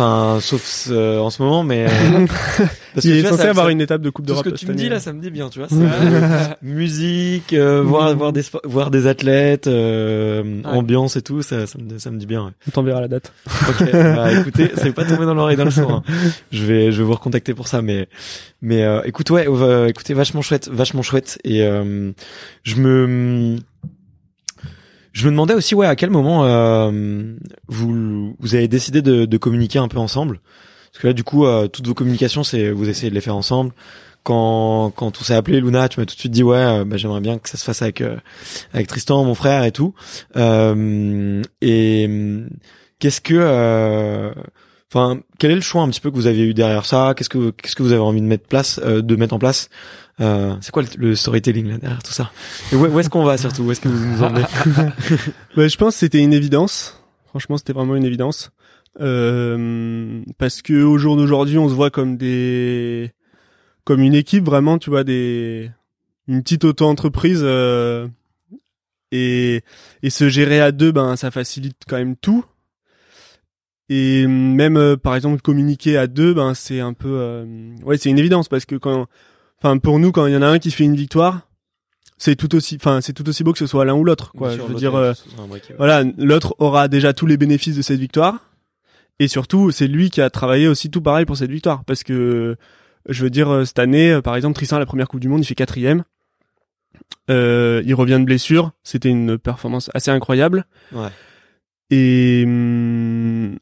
Enfin, 0.00 0.38
sauf 0.40 0.86
euh, 0.92 1.18
en 1.18 1.28
ce 1.28 1.42
moment, 1.42 1.64
mais 1.64 1.86
euh, 1.86 1.88
parce 2.94 3.04
Il 3.04 3.10
que 3.10 3.16
est 3.16 3.16
tu 3.16 3.20
vois, 3.22 3.30
censé 3.30 3.42
ça- 3.42 3.50
avoir 3.50 3.66
ça- 3.66 3.72
une 3.72 3.80
étape 3.80 4.00
de 4.00 4.10
Coupe 4.10 4.26
Tout 4.26 4.34
ce 4.36 4.42
d'Europe. 4.42 4.52
que 4.54 4.58
tu 4.58 4.66
me 4.68 4.74
dis 4.74 4.88
là, 4.88 5.00
ça 5.00 5.12
me 5.12 5.20
dit 5.20 5.30
bien, 5.30 5.48
tu 5.48 5.58
vois. 5.58 5.66
c'est, 5.70 5.74
euh, 5.80 6.54
musique, 6.62 7.52
euh, 7.52 7.82
voir 7.82 8.14
voir 8.14 8.32
des 8.32 8.42
voir 8.62 8.92
des 8.92 9.08
athlètes, 9.08 9.66
euh, 9.66 10.62
ambiance 10.64 11.16
et 11.16 11.22
tout, 11.22 11.42
ça 11.42 11.66
ça 11.66 11.78
me 11.80 11.98
ça 11.98 12.12
me 12.12 12.18
dit 12.18 12.26
bien. 12.26 12.44
ouais. 12.44 12.50
On 12.68 12.70
t'enverra 12.70 13.00
la 13.00 13.08
date. 13.08 13.32
Ok. 13.68 13.90
bah 13.92 14.32
écoutez, 14.32 14.70
c'est 14.76 14.92
pas 14.92 15.04
tombé 15.04 15.24
dans 15.26 15.34
l'oreille 15.34 15.56
dans 15.56 15.64
le 15.64 15.70
hein. 15.80 16.02
Je 16.52 16.64
vais 16.64 16.92
je 16.92 16.98
vais 16.98 17.04
vous 17.04 17.14
recontacter 17.14 17.52
pour 17.54 17.66
ça, 17.66 17.82
mais 17.82 18.08
mais 18.62 18.84
euh, 18.84 19.02
écoute 19.04 19.30
ouais, 19.30 19.46
euh, 19.48 19.88
écoutez 19.88 20.14
vachement 20.14 20.42
chouette, 20.42 20.68
vachement 20.72 21.02
chouette 21.02 21.40
et 21.42 21.62
euh, 21.62 22.12
je 22.62 22.76
me 22.76 23.56
je 25.18 25.26
me 25.26 25.32
demandais 25.32 25.54
aussi 25.54 25.74
ouais 25.74 25.86
à 25.86 25.96
quel 25.96 26.10
moment 26.10 26.44
euh, 26.44 27.34
vous 27.66 28.36
vous 28.38 28.54
avez 28.54 28.68
décidé 28.68 29.02
de, 29.02 29.24
de 29.24 29.36
communiquer 29.36 29.80
un 29.80 29.88
peu 29.88 29.98
ensemble? 29.98 30.40
Parce 30.92 31.02
que 31.02 31.08
là 31.08 31.12
du 31.12 31.24
coup 31.24 31.44
euh, 31.44 31.66
toutes 31.66 31.86
vos 31.88 31.94
communications 31.94 32.44
c'est 32.44 32.70
vous 32.70 32.88
essayez 32.88 33.10
de 33.10 33.14
les 33.14 33.20
faire 33.20 33.34
ensemble. 33.36 33.72
Quand 34.22 34.92
quand 34.94 35.20
on 35.20 35.24
s'est 35.24 35.34
appelé 35.34 35.60
Luna 35.60 35.88
tu 35.88 35.98
m'as 35.98 36.06
tout 36.06 36.14
de 36.14 36.20
suite 36.20 36.32
dit 36.32 36.44
ouais 36.44 36.56
euh, 36.56 36.84
bah, 36.84 36.96
j'aimerais 36.96 37.20
bien 37.20 37.38
que 37.38 37.48
ça 37.48 37.56
se 37.56 37.64
fasse 37.64 37.82
avec 37.82 38.00
euh, 38.00 38.16
avec 38.72 38.86
Tristan 38.86 39.24
mon 39.24 39.34
frère 39.34 39.64
et 39.64 39.72
tout. 39.72 39.92
Euh, 40.36 41.42
et 41.62 42.08
qu'est-ce 43.00 43.20
que 43.20 44.32
enfin, 44.92 45.20
quel 45.38 45.50
est 45.50 45.56
le 45.56 45.60
choix 45.60 45.82
un 45.82 45.88
petit 45.88 46.00
peu 46.00 46.12
que 46.12 46.16
vous 46.16 46.28
avez 46.28 46.42
eu 46.42 46.54
derrière 46.54 46.84
ça? 46.84 47.14
Qu'est-ce 47.16 47.28
que 47.28 47.50
qu'est-ce 47.50 47.74
que 47.74 47.82
vous 47.82 47.92
avez 47.92 48.02
envie 48.02 48.20
de 48.20 48.26
mettre 48.26 48.46
place, 48.46 48.78
de 48.78 49.16
mettre 49.16 49.34
en 49.34 49.40
place 49.40 49.68
euh, 50.20 50.56
C'est 50.60 50.70
quoi 50.70 50.82
le, 50.82 50.88
le, 50.96 51.14
storytelling 51.14 51.68
là 51.68 51.78
derrière 51.78 52.02
tout 52.02 52.12
ça? 52.12 52.30
Et 52.72 52.76
où, 52.76 52.86
où 52.86 53.00
est-ce 53.00 53.10
qu'on 53.10 53.24
va 53.24 53.36
surtout? 53.38 53.62
Où 53.62 53.72
est-ce 53.72 53.80
que 53.80 53.88
vous 53.88 54.04
nous 54.04 54.22
emmenez 54.22 54.42
bah, 55.56 55.68
je 55.68 55.76
pense 55.76 55.94
que 55.94 56.00
c'était 56.00 56.20
une 56.20 56.32
évidence. 56.32 57.00
Franchement, 57.26 57.56
c'était 57.56 57.72
vraiment 57.72 57.96
une 57.96 58.04
évidence. 58.04 58.50
Euh, 59.00 60.22
parce 60.38 60.62
que 60.62 60.82
au 60.82 60.98
jour 60.98 61.16
d'aujourd'hui, 61.16 61.58
on 61.58 61.68
se 61.68 61.74
voit 61.74 61.90
comme 61.90 62.16
des, 62.16 63.12
comme 63.84 64.00
une 64.00 64.14
équipe 64.14 64.44
vraiment, 64.44 64.78
tu 64.78 64.90
vois, 64.90 65.04
des, 65.04 65.70
une 66.26 66.42
petite 66.42 66.64
auto-entreprise 66.64 67.40
euh, 67.42 68.06
et 69.12 69.62
et 70.02 70.10
se 70.10 70.28
gérer 70.28 70.60
à 70.60 70.72
deux, 70.72 70.92
ben 70.92 71.16
ça 71.16 71.30
facilite 71.30 71.82
quand 71.88 71.96
même 71.96 72.16
tout. 72.16 72.44
Et 73.88 74.26
même 74.26 74.76
euh, 74.76 74.96
par 74.96 75.16
exemple 75.16 75.40
communiquer 75.40 75.96
à 75.96 76.06
deux, 76.06 76.34
ben 76.34 76.52
c'est 76.54 76.80
un 76.80 76.92
peu, 76.92 77.08
euh, 77.08 77.74
ouais, 77.84 77.96
c'est 77.96 78.10
une 78.10 78.18
évidence 78.18 78.48
parce 78.48 78.66
que 78.66 78.76
quand, 78.76 79.06
enfin 79.58 79.78
pour 79.78 79.98
nous, 79.98 80.12
quand 80.12 80.26
il 80.26 80.34
y 80.34 80.36
en 80.36 80.42
a 80.42 80.46
un 80.48 80.58
qui 80.58 80.70
fait 80.70 80.84
une 80.84 80.96
victoire, 80.96 81.48
c'est 82.16 82.36
tout 82.36 82.54
aussi, 82.54 82.76
enfin 82.76 83.00
c'est 83.00 83.12
tout 83.12 83.28
aussi 83.28 83.44
beau 83.44 83.52
que 83.52 83.58
ce 83.58 83.66
soit 83.66 83.84
l'un 83.84 83.94
ou 83.94 84.04
l'autre, 84.04 84.32
quoi. 84.32 84.56
Je 84.56 84.62
veux 84.62 84.74
dire, 84.74 84.94
euh, 84.94 85.12
voilà, 85.76 86.04
l'autre 86.16 86.54
aura 86.58 86.88
déjà 86.88 87.12
tous 87.12 87.26
les 87.26 87.36
bénéfices 87.36 87.76
de 87.76 87.82
cette 87.82 88.00
victoire. 88.00 88.44
Et 89.20 89.28
surtout, 89.28 89.70
c'est 89.70 89.88
lui 89.88 90.10
qui 90.10 90.20
a 90.20 90.30
travaillé 90.30 90.68
aussi 90.68 90.90
tout 90.90 91.02
pareil 91.02 91.24
pour 91.24 91.36
cette 91.36 91.50
victoire. 91.50 91.84
Parce 91.84 92.04
que, 92.04 92.56
je 93.08 93.22
veux 93.24 93.30
dire, 93.30 93.66
cette 93.66 93.80
année, 93.80 94.20
par 94.22 94.36
exemple, 94.36 94.54
Tristan, 94.54 94.78
la 94.78 94.86
première 94.86 95.08
Coupe 95.08 95.20
du 95.20 95.28
Monde, 95.28 95.42
il 95.42 95.46
fait 95.46 95.56
quatrième. 95.56 96.04
Euh, 97.30 97.82
il 97.84 97.94
revient 97.94 98.18
de 98.20 98.24
blessure. 98.24 98.72
C'était 98.84 99.08
une 99.08 99.38
performance 99.38 99.90
assez 99.92 100.10
incroyable. 100.10 100.66
Ouais. 100.92 101.08
Et, 101.90 102.44
hum, 102.46 103.56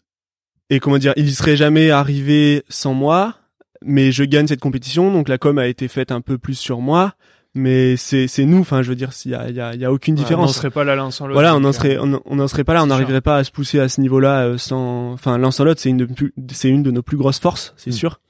et 0.68 0.80
comment 0.80 0.98
dire, 0.98 1.12
il 1.16 1.28
y 1.28 1.34
serait 1.34 1.56
jamais 1.56 1.90
arrivé 1.90 2.64
sans 2.68 2.92
moi. 2.92 3.36
Mais 3.84 4.12
je 4.12 4.24
gagne 4.24 4.46
cette 4.46 4.60
compétition, 4.60 5.12
donc 5.12 5.28
la 5.28 5.38
com 5.38 5.58
a 5.58 5.66
été 5.66 5.88
faite 5.88 6.12
un 6.12 6.20
peu 6.20 6.38
plus 6.38 6.54
sur 6.54 6.80
moi 6.80 7.14
mais 7.58 7.96
c'est 7.96 8.28
c'est 8.28 8.44
nous 8.44 8.58
enfin 8.60 8.82
je 8.82 8.90
veux 8.90 8.94
dire 8.96 9.14
s'il 9.14 9.30
y 9.30 9.34
a 9.34 9.48
il 9.48 9.56
y 9.56 9.62
a, 9.62 9.74
y 9.74 9.86
a 9.86 9.90
aucune 9.90 10.14
différence 10.14 10.44
on 10.44 10.46
n'en 10.48 10.52
serait 10.52 10.70
pas 10.70 10.84
là 10.84 10.94
l'un 10.94 11.10
sans 11.10 11.26
l'autre 11.26 11.36
voilà 11.36 11.56
on 11.56 11.60
n'en 11.60 11.72
serait 11.72 11.96
on 11.96 12.06
n'en 12.36 12.48
serait 12.48 12.64
pas 12.64 12.74
là 12.74 12.82
on 12.82 12.86
n'arriverait 12.88 13.22
pas 13.22 13.38
à 13.38 13.44
se 13.44 13.50
pousser 13.50 13.80
à 13.80 13.88
ce 13.88 13.98
niveau 14.02 14.20
là 14.20 14.42
euh, 14.44 14.58
sans 14.58 15.12
enfin 15.14 15.38
l'un 15.38 15.50
sans 15.50 15.64
l'autre 15.64 15.80
c'est 15.80 15.88
une 15.88 15.96
de 15.96 16.06
c'est 16.52 16.68
une 16.68 16.82
de 16.82 16.90
nos 16.90 17.00
plus 17.00 17.16
grosses 17.16 17.38
forces 17.40 17.72
c'est 17.78 17.88
Mm. 17.88 17.94
sûr. 17.94 18.20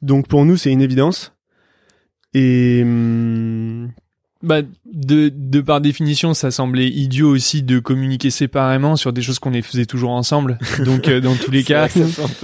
Donc 0.00 0.28
pour 0.28 0.44
nous 0.44 0.56
c'est 0.56 0.70
une 0.70 0.80
évidence. 0.80 1.34
Et 2.34 2.82
hum, 2.84 3.90
bah 4.42 4.62
de 4.92 5.30
de 5.34 5.60
par 5.60 5.80
définition 5.80 6.34
ça 6.34 6.50
semblait 6.50 6.88
idiot 6.88 7.28
aussi 7.30 7.62
de 7.62 7.78
communiquer 7.78 8.30
séparément 8.30 8.96
sur 8.96 9.12
des 9.12 9.22
choses 9.22 9.38
qu'on 9.38 9.50
les 9.50 9.62
faisait 9.62 9.86
toujours 9.86 10.10
ensemble 10.10 10.58
donc 10.84 11.06
euh, 11.08 11.20
dans 11.20 11.34
tous 11.36 11.50
les 11.50 11.62
cas 11.62 11.88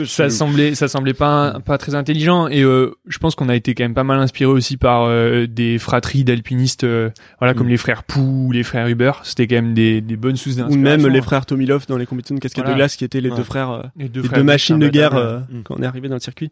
ça 0.06 0.30
semblait 0.30 0.74
ça 0.74 0.86
semblait 0.88 1.12
pas 1.14 1.58
pas 1.64 1.76
très 1.78 1.94
intelligent 1.94 2.46
et 2.48 2.62
euh, 2.62 2.92
je 3.08 3.18
pense 3.18 3.34
qu'on 3.34 3.48
a 3.48 3.56
été 3.56 3.74
quand 3.74 3.84
même 3.84 3.94
pas 3.94 4.04
mal 4.04 4.20
inspiré 4.20 4.50
aussi 4.50 4.76
par 4.76 5.04
euh, 5.04 5.46
des 5.46 5.78
fratries 5.78 6.24
d'alpinistes 6.24 6.84
euh, 6.84 7.10
voilà 7.40 7.54
comme 7.54 7.66
Mm. 7.66 7.70
les 7.70 7.76
frères 7.78 8.04
Pou 8.04 8.46
ou 8.46 8.52
les 8.52 8.62
frères 8.62 8.86
Huber 8.86 9.12
c'était 9.24 9.46
quand 9.46 9.56
même 9.56 9.74
des, 9.74 10.00
des 10.00 10.16
bonnes 10.16 10.36
sources 10.36 10.56
ou 10.56 10.58
d'inspiration 10.60 10.82
même 11.04 11.12
les 11.12 11.20
frères 11.20 11.46
Tomilov 11.46 11.86
dans 11.88 11.96
les 11.98 12.06
compétitions 12.06 12.34
de 12.36 12.40
cascade 12.40 12.64
Voilà. 12.64 12.74
de 12.74 12.78
glace 12.78 12.96
qui 12.96 13.04
étaient 13.04 13.20
les 13.20 13.30
Ouais. 13.30 13.36
deux 13.36 13.42
frères 13.44 13.70
euh, 13.70 13.82
les 13.96 14.08
deux, 14.08 14.22
les 14.22 14.28
frères 14.28 14.38
deux 14.38 14.44
machines 14.44 14.78
de 14.78 14.88
guerre 14.88 15.14
euh, 15.16 15.38
Mm. 15.50 15.62
quand 15.64 15.74
on 15.78 15.82
est 15.82 15.86
arrivé 15.86 16.08
dans 16.08 16.14
le 16.14 16.20
circuit 16.20 16.50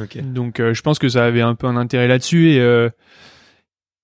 Ok. 0.00 0.18
Donc 0.32 0.58
euh, 0.58 0.74
je 0.74 0.82
pense 0.82 0.98
que 0.98 1.08
ça 1.08 1.24
avait 1.24 1.42
un 1.42 1.54
peu 1.54 1.66
un 1.68 1.76
intérêt 1.76 2.08
là-dessus 2.08 2.50
et 2.52 2.60
euh, 2.60 2.88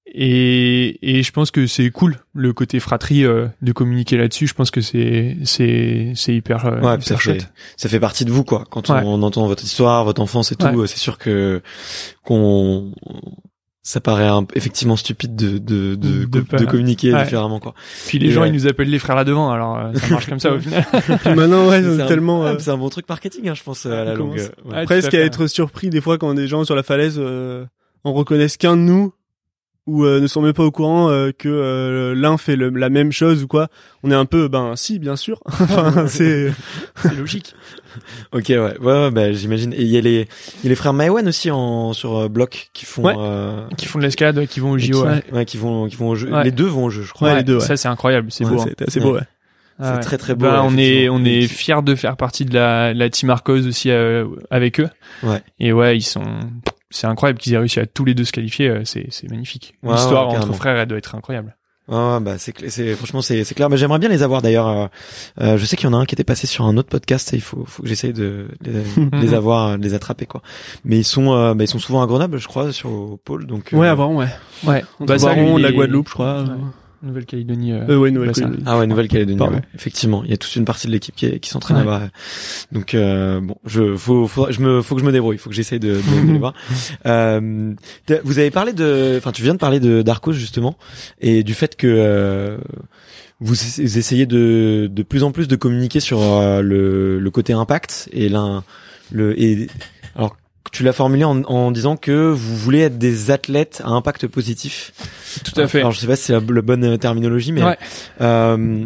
et 0.07 1.19
et 1.19 1.23
je 1.23 1.33
pense 1.33 1.51
que 1.51 1.67
c'est 1.67 1.91
cool 1.91 2.17
le 2.35 2.53
côté 2.53 2.81
fratrie 2.81 3.25
euh, 3.25 3.47
de 3.63 3.73
communiquer 3.73 4.17
là-dessus. 4.17 4.47
Je 4.47 4.55
pense 4.55 4.71
que 4.71 4.81
c'est 4.81 5.37
c'est 5.45 6.13
c'est 6.15 6.35
hyper, 6.35 6.67
euh, 6.67 6.81
Ouais, 6.81 6.97
puis 6.97 7.07
ça 7.07 7.15
hyper 7.15 7.23
fait, 7.23 7.31
chouette. 7.41 7.53
ça 7.77 7.89
fait 7.89 8.01
partie 8.01 8.25
de 8.25 8.31
vous, 8.31 8.45
quoi. 8.45 8.65
Quand 8.71 8.89
Ouais. 8.91 9.01
on 9.05 9.23
entend 9.23 9.47
votre 9.47 9.65
histoire, 9.65 10.05
votre 10.05 10.21
enfance 10.23 10.53
et 10.53 10.57
tout, 10.57 10.67
Ouais. 10.67 10.77
euh, 10.77 10.87
c'est 10.87 10.99
sûr 10.99 11.19
que 11.19 11.61
qu'on, 12.25 12.93
ça 13.83 14.01
paraît 14.01 14.27
un- 14.27 14.47
effectivement 14.55 14.97
stupide 14.97 15.37
de 15.37 15.59
de 15.59 15.95
de, 15.97 16.65
communiquer 16.65 17.13
Ouais. 17.13 17.23
différemment, 17.25 17.61
quoi. 17.61 17.75
Puis 18.07 18.19
les 18.19 18.29
Et 18.29 18.31
gens 18.33 18.43
ouais. 18.43 18.49
ils 18.49 18.53
nous 18.55 18.67
appellent 18.67 18.91
les 18.91 18.99
frères 18.99 19.17
là 19.17 19.25
devant. 19.25 19.51
Alors 19.51 19.77
euh, 19.79 19.93
ça 19.95 20.09
marche 20.09 20.27
comme 20.29 20.41
ça 20.41 20.53
au 20.53 20.59
final. 20.59 20.85
puis 20.93 21.35
maintenant 21.35 21.69
ouais 21.69 21.83
C'est 21.83 22.03
un- 22.03 22.07
tellement 22.07 22.45
euh, 22.45 22.55
c'est 22.59 22.71
un 22.71 22.79
bon 22.79 22.89
truc 22.89 23.09
marketing, 23.09 23.49
hein, 23.49 23.55
je 23.55 23.63
pense, 23.63 23.87
à 23.87 24.05
la 24.05 24.15
longue. 24.15 24.39
euh, 24.39 24.49
ouais. 24.71 24.77
Ouais, 24.79 24.85
presque 24.85 25.15
à 25.15 25.19
à 25.19 25.21
être 25.21 25.47
surpris 25.47 25.91
des 25.91 26.01
fois 26.01 26.17
quand 26.19 26.33
des 26.35 26.49
gens 26.49 26.65
sur 26.65 26.75
la 26.77 26.83
falaise 26.83 27.17
euh, 27.19 27.65
en 28.05 28.13
reconnaissent 28.13 28.57
qu'un 28.57 28.77
de 28.77 28.83
nous 28.83 29.13
ou 29.87 30.05
euh, 30.05 30.21
ne 30.21 30.27
sont 30.27 30.43
même 30.43 30.53
pas 30.53 30.65
au 30.65 30.71
courant 30.71 31.09
euh, 31.11 31.31
que 31.37 31.49
euh, 31.49 32.15
l'un 32.15 32.37
fait 32.39 32.57
le- 32.57 32.71
la 32.71 32.89
même 32.91 33.13
chose 33.13 33.43
ou 33.45 33.47
quoi. 33.47 33.69
On 34.03 34.11
est 34.11 34.15
un 34.15 34.25
peu 34.25 34.49
ben 34.49 34.75
si 34.77 34.99
bien 34.99 35.17
sûr. 35.17 35.41
enfin 35.47 36.07
c'est 36.09 36.53
c'est 36.97 37.15
logique. 37.17 37.55
Ok, 38.33 38.45
ouais, 38.51 38.59
ouais, 38.59 38.77
ouais, 38.79 39.11
bah, 39.11 39.33
j'imagine. 39.33 39.73
Et 39.73 39.81
il 39.81 39.87
y 39.89 39.97
a 39.97 40.03
les, 40.03 40.29
il 40.59 40.65
y 40.65 40.67
a 40.67 40.69
les 40.69 40.75
frères 40.75 40.93
Maïwan 40.93 41.27
aussi 41.29 41.51
en 41.51 41.95
sur 41.95 42.15
euh, 42.19 42.29
bloc 42.29 42.69
qui 42.75 42.85
font, 42.85 43.03
Ouais. 43.05 43.15
euh, 43.19 43.67
Qui 43.79 43.87
font 43.87 43.99
de 43.99 44.05
l'escalade, 44.05 44.37
ouais, 44.37 44.47
qui 44.47 44.61
vont 44.61 44.73
au 44.73 44.79
JO. 44.79 45.01
qui, 45.03 45.09
ouais. 45.09 45.25
ouais, 45.33 45.45
qui 45.47 45.57
vont, 45.57 45.89
qui 45.89 45.97
vont 45.97 46.11
au 46.11 46.15
jeu. 46.15 46.31
Ouais. 46.31 46.45
Les 46.45 46.51
deux 46.51 46.67
vont 46.67 46.85
au 46.85 46.91
jeu, 46.91 47.01
je 47.05 47.13
crois. 47.15 47.31
Ouais, 47.31 47.37
les 47.37 47.43
deux, 47.43 47.55
ouais. 47.55 47.61
Ça 47.65 47.79
c'est 47.79 47.89
incroyable, 47.89 48.31
c'est 48.31 48.45
Ouais, 48.45 48.51
beau. 48.51 48.61
hein. 48.61 48.65
c'était 48.69 48.85
assez 48.87 49.01
beau 49.01 49.15
ouais. 49.15 49.23
C'est 49.79 49.87
Ah 49.87 49.95
ouais. 49.95 50.01
très 50.01 50.19
très 50.19 50.35
beau. 50.35 50.45
Bah, 50.45 50.61
ouais, 50.63 50.69
on 50.71 50.77
est 50.77 51.09
on 51.09 51.25
est 51.25 51.47
fiers 51.49 51.81
de 51.83 51.95
faire 51.95 52.19
partie 52.19 52.45
de 52.45 52.53
la 52.53 52.93
la 52.93 53.09
team 53.09 53.31
Arcos 53.31 53.67
aussi 53.67 53.91
euh, 53.91 54.27
avec 54.51 54.79
eux. 54.79 54.89
Ouais. 55.23 55.43
Et 55.59 55.73
ouais, 55.73 55.97
ils 55.97 56.03
sont 56.03 56.25
c'est 56.91 57.07
incroyable 57.07 57.39
qu'ils 57.39 57.55
aient 57.55 57.59
réussi 57.59 57.81
à 57.81 57.87
tous 57.87 58.05
les 58.05 58.15
deux 58.15 58.25
se 58.25 58.33
qualifier, 58.33 58.69
euh, 58.69 58.85
c'est 58.85 59.07
c'est 59.11 59.29
magnifique. 59.31 59.75
Ouais, 59.83 59.95
L'histoire 59.95 60.29
ouais, 60.31 60.37
entre 60.37 60.53
frères, 60.53 60.77
elle 60.77 60.89
doit 60.89 60.99
être 60.99 61.15
incroyable. 61.15 61.57
Ah 61.89 62.19
bah 62.21 62.37
c'est 62.37 62.69
c'est 62.69 62.97
franchement 62.97 63.23
c'est 63.23 63.45
c'est 63.45 63.55
clair 63.55 63.71
mais 63.71 63.77
j'aimerais 63.77 64.01
bien 64.01 64.09
les 64.09 64.25
avoir 64.25 64.43
d'ailleurs 64.43 64.67
euh, 64.67 64.87
euh, 65.41 65.57
je 65.57 65.65
sais 65.65 65.77
qu'il 65.77 65.89
y 65.89 65.89
en 65.89 65.97
a 65.97 65.99
un 65.99 66.05
qui 66.05 66.17
était 66.17 66.25
passé 66.25 66.49
sur 66.49 66.65
un 66.65 66.77
autre 66.79 66.89
podcast 66.89 67.33
et 67.33 67.37
il 67.37 67.41
faut 67.43 67.65
faut 67.65 67.85
que 67.85 67.89
j'essaye 67.89 68.13
de 68.13 68.49
les, 68.61 68.83
les 69.21 69.35
avoir 69.35 69.69
euh, 69.69 69.77
de 69.77 69.85
les 69.85 69.95
attraper 69.95 70.27
quoi 70.27 70.43
mais 70.85 70.99
ils 70.99 71.05
sont 71.05 71.33
euh, 71.33 71.55
bah, 71.55 71.63
ils 71.63 71.69
sont 71.69 71.79
souvent 71.79 72.03
à 72.03 72.07
Grenoble 72.09 72.39
je 72.39 72.49
crois 72.49 72.73
sur 72.73 72.91
au 72.91 73.17
pôle 73.19 73.47
donc 73.47 73.73
euh, 73.73 73.77
Ouais, 73.77 73.87
avant 73.87 74.13
ouais. 74.17 74.27
Ouais. 74.65 74.83
Bah, 74.99 75.17
ça, 75.17 75.35
lui, 75.35 75.55
de 75.55 75.59
la 75.61 75.71
Guadeloupe, 75.71 76.09
je 76.09 76.15
crois. 76.15 76.43
Ouais. 76.43 76.49
Nouvelle-Calédonie. 77.07 77.73
euh, 77.73 77.87
Euh, 77.89 77.97
ouais, 77.99 78.11
nouvelle 78.11 78.33
ah 78.67 78.79
ouais 78.79 78.87
Nouvelle-Calédonie 78.87 79.41
ouais. 79.41 79.63
effectivement 79.75 80.23
il 80.25 80.31
y 80.31 80.35
a 80.35 80.37
toute 80.37 80.55
une 80.57 80.65
partie 80.65 80.87
de 80.87 80.93
l'équipe 80.93 81.15
qui, 81.15 81.41
qui 81.41 81.49
s'entraîne 81.51 81.79
Ouais. 81.79 81.85
là-bas 81.85 82.09
donc 82.73 82.95
euh, 82.95 83.41
bon 83.41 83.57
je 83.65 83.97
faut 83.97 84.27
faut 84.27 84.51
je 84.51 84.61
me 84.61 84.83
faut 84.83 84.95
que 84.95 85.01
je 85.01 85.07
me 85.07 85.13
débrouille 85.13 85.39
faut 85.39 85.49
que 85.51 85.57
j'essaye 85.57 85.79
de, 85.81 85.95
de, 85.95 86.27
de 86.27 86.33
les 86.33 86.39
voir 86.39 86.53
euh, 87.07 87.73
vous 88.25 88.39
avez 88.39 88.51
parlé 88.51 88.73
de 88.73 89.15
enfin 89.17 89.33
tu 89.33 89.43
viens 89.43 89.55
de 89.55 89.59
parler 89.59 89.81
de 89.81 90.03
d'Arcos 90.03 90.33
justement 90.33 90.77
et 91.21 91.43
du 91.43 91.55
fait 91.55 91.77
que 91.77 91.87
euh, 91.87 92.59
vous 93.41 93.55
ess- 93.55 93.81
essayez 93.99 94.27
de 94.27 94.89
de 94.91 95.03
plus 95.03 95.23
en 95.23 95.31
plus 95.33 95.49
de 95.49 95.57
communiquer 95.57 96.01
sur 96.01 96.21
euh, 96.23 96.63
le, 96.63 97.19
le 97.19 97.31
côté 97.31 97.53
impact 97.53 98.09
et 98.13 98.29
l'un 98.29 98.65
le 99.13 99.41
et 99.41 99.69
tu 100.71 100.83
l'as 100.83 100.93
formulé 100.93 101.25
en, 101.25 101.43
en 101.45 101.71
disant 101.71 101.97
que 101.97 102.31
vous 102.31 102.57
voulez 102.57 102.81
être 102.81 102.99
des 102.99 103.31
athlètes 103.31 103.81
à 103.85 103.91
impact 103.91 104.27
positif. 104.27 104.93
Tout 105.45 105.61
à 105.61 105.67
fait. 105.69 105.79
Alors 105.81 105.93
je 105.93 105.99
sais 106.01 106.07
pas 106.07 106.17
si 106.17 106.25
c'est 106.25 106.33
la, 106.33 106.41
la 106.41 106.63
bonne 106.63 106.85
euh, 106.85 106.97
terminologie, 106.97 107.53
mais 107.53 107.63
Ouais. 107.65 107.79
euh, 108.21 108.85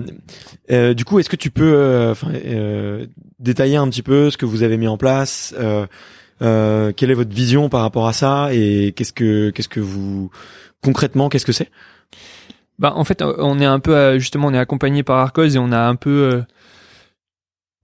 euh, 0.71 0.95
du 0.95 1.05
coup, 1.05 1.19
est-ce 1.19 1.29
que 1.29 1.37
tu 1.37 1.51
peux 1.51 1.73
euh, 1.75 2.15
euh, 2.45 3.07
détailler 3.39 3.77
un 3.77 3.89
petit 3.89 4.03
peu 4.03 4.31
ce 4.31 4.37
que 4.37 4.47
vous 4.47 4.63
avez 4.63 4.77
mis 4.77 4.89
en 4.89 4.97
place 4.97 5.55
euh, 5.59 5.87
euh, 6.43 6.93
Quelle 6.97 7.11
est 7.11 7.15
votre 7.15 7.35
vision 7.35 7.69
par 7.69 7.81
rapport 7.83 8.07
à 8.09 8.13
ça 8.13 8.49
Et 8.53 8.93
qu'est-ce 8.97 9.13
que 9.13 9.51
qu'est-ce 9.51 9.69
que 9.69 9.81
vous 9.81 10.31
concrètement 10.83 11.29
qu'est-ce 11.29 11.47
que 11.47 11.53
c'est? 11.53 11.71
Bah 12.79 12.93
en 12.97 13.05
fait, 13.05 13.23
on 13.23 13.61
est 13.61 13.67
un 13.67 13.79
peu 13.79 14.19
justement, 14.19 14.49
on 14.49 14.55
est 14.55 14.59
accompagné 14.59 15.03
par 15.03 15.19
Arcos 15.19 15.45
et 15.49 15.59
on 15.59 15.71
a 15.71 15.81
un 15.81 15.97
peu, 15.97 16.11
euh, 16.11 16.43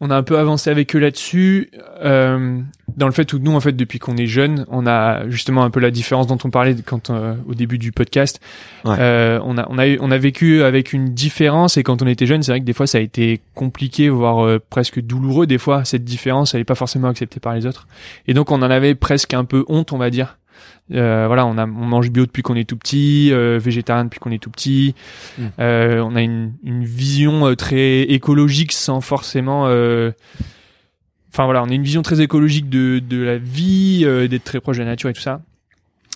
on 0.00 0.10
a 0.10 0.16
un 0.16 0.22
peu 0.22 0.38
avancé 0.38 0.68
avec 0.68 0.94
eux 0.94 0.98
là-dessus, 0.98 1.70
euh, 2.04 2.60
dans 2.96 3.06
le 3.06 3.12
fait 3.12 3.32
où 3.32 3.38
nous 3.38 3.54
en 3.54 3.60
fait 3.60 3.72
depuis 3.72 3.98
qu'on 3.98 4.16
est 4.18 4.26
jeunes, 4.26 4.66
on 4.68 4.86
a 4.86 5.26
justement 5.30 5.64
un 5.64 5.70
peu 5.70 5.80
la 5.80 5.90
différence 5.90 6.26
dont 6.26 6.38
on 6.44 6.50
parlait 6.50 6.76
quand 6.84 7.08
euh, 7.10 7.34
au 7.48 7.54
début 7.54 7.78
du 7.78 7.92
podcast. 7.92 8.40
Ouais. 8.84 8.96
Euh, 8.98 9.40
on 9.42 9.56
a 9.56 9.66
on 9.70 9.78
a 9.78 9.86
eu- 9.88 9.98
on 10.00 10.10
a 10.10 10.18
vécu 10.18 10.62
avec 10.62 10.92
une 10.92 11.14
différence 11.14 11.76
et 11.78 11.82
quand 11.82 12.02
on 12.02 12.06
était 12.06 12.26
jeune, 12.26 12.42
c'est 12.42 12.52
vrai 12.52 12.60
que 12.60 12.66
des 12.66 12.74
fois 12.74 12.86
ça 12.86 12.98
a 12.98 13.00
été 13.00 13.40
compliqué, 13.54 14.08
voire 14.10 14.44
euh, 14.44 14.60
presque 14.70 15.00
douloureux 15.00 15.46
des 15.46 15.58
fois. 15.58 15.84
Cette 15.84 16.04
différence, 16.04 16.54
elle 16.54 16.60
est 16.60 16.64
pas 16.64 16.74
forcément 16.74 17.08
acceptée 17.08 17.40
par 17.40 17.54
les 17.54 17.64
autres 17.66 17.86
et 18.28 18.34
donc 18.34 18.50
on 18.50 18.56
en 18.62 18.70
avait 18.70 18.94
presque 18.94 19.32
un 19.32 19.44
peu 19.44 19.64
honte, 19.68 19.92
on 19.92 19.98
va 19.98 20.10
dire. 20.10 20.36
Euh, 20.92 21.24
voilà, 21.26 21.46
on 21.46 21.58
a 21.58 21.64
on 21.64 21.86
mange 21.86 22.10
bio 22.10 22.26
depuis 22.26 22.42
qu'on 22.42 22.54
est 22.54 22.68
tout 22.68 22.76
petit, 22.76 23.30
euh, 23.32 23.58
végétarien 23.62 24.04
depuis 24.04 24.20
qu'on 24.20 24.30
est 24.30 24.38
tout 24.42 24.50
petit. 24.50 24.94
Mm. 25.38 25.42
Euh, 25.58 26.00
on 26.00 26.14
a 26.16 26.22
une, 26.22 26.52
une 26.62 26.84
vision 26.84 27.46
euh, 27.48 27.54
très 27.56 28.02
écologique 28.02 28.72
sans 28.72 29.00
forcément. 29.00 29.64
euh, 29.66 30.10
Enfin 31.32 31.44
voilà, 31.44 31.62
on 31.62 31.68
a 31.68 31.74
une 31.74 31.82
vision 31.82 32.02
très 32.02 32.20
écologique 32.20 32.68
de 32.70 32.98
de 32.98 33.20
la 33.22 33.36
vie, 33.36 34.02
euh, 34.04 34.26
d'être 34.28 34.44
très 34.44 34.60
proche 34.60 34.78
de 34.78 34.82
la 34.82 34.88
nature 34.90 35.10
et 35.10 35.12
tout 35.12 35.20
ça. 35.20 35.40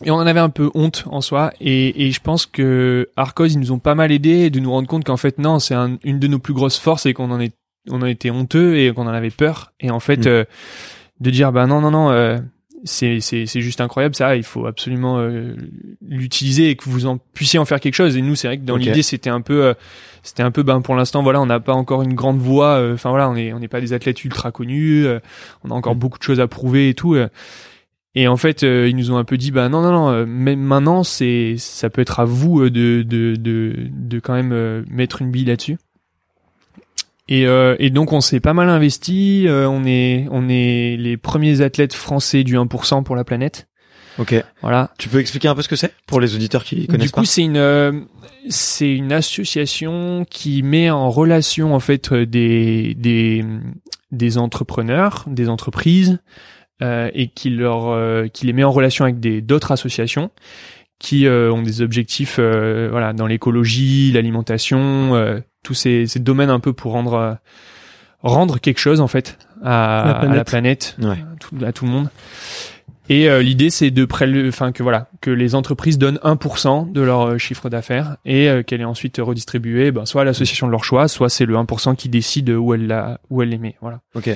Et 0.05 0.11
on 0.11 0.14
en 0.14 0.26
avait 0.26 0.41
un 0.41 0.49
peu 0.49 0.70
honte 0.74 1.05
en 1.11 1.20
soi, 1.20 1.53
et, 1.61 2.07
et 2.07 2.11
je 2.11 2.20
pense 2.20 2.47
que 2.47 3.11
Arcos 3.18 3.49
ils 3.49 3.59
nous 3.59 3.70
ont 3.70 3.78
pas 3.78 3.95
mal 3.95 4.12
aidé 4.12 4.49
de 4.49 4.59
nous 4.61 4.70
rendre 4.70 4.88
compte 4.88 5.05
qu'en 5.05 5.18
fait 5.18 5.38
non, 5.38 5.59
c'est 5.59 5.74
un- 5.74 5.99
une 6.05 6.18
de 6.18 6.26
nos 6.26 6.38
plus 6.38 6.55
grosses 6.55 6.78
forces 6.78 7.05
et 7.05 7.12
qu'on 7.12 7.30
en 7.30 7.38
est 7.41 7.53
on 7.91 8.01
en 8.01 8.07
était 8.07 8.30
honteux 8.30 8.78
et 8.78 8.93
qu'on 8.95 9.07
en 9.07 9.12
avait 9.12 9.30
peur. 9.30 9.72
Et 9.80 9.91
en 9.91 10.01
fait, 10.01 10.24
Mm. 10.24 10.28
euh, 10.28 10.45
de 11.20 11.30
dire 11.30 11.53
bah 11.53 11.66
non 11.66 11.82
non 11.82 11.91
non, 11.91 12.11
euh, 12.12 12.38
c'est 12.85 13.20
c'est 13.20 13.47
c'est 13.47 13.61
juste 13.61 13.81
incroyable 13.81 14.14
ça 14.14 14.37
il 14.37 14.43
faut 14.43 14.66
absolument 14.66 15.18
euh, 15.18 15.55
l'utiliser 16.07 16.70
et 16.70 16.76
que 16.76 16.85
vous 16.89 17.07
en 17.07 17.18
puissiez 17.35 17.59
en 17.59 17.64
faire 17.64 17.81
quelque 17.81 17.95
chose 17.95 18.16
et 18.16 18.22
nous 18.22 18.35
c'est 18.35 18.49
vrai 18.49 18.59
que 18.59 18.64
dans 18.64 18.76
l'idée 18.76 19.03
c'était 19.03 19.31
un 19.31 19.41
peu 19.41 19.64
euh, 19.64 19.74
c'était 20.22 20.43
un 20.43 20.51
peu 20.51 20.62
ben 20.62 20.81
pour 20.81 20.95
l'instant 20.95 21.22
voilà 21.22 21.41
on 21.41 21.47
n'a 21.47 21.61
pas 21.61 21.74
encore 21.74 22.03
une 22.03 22.14
grande 22.14 22.39
voix 22.39 22.74
euh, 22.76 22.95
enfin 22.95 23.11
voilà 23.11 23.28
on 23.28 23.37
est 23.37 23.53
on 23.53 23.59
n'est 23.59 23.68
pas 23.68 23.81
des 23.81 23.93
athlètes 23.93 24.24
ultra 24.24 24.51
connus 24.53 25.07
euh, 25.07 25.18
on 25.64 25.70
a 25.70 25.74
encore 25.74 25.95
Mm. 25.95 25.99
beaucoup 25.99 26.18
de 26.18 26.22
choses 26.24 26.41
à 26.41 26.49
prouver 26.49 26.89
et 26.89 26.95
tout 26.95 27.14
euh. 27.14 27.28
et 28.14 28.28
en 28.28 28.37
fait 28.37 28.62
euh, 28.62 28.89
ils 28.89 28.97
nous 28.97 29.11
ont 29.11 29.16
un 29.18 29.24
peu 29.24 29.37
dit 29.37 29.51
bah 29.51 29.68
non 29.68 29.83
non 29.83 29.93
non 29.93 30.26
même 30.26 30.61
maintenant 30.61 31.03
c'est 31.05 31.57
ça 31.59 31.91
peut 31.91 32.01
être 32.03 32.20
à 32.20 32.24
vous 32.24 32.61
euh, 32.62 32.70
de 32.70 33.03
de 33.03 33.37
de 33.37 33.74
de 33.91 34.20
quand 34.20 34.35
même 34.35 34.53
euh, 34.53 34.83
mettre 34.89 35.20
une 35.22 35.31
bille 35.31 35.45
là-dessus 35.45 35.76
et, 37.31 37.47
euh, 37.47 37.76
et 37.78 37.91
donc 37.91 38.12
on 38.12 38.20
s'est 38.20 38.41
pas 38.41 38.53
mal 38.53 38.68
investi. 38.68 39.47
euh, 39.47 39.68
on 39.68 39.85
est 39.85 40.26
on 40.31 40.49
est 40.49 40.97
les 40.99 41.16
premiers 41.16 41.61
athlètes 41.62 41.95
français 41.95 42.45
du 42.45 42.57
1% 42.57 43.05
pour 43.05 43.16
la 43.16 43.24
planète. 43.24 43.68
Ok. 44.18 44.35
Voilà. 44.61 44.91
Tu 44.99 45.09
peux 45.09 45.20
expliquer 45.20 45.49
un 45.49 45.55
peu 45.55 45.62
ce 45.62 45.68
que 45.68 45.76
c'est 45.76 45.95
pour 46.07 46.20
les 46.20 46.35
auditeurs 46.35 46.64
qui 46.64 46.87
connaissent 46.87 47.07
Du 47.07 47.12
coup, 47.12 47.20
pas 47.20 47.26
c'est 47.26 47.43
une 47.43 47.57
euh, 47.57 47.93
c'est 48.49 48.91
une 48.91 49.12
association 49.12 50.26
qui 50.28 50.62
met 50.62 50.91
en 50.91 51.09
relation 51.09 51.74
en 51.74 51.81
fait 51.81 52.12
euh, 52.12 52.26
des 52.26 52.95
des 52.95 53.45
des 54.11 54.37
entrepreneurs, 54.37 55.24
des 55.28 55.49
entreprises 55.49 56.18
euh, 56.83 57.11
et 57.14 57.28
qui 57.28 57.51
leur 57.51 57.89
euh, 57.91 58.26
qui 58.26 58.47
les 58.47 58.53
met 58.53 58.64
en 58.64 58.72
relation 58.72 59.05
avec 59.05 59.20
des 59.20 59.41
d'autres 59.41 59.70
associations 59.70 60.31
qui 61.01 61.26
euh, 61.26 61.51
ont 61.53 61.62
des 61.62 61.82
objectifs 61.82 62.36
euh, 62.38 62.86
voilà 62.92 63.12
dans 63.12 63.26
l'écologie, 63.26 64.12
l'alimentation, 64.12 65.16
euh, 65.16 65.40
tous 65.64 65.74
ces, 65.74 66.07
ces 66.07 66.20
domaines 66.20 66.51
un 66.51 66.61
peu 66.61 66.72
pour 66.72 66.92
rendre 66.92 67.14
euh, 67.14 67.34
rendre 68.22 68.61
quelque 68.61 68.78
chose 68.78 69.01
en 69.01 69.09
fait 69.09 69.36
à 69.64 70.20
La 70.24 70.30
à 70.30 70.34
la 70.36 70.44
planète. 70.44 70.96
Ouais. 71.01 71.09
à 71.12 71.36
tout, 71.40 71.57
à 71.64 71.72
tout 71.72 71.84
le 71.86 71.90
monde. 71.90 72.11
Et 73.09 73.28
euh, 73.28 73.42
l'idée 73.42 73.70
c'est 73.70 73.90
de 73.90 74.05
prélever, 74.05 74.46
enfin 74.46 74.70
que 74.70 74.84
voilà, 74.84 75.09
que 75.20 75.30
les 75.32 75.57
entreprises 75.57 75.98
donnent 75.98 76.20
1% 76.22 76.92
de 76.92 77.01
leur 77.01 77.22
euh, 77.26 77.38
chiffre 77.38 77.68
d'affaires 77.68 78.18
et 78.24 78.48
euh, 78.48 78.62
qu'elle 78.62 78.80
est 78.82 78.84
ensuite 78.84 79.16
redistribuée, 79.20 79.90
ben, 79.90 80.07
soit 80.07 80.22
à 80.22 80.24
l'association 80.24 80.68
de 80.68 80.72
leur 80.72 80.84
choix, 80.84 81.09
soit 81.09 81.28
c'est 81.28 81.44
le 81.44 81.55
1% 81.57 81.96
qui 81.96 82.09
décide 82.09 82.51
où 82.51 82.72
elle 82.72 82.86
la, 82.86 83.18
où 83.28 83.42
elle 83.42 83.48
les 83.48 83.59
met, 83.59 83.74
voilà. 83.80 84.01
Ok. 84.14 84.30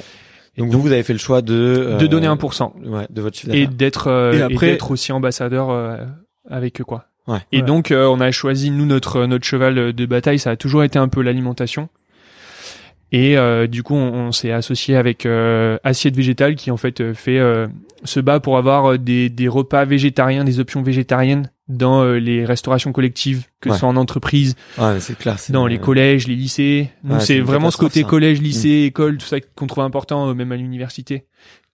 Donc 0.59 0.71
vous, 0.71 0.81
vous 0.81 0.93
avez 0.93 1.03
fait 1.05 1.13
le 1.13 1.19
choix 1.21 1.41
de 1.43 1.55
euh, 1.55 1.99
De 1.99 2.07
donner 2.09 2.27
1% 2.27 2.73
Ouais, 2.89 3.07
de 3.11 3.21
votre 3.21 3.37
chiffre 3.37 3.53
et 3.55 3.63
d'affaires. 3.67 3.77
d'être 3.77 4.07
euh, 4.09 4.49
Et 4.49 4.55
et 4.55 4.59
d'être 4.59 4.91
aussi 4.91 5.13
ambassadeur 5.13 5.71
euh, 5.71 5.99
avec 6.51 6.81
eux 6.81 6.85
quoi. 6.85 7.07
Ouais. 7.27 7.39
Et 7.53 7.59
Ouais. 7.59 7.63
donc 7.63 7.91
euh, 7.91 8.07
on 8.07 8.21
a 8.21 8.31
choisi 8.31 8.71
nous 8.71 8.85
notre 8.87 9.25
notre 9.27 9.45
cheval 9.47 9.93
de 9.93 10.07
bataille, 10.07 10.39
ça 10.39 10.51
a 10.51 10.57
toujours 10.57 10.85
été 10.85 10.99
un 10.99 11.09
peu 11.09 11.23
l'alimentation. 11.23 11.89
Et 13.13 13.39
euh, 13.39 13.67
du 13.69 13.83
coup, 13.85 13.95
on, 13.95 14.13
on 14.29 14.33
s'est 14.33 14.51
associé 14.51 14.97
avec 14.97 15.25
euh, 15.25 15.79
Assiette 15.85 16.17
Végétale 16.17 16.57
qui 16.57 16.71
en 16.73 16.77
fait 16.77 17.01
euh, 17.01 17.15
fait 17.15 17.39
euh, 17.39 17.69
se 18.03 18.19
bat 18.19 18.41
pour 18.41 18.59
avoir 18.59 18.93
euh, 18.93 18.99
des, 18.99 19.29
des 19.31 19.47
repas 19.47 19.85
végétariens, 19.85 20.43
des 20.43 20.59
options 20.59 20.83
végétariennes 20.83 21.51
dans 21.69 22.03
euh, 22.03 22.17
les 22.19 22.45
restaurations 22.45 22.91
collectives, 22.93 23.47
que 23.61 23.69
Ouais. 23.69 23.75
ce 23.77 23.81
soit 23.81 23.89
en 23.89 23.97
entreprise, 23.97 24.57
Ouais, 24.79 24.95
mais 24.95 25.01
c'est 25.01 25.17
clair. 25.17 25.39
c'est- 25.39 25.53
dans 25.53 25.67
les 25.69 25.79
collèges, 25.79 26.27
les 26.27 26.35
lycées. 26.35 26.91
Nous, 27.05 27.15
Ouais, 27.15 27.21
c'est 27.21 27.39
vraiment 27.41 27.71
ce 27.71 27.77
côté 27.79 28.01
ça. 28.01 28.07
Mm. 28.07 28.11
collège, 28.11 28.43
lycée, 28.43 28.83
école, 28.87 29.17
tout 29.19 29.27
ça 29.27 29.37
qu'on 29.41 29.67
trouve 29.69 29.85
important, 29.85 30.29
euh, 30.29 30.35
même 30.35 30.51
à 30.53 30.57
l'université. 30.57 31.25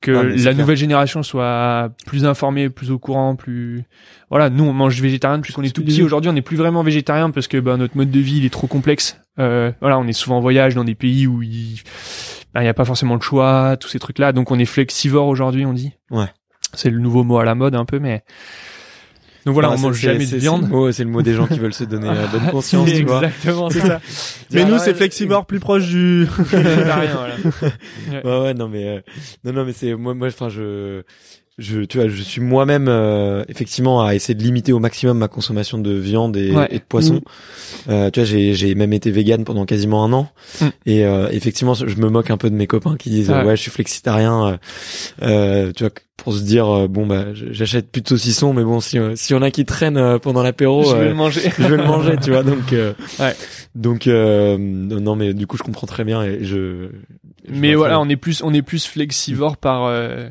Que 0.00 0.12
la 0.12 0.34
clair. 0.34 0.56
nouvelle 0.56 0.76
génération 0.76 1.22
soit 1.22 1.90
plus 2.06 2.24
informée, 2.24 2.70
plus 2.70 2.90
au 2.90 2.98
courant, 2.98 3.36
plus 3.36 3.84
voilà. 4.30 4.48
Nous, 4.48 4.64
on 4.64 4.72
mange 4.72 5.00
végétarien 5.00 5.40
puisqu'on 5.40 5.62
est 5.62 5.74
tout 5.74 5.84
petit. 5.84 6.02
Aujourd'hui, 6.02 6.30
on 6.30 6.32
n'est 6.32 6.40
plus 6.40 6.56
vraiment 6.56 6.82
végétarien 6.82 7.30
parce 7.30 7.48
que 7.48 7.58
ben, 7.58 7.76
notre 7.76 7.96
mode 7.96 8.10
de 8.10 8.20
vie 8.20 8.38
il 8.38 8.46
est 8.46 8.50
trop 8.50 8.66
complexe. 8.66 9.20
Euh, 9.38 9.72
voilà, 9.80 9.98
on 9.98 10.06
est 10.06 10.14
souvent 10.14 10.38
en 10.38 10.40
voyage 10.40 10.74
dans 10.74 10.84
des 10.84 10.94
pays 10.94 11.26
où 11.26 11.42
il 11.42 11.82
ben, 12.54 12.62
il 12.62 12.64
y 12.64 12.68
a 12.68 12.74
pas 12.74 12.84
forcément 12.84 13.14
le 13.14 13.20
choix, 13.20 13.76
tous 13.78 13.88
ces 13.88 13.98
trucs-là. 13.98 14.32
Donc, 14.32 14.50
on 14.50 14.58
est 14.58 14.64
flexivore 14.64 15.26
aujourd'hui, 15.26 15.66
on 15.66 15.72
dit. 15.72 15.92
Ouais. 16.10 16.26
C'est 16.74 16.90
le 16.90 16.98
nouveau 16.98 17.22
mot 17.24 17.38
à 17.38 17.44
la 17.44 17.54
mode 17.54 17.74
un 17.74 17.84
peu, 17.84 17.98
mais 17.98 18.24
donc 19.46 19.54
voilà, 19.54 19.70
on 19.72 19.78
mange 19.78 19.98
jamais 19.98 20.26
de 20.26 20.36
viande. 20.36 20.68
C'est 20.92 21.04
le 21.04 21.10
mot 21.10 21.22
des 21.22 21.34
gens 21.34 21.46
qui 21.46 21.58
veulent 21.58 21.74
se 21.74 21.84
donner 21.84 22.08
euh, 22.08 22.26
bonne 22.26 22.46
conscience, 22.50 22.90
tu 22.90 23.04
vois. 23.04 23.24
exactement 23.24 23.70
c'est 23.70 23.80
ça. 23.80 24.00
Mais 24.50 24.64
Dire, 24.64 24.74
nous, 24.74 24.78
c'est 24.78 24.94
Flexibor 24.94 25.46
plus 25.46 25.60
proche 25.60 25.86
du. 25.88 26.26
Végétarien, 26.38 27.10
voilà. 27.14 28.24
Ouais, 28.24 28.42
ouais, 28.42 28.54
non, 28.54 28.68
mais 28.68 28.86
euh, 28.88 29.00
non, 29.44 29.52
non, 29.52 29.64
mais 29.64 29.72
c'est 29.72 29.94
moi, 29.94 30.14
moi, 30.14 30.28
enfin, 30.28 30.48
je, 30.48 31.02
je, 31.60 31.82
tu 31.82 31.98
vois, 31.98 32.08
je 32.08 32.22
suis 32.22 32.40
moi-même 32.40 32.86
euh, 32.88 33.44
effectivement 33.48 34.02
à 34.04 34.14
essayer 34.16 34.34
de 34.34 34.42
limiter 34.42 34.72
au 34.72 34.78
maximum 34.80 35.18
ma 35.18 35.28
consommation 35.28 35.78
de 35.78 35.92
viande 35.92 36.36
et, 36.36 36.50
Ouais. 36.50 36.68
et 36.70 36.78
de 36.78 36.84
poisson. 36.88 37.14
Mm. 37.86 37.90
Euh, 37.90 38.10
tu 38.10 38.20
vois, 38.20 38.26
j'ai, 38.26 38.54
j'ai 38.54 38.74
même 38.74 38.92
été 38.92 39.10
vegan 39.10 39.44
pendant 39.44 39.64
quasiment 39.66 40.04
un 40.04 40.12
an, 40.12 40.28
Mm. 40.60 40.66
et 40.86 41.04
euh, 41.04 41.28
effectivement, 41.30 41.74
je 41.74 41.84
me 41.96 42.08
moque 42.08 42.30
un 42.30 42.36
peu 42.36 42.50
de 42.50 42.56
mes 42.56 42.66
copains 42.66 42.96
qui 42.96 43.10
disent 43.10 43.30
Ouais. 43.30 43.44
ouais, 43.44 43.56
je 43.56 43.62
suis 43.62 43.70
flexitarien. 43.70 44.46
Euh, 44.48 44.56
euh, 45.22 45.72
tu 45.76 45.84
vois, 45.84 45.92
pour 46.16 46.34
se 46.34 46.42
dire 46.42 46.68
euh, 46.68 46.86
bon 46.88 47.06
bah, 47.06 47.26
j'achète 47.32 47.90
plus 47.90 48.02
de 48.02 48.08
saucissons, 48.08 48.52
mais 48.52 48.62
bon, 48.64 48.80
si 48.80 48.98
si 49.14 49.34
en 49.34 49.42
a 49.42 49.50
qui 49.50 49.64
traînent 49.64 49.96
euh, 49.96 50.18
pendant 50.18 50.42
l'apéro, 50.42 50.84
Je 50.84 50.96
vais 50.96 51.08
le 51.08 51.14
manger. 51.14 51.40
je 51.58 51.62
vais 51.66 51.76
le 51.76 51.84
manger, 51.86 52.16
tu 52.22 52.30
vois. 52.30 52.42
Donc, 52.42 52.72
euh, 52.72 52.92
Ouais. 53.18 53.34
donc, 53.74 54.06
euh, 54.06 54.56
non, 54.58 55.16
mais 55.16 55.32
du 55.34 55.46
coup, 55.46 55.56
je 55.56 55.62
comprends 55.62 55.86
très 55.86 56.04
bien 56.04 56.22
et 56.22 56.44
je. 56.44 56.88
je 57.48 57.52
Mais 57.54 57.74
voilà, 57.74 58.00
on 58.00 58.08
est 58.08 58.16
plus 58.16 58.42
on 58.42 58.52
est 58.52 58.62
plus 58.62 58.86
flexivore 58.86 59.56
par 59.56 59.84
euh, 59.86 60.28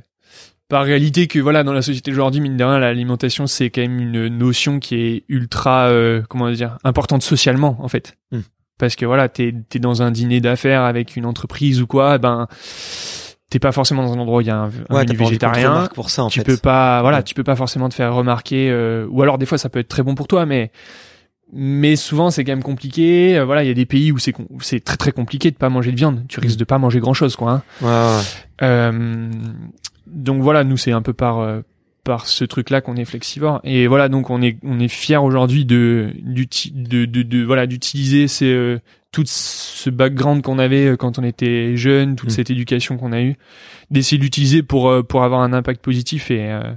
par 0.70 0.84
réalité 0.86 1.28
que 1.28 1.40
voilà 1.40 1.64
dans 1.64 1.74
la 1.74 1.82
société 1.82 2.12
d'aujourd'hui 2.12 2.40
mine 2.42 2.56
de 2.56 2.64
rien 2.64 2.80
l'alimentation 2.80 3.48
c'est 3.48 3.70
quand 3.70 3.82
même 3.82 4.00
une 4.00 4.28
notion 4.28 4.80
qui 4.80 4.96
est 4.96 5.24
ultra 5.28 5.88
euh, 5.88 6.22
comment 6.30 6.50
dire 6.52 6.78
importante 6.84 7.24
socialement 7.24 7.76
en 7.80 7.88
fait. 7.90 8.18
Hmm. 8.32 8.42
Parce 8.78 8.96
que 8.96 9.06
voilà, 9.06 9.28
t'es 9.28 9.54
t'es 9.68 9.80
dans 9.80 10.02
un 10.04 10.12
dîner 10.12 10.40
d'affaires 10.40 10.84
avec 10.84 11.18
une 11.18 11.26
entreprise 11.26 11.82
ou 11.82 11.88
quoi, 11.88 12.18
ben 12.18 12.48
t'es 13.50 13.60
pas 13.60 13.72
forcément 13.72 14.04
dans 14.06 14.14
un 14.14 14.20
endroit 14.20 14.38
où 14.38 14.42
il 14.42 14.48
y 14.48 14.52
a 14.52 14.58
un, 14.58 14.70
un 14.90 14.96
Ouais, 14.96 15.06
menu 15.06 15.18
végétarien. 15.18 15.90
pour 15.96 16.10
ça 16.12 16.24
en 16.24 16.30
tu 16.30 16.40
fait. 16.40 16.46
peux 16.46 16.58
pas 16.58 17.02
voilà 17.02 17.18
Ouais. 17.18 17.24
tu 17.24 17.34
peux 17.34 17.44
pas 17.44 17.56
forcément 17.56 17.90
te 17.90 17.96
faire 17.96 18.14
remarquer 18.14 18.70
euh, 18.70 19.08
ou 19.10 19.22
alors 19.24 19.38
des 19.40 19.46
fois 19.48 19.58
ça 19.58 19.70
peut 19.70 19.80
être 19.80 19.88
très 19.90 20.04
bon 20.04 20.14
pour 20.16 20.28
toi 20.28 20.46
mais 20.46 20.72
mais 21.52 21.96
souvent 21.96 22.30
c'est 22.30 22.44
quand 22.44 22.52
même 22.52 22.62
compliqué 22.64 23.38
Euh, 23.40 23.44
voilà 23.46 23.64
il 23.64 23.68
y 23.68 23.72
a 23.72 23.74
des 23.74 23.88
pays 23.88 24.12
où 24.12 24.20
c'est 24.20 24.36
c'est 24.62 24.84
très 24.84 24.98
très 24.98 25.12
compliqué 25.12 25.50
de 25.50 25.56
pas 25.58 25.70
manger 25.70 25.92
de 25.92 25.98
viande 25.98 26.26
tu 26.30 26.40
risques 26.40 26.60
de 26.60 26.64
pas 26.64 26.78
manger 26.78 27.00
grand 27.00 27.16
chose 27.16 27.36
quoi 27.36 27.52
hein. 27.52 27.64
Ouais, 27.82 27.88
ouais. 27.88 28.24
Euh, 28.62 29.30
donc 30.12 30.42
voilà 30.42 30.64
nous 30.64 30.78
c'est 30.78 30.92
un 30.92 31.02
peu 31.02 31.14
par 31.14 31.40
euh, 31.40 31.62
par 32.04 32.28
ce 32.28 32.44
truc 32.46 32.70
là 32.70 32.82
qu'on 32.82 32.96
est 32.96 33.06
flexivore 33.06 33.60
et 33.64 33.88
voilà 33.88 34.10
donc 34.10 34.30
on 34.30 34.42
est 34.42 34.58
on 34.64 34.80
est 34.80 34.88
fier 34.88 35.24
aujourd'hui 35.24 35.66
de, 35.66 36.14
de 36.24 37.06
de 37.06 37.22
de 37.24 37.44
voilà 37.44 37.68
d'utiliser 37.68 38.28
ces 38.28 38.52
euh, 38.52 38.80
tout 39.12 39.24
ce 39.26 39.90
background 39.90 40.42
qu'on 40.42 40.60
avait 40.60 40.88
euh, 40.88 40.96
quand 40.98 41.20
on 41.20 41.24
était 41.24 41.76
jeune 41.76 42.16
toute 42.16 42.30
Mm. 42.30 42.34
cette 42.34 42.50
éducation 42.50 42.98
qu'on 42.98 43.12
a 43.12 43.22
eue 43.22 43.36
d'essayer 43.92 44.18
d'utiliser 44.20 44.64
pour 44.64 44.90
euh, 44.90 45.04
pour 45.04 45.24
avoir 45.24 45.42
un 45.42 45.54
impact 45.54 45.82
positif 45.84 46.32
et 46.32 46.52
euh, 46.52 46.74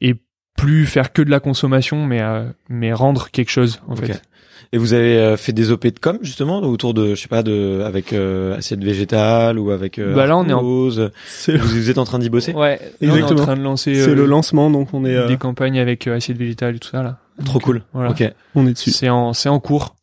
et 0.00 0.14
plus 0.56 0.86
faire 0.86 1.12
que 1.12 1.22
de 1.22 1.30
la 1.30 1.40
consommation 1.40 2.06
mais 2.06 2.22
euh, 2.22 2.48
mais 2.68 2.92
rendre 2.92 3.30
quelque 3.30 3.50
chose 3.50 3.82
en 3.88 3.96
fait 3.96 4.22
Et 4.72 4.78
vous 4.78 4.92
avez 4.92 5.18
euh, 5.18 5.36
fait 5.36 5.52
des 5.52 5.70
OP 5.70 5.86
de 5.86 5.98
com 5.98 6.18
justement 6.22 6.58
autour 6.60 6.92
de, 6.94 7.14
je 7.14 7.20
sais 7.20 7.28
pas, 7.28 7.42
de 7.42 7.82
avec 7.84 8.12
euh, 8.12 8.56
assiette 8.56 8.82
végétale 8.82 9.58
ou 9.58 9.70
avec. 9.70 9.98
Euh, 9.98 10.14
Bah 10.14 10.26
là, 10.26 10.36
on 10.36 10.48
est 10.48 10.52
en- 10.52 10.62
Vous, 10.62 10.90
vous 10.90 11.90
êtes 11.90 11.98
en 11.98 12.04
train 12.04 12.18
d'y 12.18 12.30
bosser? 12.30 12.52
Ouais 12.52 12.80
là, 12.80 12.86
on 13.00 13.04
est 13.06 13.10
en 13.10 13.14
Exactement. 13.14 13.42
train 13.42 13.56
de 13.56 13.62
lancer 13.62 13.94
c'est 13.94 14.10
euh, 14.10 14.14
le 14.14 14.26
lancement, 14.26 14.70
donc 14.70 14.88
on 14.92 15.04
est, 15.04 15.14
euh, 15.14 15.26
des 15.28 15.36
campagnes 15.36 15.78
avec 15.78 16.06
euh, 16.06 16.16
assiette 16.16 16.38
végétale 16.38 16.76
et 16.76 16.78
tout 16.78 16.88
ça 16.88 17.02
là 17.02 17.18
Trop 17.44 17.58
cool. 17.60 17.82
voilà. 17.92 18.10
Ok. 18.10 18.24
on 18.54 18.66
est 18.66 18.72
dessus. 18.72 18.90
c'est 18.90 19.08
en 19.10 19.32
c'est 19.34 19.48
en 19.50 19.60
cours 19.60 19.94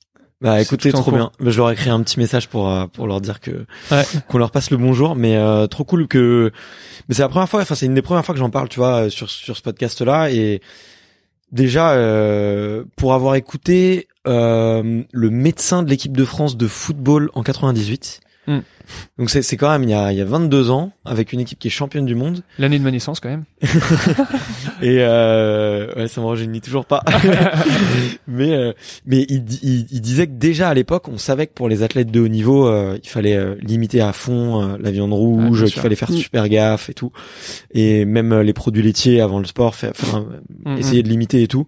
Bah 0.41 0.61
écoutez, 0.61 0.91
trop 0.91 1.03
cours. 1.03 1.13
bien. 1.13 1.31
Bah, 1.39 1.49
je 1.51 1.57
leur 1.57 1.69
ai 1.69 1.73
écrit 1.73 1.89
un 1.89 2.01
petit 2.03 2.19
message 2.19 2.47
pour 2.47 2.69
euh, 2.69 2.85
pour 2.87 3.07
leur 3.07 3.21
dire 3.21 3.39
que 3.39 3.65
Ouais. 3.91 4.03
qu'on 4.27 4.37
leur 4.37 4.51
passe 4.51 4.69
le 4.71 4.77
bonjour, 4.77 5.15
mais 5.15 5.35
euh, 5.35 5.67
trop 5.67 5.83
cool 5.83 6.07
que. 6.07 6.51
Mais 7.09 7.15
c'est 7.15 7.21
la 7.23 7.29
première 7.29 7.49
fois, 7.49 7.61
enfin 7.61 7.75
c'est 7.75 7.85
une 7.87 7.95
des 7.95 8.01
premières 8.01 8.23
fois 8.25 8.33
que 8.35 8.39
j'en 8.39 8.49
parle, 8.49 8.69
tu 8.69 8.79
vois, 8.79 9.05
euh, 9.05 9.09
sur 9.09 9.29
sur 9.29 9.57
ce 9.57 9.61
podcast-là 9.61 10.29
et 10.31 10.61
déjà 11.53 11.93
euh, 11.93 12.83
pour 12.97 13.13
avoir 13.13 13.35
écouté 13.35 14.07
euh, 14.27 15.03
le 15.11 15.29
médecin 15.29 15.83
de 15.83 15.89
l'équipe 15.89 16.17
de 16.17 16.25
France 16.25 16.57
de 16.57 16.67
football 16.67 17.29
en 17.33 17.43
98. 17.43 18.19
Hmm. 18.47 18.59
Donc 19.17 19.29
c'est 19.29 19.41
c'est 19.41 19.57
quand 19.57 19.69
même 19.71 19.83
il 19.83 19.89
y 19.89 19.93
a 19.93 20.11
il 20.11 20.17
y 20.17 20.21
a 20.21 20.25
22 20.25 20.69
ans 20.69 20.91
avec 21.05 21.33
une 21.33 21.39
équipe 21.39 21.59
qui 21.59 21.67
est 21.67 21.71
championne 21.71 22.05
du 22.05 22.15
monde. 22.15 22.43
L'année 22.59 22.77
de 22.79 22.83
ma 22.83 22.91
naissance 22.91 23.19
quand 23.19 23.29
même. 23.29 23.43
Et 24.81 24.97
euh, 24.99 25.93
ouais 25.95 26.07
ça 26.07 26.21
me 26.21 26.25
rajeunit 26.25 26.61
toujours 26.61 26.85
pas. 26.85 27.03
Mais 28.27 28.51
euh, 28.53 28.73
mais 29.05 29.25
il, 29.29 29.43
il, 29.63 29.87
il 29.91 30.01
disait 30.01 30.27
que 30.27 30.33
déjà 30.33 30.69
à 30.69 30.73
l'époque 30.73 31.07
on 31.07 31.17
savait 31.17 31.47
que 31.47 31.53
pour 31.53 31.69
les 31.69 31.83
athlètes 31.83 32.11
de 32.11 32.19
haut 32.19 32.27
niveau 32.27 32.67
euh, 32.67 32.97
il 33.03 33.09
fallait 33.09 33.35
euh, 33.35 33.55
limiter 33.61 34.01
à 34.01 34.13
fond 34.13 34.61
euh, 34.63 34.77
la 34.79 34.91
viande 34.91 35.11
Ah, 35.13 35.15
rouge 35.15 35.59
bien 35.63 35.69
qu'il 35.69 35.81
fallait 35.81 35.95
faire 35.95 36.11
Mm. 36.11 36.17
super 36.17 36.49
gaffe 36.49 36.89
et 36.89 36.93
tout. 36.93 37.11
Et 37.73 38.05
même 38.05 38.31
euh, 38.33 38.43
les 38.43 38.53
produits 38.53 38.81
laitiers 38.83 39.21
avant 39.21 39.39
le 39.39 39.45
sport 39.45 39.75
faire, 39.75 39.93
Mm, 40.65 40.77
essayer 40.77 41.03
de 41.03 41.09
limiter 41.09 41.41
et 41.43 41.47
tout. 41.47 41.67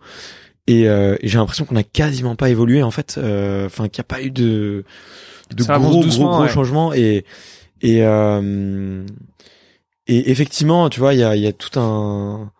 Et, 0.67 0.87
euh, 0.89 1.15
et 1.21 1.27
j'ai 1.27 1.37
l'impression 1.37 1.65
qu'on 1.65 1.75
a 1.75 1.83
quasiment 1.83 2.35
pas 2.35 2.49
évolué 2.49 2.81
en 2.83 2.91
fait. 2.91 3.15
Euh, 3.17 3.65
enfin 3.67 3.87
qu'il 3.87 3.99
n'y 4.01 4.05
a 4.05 4.15
pas 4.15 4.21
eu 4.21 4.31
de 4.31 4.83
de 5.53 5.63
Ça 5.63 5.77
gros 5.77 5.99
gros 6.01 6.29
gros 6.29 6.41
ouais. 6.43 6.49
changements 6.49 6.93
et 6.93 7.25
et 7.81 8.03
euh, 8.03 9.05
et 10.07 10.31
effectivement 10.31 10.89
tu 10.89 10.99
vois 10.99 11.13
il 11.13 11.19
y 11.19 11.23
a 11.23 11.35
il 11.35 11.41
y 11.41 11.47
a 11.47 11.53
tout 11.53 11.79
un 11.79 12.51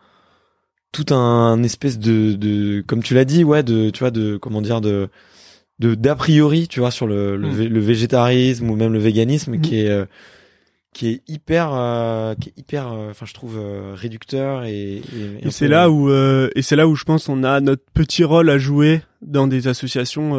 tout 0.92 1.14
un 1.14 1.62
espèce 1.64 2.00
de 2.00 2.34
de 2.34 2.82
comme 2.88 3.04
tu 3.04 3.14
l'as 3.14 3.26
dit 3.26 3.44
ouais 3.44 3.64
de 3.64 3.90
tu 3.90 4.00
vois 4.00 4.12
de 4.12 4.38
comment 4.38 4.62
dire 4.62 4.82
de 4.82 5.10
de 5.80 5.94
d'a 5.96 6.16
priori 6.16 6.68
tu 6.68 6.80
vois 6.80 6.92
sur 6.92 7.06
le 7.08 7.36
le, 7.36 7.48
Mm. 7.50 7.54
vé- 7.60 7.68
le 7.68 7.80
végétarisme 7.80 8.70
ou 8.70 8.76
même 8.76 8.94
le 8.94 9.00
véganisme 9.00 9.56
Mm. 9.56 9.62
qui 9.62 9.80
est 9.82 9.90
euh, 9.90 10.06
qui 10.96 11.10
est 11.10 11.22
hyper, 11.28 11.72
euh, 11.74 12.36
qui 12.36 12.50
est 12.50 12.54
hyper, 12.58 12.94
euh, 12.94 13.10
enfin 13.12 13.26
je 13.26 13.34
trouve 13.34 13.58
euh, 13.58 13.94
réducteur 13.96 14.64
et. 14.64 15.02
Et, 15.44 15.52
c'est 15.52 15.68
là 15.68 15.90
où 15.90 16.10
euh, 16.10 16.50
et 16.56 16.62
c'est 16.62 16.78
là 16.78 16.88
où 16.88 16.96
je 16.96 17.04
pense 17.04 17.28
on 17.28 17.44
a 17.44 17.60
notre 17.60 17.84
petit 17.94 18.24
rôle 18.24 18.50
à 18.50 18.58
jouer 18.58 19.02
dans 19.22 19.46
des 19.46 19.68
associations 19.68 20.32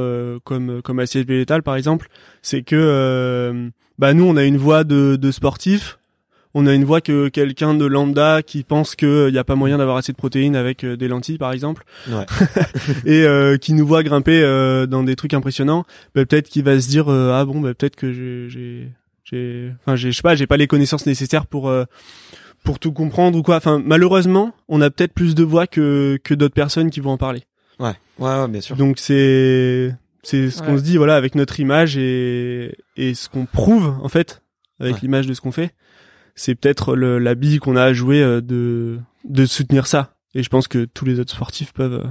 comme 0.45 0.81
comme 0.81 0.99
ACSB 0.99 1.29
Létal 1.29 1.63
par 1.63 1.77
exemple, 1.77 2.09
c'est 2.41 2.63
que 2.63 3.71
bah 3.99 4.15
nous 4.15 4.25
on 4.25 4.37
a 4.37 4.45
une 4.45 4.57
voix 4.57 4.85
de, 4.85 5.17
de 5.17 5.31
sportif, 5.31 5.99
on 6.55 6.67
a 6.67 6.73
une 6.73 6.85
voix 6.85 7.03
que 7.03 7.29
quelqu'un 7.29 7.75
de 7.75 7.85
lambda 7.85 8.43
qui 8.43 8.63
pense 8.63 8.97
qu'il 8.97 9.29
n'y 9.31 9.39
a 9.39 9.45
pas 9.45 9.57
moyen 9.57 9.77
d'avoir 9.77 9.99
assez 9.99 10.13
de 10.13 10.17
protéines 10.17 10.57
avec 10.57 10.87
des 10.87 11.09
lentilles 11.09 11.39
par 11.39 11.53
exemple, 11.53 11.85
ouais. 12.09 12.25
et 13.05 13.59
qui 13.59 13.75
nous 13.75 13.87
voit 13.87 14.03
grimper 14.03 14.41
dans 14.89 15.03
des 15.03 15.17
trucs 15.17 15.35
impressionnants, 15.35 15.85
bah, 16.15 16.25
peut-être 16.25 16.49
qu'il 16.49 16.65
va 16.65 16.81
se 16.81 16.89
dire 16.89 17.11
ah 17.11 17.45
bon 17.45 17.61
bah, 17.61 17.75
peut-être 17.75 17.97
que 17.97 18.11
j'ai 18.49 18.89
j'ai, 19.31 19.73
enfin, 19.81 19.97
j'ai, 19.97 20.13
je 20.13 20.17
sais 20.17 20.23
pas, 20.23 20.37
j'ai 20.37 20.47
pas 20.47 20.57
les 20.57 20.69
connaissances 20.69 21.07
nécessaires 21.07 21.47
pour 21.47 21.69
euh, 21.69 21.85
pour 22.65 22.79
tout 22.79 22.93
comprendre 22.93 23.39
ou 23.39 23.43
quoi. 23.43 23.57
Enfin, 23.57 23.83
malheureusement, 23.85 24.55
on 24.69 24.81
a 24.81 24.91
peut-être 24.91 25.13
plus 25.13 25.35
de 25.35 25.43
voix 25.43 25.67
que 25.67 26.19
que 26.23 26.33
d'autres 26.33 26.55
personnes 26.55 26.91
qui 26.91 27.01
vont 27.01 27.11
en 27.11 27.19
parler. 27.19 27.43
Ouais, 27.81 27.95
ouais, 28.19 28.41
ouais 28.41 28.49
bien 28.49 28.61
sûr. 28.61 28.77
Donc 28.77 28.99
c'est 28.99 29.93
c'est 30.23 30.51
ce 30.51 30.63
qu'on 30.63 30.79
se 30.79 30.83
dit 30.83 30.97
voilà 30.97 31.17
avec 31.17 31.35
notre 31.35 31.59
image 31.59 31.97
et 31.97 32.77
et 32.97 33.15
ce 33.15 33.29
qu'on 33.29 33.47
prouve 33.47 33.97
en 34.03 34.09
fait 34.09 34.43
avec 34.79 35.01
l'image 35.01 35.27
de 35.27 35.35
ce 35.35 35.41
qu'on 35.41 35.53
fait. 35.53 35.75
C'est 36.39 36.55
peut-être 36.55 36.95
le, 36.95 37.19
la 37.19 37.35
bille 37.35 37.59
qu'on 37.59 37.77
a 37.77 37.83
à 37.83 37.93
jouer 37.93 38.23
euh, 38.23 38.41
de 38.41 38.99
de 39.25 39.47
soutenir 39.47 39.87
ça. 39.87 40.15
Et 40.35 40.43
je 40.43 40.51
pense 40.51 40.69
que 40.69 40.85
tous 40.85 41.05
les 41.07 41.19
autres 41.19 41.33
sportifs 41.33 41.73
peuvent 41.73 42.05
euh, 42.05 42.09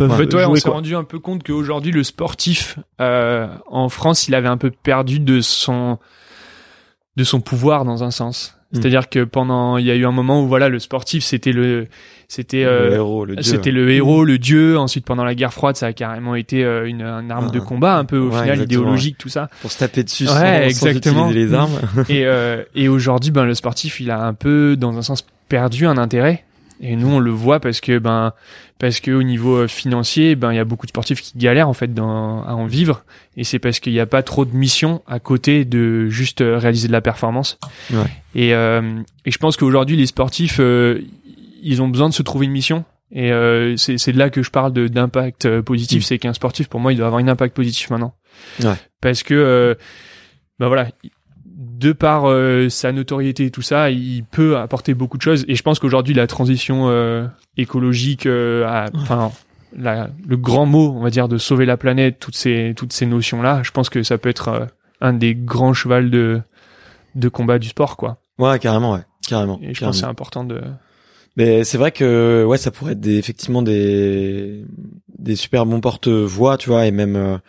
en 0.00 0.10
fait, 0.10 0.34
ouais, 0.34 0.44
on 0.44 0.54
s'est 0.54 0.68
rendu 0.68 0.96
un 0.96 1.04
peu 1.04 1.18
compte 1.18 1.42
qu'aujourd'hui, 1.42 1.92
le 1.92 2.02
sportif 2.02 2.78
euh, 3.00 3.48
en 3.66 3.88
France, 3.88 4.28
il 4.28 4.34
avait 4.34 4.48
un 4.48 4.56
peu 4.56 4.70
perdu 4.70 5.20
de 5.20 5.40
son 5.40 5.98
de 7.16 7.24
son 7.24 7.40
pouvoir 7.40 7.84
dans 7.84 8.04
un 8.04 8.10
sens. 8.10 8.56
Hmm. 8.72 8.76
C'est-à-dire 8.76 9.10
que 9.10 9.24
pendant, 9.24 9.76
il 9.76 9.84
y 9.84 9.90
a 9.90 9.94
eu 9.94 10.06
un 10.06 10.12
moment 10.12 10.42
où 10.42 10.48
voilà, 10.48 10.70
le 10.70 10.78
sportif, 10.78 11.22
c'était 11.22 11.52
le, 11.52 11.88
c'était, 12.26 12.64
euh, 12.64 13.26
c'était 13.42 13.70
le 13.70 13.90
héros, 13.90 14.24
le 14.24 14.38
dieu. 14.38 14.78
Ensuite, 14.78 15.04
pendant 15.04 15.24
la 15.24 15.34
guerre 15.34 15.52
froide, 15.52 15.76
ça 15.76 15.88
a 15.88 15.92
carrément 15.92 16.34
été 16.34 16.64
euh, 16.64 16.86
une, 16.86 17.02
arme 17.02 17.50
de 17.50 17.60
ah. 17.60 17.66
combat, 17.66 17.96
un 17.98 18.06
peu 18.06 18.16
au 18.16 18.30
final 18.32 18.62
idéologique, 18.62 19.18
tout 19.18 19.28
ça. 19.28 19.50
Pour 19.60 19.70
se 19.70 19.78
taper 19.78 20.02
dessus, 20.04 20.26
sans, 20.26 20.42
exactement. 20.42 21.28
utiliser 21.28 21.48
les 21.48 21.54
armes. 21.54 21.78
et 22.08 22.24
euh, 22.24 22.62
et 22.74 22.88
aujourd'hui, 22.88 23.30
ben 23.30 23.44
le 23.44 23.52
sportif, 23.52 24.00
il 24.00 24.10
a 24.10 24.24
un 24.24 24.32
peu, 24.32 24.76
dans 24.78 24.96
un 24.96 25.02
sens, 25.02 25.26
perdu 25.50 25.86
un 25.86 25.98
intérêt. 25.98 26.44
Et 26.82 26.96
nous, 26.96 27.08
on 27.08 27.20
le 27.20 27.30
voit 27.30 27.60
parce 27.60 27.80
que 27.80 27.98
ben 27.98 28.32
parce 28.78 28.98
que 28.98 29.12
au 29.12 29.22
niveau 29.22 29.54
euh, 29.54 29.68
financier, 29.68 30.34
ben 30.34 30.52
il 30.52 30.56
y 30.56 30.58
a 30.58 30.64
beaucoup 30.64 30.86
de 30.86 30.90
sportifs 30.90 31.20
qui 31.20 31.38
galèrent 31.38 31.68
en 31.68 31.74
fait 31.74 31.94
dans, 31.94 32.42
à 32.42 32.54
en 32.54 32.66
vivre, 32.66 33.04
et 33.36 33.44
c'est 33.44 33.60
parce 33.60 33.78
qu'il 33.78 33.92
n'y 33.92 34.00
a 34.00 34.06
pas 34.06 34.24
trop 34.24 34.44
de 34.44 34.54
missions 34.54 35.00
à 35.06 35.20
côté 35.20 35.64
de 35.64 36.08
juste 36.08 36.40
euh, 36.40 36.58
réaliser 36.58 36.88
de 36.88 36.92
la 36.92 37.00
performance. 37.00 37.58
Ouais. 37.92 37.98
Et, 38.34 38.52
euh, 38.54 39.00
et 39.24 39.30
je 39.30 39.38
pense 39.38 39.56
qu'aujourd'hui, 39.56 39.96
les 39.96 40.06
sportifs, 40.06 40.60
ils 41.62 41.82
ont 41.82 41.88
besoin 41.88 42.08
de 42.08 42.14
se 42.14 42.22
trouver 42.22 42.46
une 42.46 42.52
mission. 42.52 42.84
Et 43.14 43.30
c'est 43.76 43.98
c'est 43.98 44.12
de 44.12 44.18
là 44.18 44.30
que 44.30 44.42
je 44.42 44.50
parle 44.50 44.72
d'impact 44.72 45.60
positif, 45.60 46.00
mm. 46.00 46.02
c'est 46.02 46.18
qu'un 46.18 46.32
sportif, 46.32 46.68
pour 46.68 46.80
moi, 46.80 46.92
il 46.92 46.96
doit 46.96 47.06
avoir 47.06 47.22
un 47.22 47.28
impact 47.28 47.54
positif 47.54 47.90
maintenant. 47.90 48.14
Ouais. 48.64 48.74
Parce 49.00 49.22
que 49.22 49.76
ben 50.58 50.68
voilà, 50.68 50.88
de 51.82 51.92
par 51.92 52.26
euh, 52.26 52.68
sa 52.68 52.92
notoriété 52.92 53.46
et 53.46 53.50
tout 53.50 53.62
ça, 53.62 53.90
il 53.90 54.24
peut 54.24 54.56
apporter 54.56 54.94
beaucoup 54.94 55.16
de 55.16 55.22
choses. 55.22 55.44
Et 55.48 55.56
je 55.56 55.62
pense 55.62 55.80
qu'aujourd'hui, 55.80 56.14
la 56.14 56.28
transition 56.28 56.88
euh, 56.88 57.26
écologique, 57.56 58.26
euh, 58.26 58.88
enfin, 58.94 59.32
le 59.76 60.36
grand 60.36 60.64
mot, 60.64 60.94
on 60.96 61.02
va 61.02 61.10
dire, 61.10 61.28
de 61.28 61.38
sauver 61.38 61.66
la 61.66 61.76
planète, 61.76 62.18
toutes 62.20 62.36
ces 62.36 62.72
toutes 62.76 62.92
ces 62.92 63.06
notions-là, 63.06 63.62
je 63.64 63.72
pense 63.72 63.90
que 63.90 64.02
ça 64.02 64.16
peut 64.16 64.28
être 64.28 64.68
un 65.00 65.12
des 65.12 65.34
grands 65.34 65.74
chevals 65.74 66.10
de 66.10 66.40
de 67.16 67.28
combat 67.28 67.58
du 67.58 67.68
sport, 67.68 67.96
quoi. 67.96 68.18
Ouais, 68.38 68.58
carrément, 68.60 68.92
ouais, 68.92 69.04
carrément. 69.26 69.58
Et 69.60 69.74
je 69.74 69.84
pense 69.84 69.98
c'est 69.98 70.06
important 70.06 70.44
de. 70.44 70.60
Mais 71.36 71.64
c'est 71.64 71.78
vrai 71.78 71.90
que 71.90 72.44
ouais, 72.46 72.58
ça 72.58 72.70
pourrait 72.70 72.92
être 72.92 73.00
des, 73.00 73.16
effectivement 73.16 73.62
des 73.62 74.64
des 75.18 75.34
super 75.34 75.66
bons 75.66 75.80
porte-voix, 75.80 76.58
tu 76.58 76.68
vois, 76.68 76.86
et 76.86 76.92
même 76.92 77.40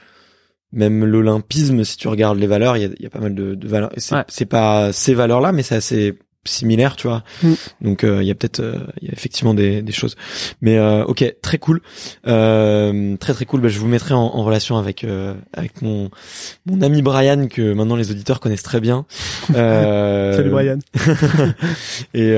même 0.74 1.06
l'olympisme, 1.06 1.84
si 1.84 1.98
tu 1.98 2.08
regardes 2.08 2.40
les 2.40 2.48
valeurs, 2.48 2.76
il 2.78 2.84
y 2.84 2.86
a, 2.86 2.90
y 3.00 3.06
a, 3.06 3.10
pas 3.10 3.20
mal 3.20 3.36
de, 3.36 3.56
de 3.56 3.68
valeurs. 3.68 3.92
C'est 4.28 4.46
pas 4.46 4.92
ces 4.92 5.14
valeurs-là, 5.14 5.52
mais 5.52 5.64
c'est 5.64 5.76
assez 5.76 6.20
similaire, 6.46 6.96
tu 6.96 7.08
vois. 7.08 7.24
Mm. 7.42 7.54
Donc 7.82 8.04
euh, 8.04 8.22
il 8.22 8.28
y 8.28 8.32
a 8.32 8.36
peut-être, 8.36 8.60
euh, 8.60 8.80
il 9.02 9.08
y 9.08 9.12
a 9.12 9.14
effectivement 9.14 9.54
des, 9.54 9.82
des 9.82 9.92
choses. 9.92 10.16
Mais 10.62 10.78
euh, 10.78 11.06
ok, 11.06 11.36
très 11.42 11.58
cool, 11.58 11.82
très 12.24 13.34
très 13.34 13.46
cool. 13.46 13.62
Bah, 13.62 13.70
je 13.70 13.80
vous 13.80 13.88
mettrai 13.88 14.14
en, 14.14 14.20
en 14.20 14.44
relation 14.44 14.78
avec 14.78 15.06
avec 15.54 15.82
mon 15.82 16.10
mon 16.66 16.82
ami 16.82 17.02
Brian 17.02 17.48
que 17.48 17.74
maintenant 17.74 17.96
les 17.96 18.12
auditeurs 18.12 18.40
connaissent 18.40 18.64
très 18.64 18.80
bien. 18.80 19.06
Salut 19.54 20.50
Brian. 20.50 20.80
et 22.14 22.36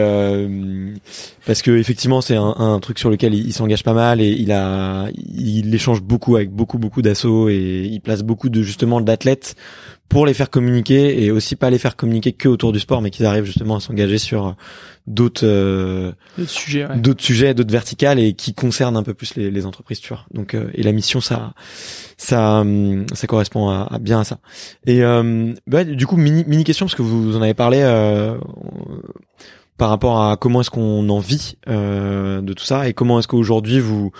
parce 1.45 1.61
que 1.61 1.71
effectivement 1.71 2.21
c'est 2.21 2.35
un, 2.35 2.55
un, 2.57 2.79
truc 2.79 2.99
sur 2.99 3.09
lequel 3.09 3.33
il, 3.33 3.53
s'engage 3.53 3.83
pas 3.83 3.93
mal 3.93 4.21
et 4.21 4.29
il 4.29 4.51
a 4.51 5.07
il 5.15 5.73
échange 5.73 6.01
beaucoup 6.01 6.35
avec 6.35 6.51
beaucoup 6.51 6.77
beaucoup 6.77 7.01
d'assauts 7.01 7.49
et 7.49 7.89
il 7.91 8.01
place 8.01 8.23
beaucoup 8.23 8.49
de 8.49 8.61
justement 8.61 9.01
d'athlètes 9.01 9.55
pour 10.09 10.25
les 10.25 10.33
faire 10.33 10.49
communiquer 10.49 11.23
et 11.23 11.31
aussi 11.31 11.55
pas 11.55 11.69
les 11.69 11.79
faire 11.79 11.95
communiquer 11.95 12.31
que 12.31 12.47
autour 12.47 12.71
du 12.71 12.79
sport 12.79 13.01
mais 13.01 13.09
qu'ils 13.09 13.25
arrivent 13.25 13.45
justement 13.45 13.77
à 13.77 13.79
s'engager 13.79 14.17
sur 14.17 14.55
d'autres 15.07 15.45
euh, 15.45 16.11
sujets 16.47 16.87
d'autres 16.95 17.23
sujets 17.23 17.53
d'autres 17.53 17.71
verticales 17.71 18.19
et 18.19 18.33
qui 18.33 18.53
concernent 18.53 18.97
un 18.97 19.03
peu 19.03 19.13
plus 19.13 19.35
les, 19.35 19.51
les 19.51 19.65
entreprises 19.65 19.99
tu 19.99 20.09
vois. 20.09 20.25
Donc 20.33 20.53
euh, 20.53 20.69
et 20.73 20.83
la 20.83 20.91
mission 20.91 21.21
ça 21.21 21.53
ça 22.17 22.61
hum, 22.61 23.05
ça 23.13 23.27
correspond 23.27 23.69
à, 23.69 23.97
bien 23.99 24.21
à 24.21 24.23
ça. 24.23 24.39
Et 24.85 25.03
euh, 25.03 25.53
bah, 25.67 25.83
du 25.83 26.07
coup 26.07 26.17
mini 26.17 26.43
mini 26.47 26.63
question 26.63 26.85
parce 26.85 26.95
que 26.95 27.01
vous 27.01 27.35
en 27.35 27.41
avez 27.41 27.53
parlé 27.53 27.79
euh, 27.81 28.37
par 29.77 29.89
rapport 29.89 30.23
à 30.23 30.37
comment 30.37 30.61
est-ce 30.61 30.69
qu'on 30.69 31.09
en 31.09 31.19
vit 31.19 31.57
euh, 31.67 32.41
de 32.41 32.53
tout 32.53 32.63
ça 32.63 32.87
et 32.87 32.93
comment 32.93 33.19
est-ce 33.19 33.27
qu'aujourd'hui 33.27 33.79
vous 33.79 34.11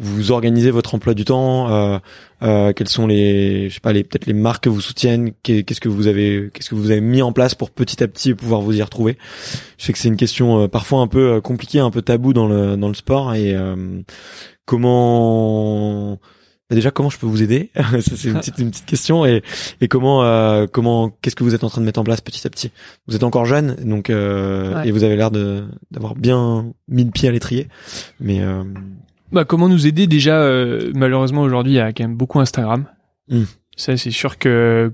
vous 0.00 0.32
organisez 0.32 0.70
votre 0.70 0.94
emploi 0.94 1.14
du 1.14 1.24
temps 1.24 1.70
euh, 1.70 1.98
euh, 2.42 2.72
quelles 2.72 2.88
sont 2.88 3.06
les 3.06 3.68
je 3.68 3.74
sais 3.74 3.80
pas 3.80 3.92
les 3.92 4.02
peut-être 4.02 4.26
les 4.26 4.32
marques 4.32 4.64
que 4.64 4.68
vous 4.70 4.80
soutiennent 4.80 5.32
qu'est-ce 5.42 5.80
que 5.80 5.88
vous 5.88 6.06
avez 6.06 6.50
qu'est-ce 6.52 6.70
que 6.70 6.74
vous 6.74 6.90
avez 6.90 7.02
mis 7.02 7.22
en 7.22 7.32
place 7.32 7.54
pour 7.54 7.70
petit 7.70 8.02
à 8.02 8.08
petit 8.08 8.34
pouvoir 8.34 8.62
vous 8.62 8.76
y 8.76 8.82
retrouver? 8.82 9.18
Je 9.78 9.84
sais 9.84 9.92
que 9.92 9.98
c'est 9.98 10.08
une 10.08 10.16
question 10.16 10.62
euh, 10.62 10.68
parfois 10.68 11.00
un 11.00 11.06
peu 11.06 11.34
euh, 11.34 11.40
compliquée 11.40 11.80
un 11.80 11.90
peu 11.90 12.02
tabou 12.02 12.32
dans 12.32 12.48
le 12.48 12.76
dans 12.76 12.88
le 12.88 12.94
sport 12.94 13.34
et 13.34 13.54
euh, 13.54 14.00
comment 14.64 16.18
bah, 16.70 16.76
déjà 16.76 16.92
comment 16.92 17.10
je 17.10 17.18
peux 17.18 17.26
vous 17.26 17.42
aider? 17.42 17.70
C'est 18.00 18.28
une 18.28 18.38
petite 18.38 18.58
une 18.58 18.70
petite 18.70 18.86
question 18.86 19.26
et 19.26 19.42
et 19.80 19.88
comment 19.88 20.22
euh, 20.22 20.66
comment 20.70 21.10
qu'est-ce 21.20 21.34
que 21.34 21.42
vous 21.42 21.54
êtes 21.54 21.64
en 21.64 21.68
train 21.68 21.80
de 21.80 21.86
mettre 21.86 22.00
en 22.00 22.04
place 22.04 22.20
petit 22.20 22.46
à 22.46 22.50
petit? 22.50 22.70
Vous 23.08 23.16
êtes 23.16 23.24
encore 23.24 23.44
jeune 23.44 23.74
donc 23.84 24.08
euh, 24.08 24.80
et 24.84 24.92
vous 24.92 25.02
avez 25.02 25.16
l'air 25.16 25.32
de 25.32 25.64
d'avoir 25.90 26.14
bien 26.14 26.72
mis 26.86 27.04
le 27.04 27.10
pied 27.10 27.28
à 27.28 27.32
l'étrier 27.32 27.68
mais 28.20 28.40
euh... 28.40 28.62
bah 29.32 29.44
comment 29.44 29.68
nous 29.68 29.86
aider 29.86 30.06
déjà 30.06 30.40
euh, 30.40 30.90
malheureusement 30.94 31.42
aujourd'hui 31.42 31.72
il 31.72 31.76
y 31.76 31.80
a 31.80 31.92
quand 31.92 32.04
même 32.04 32.16
beaucoup 32.16 32.40
Instagram 32.40 32.86
hmm. 33.28 33.44
ça 33.76 33.96
c'est 33.96 34.10
sûr 34.10 34.38
que 34.38 34.92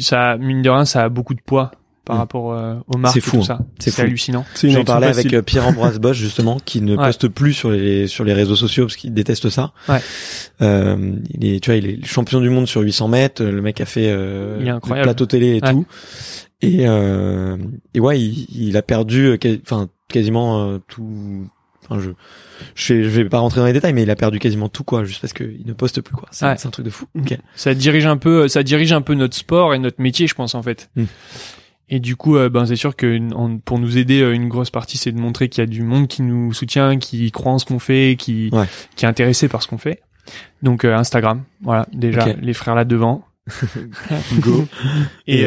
ça 0.00 0.36
mine 0.38 0.62
de 0.62 0.70
rien 0.70 0.84
ça 0.84 1.04
a 1.04 1.08
beaucoup 1.08 1.34
de 1.34 1.40
poids 1.40 1.72
par 2.04 2.16
mm. 2.16 2.18
rapport 2.18 2.52
euh, 2.52 2.74
aux 2.88 2.98
marques 2.98 3.14
c'est 3.14 3.20
fou, 3.20 3.38
tout 3.38 3.44
ça. 3.44 3.60
C'est 3.78 3.98
hallucinant. 4.00 4.44
J'en 4.62 4.84
parlais 4.84 5.06
avec 5.06 5.32
euh, 5.32 5.42
Pierre-Ambroise 5.42 5.98
Bosch 5.98 6.16
justement, 6.16 6.58
qui 6.64 6.80
ne 6.80 6.96
poste 6.96 7.28
plus 7.28 7.52
sur 7.52 7.70
les 7.70 8.06
sur 8.06 8.24
les 8.24 8.32
réseaux 8.32 8.56
sociaux 8.56 8.86
parce 8.86 8.96
qu'il 8.96 9.12
déteste 9.14 9.48
ça. 9.48 9.72
Ouais. 9.88 10.00
Euh, 10.62 11.14
il 11.30 11.46
est, 11.46 11.60
tu 11.60 11.70
vois, 11.70 11.76
il 11.76 11.86
est 11.86 12.04
champion 12.04 12.40
du 12.40 12.50
monde 12.50 12.66
sur 12.66 12.80
800 12.80 13.08
mètres. 13.08 13.44
Le 13.44 13.62
mec 13.62 13.80
a 13.80 13.86
fait 13.86 14.08
euh, 14.08 14.58
le 14.60 15.02
plateau 15.02 15.26
télé 15.26 15.56
et 15.56 15.60
tout. 15.60 15.86
Et 16.62 16.88
euh, 16.88 17.56
et 17.94 18.00
ouais, 18.00 18.20
il, 18.20 18.46
il 18.50 18.76
a 18.76 18.82
perdu, 18.82 19.38
enfin 19.62 19.88
quasiment 20.08 20.78
tout. 20.88 21.46
Enfin, 21.90 22.00
je, 22.00 22.10
je 22.74 22.94
vais, 22.94 23.02
je 23.02 23.08
vais 23.08 23.28
pas 23.28 23.38
rentrer 23.38 23.60
dans 23.60 23.66
les 23.66 23.72
détails, 23.72 23.92
mais 23.92 24.04
il 24.04 24.10
a 24.10 24.16
perdu 24.16 24.38
quasiment 24.38 24.68
tout 24.68 24.84
quoi, 24.84 25.04
juste 25.04 25.20
parce 25.20 25.32
qu'il 25.32 25.62
ne 25.66 25.72
poste 25.72 26.00
plus 26.00 26.14
quoi. 26.14 26.28
C'est 26.30 26.46
un 26.46 26.54
truc 26.54 26.84
de 26.84 26.90
fou. 26.90 27.06
Okay. 27.18 27.38
Ça 27.54 27.74
dirige 27.74 28.06
un 28.06 28.16
peu, 28.16 28.48
ça 28.48 28.62
dirige 28.62 28.92
un 28.92 29.02
peu 29.02 29.14
notre 29.14 29.36
sport 29.36 29.74
et 29.74 29.78
notre 29.78 30.00
métier, 30.00 30.26
je 30.26 30.34
pense 30.34 30.54
en 30.54 30.62
fait. 30.62 30.90
Mm. 30.96 31.04
Et 31.92 31.98
du 31.98 32.14
coup, 32.14 32.36
euh, 32.36 32.48
ben 32.48 32.66
c'est 32.66 32.76
sûr 32.76 32.94
que 32.94 33.18
pour 33.64 33.80
nous 33.80 33.98
aider, 33.98 34.22
euh, 34.22 34.32
une 34.32 34.48
grosse 34.48 34.70
partie, 34.70 34.96
c'est 34.96 35.10
de 35.10 35.18
montrer 35.18 35.48
qu'il 35.48 35.60
y 35.60 35.64
a 35.64 35.66
du 35.66 35.82
monde 35.82 36.06
qui 36.06 36.22
nous 36.22 36.52
soutient, 36.52 36.98
qui 36.98 37.30
croit 37.32 37.52
en 37.52 37.58
ce 37.58 37.64
qu'on 37.64 37.80
fait, 37.80 38.16
qui 38.16 38.52
qui 38.94 39.04
est 39.04 39.08
intéressé 39.08 39.48
par 39.48 39.62
ce 39.62 39.68
qu'on 39.68 39.78
fait. 39.78 40.00
Donc 40.62 40.84
euh, 40.84 40.94
Instagram, 40.94 41.42
voilà, 41.62 41.86
déjà 41.92 42.26
les 42.40 42.54
frères 42.54 42.76
là 42.76 42.84
devant. 42.84 43.24
Go. 44.38 44.68
Et 45.26 45.46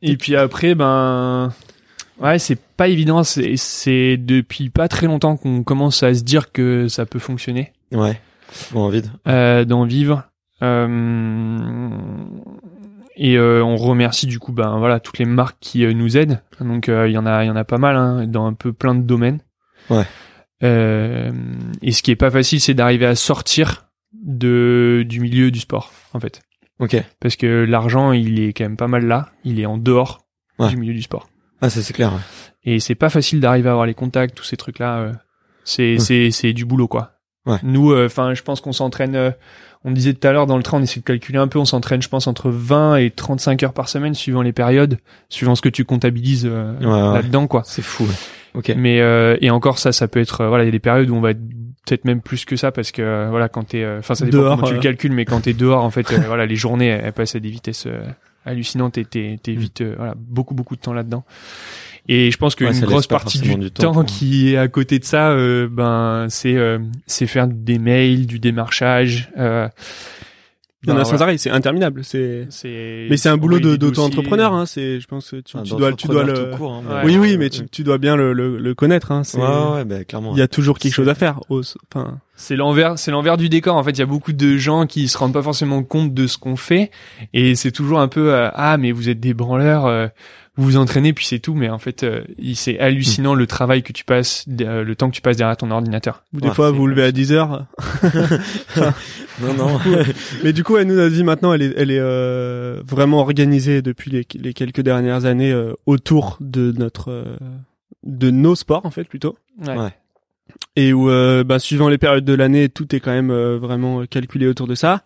et 0.00 0.16
puis 0.16 0.34
après, 0.34 0.74
ben 0.74 1.52
ouais, 2.20 2.38
c'est 2.38 2.58
pas 2.76 2.88
évident. 2.88 3.22
C'est 3.24 3.56
c'est 3.56 4.16
depuis 4.16 4.70
pas 4.70 4.88
très 4.88 5.06
longtemps 5.06 5.36
qu'on 5.36 5.62
commence 5.62 6.02
à 6.02 6.14
se 6.14 6.22
dire 6.22 6.52
que 6.52 6.88
ça 6.88 7.06
peut 7.06 7.18
fonctionner. 7.18 7.72
Ouais. 7.92 8.20
Bon, 8.72 8.82
envie. 8.86 9.02
Euh, 9.28 9.64
d'en 9.64 9.84
vivre. 9.84 10.24
Euh, 10.62 11.88
et 13.16 13.36
euh, 13.36 13.62
on 13.64 13.76
remercie 13.76 14.26
du 14.26 14.38
coup 14.38 14.52
ben 14.52 14.78
voilà 14.78 15.00
toutes 15.00 15.18
les 15.18 15.24
marques 15.24 15.56
qui 15.60 15.84
euh, 15.84 15.92
nous 15.92 16.16
aident. 16.16 16.40
Donc 16.60 16.88
euh, 16.88 17.08
il 17.08 17.12
y 17.12 17.18
en 17.18 17.26
a 17.26 17.44
il 17.44 17.48
y 17.48 17.50
en 17.50 17.56
a 17.56 17.64
pas 17.64 17.78
mal 17.78 17.96
hein, 17.96 18.26
dans 18.26 18.46
un 18.46 18.52
peu 18.54 18.72
plein 18.72 18.94
de 18.94 19.02
domaines. 19.02 19.40
Ouais. 19.88 20.04
et 20.62 21.92
ce 21.92 22.02
qui 22.02 22.10
est 22.10 22.16
pas 22.16 22.30
facile, 22.30 22.60
c'est 22.60 22.74
d'arriver 22.74 23.06
à 23.06 23.14
sortir 23.14 23.86
de 24.12 25.04
du 25.08 25.20
milieu 25.20 25.50
du 25.50 25.60
sport 25.60 25.92
en 26.12 26.20
fait. 26.20 26.42
Ok. 26.78 26.96
Parce 27.20 27.36
que 27.36 27.64
l'argent 27.64 28.12
il 28.12 28.40
est 28.40 28.52
quand 28.52 28.64
même 28.64 28.76
pas 28.76 28.88
mal 28.88 29.06
là, 29.06 29.30
il 29.44 29.60
est 29.60 29.66
en 29.66 29.78
dehors 29.78 30.20
Ouais. 30.58 30.68
du 30.68 30.76
milieu 30.76 30.92
du 30.92 31.00
sport. 31.00 31.30
Ah, 31.62 31.70
ça 31.70 31.82
c'est 31.82 31.92
clair. 31.92 32.12
Et 32.64 32.80
c'est 32.80 32.94
pas 32.94 33.10
facile 33.10 33.40
d'arriver 33.40 33.68
à 33.68 33.72
avoir 33.72 33.86
les 33.86 33.94
contacts, 33.94 34.34
tous 34.36 34.44
ces 34.44 34.56
trucs-là. 34.56 34.98
euh, 34.98 35.12
c'est 35.64 35.98
c'est 35.98 36.30
c'est 36.30 36.52
du 36.52 36.64
boulot 36.64 36.88
quoi. 36.88 37.12
Ouais. 37.46 37.56
Nous, 37.62 37.94
enfin, 37.96 38.34
je 38.34 38.42
pense 38.42 38.60
qu'on 38.60 38.72
s'entraîne. 38.72 39.14
euh, 39.16 39.30
on 39.82 39.92
disait 39.92 40.12
tout 40.12 40.26
à 40.28 40.32
l'heure 40.32 40.46
dans 40.46 40.58
le 40.58 40.62
train, 40.62 40.78
on 40.78 40.82
essaie 40.82 41.00
de 41.00 41.04
calculer 41.06 41.38
un 41.38 41.48
peu. 41.48 41.58
On 41.58 41.64
s'entraîne, 41.64 42.02
je 42.02 42.08
pense, 42.08 42.26
entre 42.26 42.50
20 42.50 42.96
et 42.96 43.10
35 43.10 43.62
heures 43.62 43.72
par 43.72 43.88
semaine, 43.88 44.12
suivant 44.12 44.42
les 44.42 44.52
périodes, 44.52 44.98
suivant 45.30 45.54
ce 45.54 45.62
que 45.62 45.70
tu 45.70 45.86
comptabilises 45.86 46.46
euh, 46.50 46.74
Ouais, 46.80 47.14
là-dedans, 47.16 47.46
quoi. 47.46 47.62
C'est 47.64 47.80
fou. 47.80 48.04
ouais. 48.04 48.10
Ok. 48.54 48.72
Mais 48.76 49.00
euh, 49.00 49.38
et 49.40 49.48
encore 49.50 49.78
ça, 49.78 49.92
ça 49.92 50.06
peut 50.08 50.20
être 50.20 50.42
euh, 50.42 50.48
voilà, 50.48 50.64
il 50.64 50.66
y 50.66 50.68
a 50.68 50.72
des 50.72 50.80
périodes 50.80 51.08
où 51.08 51.14
on 51.14 51.20
va 51.22 51.30
être 51.30 51.40
peut-être 51.86 52.04
même 52.04 52.20
plus 52.20 52.44
que 52.44 52.56
ça 52.56 52.72
parce 52.72 52.90
que 52.90 53.00
euh, 53.00 53.28
voilà 53.30 53.48
quand 53.48 53.62
t'es, 53.68 53.82
euh, 53.84 54.00
enfin 54.00 54.14
ça 54.14 54.24
dépend 54.26 54.38
Dehors, 54.38 54.56
comment 54.56 54.66
tu 54.66 54.74
le 54.74 54.80
euh. 54.80 54.82
calcules, 54.82 55.12
mais 55.12 55.24
quand 55.24 55.40
t'es 55.40 55.54
dehors 55.54 55.82
en 55.84 55.90
fait, 55.90 56.12
euh, 56.12 56.18
voilà 56.26 56.44
les 56.46 56.56
journées 56.56 56.88
elles, 56.88 57.04
elles 57.06 57.12
passent 57.12 57.36
à 57.36 57.40
des 57.40 57.48
vitesses 57.48 57.86
hallucinantes 58.44 58.98
et 58.98 59.04
t'es 59.04 59.38
Mm. 59.46 59.52
vite 59.58 59.80
euh, 59.80 59.94
voilà 59.96 60.14
beaucoup 60.16 60.54
beaucoup 60.54 60.76
de 60.76 60.80
temps 60.80 60.92
là-dedans. 60.92 61.24
Et 62.08 62.30
je 62.30 62.36
pense 62.38 62.54
qu'une 62.54 62.68
Ouais, 62.68 62.80
grosse 62.80 63.06
partie 63.06 63.38
du, 63.40 63.54
du 63.54 63.70
temps 63.70 64.04
qui 64.04 64.52
est 64.52 64.56
à 64.56 64.68
côté 64.68 64.98
de 64.98 65.04
ça, 65.04 65.30
euh, 65.30 65.68
ben 65.70 66.26
c'est 66.28 66.56
euh, 66.56 66.78
c'est 67.06 67.26
faire 67.26 67.46
des 67.46 67.78
mails, 67.78 68.26
du 68.26 68.38
démarchage. 68.38 69.30
Il 70.82 70.88
y 70.88 70.92
en 70.92 70.96
a 70.96 71.04
sans 71.04 71.10
voilà. 71.10 71.24
arrêt, 71.24 71.36
c'est 71.38 71.50
interminable. 71.50 72.02
C'est 72.04 72.46
C'est 72.48 73.06
mais 73.10 73.18
c'est 73.18 73.28
un 73.28 73.36
boulot 73.36 73.60
de 73.60 73.76
d'auto-entrepreneur. 73.76 74.54
Hein. 74.54 74.64
C'est, 74.64 74.98
je 74.98 75.06
pense 75.06 75.30
que 75.30 75.36
tu, 75.36 75.56
Enfin, 75.56 75.62
tu 75.64 75.74
dois, 75.74 75.92
tu 75.92 76.08
dois 76.08 76.24
le. 76.24 76.56
court, 76.56 76.72
hein, 76.72 76.82
Ouais. 76.88 77.02
Oui, 77.04 77.18
oui, 77.18 77.36
mais 77.36 77.50
tu, 77.50 77.68
tu 77.68 77.82
dois 77.84 77.98
bien 77.98 78.16
le, 78.16 78.32
le, 78.32 78.56
le 78.58 78.74
connaître. 78.74 79.12
Hein. 79.12 79.22
C'est, 79.22 79.38
Ouais, 79.38 79.84
bah, 79.84 80.04
clairement. 80.04 80.32
il 80.34 80.38
y 80.38 80.42
a 80.42 80.48
toujours 80.48 80.78
quelque 80.78 80.94
chose 80.94 81.08
à 81.10 81.14
faire. 81.14 81.40
Au- 81.50 81.60
Enfin, 81.92 82.18
C'est 82.34 82.56
l'envers, 82.56 82.98
c'est 82.98 83.10
l'envers 83.10 83.36
du 83.36 83.50
décor. 83.50 83.76
En 83.76 83.84
fait, 83.84 83.90
il 83.90 83.98
y 83.98 84.02
a 84.02 84.06
beaucoup 84.06 84.32
de 84.32 84.56
gens 84.56 84.86
qui 84.86 85.06
se 85.08 85.18
rendent 85.18 85.34
pas 85.34 85.42
forcément 85.42 85.82
compte 85.82 86.14
de 86.14 86.26
ce 86.26 86.38
qu'on 86.38 86.56
fait, 86.56 86.90
et 87.34 87.54
c'est 87.56 87.72
toujours 87.72 88.00
un 88.00 88.08
peu 88.08 88.32
euh, 88.32 88.48
ah 88.54 88.78
mais 88.78 88.92
vous 88.92 89.10
êtes 89.10 89.20
des 89.20 89.34
branleurs, 89.34 89.84
euh, 89.84 90.06
vous 90.60 90.66
vous 90.66 90.76
entraînez 90.76 91.12
puis 91.12 91.24
c'est 91.26 91.38
tout. 91.38 91.54
Mais 91.54 91.68
en 91.70 91.78
fait, 91.78 92.02
euh, 92.02 92.22
il- 92.38 92.54
c'est 92.56 92.78
hallucinant 92.78 93.34
le 93.34 93.46
travail 93.46 93.82
que 93.82 93.92
tu 93.92 94.04
passes, 94.04 94.44
euh, 94.60 94.84
le 94.84 94.94
temps 94.94 95.08
que 95.10 95.14
tu 95.14 95.22
passes 95.22 95.36
derrière 95.36 95.56
ton 95.56 95.70
ordinateur. 95.70 96.22
des 96.32 96.48
Ouais, 96.48 96.54
fois, 96.54 96.70
vous 96.70 96.78
vous 96.78 96.86
levez 96.86 97.02
à 97.04 97.12
10 97.12 97.32
heures. 97.32 97.66
Non, 99.42 99.54
non. 99.54 99.78
Mais 100.44 100.52
du 100.52 100.64
coup, 100.64 100.74
ouais, 100.74 100.84
nous, 100.84 100.94
notre 100.94 101.14
vie 101.14 101.24
maintenant, 101.24 101.54
elle 101.54 101.62
est, 101.62 101.72
elle 101.76 101.90
est 101.90 101.98
euh, 101.98 102.82
vraiment 102.86 103.20
organisée 103.20 103.80
depuis 103.80 104.10
les, 104.10 104.26
les 104.34 104.52
quelques 104.52 104.82
dernières 104.82 105.24
années 105.24 105.50
euh, 105.52 105.72
autour 105.86 106.36
de 106.40 106.72
notre, 106.76 107.10
euh, 107.10 107.36
de 108.04 108.30
nos 108.30 108.54
sports 108.54 108.84
en 108.84 108.90
fait 108.90 109.04
plutôt. 109.04 109.38
Ouais. 109.66 109.76
Ouais. 109.78 109.94
Et 110.76 110.92
où, 110.92 111.08
euh, 111.08 111.42
bah, 111.42 111.58
suivant 111.58 111.88
les 111.88 111.96
périodes 111.96 112.24
de 112.24 112.34
l'année, 112.34 112.68
tout 112.68 112.94
est 112.94 113.00
quand 113.00 113.12
même 113.12 113.30
euh, 113.30 113.56
vraiment 113.58 114.04
calculé 114.04 114.46
autour 114.46 114.66
de 114.66 114.74
ça. 114.74 115.04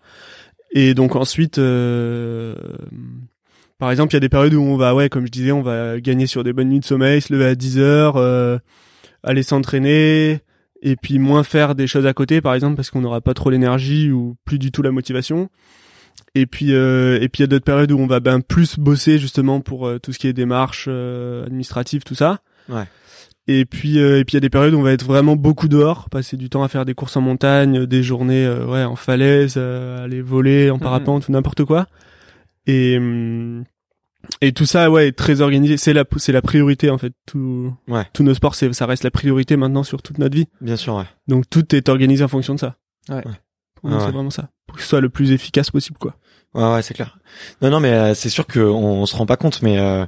Et 0.73 0.95
donc 0.95 1.15
ensuite, 1.15 1.59
euh, 1.59 2.57
par 3.79 3.91
exemple, 3.91 4.13
il 4.13 4.17
y 4.17 4.19
a 4.19 4.21
des 4.21 4.29
périodes 4.29 4.55
où 4.55 4.63
on 4.63 4.77
va, 4.77 4.95
ouais, 4.95 5.09
comme 5.09 5.27
je 5.27 5.33
disais, 5.33 5.53
on 5.53 5.63
va 5.63 6.01
gagner 6.01 6.27
sur 6.27 6.45
des 6.45 6.53
bonnes 6.53 6.69
nuits 6.69 6.81
de 6.81 6.85
sommeil, 6.85 7.21
se 7.21 7.33
lever 7.33 7.47
à 7.47 7.55
10 7.55 7.79
heures, 7.79 8.17
euh, 8.17 8.59
aller 9.23 9.43
s'entraîner, 9.43 10.41
et 10.83 10.97
puis 10.97 11.19
moins 11.19 11.43
faire 11.43 11.75
des 11.75 11.87
choses 11.87 12.07
à 12.07 12.13
côté, 12.13 12.41
par 12.41 12.55
exemple, 12.55 12.77
parce 12.77 12.91
qu'on 12.91 13.01
n'aura 13.01 13.21
pas 13.21 13.35
trop 13.35 13.51
l'énergie 13.51 14.11
ou 14.11 14.37
plus 14.45 14.59
du 14.59 14.71
tout 14.71 14.83
la 14.83 14.91
motivation. 14.91 15.49
Et 16.35 16.47
puis, 16.47 16.75
euh, 16.75 17.19
et 17.21 17.29
puis 17.29 17.41
il 17.41 17.43
y 17.43 17.45
a 17.45 17.47
d'autres 17.47 17.65
périodes 17.65 17.93
où 17.93 17.99
on 17.99 18.07
va 18.07 18.21
ben 18.21 18.41
plus 18.41 18.79
bosser 18.79 19.19
justement 19.19 19.61
pour 19.61 19.87
euh, 19.87 19.99
tout 19.99 20.13
ce 20.13 20.19
qui 20.19 20.27
est 20.27 20.33
démarches 20.33 20.87
euh, 20.89 21.45
administratives, 21.47 22.03
tout 22.03 22.15
ça. 22.15 22.41
Ouais. 22.69 22.85
Et 23.47 23.67
puis, 23.67 23.99
euh, 23.99 24.21
et 24.21 24.25
puis 24.25 24.33
il 24.33 24.37
y 24.37 24.39
a 24.39 24.41
des 24.41 24.51
périodes 24.51 24.75
où 24.75 24.79
on 24.79 24.83
va 24.83 24.93
être 24.93 25.05
vraiment 25.05 25.37
beaucoup 25.37 25.69
dehors, 25.69 26.09
passer 26.09 26.37
du 26.37 26.49
temps 26.49 26.63
à 26.63 26.69
faire 26.69 26.85
des 26.85 26.95
courses 26.95 27.17
en 27.17 27.21
montagne, 27.21 27.85
des 27.85 28.03
journées, 28.03 28.49
ouais, 28.49 28.85
en 28.85 28.97
falaise, 28.97 29.55
euh, 29.57 30.05
aller 30.05 30.23
voler 30.23 30.71
en 30.71 30.79
parapente 30.79 31.29
ou 31.29 31.33
n'importe 31.33 31.65
quoi. 31.65 31.87
Et 32.67 32.99
et 34.41 34.53
tout 34.53 34.65
ça, 34.67 34.91
ouais, 34.91 35.09
est 35.09 35.13
très 35.13 35.41
organisé. 35.43 35.77
C'est 35.77 35.93
la, 35.93 36.05
c'est 36.17 36.33
la 36.33 36.43
priorité 36.43 36.91
en 36.91 36.99
fait. 36.99 37.13
Tout, 37.27 37.73
Ouais. 37.89 38.05
tous 38.13 38.23
nos 38.23 38.35
sports, 38.35 38.55
ça 38.55 38.87
reste 38.87 39.05
la 39.05 39.11
priorité 39.11 39.57
maintenant 39.57 39.83
sur 39.83 40.03
toute 40.03 40.19
notre 40.19 40.35
vie. 40.35 40.47
Bien 40.61 40.77
sûr, 40.77 40.95
ouais. 40.97 41.05
Donc 41.29 41.49
tout 41.51 41.75
est 41.75 41.89
organisé 41.89 42.25
en 42.25 42.29
fonction 42.29 42.55
de 42.55 42.61
ça. 42.61 42.77
Ouais. 43.11 43.23
Ah 43.27 43.31
c'est 43.83 43.89
ouais. 44.07 44.13
vraiment 44.13 44.31
ça. 44.31 44.49
Pour 44.67 44.77
que 44.77 44.83
ce 44.83 44.89
soit 44.89 45.03
le 45.03 45.11
plus 45.11 45.31
efficace 45.33 45.71
possible, 45.71 45.99
quoi. 45.99 46.17
Ouais, 46.55 46.73
ouais, 46.73 46.83
c'est 46.83 46.95
clair. 46.95 47.19
Non, 47.61 47.69
non, 47.69 47.81
mais 47.81 47.93
euh, 47.93 48.15
c'est 48.15 48.31
sûr 48.31 48.47
qu'on 48.47 48.61
on 48.63 49.07
se 49.07 49.15
rend 49.17 49.27
pas 49.27 49.37
compte, 49.37 49.61
mais 49.61 49.77
euh, 49.79 50.07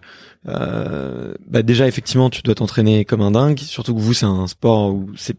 euh, 0.48 1.34
bah 1.46 1.62
déjà 1.62 1.86
effectivement, 1.88 2.30
tu 2.30 2.40
dois 2.42 2.54
t'entraîner 2.54 3.04
comme 3.04 3.20
un 3.20 3.32
dingue. 3.32 3.59
Surtout 3.59 3.94
que 3.94 4.00
vous, 4.00 4.14
c'est 4.14 4.26
un 4.26 4.46
sport 4.46 4.94
où 4.94 5.11
c'est 5.16 5.36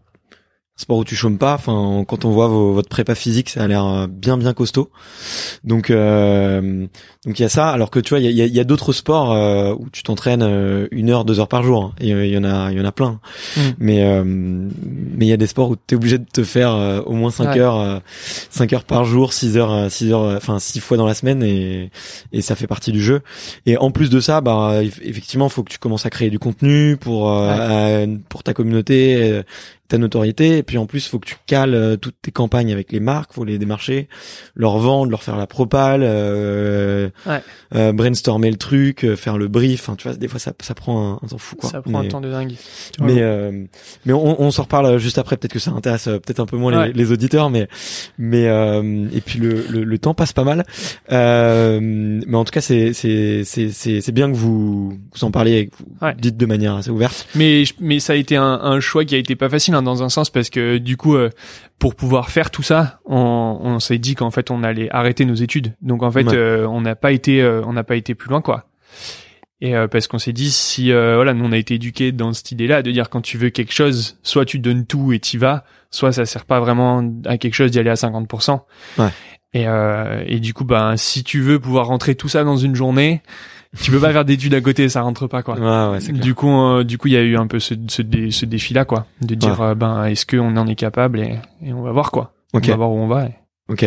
sport 0.77 0.97
où 0.99 1.03
tu 1.03 1.15
chômes 1.15 1.37
pas. 1.37 1.55
Enfin, 1.55 2.05
quand 2.07 2.23
on 2.23 2.29
voit 2.31 2.47
vos- 2.47 2.71
votre 2.73 2.87
prépa 2.87 3.15
physique, 3.15 3.49
ça 3.49 3.63
a 3.63 3.67
l'air 3.67 3.85
euh, 3.85 4.07
bien, 4.07 4.37
bien 4.37 4.53
costaud. 4.53 4.89
Donc, 5.63 5.89
euh, 5.89 6.85
donc 7.25 7.39
il 7.39 7.41
y 7.41 7.45
a 7.45 7.49
ça. 7.49 7.69
Alors 7.69 7.89
que 7.91 7.99
tu 7.99 8.11
vois, 8.11 8.19
il 8.19 8.25
y 8.25 8.27
a, 8.27 8.31
y 8.31 8.41
a- 8.41 8.45
il 8.45 8.53
y 8.55 8.59
a 8.59 8.63
d'autres 8.63 8.93
sports 8.93 9.33
euh, 9.33 9.73
où 9.77 9.89
tu 9.91 10.03
t'entraînes 10.03 10.43
euh, 10.43 10.87
une 10.91 11.09
heure, 11.09 11.25
deux 11.25 11.39
heures 11.39 11.47
par 11.47 11.63
jour. 11.63 11.83
hein. 11.83 11.93
Et 11.99 12.09
il 12.09 12.29
y 12.33 12.37
en 12.37 12.43
a, 12.43 12.71
il 12.71 12.77
y 12.77 12.81
en 12.81 12.85
a 12.85 12.91
plein. 12.91 13.19
Mm. 13.57 13.61
Mais 13.79 14.03
euh, 14.03 14.23
mais 14.25 15.25
il 15.25 15.29
y 15.29 15.33
a 15.33 15.37
des 15.37 15.47
sports 15.47 15.71
où 15.71 15.75
tu 15.75 15.93
es 15.93 15.97
obligé 15.97 16.19
de 16.19 16.25
te 16.31 16.43
faire 16.43 17.03
au 17.05 17.13
moins 17.13 17.31
5 17.31 17.49
Ouais. 17.53 17.59
heures, 17.59 18.01
5 18.49 18.71
heures 18.73 18.83
par 18.83 19.03
jour, 19.05 19.33
6 19.33 19.57
heures, 19.57 19.89
6 19.91 20.11
heures, 20.11 20.35
enfin 20.37 20.59
6 20.59 20.79
fois 20.79 20.95
dans 20.97 21.07
la 21.07 21.13
semaine 21.15 21.41
et 21.43 21.89
et 22.31 22.41
ça 22.41 22.55
fait 22.55 22.67
partie 22.67 22.91
du 22.91 23.01
jeu. 23.01 23.21
Et 23.65 23.77
en 23.77 23.89
plus 23.91 24.09
de 24.09 24.19
ça, 24.19 24.41
bah 24.41 24.83
eff- 24.83 24.99
effectivement, 25.03 25.49
faut 25.49 25.63
que 25.63 25.71
tu 25.71 25.79
commences 25.79 26.05
à 26.05 26.09
créer 26.09 26.29
du 26.29 26.37
contenu 26.39 26.97
pour 26.97 27.33
pour 28.29 28.43
ta 28.43 28.53
communauté, 28.53 29.41
ta 29.87 29.97
notoriété. 29.97 30.57
Et 30.57 30.63
puis 30.63 30.77
en 30.77 30.85
plus, 30.85 31.07
faut 31.07 31.19
que 31.19 31.27
tu 31.27 31.35
cales 31.45 31.73
euh, 31.73 31.95
toutes 31.97 32.15
tes 32.21 32.31
campagnes 32.31 32.71
avec 32.71 32.91
les 32.91 32.99
marques, 32.99 33.33
faut 33.33 33.45
les 33.45 33.57
démarcher, 33.57 34.07
leur 34.55 34.77
vendre, 34.77 35.11
leur 35.11 35.23
faire 35.23 35.37
la 35.37 35.47
propale, 35.47 36.01
euh, 36.03 37.09
Ouais. 37.25 37.41
euh, 37.75 37.91
brainstormer 37.93 38.49
le 38.51 38.57
truc, 38.57 39.03
euh, 39.03 39.15
faire 39.15 39.37
le 39.37 39.47
brief. 39.47 39.89
Tu 39.97 40.07
vois, 40.07 40.15
des 40.17 40.27
fois 40.27 40.39
ça 40.39 40.53
ça 40.61 40.73
prend 40.75 41.13
un, 41.13 41.19
un 41.23 41.27
temps 41.27 41.37
fou 41.37 41.55
quoi. 41.55 41.69
Ça 41.69 41.81
prend 41.81 41.91
Mais- 42.01 42.05
un 42.07 42.09
temps 42.09 42.21
de 42.21 42.29
dingue. 42.29 42.53
mais 43.01 43.21
euh, 43.21 43.65
mais 44.05 44.13
on, 44.13 44.41
on 44.41 44.51
s'en 44.51 44.63
reparle 44.63 44.97
juste 44.97 45.17
après. 45.17 45.37
Peut-être 45.37 45.53
que 45.53 45.59
ça 45.59 45.71
intéresse 45.71 46.07
euh, 46.07 46.19
peut-être 46.19 46.39
un 46.39 46.45
peu 46.45 46.57
moins 46.57 46.71
les, 46.71 46.77
Ouais. 46.77 46.91
les 46.93 47.11
auditeurs, 47.11 47.49
mais 47.49 47.67
mais 48.17 48.47
euh, 48.47 49.07
et 49.13 49.21
puis 49.21 49.39
le, 49.39 49.65
le, 49.69 49.83
le 49.83 49.97
temps 49.97 50.13
passe 50.13 50.33
pas 50.33 50.43
mal. 50.43 50.65
Euh, 51.11 51.79
mais 51.81 52.35
en 52.37 52.43
tout 52.45 52.51
cas, 52.51 52.61
c'est 52.61 52.93
c'est 52.93 53.43
c'est 53.45 53.69
c'est 53.71 54.01
c'est 54.01 54.11
bien 54.11 54.29
que 54.31 54.35
vous 54.35 54.89
vous 55.13 55.23
en 55.23 55.31
parliez, 55.31 55.57
et 55.59 55.67
que 55.67 55.75
vous 55.77 55.85
Ouais. 56.05 56.15
dites 56.19 56.37
de 56.37 56.45
manière 56.45 56.75
assez 56.75 56.89
ouverte. 56.89 57.27
Mais 57.35 57.63
mais 57.79 57.99
ça 57.99 58.13
a 58.13 58.15
été 58.15 58.35
un, 58.35 58.43
un 58.61 58.79
choix 58.79 59.05
qui 59.05 59.15
a 59.15 59.17
été 59.17 59.35
pas 59.35 59.49
facile 59.49 59.75
hein, 59.77 59.81
dans 59.83 60.03
un 60.03 60.09
sens 60.09 60.29
parce 60.29 60.49
que 60.49 60.77
du 60.77 60.97
coup 60.97 61.15
euh, 61.15 61.29
pour 61.79 61.95
pouvoir 61.95 62.29
faire 62.29 62.51
tout 62.51 62.63
ça, 62.63 62.99
on, 63.05 63.57
on 63.61 63.79
s'est 63.79 63.97
dit 63.99 64.15
qu'en 64.15 64.31
fait 64.31 64.51
on 64.51 64.63
allait 64.63 64.89
arrêter 64.91 65.23
nos 65.25 65.35
études. 65.35 65.75
Donc 65.81 66.03
en 66.03 66.11
fait 66.11 66.27
Ouais. 66.27 66.35
euh, 66.35 66.67
on 66.67 66.81
n'a 66.81 66.95
pas 66.95 67.11
été 67.13 67.41
euh, 67.41 67.61
on 67.65 67.73
n'a 67.73 67.83
pas 67.83 67.95
été 67.95 68.15
plus 68.15 68.29
loin 68.29 68.41
quoi. 68.41 68.65
Et 69.59 69.75
euh, 69.75 69.87
parce 69.87 70.07
qu'on 70.07 70.19
s'est 70.19 70.33
dit 70.33 70.51
si 70.51 70.91
euh, 70.91 71.15
voilà 71.15 71.33
nous 71.33 71.43
on 71.45 71.51
a 71.51 71.57
été 71.57 71.75
éduqués 71.75 72.11
dans 72.11 72.31
cette 72.33 72.51
idée-là 72.51 72.83
de 72.83 72.91
dire 72.91 73.09
quand 73.09 73.21
tu 73.21 73.37
veux 73.37 73.49
quelque 73.49 73.73
chose, 73.73 74.19
soit 74.21 74.45
tu 74.45 74.59
donnes 74.59 74.85
tout 74.85 75.13
et 75.13 75.19
t'y 75.19 75.37
vas, 75.37 75.63
soit 75.89 76.11
ça 76.11 76.25
sert 76.27 76.45
pas 76.45 76.59
vraiment 76.59 77.03
à 77.25 77.37
quelque 77.39 77.55
chose 77.55 77.71
d'y 77.71 77.79
aller 77.79 77.89
à 77.89 77.95
50%. 77.95 78.59
Ouais. 78.99 79.07
Et 79.53 79.67
euh, 79.67 80.23
et 80.27 80.39
du 80.39 80.53
coup 80.53 80.65
ben 80.65 80.95
si 80.97 81.23
tu 81.23 81.39
veux 81.41 81.57
pouvoir 81.59 81.87
rentrer 81.87 82.13
tout 82.13 82.27
ça 82.27 82.43
dans 82.43 82.57
une 82.57 82.75
journée, 82.75 83.23
tu 83.81 83.91
peux 83.91 83.99
pas 83.99 84.11
faire 84.13 84.25
d'études 84.25 84.53
à 84.53 84.61
côté, 84.61 84.89
ça 84.89 85.01
rentre 85.01 85.27
pas 85.27 85.43
quoi. 85.43 85.55
Ouais, 85.57 85.97
ouais. 85.99 86.11
Du 86.13 86.33
coup, 86.33 86.49
euh, 86.51 86.83
du 86.83 86.97
coup, 86.97 87.07
il 87.07 87.13
y 87.13 87.17
a 87.17 87.21
eu 87.21 87.37
un 87.37 87.47
peu 87.47 87.59
ce, 87.59 87.73
ce, 87.87 88.01
dé- 88.01 88.31
ce 88.31 88.45
défi-là, 88.45 88.85
quoi, 88.85 89.05
de 89.21 89.35
dire, 89.35 89.59
euh, 89.61 89.75
ben, 89.75 90.05
est-ce 90.05 90.25
qu'on 90.25 90.55
en 90.57 90.67
est 90.67 90.75
capable 90.75 91.19
et, 91.19 91.39
et 91.63 91.73
on 91.73 91.81
va 91.81 91.91
voir 91.91 92.11
quoi. 92.11 92.33
Ok, 92.53 92.63
On 92.67 92.69
va 92.71 92.75
voir 92.77 92.91
où 92.91 92.97
on 92.97 93.07
va. 93.07 93.25
et- 93.25 93.35
ok. 93.69 93.83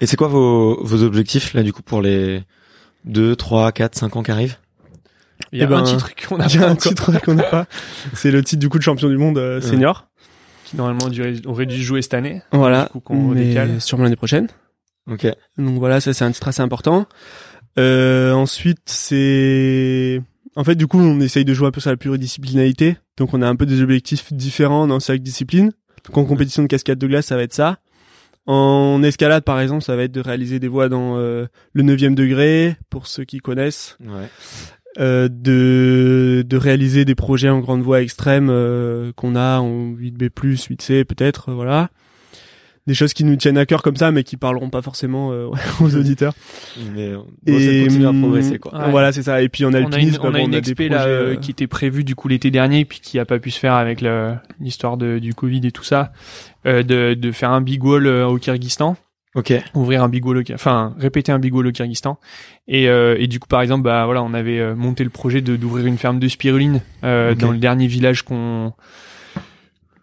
Et 0.00 0.06
c'est 0.06 0.16
quoi 0.16 0.28
vos 0.28 0.82
vos 0.84 1.02
objectifs 1.02 1.54
là 1.54 1.62
du 1.62 1.72
coup 1.72 1.82
pour 1.82 2.02
les 2.02 2.42
2, 3.04 3.34
3, 3.36 3.72
4, 3.72 3.94
5 3.96 4.16
ans 4.16 4.22
qui 4.22 4.30
arrivent? 4.30 4.56
Il 5.52 5.58
y 5.58 5.62
a 5.62 5.64
Eh 5.64 5.68
ben, 5.68 5.78
un 5.78 5.82
titre 5.82 6.10
qu'on 6.28 6.38
a 6.40 6.46
Il 6.46 6.54
y 6.54 6.58
a 6.58 6.60
pas 6.60 6.66
un 6.68 6.72
encore, 6.72 6.82
titre 6.82 7.20
qu'on 7.24 7.34
n'a 7.34 7.42
pas. 7.42 7.66
C'est 8.14 8.30
le 8.30 8.42
titre 8.44 8.60
du 8.60 8.68
coup 8.68 8.78
de 8.78 8.82
champion 8.82 9.08
du 9.08 9.16
monde 9.18 9.38
euh, 9.38 9.60
senior. 9.60 10.06
qui 10.64 10.76
normalement 10.76 11.04
aurait, 11.06 11.46
aurait 11.46 11.66
dû 11.66 11.82
jouer 11.82 12.00
cette 12.00 12.14
année. 12.14 12.42
Voilà. 12.52 12.84
Du 12.84 12.90
coup, 12.92 13.00
qu'on 13.00 13.16
Mais 13.34 13.80
sûrement 13.80 14.04
l'année 14.04 14.16
prochaine. 14.16 14.46
Ok. 15.10 15.26
Donc 15.58 15.78
voilà, 15.78 16.00
ça 16.00 16.12
c'est 16.14 16.24
un 16.24 16.30
titre 16.30 16.46
assez 16.48 16.62
important. 16.62 17.06
Euh, 17.78 18.32
ensuite, 18.32 18.80
c'est 18.86 20.20
en 20.56 20.64
fait 20.64 20.74
du 20.74 20.86
coup 20.86 20.98
on 20.98 21.20
essaye 21.20 21.44
de 21.44 21.54
jouer 21.54 21.68
un 21.68 21.70
peu 21.70 21.80
sur 21.80 21.90
la 21.90 21.96
pluridisciplinarité. 21.96 22.96
Donc 23.16 23.34
on 23.34 23.42
a 23.42 23.48
un 23.48 23.56
peu 23.56 23.66
des 23.66 23.82
objectifs 23.82 24.32
différents 24.32 24.86
dans 24.86 25.00
chaque 25.00 25.22
discipline. 25.22 25.72
Donc 26.04 26.16
en 26.18 26.24
compétition 26.24 26.62
de 26.62 26.68
cascade 26.68 26.98
de 26.98 27.06
glace, 27.06 27.26
ça 27.26 27.36
va 27.36 27.42
être 27.42 27.54
ça. 27.54 27.78
En 28.46 29.02
escalade, 29.04 29.44
par 29.44 29.60
exemple, 29.60 29.84
ça 29.84 29.94
va 29.94 30.02
être 30.02 30.12
de 30.12 30.20
réaliser 30.20 30.58
des 30.58 30.66
voies 30.66 30.88
dans 30.88 31.16
euh, 31.16 31.46
le 31.74 31.82
9 31.84 32.14
degré, 32.16 32.76
pour 32.90 33.06
ceux 33.06 33.24
qui 33.24 33.38
connaissent. 33.38 33.96
Ouais. 34.00 34.28
Euh, 34.98 35.28
de, 35.30 36.44
de 36.46 36.56
réaliser 36.58 37.06
des 37.06 37.14
projets 37.14 37.48
en 37.48 37.60
grande 37.60 37.80
voie 37.80 38.02
extrême 38.02 38.48
euh, 38.50 39.10
qu'on 39.16 39.36
a 39.36 39.58
en 39.58 39.92
8B+, 39.92 40.28
8C 40.28 41.04
peut-être, 41.04 41.48
euh, 41.48 41.54
voilà. 41.54 41.88
Des 42.88 42.94
choses 42.94 43.12
qui 43.12 43.22
nous 43.22 43.36
tiennent 43.36 43.58
à 43.58 43.64
cœur 43.66 43.80
comme 43.80 43.94
ça, 43.96 44.10
mais 44.10 44.24
qui 44.24 44.36
parleront 44.36 44.68
pas 44.68 44.82
forcément 44.82 45.30
euh, 45.30 45.46
aux 45.80 45.94
auditeurs. 45.96 46.32
Mais 46.96 47.12
bon, 47.12 47.26
ça 47.46 47.52
continue 47.84 48.06
à 48.06 48.12
progresser 48.12 48.58
quoi. 48.58 48.76
Ouais. 48.76 48.90
Voilà, 48.90 49.12
c'est 49.12 49.22
ça. 49.22 49.40
Et 49.40 49.48
puis 49.48 49.64
en 49.64 49.70
On 49.70 49.74
a 49.74 49.78
alpinisme, 49.78 50.20
une, 50.20 50.28
on 50.28 50.34
a 50.34 50.40
une 50.40 50.50
des 50.50 50.58
expé 50.58 50.88
là 50.88 50.96
projets, 50.98 51.10
euh, 51.10 51.32
euh, 51.32 51.36
qui 51.36 51.52
était 51.52 51.68
prévue 51.68 52.02
du 52.02 52.16
coup 52.16 52.26
l'été 52.26 52.50
dernier, 52.50 52.84
puis 52.84 52.98
qui 53.00 53.20
a 53.20 53.24
pas 53.24 53.38
pu 53.38 53.52
se 53.52 53.60
faire 53.60 53.74
avec 53.74 54.00
le- 54.00 54.34
l'histoire 54.58 54.96
de, 54.96 55.20
du 55.20 55.32
Covid 55.32 55.60
et 55.64 55.70
tout 55.70 55.84
ça, 55.84 56.12
euh, 56.66 56.82
de, 56.82 57.14
de 57.14 57.30
faire 57.30 57.50
un 57.52 57.60
big 57.60 57.84
wall 57.84 58.06
euh, 58.08 58.26
au 58.26 58.38
Kyrgyzstan. 58.38 58.96
Ok. 59.34 59.50
ouvrir 59.74 60.02
un 60.02 60.10
bigot 60.10 60.34
au 60.36 60.42
enfin 60.52 60.94
répéter 60.98 61.32
un 61.32 61.38
bigot 61.38 61.64
au 61.64 61.72
Kyrgyzstan 61.72 62.18
et, 62.68 62.86
euh, 62.90 63.16
et 63.18 63.28
du 63.28 63.40
coup 63.40 63.48
par 63.48 63.62
exemple 63.62 63.82
bah 63.82 64.04
voilà 64.04 64.22
on 64.22 64.34
avait 64.34 64.74
monté 64.74 65.04
le 65.04 65.08
projet 65.10 65.40
de 65.40 65.56
d'ouvrir 65.56 65.86
une 65.86 65.96
ferme 65.96 66.18
de 66.18 66.28
spiruline 66.28 66.82
euh, 67.02 67.34
dans 67.34 67.50
le 67.50 67.56
dernier 67.56 67.86
village 67.86 68.20
qu'on 68.24 68.74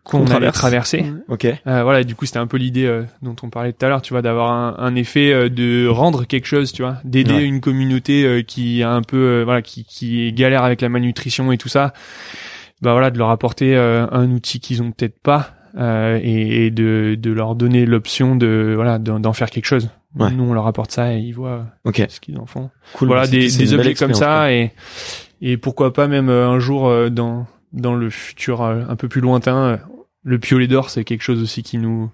qu'on 0.09 0.19
Qu'on 0.19 0.25
allait 0.25 0.51
traverse. 0.51 0.57
traverser 0.91 1.05
Ok. 1.27 1.45
Euh, 1.45 1.83
voilà 1.83 2.03
du 2.03 2.15
coup 2.15 2.25
c'était 2.25 2.39
un 2.39 2.47
peu 2.47 2.57
l'idée 2.57 2.85
euh, 2.85 3.03
dont 3.21 3.35
on 3.43 3.49
parlait 3.49 3.71
tout 3.73 3.85
à 3.85 3.89
l'heure 3.89 4.01
tu 4.01 4.13
vois 4.13 4.21
d'avoir 4.21 4.51
un, 4.51 4.75
un 4.79 4.95
effet 4.95 5.31
euh, 5.31 5.49
de 5.49 5.87
rendre 5.87 6.25
quelque 6.25 6.47
chose 6.47 6.71
tu 6.71 6.81
vois 6.81 6.97
d'aider 7.03 7.33
Ouais. 7.33 7.43
une 7.45 7.61
communauté 7.61 8.23
euh, 8.25 8.41
qui 8.41 8.81
a 8.83 8.91
un 8.91 9.01
peu 9.01 9.17
euh, 9.17 9.43
voilà 9.43 9.61
qui 9.61 9.85
qui 9.85 10.25
est 10.25 10.31
galère 10.31 10.63
avec 10.63 10.81
la 10.81 10.89
malnutrition 10.89 11.51
et 11.51 11.57
tout 11.57 11.69
ça 11.69 11.93
bah 12.81 12.93
voilà 12.93 13.11
de 13.11 13.17
leur 13.17 13.29
apporter 13.29 13.75
euh, 13.75 14.07
un 14.11 14.31
outil 14.31 14.59
qu'ils 14.59 14.81
ont 14.81 14.91
peut-être 14.91 15.19
pas 15.21 15.51
euh, 15.77 16.19
et, 16.23 16.65
et 16.65 16.71
de 16.71 17.15
de 17.19 17.31
leur 17.31 17.55
donner 17.55 17.85
l'option 17.85 18.35
de 18.35 18.73
voilà 18.75 18.97
d'en 18.99 19.33
faire 19.33 19.49
quelque 19.49 19.65
chose 19.65 19.89
Ouais. 20.17 20.31
nous 20.31 20.43
on 20.43 20.53
leur 20.53 20.65
apporte 20.65 20.89
ça 20.91 21.13
et 21.13 21.19
ils 21.19 21.33
voient 21.33 21.67
Ok. 21.85 22.03
ce 22.09 22.19
qu'ils 22.19 22.39
en 22.39 22.47
font 22.47 22.71
Cool. 22.93 23.09
voilà 23.09 23.25
C'est- 23.25 23.31
des, 23.31 23.57
des 23.57 23.73
objets 23.75 23.93
comme 23.93 24.15
ça 24.15 24.51
et 24.51 24.71
et 25.41 25.55
pourquoi 25.57 25.93
pas 25.93 26.07
même 26.07 26.29
euh, 26.29 26.47
un 26.49 26.57
jour 26.57 26.87
euh, 26.87 27.09
dans 27.11 27.45
dans 27.73 27.93
le 27.93 28.09
futur 28.09 28.63
euh, 28.63 28.81
un 28.89 28.95
peu 28.95 29.07
plus 29.07 29.21
lointain 29.21 29.55
euh, 29.57 29.77
le 30.23 30.39
piolet 30.39 30.67
d'or 30.67 30.89
c'est 30.89 31.03
quelque 31.03 31.21
chose 31.23 31.41
aussi 31.41 31.63
qui 31.63 31.77
nous 31.77 32.09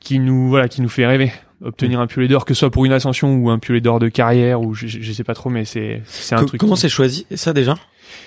qui 0.00 0.18
nous 0.18 0.48
voilà 0.48 0.68
qui 0.68 0.82
nous 0.82 0.88
fait 0.88 1.06
rêver 1.06 1.32
obtenir 1.62 2.00
un 2.00 2.06
piolet 2.06 2.26
d'or 2.28 2.44
que 2.44 2.54
ce 2.54 2.60
soit 2.60 2.70
pour 2.70 2.84
une 2.84 2.92
ascension 2.92 3.34
ou 3.36 3.50
un 3.50 3.58
piolet 3.58 3.80
d'or 3.80 3.98
de 4.00 4.08
carrière 4.08 4.60
ou 4.60 4.74
je, 4.74 4.86
je 4.86 5.00
je 5.00 5.12
sais 5.12 5.22
pas 5.24 5.34
trop 5.34 5.48
mais 5.50 5.64
c'est 5.64 6.02
c'est 6.06 6.34
un 6.34 6.38
Co- 6.40 6.46
truc 6.46 6.60
Comment 6.60 6.76
c'est 6.76 6.88
choisi 6.88 7.26
ça 7.34 7.52
déjà? 7.52 7.76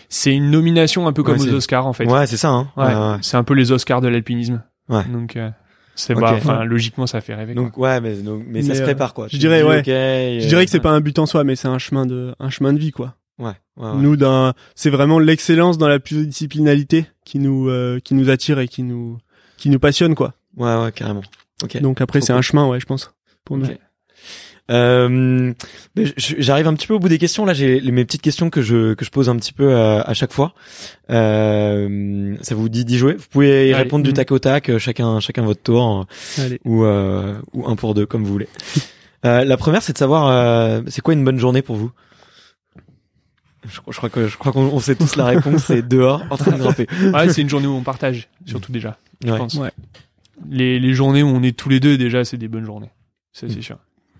C'est 0.09 0.33
une 0.33 0.49
nomination 0.51 1.07
un 1.07 1.13
peu 1.13 1.21
comme 1.21 1.37
Ouais, 1.39 1.49
aux 1.49 1.53
Oscars 1.53 1.85
en 1.85 1.93
fait 1.93 2.05
Ouais, 2.05 2.25
c'est 2.27 2.37
ça. 2.37 2.49
Hein. 2.49 2.69
Ouais. 2.77 3.19
C'est 3.21 3.37
un 3.37 3.43
peu 3.43 3.53
les 3.53 3.71
Oscars 3.71 4.01
de 4.01 4.07
l'alpinisme 4.07 4.63
Ouais. 4.89 5.03
donc 5.11 5.35
euh, 5.35 5.49
c'est 5.95 6.13
Ok. 6.13 6.21
bah, 6.21 6.33
enfin 6.37 6.63
logiquement 6.63 7.07
ça 7.07 7.21
fait 7.21 7.33
rêver 7.35 7.53
quoi. 7.55 7.63
Donc 7.63 7.77
ouais, 7.77 7.99
mais 8.01 8.13
donc, 8.15 8.43
mais, 8.47 8.61
ça 8.61 8.73
se 8.75 8.81
euh, 8.81 8.85
prépare 8.85 9.13
quoi. 9.13 9.27
je 9.29 9.37
dirais, 9.37 9.63
ouais. 9.63 9.79
ok, 9.79 9.87
euh, 9.87 10.39
Je 10.39 10.47
dirais 10.47 10.65
que 10.65 10.71
c'est 10.71 10.79
pas 10.79 10.91
un 10.91 11.01
but 11.01 11.17
en 11.19 11.25
soi, 11.25 11.43
mais 11.43 11.55
c'est 11.55 11.67
un 11.67 11.77
chemin 11.77 12.05
de, 12.05 12.33
un 12.39 12.49
chemin 12.49 12.73
de 12.73 12.79
vie, 12.79 12.91
quoi. 12.91 13.15
Ouais. 13.39 13.51
ouais, 13.77 13.89
ouais. 13.89 13.95
Nous, 13.97 14.15
d'un, 14.17 14.53
c'est 14.75 14.89
vraiment 14.89 15.19
l'excellence 15.19 15.77
dans 15.77 15.87
la 15.87 15.99
pluridisciplinalité 15.99 17.05
qui 17.25 17.39
nous, 17.39 17.67
euh, 17.69 17.99
qui 17.99 18.13
nous 18.13 18.29
attire 18.29 18.59
et 18.59 18.67
qui 18.69 18.83
nous, 18.83 19.17
qui 19.57 19.69
nous 19.69 19.79
passionne, 19.79 20.15
quoi. 20.15 20.33
Ouais, 20.55 20.75
ouais, 20.77 20.91
carrément. 20.93 21.23
Ok. 21.63 21.81
Donc 21.81 21.99
après, 21.99 22.21
c'est 22.21 22.27
cool. 22.33 22.37
un 22.37 22.41
chemin, 22.41 22.67
ouais, 22.67 22.79
je 22.79 22.85
pense, 22.85 23.11
pour 23.43 23.57
nous. 23.57 23.65
Ok. 23.65 23.77
Euh, 24.71 25.53
J'arrive 26.17 26.67
un 26.67 26.73
petit 26.73 26.87
peu 26.87 26.95
au 26.95 26.99
bout 26.99 27.07
des 27.09 27.19
questions. 27.19 27.45
Là, 27.45 27.53
j'ai 27.53 27.79
mes 27.91 28.03
petites 28.03 28.23
questions 28.23 28.49
que 28.49 28.63
je 28.63 28.95
que 28.95 29.05
je 29.05 29.11
pose 29.11 29.29
un 29.29 29.35
petit 29.35 29.53
peu 29.53 29.65
euh, 29.71 30.01
à 30.03 30.13
chaque 30.15 30.33
fois. 30.33 30.53
Euh, 31.11 32.35
ça 32.41 32.55
vous 32.55 32.67
dit 32.69 32.83
d'y 32.85 32.97
jouer? 32.97 33.13
Vous 33.13 33.25
pouvez 33.29 33.67
y 33.67 33.73
Allez. 33.73 33.83
répondre 33.83 34.03
du 34.03 34.09
Mhm. 34.09 34.15
tac 34.15 34.31
au 34.31 34.39
tac, 34.39 34.69
euh, 34.69 34.79
chacun 34.79 35.19
chacun 35.19 35.43
votre 35.43 35.61
tour, 35.61 36.07
euh, 36.39 36.43
Allez. 36.43 36.59
ou 36.65 36.83
euh, 36.83 37.35
ou 37.53 37.67
un 37.67 37.75
pour 37.75 37.93
deux 37.93 38.05
comme 38.07 38.23
vous 38.23 38.31
voulez. 38.31 38.47
Euh, 39.25 39.43
la 39.43 39.57
première, 39.57 39.81
c'est 39.83 39.93
de 39.93 39.97
savoir 39.99 40.27
euh, 40.29 40.81
c'est 40.87 41.01
quoi 41.01 41.13
une 41.13 41.23
bonne 41.23 41.39
journée 41.39 41.61
pour 41.61 41.75
vous? 41.75 41.91
Je, 43.69 43.79
crois- 43.79 43.91
je 43.93 43.97
crois 43.97 44.09
que 44.09 44.27
je 44.27 44.37
crois 44.37 44.51
qu'on 44.51 44.61
on 44.65 44.79
sait 44.79 44.95
tous 44.95 45.15
la 45.15 45.25
réponse. 45.25 45.63
C'est 45.65 45.87
dehors 45.87 46.23
en 46.29 46.37
train 46.37 46.51
de 46.51 46.57
grimper. 46.57 46.87
ouais 47.13 47.29
c'est 47.29 47.41
une 47.41 47.49
journée 47.49 47.67
où 47.67 47.73
on 47.75 47.81
partage 47.83 48.27
surtout 48.45 48.71
déjà 48.71 48.97
je 49.25 49.31
Ouais. 49.31 49.37
pense. 49.37 49.55
Ouais. 49.55 49.71
Les, 50.49 50.79
les 50.79 50.93
journées 50.93 51.23
où 51.23 51.27
on 51.27 51.41
est 51.41 51.55
tous 51.57 51.69
les 51.69 51.79
deux, 51.79 51.97
déjà, 51.97 52.25
c'est 52.25 52.35
des 52.37 52.49
bonnes 52.49 52.65
journées. 52.65 52.89
Ça, 53.31 53.47
c'est 53.47 53.57
Mm. 53.59 53.61
sûr. 53.61 53.77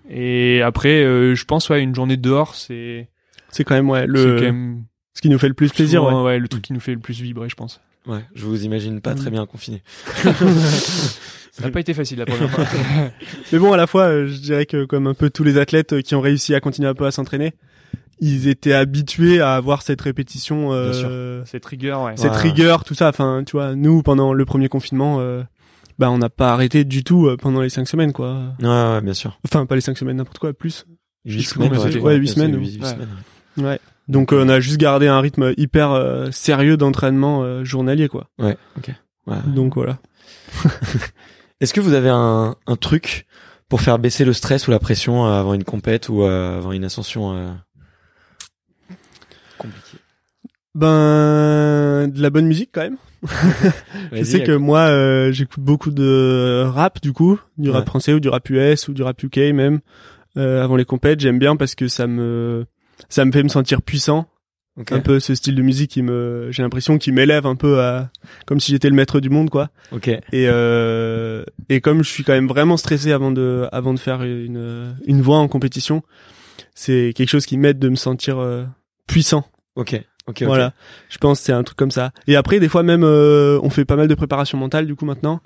Et 0.08 0.62
après, 0.62 1.04
euh, 1.04 1.34
je 1.34 1.44
pense, 1.44 1.68
ouais, 1.68 1.82
une 1.82 1.94
journée 1.94 2.16
dehors, 2.16 2.54
c'est 2.54 3.08
C'est 3.50 3.64
quand 3.64 3.74
même, 3.74 3.90
ouais, 3.90 4.00
c'est 4.00 4.06
le, 4.06 4.36
quand 4.36 4.42
même 4.46 4.84
ce 5.12 5.20
qui 5.20 5.28
nous 5.28 5.38
fait 5.38 5.48
le 5.48 5.54
plus 5.54 5.70
plaisir, 5.70 6.02
ouais. 6.02 6.08
souvent, 6.10 6.24
ouais, 6.24 6.38
le 6.38 6.48
truc 6.48 6.62
qui 6.62 6.72
nous 6.72 6.80
fait 6.80 6.94
le 6.94 7.00
plus 7.00 7.20
vibrer, 7.20 7.48
je 7.50 7.54
pense. 7.54 7.80
Ouais, 8.06 8.20
je 8.34 8.44
vous 8.46 8.64
imagine 8.64 9.00
pas 9.02 9.14
très 9.14 9.30
bien 9.30 9.44
confiné. 9.46 9.82
Ça 11.52 11.62
n'a 11.64 11.70
pas 11.70 11.80
été 11.80 11.94
facile 11.94 12.18
la 12.18 12.26
première 12.26 12.50
fois. 12.50 12.64
Mais 13.52 13.58
bon, 13.58 13.72
à 13.72 13.76
la 13.76 13.86
fois, 13.86 14.02
euh, 14.04 14.26
je 14.26 14.38
dirais 14.38 14.66
que 14.66 14.84
comme 14.84 15.06
un 15.06 15.14
peu 15.14 15.30
tous 15.30 15.42
les 15.44 15.56
athlètes 15.58 15.94
euh, 15.94 16.02
qui 16.02 16.14
ont 16.14 16.20
réussi 16.20 16.54
à 16.54 16.60
continuer 16.60 16.88
un 16.88 16.94
peu 16.94 17.06
à 17.06 17.10
s'entraîner, 17.10 17.54
ils 18.20 18.48
étaient 18.48 18.72
habitués 18.72 19.40
à 19.40 19.54
avoir 19.54 19.82
cette 19.82 20.00
répétition, 20.00 20.72
euh, 20.72 21.44
Cette 21.44 21.64
rigueur, 21.66 22.02
ouais. 22.04 22.12
cette 22.16 22.32
Ouais. 22.32 22.38
rigueur, 22.40 22.84
tout 22.84 22.94
ça. 22.94 23.08
Enfin, 23.08 23.42
tu 23.46 23.52
vois, 23.52 23.74
nous 23.74 24.02
pendant 24.02 24.32
le 24.32 24.44
premier 24.44 24.68
confinement, 24.68 25.18
euh, 25.20 25.42
bah 25.98 26.10
on 26.10 26.18
n'a 26.18 26.28
pas 26.30 26.52
arrêté 26.52 26.84
du 26.84 27.04
tout 27.04 27.26
euh, 27.26 27.36
pendant 27.36 27.60
les 27.62 27.68
cinq 27.70 27.86
semaines, 27.88 28.12
quoi. 28.12 28.52
Ouais, 28.60 28.66
ouais, 28.68 29.00
bien 29.02 29.14
sûr. 29.14 29.38
Enfin, 29.46 29.66
pas 29.66 29.74
les 29.74 29.80
cinq 29.80 29.96
semaines, 29.98 30.16
n'importe 30.16 30.38
quoi, 30.38 30.52
plus. 30.52 30.86
Huit 31.24 31.44
plus 31.48 31.54
combien 31.58 31.70
ouais, 32.02 32.16
huit 32.16 32.28
semaines, 32.28 32.56
huit- 32.58 32.74
huit 32.76 32.82
ouais. 32.82 32.88
semaines. 32.90 33.08
Ouais. 33.58 33.80
Donc 34.08 34.32
euh, 34.32 34.44
on 34.44 34.48
a 34.48 34.60
juste 34.60 34.76
gardé 34.78 35.08
un 35.08 35.20
rythme 35.20 35.52
hyper 35.56 35.90
euh, 35.90 36.30
sérieux 36.30 36.76
d'entraînement 36.76 37.42
euh, 37.42 37.64
journalier, 37.64 38.08
quoi. 38.08 38.28
Ouais, 38.38 38.56
ok. 38.78 38.92
Ouais. 39.26 39.36
Donc 39.46 39.74
voilà. 39.74 39.98
Est-ce 41.60 41.74
que 41.74 41.80
vous 41.80 41.94
avez 41.94 42.10
un, 42.10 42.54
un 42.66 42.76
truc 42.76 43.26
pour 43.68 43.80
faire 43.80 43.98
baisser 43.98 44.24
le 44.24 44.32
stress 44.32 44.68
ou 44.68 44.70
la 44.70 44.78
pression 44.78 45.24
avant 45.24 45.54
une 45.54 45.64
compète 45.64 46.08
ou 46.08 46.22
euh, 46.22 46.58
avant 46.58 46.70
une 46.72 46.84
ascension 46.84 47.34
euh, 47.36 47.48
compliquée 49.58 49.98
Ben 50.76 52.08
de 52.08 52.20
la 52.22 52.30
bonne 52.30 52.46
musique 52.46 52.70
quand 52.72 52.82
même. 52.82 52.96
Je 54.12 54.22
sais 54.22 54.42
que 54.42 54.52
moi 54.52 54.80
euh, 54.80 55.32
j'écoute 55.32 55.64
beaucoup 55.64 55.90
de 55.90 56.62
rap 56.66 57.00
du 57.02 57.12
coup, 57.12 57.40
du 57.58 57.70
rap 57.70 57.80
Ouais. 57.82 57.86
français 57.86 58.12
ou 58.12 58.20
du 58.20 58.28
rap 58.28 58.48
US 58.50 58.88
ou 58.88 58.92
du 58.92 59.02
rap 59.02 59.20
UK 59.22 59.38
même. 59.54 59.80
Euh, 60.36 60.62
avant 60.62 60.76
les 60.76 60.84
compètes, 60.84 61.18
j'aime 61.20 61.38
bien 61.38 61.56
parce 61.56 61.74
que 61.74 61.88
ça 61.88 62.06
me 62.06 62.66
ça 63.08 63.24
me 63.24 63.32
fait 63.32 63.42
me 63.42 63.48
sentir 63.48 63.82
puissant. 63.82 64.26
Un 64.90 65.00
peu 65.00 65.20
ce 65.20 65.34
style 65.34 65.54
de 65.54 65.62
musique 65.62 65.90
qui 65.92 66.02
me 66.02 66.48
j'ai 66.50 66.62
l'impression 66.62 66.98
qu'il 66.98 67.14
m'élève 67.14 67.46
un 67.46 67.56
peu 67.56 67.80
à 67.80 68.10
comme 68.44 68.60
si 68.60 68.72
j'étais 68.72 68.90
le 68.90 68.94
maître 68.94 69.20
du 69.20 69.30
monde 69.30 69.48
quoi. 69.48 69.70
Ok. 69.92 70.08
Et 70.08 70.20
euh, 70.34 71.42
et 71.70 71.80
comme 71.80 72.04
je 72.04 72.10
suis 72.10 72.22
quand 72.24 72.34
même 72.34 72.46
vraiment 72.48 72.76
stressé 72.76 73.12
avant 73.12 73.30
de 73.32 73.66
avant 73.72 73.94
de 73.94 73.98
faire 73.98 74.22
une 74.22 74.94
une 75.06 75.22
voix 75.22 75.38
en 75.38 75.48
compétition, 75.48 76.02
c'est 76.74 77.14
quelque 77.16 77.30
chose 77.30 77.46
qui 77.46 77.56
m'aide 77.56 77.78
de 77.78 77.88
me 77.88 77.94
sentir 77.96 78.38
euh, 78.38 78.64
puissant. 79.06 79.46
Ok. 79.76 79.98
Ok. 80.28 80.42
ok. 80.42 80.42
Voilà, 80.44 80.72
je 81.08 81.18
pense 81.18 81.40
c'est 81.40 81.52
un 81.52 81.62
truc 81.62 81.78
comme 81.78 81.90
ça. 81.90 82.12
Et 82.26 82.36
après, 82.36 82.60
des 82.60 82.68
fois 82.68 82.82
même, 82.82 83.04
euh, 83.04 83.60
on 83.62 83.70
fait 83.70 83.84
pas 83.84 83.96
mal 83.96 84.08
de 84.08 84.14
préparation 84.14 84.58
mentale 84.58 84.86
du 84.86 84.96
coup 84.96 85.04
maintenant 85.04 85.40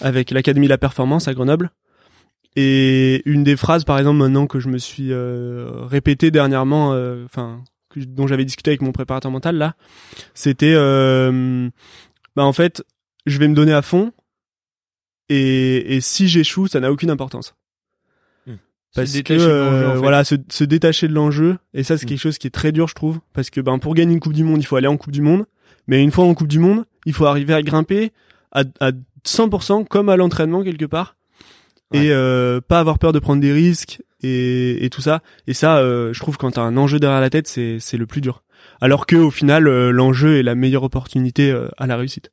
avec 0.00 0.30
l'Académie 0.30 0.66
de 0.66 0.70
la 0.70 0.78
Performance 0.78 1.28
à 1.28 1.34
Grenoble. 1.34 1.70
Et 2.56 3.22
une 3.26 3.44
des 3.44 3.56
phrases, 3.56 3.84
par 3.84 3.98
exemple, 3.98 4.18
maintenant 4.18 4.46
que 4.46 4.58
je 4.58 4.68
me 4.68 4.78
suis 4.78 5.12
euh, 5.12 5.70
répétée 5.86 6.30
dernièrement, 6.30 6.92
euh, 6.94 7.24
enfin, 7.24 7.62
dont 7.96 8.26
j'avais 8.26 8.44
discuté 8.44 8.70
avec 8.70 8.82
mon 8.82 8.92
préparateur 8.92 9.30
mental 9.30 9.56
là, 9.56 9.74
c'était, 10.34 10.74
euh, 10.74 11.68
bah 12.34 12.44
en 12.44 12.52
fait, 12.52 12.82
je 13.26 13.38
vais 13.38 13.48
me 13.48 13.54
donner 13.54 13.72
à 13.72 13.82
fond. 13.82 14.12
Et, 15.28 15.96
et 15.96 16.00
si 16.00 16.26
j'échoue, 16.26 16.66
ça 16.66 16.80
n'a 16.80 16.90
aucune 16.90 17.10
importance. 17.10 17.54
Parce 18.94 19.20
que 19.22 19.32
euh, 19.34 19.90
en 19.90 19.92
fait. 19.92 19.98
voilà, 19.98 20.24
se, 20.24 20.34
se 20.50 20.64
détacher 20.64 21.06
de 21.08 21.12
l'enjeu, 21.14 21.58
et 21.74 21.82
ça 21.84 21.96
c'est 21.96 22.06
Hmm. 22.06 22.08
quelque 22.08 22.18
chose 22.18 22.38
qui 22.38 22.46
est 22.48 22.50
très 22.50 22.72
dur, 22.72 22.88
je 22.88 22.94
trouve, 22.94 23.20
parce 23.32 23.50
que 23.50 23.60
ben 23.60 23.78
pour 23.78 23.94
gagner 23.94 24.12
une 24.14 24.20
Coupe 24.20 24.32
du 24.32 24.42
Monde, 24.44 24.58
il 24.60 24.64
faut 24.66 24.76
aller 24.76 24.88
en 24.88 24.96
Coupe 24.96 25.12
du 25.12 25.22
Monde, 25.22 25.44
mais 25.86 26.02
une 26.02 26.10
fois 26.10 26.24
en 26.24 26.34
Coupe 26.34 26.48
du 26.48 26.58
Monde, 26.58 26.84
il 27.06 27.12
faut 27.12 27.26
arriver 27.26 27.54
à 27.54 27.62
grimper 27.62 28.10
à, 28.52 28.64
à 28.80 28.90
100% 29.24 29.86
comme 29.86 30.08
à 30.08 30.16
l'entraînement 30.16 30.62
quelque 30.64 30.86
part, 30.86 31.16
Ouais. 31.92 32.06
et 32.06 32.12
euh, 32.12 32.60
pas 32.60 32.78
avoir 32.80 32.98
peur 33.00 33.12
de 33.12 33.18
prendre 33.18 33.40
des 33.40 33.52
risques 33.52 34.00
et, 34.22 34.84
et 34.84 34.90
tout 34.90 35.00
ça. 35.00 35.22
Et 35.48 35.54
ça, 35.54 35.78
euh, 35.78 36.12
je 36.12 36.20
trouve 36.20 36.36
quand 36.36 36.52
t'as 36.52 36.62
un 36.62 36.76
enjeu 36.76 36.98
derrière 37.00 37.20
la 37.20 37.30
tête, 37.30 37.48
c'est 37.48 37.78
c'est 37.80 37.96
le 37.96 38.06
plus 38.06 38.20
dur. 38.20 38.42
Alors 38.80 39.06
que 39.06 39.16
au 39.16 39.30
final, 39.30 39.66
euh, 39.66 39.90
l'enjeu 39.90 40.36
est 40.38 40.42
la 40.44 40.54
meilleure 40.54 40.82
opportunité 40.84 41.50
euh, 41.50 41.68
à 41.78 41.86
la 41.88 41.96
réussite, 41.96 42.30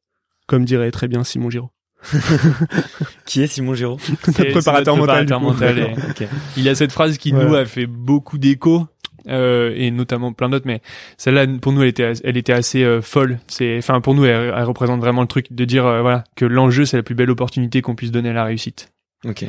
comme 0.47 0.63
dirait 0.65 0.91
très 0.91 1.07
bien 1.07 1.23
Simon 1.23 1.49
Giraud. 1.49 1.71
Qui 3.25 3.41
est 3.43 3.47
Simon 3.47 3.73
Giraud 3.73 3.97
C'est- 4.23 4.51
préparateur 4.51 4.95
mental, 4.97 5.25
préparateur 5.25 5.39
coup. 5.39 5.45
mental, 5.45 5.79
et- 5.79 5.93
Ok. 6.23 6.27
Il 6.57 6.69
a 6.69 6.75
cette 6.75 6.91
phrase 6.91 7.17
qui 7.17 7.31
Voilà. 7.31 7.49
nous 7.49 7.55
a 7.55 7.65
fait 7.65 7.85
beaucoup 7.87 8.37
d'écho. 8.37 8.87
Euh, 9.29 9.73
et 9.75 9.91
notamment 9.91 10.31
plein 10.31 10.47
d'autres 10.47 10.65
mais 10.65 10.79
celle-là 11.17 11.45
pour 11.61 11.73
nous 11.73 11.81
elle 11.81 11.89
était 11.89 12.13
elle 12.23 12.37
était 12.37 12.53
assez 12.53 12.81
euh, 12.85 13.01
folle 13.01 13.39
c'est 13.47 13.77
enfin 13.77 13.99
pour 13.99 14.13
nous 14.15 14.23
elle, 14.23 14.53
elle 14.55 14.63
représente 14.63 15.01
vraiment 15.01 15.19
le 15.19 15.27
truc 15.27 15.51
de 15.51 15.65
dire 15.65 15.85
euh, 15.85 15.99
voilà 15.99 16.23
que 16.37 16.45
l'enjeu 16.45 16.85
c'est 16.85 16.95
la 16.95 17.03
plus 17.03 17.13
belle 17.13 17.29
opportunité 17.29 17.81
qu'on 17.81 17.93
puisse 17.93 18.11
donner 18.11 18.29
à 18.29 18.33
la 18.33 18.45
réussite 18.45 18.93
Ok. 19.25 19.43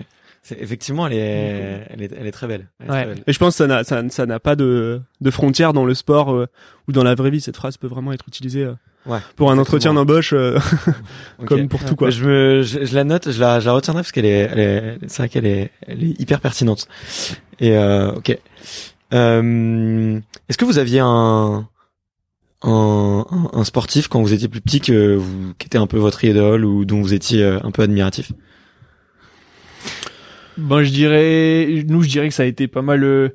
Effectivement, 0.59 1.07
elle 1.07 1.13
est, 1.13 1.87
elle 1.91 2.03
est, 2.03 2.13
elle 2.19 2.27
est 2.27 2.31
très 2.33 2.47
belle. 2.49 2.69
Elle 2.81 2.87
est 2.87 2.91
Ouais. 2.91 2.97
très 3.05 3.15
belle. 3.15 3.23
Et 3.27 3.33
je 3.35 3.39
pense 3.39 3.55
que 3.55 3.59
ça 3.59 3.67
n'a 3.69 3.85
ça, 3.85 4.03
ça 4.09 4.25
n'a 4.27 4.41
pas 4.41 4.57
de 4.57 5.01
de 5.21 5.31
frontières 5.31 5.73
dans 5.75 5.85
le 5.85 5.95
sport 5.95 6.33
euh, 6.35 6.47
ou 6.89 6.93
dans 6.93 7.05
la 7.05 7.15
vraie 7.15 7.31
vie. 7.31 7.41
Cette 7.41 7.57
phrase 7.57 7.77
peut 7.77 7.87
vraiment 7.87 8.13
être 8.13 8.25
utilisée 8.27 8.65
euh, 8.65 8.73
Ouais. 9.07 9.21
pour 9.37 9.51
un 9.51 9.59
entretien 9.59 9.95
d'embauche 9.95 10.35
euh, 10.35 10.59
comme 11.47 11.69
pour 11.69 11.83
tout 11.85 11.97
quoi. 11.97 12.11
Je 12.11 12.25
me, 12.25 12.63
je, 12.63 12.85
je 12.85 12.95
la 12.95 13.05
note, 13.05 13.31
je 13.31 13.41
la, 13.41 13.59
je 13.61 13.67
la 13.67 13.73
retiendrai 13.73 14.03
parce 14.03 14.13
qu'elle 14.13 14.27
est, 14.27 14.49
elle 14.53 14.59
est, 14.59 14.99
c'est 15.07 15.19
vrai 15.23 15.29
qu'elle 15.31 15.47
est, 15.47 15.71
elle 15.87 16.03
est 16.05 16.21
hyper 16.21 16.41
pertinente. 16.41 16.89
Et 17.59 17.77
euh, 17.77 18.13
ok. 18.13 18.37
Euh, 19.15 20.21
Est-ce 20.49 20.59
que 20.59 20.65
vous 20.67 20.79
aviez 20.79 21.01
un, 21.01 21.67
un, 22.63 23.25
un, 23.31 23.51
un 23.53 23.65
sportif 23.65 24.09
quand 24.09 24.21
vous 24.21 24.35
étiez 24.35 24.49
plus 24.49 24.61
petit 24.61 24.81
que 24.81 25.17
vous, 25.17 25.55
qui 25.59 25.67
était 25.67 25.79
un 25.79 25.87
peu 25.87 25.97
votre 25.97 26.23
idole 26.25 26.65
ou 26.67 26.85
dont 26.85 27.01
vous 27.01 27.15
étiez 27.15 27.43
euh, 27.43 27.59
un 27.63 27.71
peu 27.71 27.83
admiratif? 27.83 28.33
Ben, 30.59 30.83
je 30.83 30.91
dirais, 30.91 31.85
nous, 31.87 32.03
je 32.03 32.09
dirais 32.09 32.29
que 32.29 32.35
ça 32.35 32.43
a 32.43 32.47
été 32.47 32.67
pas 32.67 32.83
mal 32.83 33.05
euh, 33.05 33.29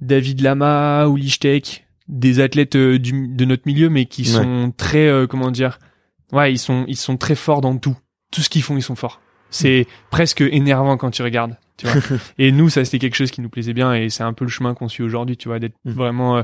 David 0.00 0.40
Lama 0.40 1.08
ou 1.08 1.16
Lichtek, 1.16 1.83
des 2.08 2.40
athlètes 2.40 2.76
euh, 2.76 2.98
du, 2.98 3.28
de 3.28 3.44
notre 3.44 3.62
milieu, 3.66 3.88
mais 3.88 4.04
qui 4.06 4.24
sont 4.24 4.72
très, 4.76 5.06
euh, 5.08 5.26
comment 5.26 5.50
dire, 5.50 5.78
ouais, 6.32 6.52
ils 6.52 6.58
sont, 6.58 6.84
ils 6.88 6.96
sont 6.96 7.16
très 7.16 7.34
forts 7.34 7.60
dans 7.60 7.76
tout. 7.78 7.96
Tout 8.30 8.40
ce 8.42 8.48
qu'ils 8.48 8.62
font, 8.62 8.76
ils 8.76 8.82
sont 8.82 8.96
forts. 8.96 9.20
C'est 9.50 9.86
presque 10.10 10.40
énervant 10.40 10.96
quand 10.96 11.10
tu 11.10 11.22
regardes. 11.22 11.56
Tu 11.76 11.86
vois. 11.86 12.00
et 12.38 12.50
nous, 12.52 12.68
ça 12.68 12.84
c'était 12.84 12.98
quelque 12.98 13.14
chose 13.16 13.30
qui 13.30 13.40
nous 13.40 13.48
plaisait 13.48 13.72
bien 13.72 13.94
et 13.94 14.10
c'est 14.10 14.22
un 14.24 14.32
peu 14.32 14.44
le 14.44 14.50
chemin 14.50 14.74
qu'on 14.74 14.88
suit 14.88 15.02
aujourd'hui, 15.04 15.36
tu 15.36 15.48
vois, 15.48 15.58
d'être 15.58 15.74
Mm. 15.84 15.90
vraiment 15.92 16.36
euh, 16.38 16.42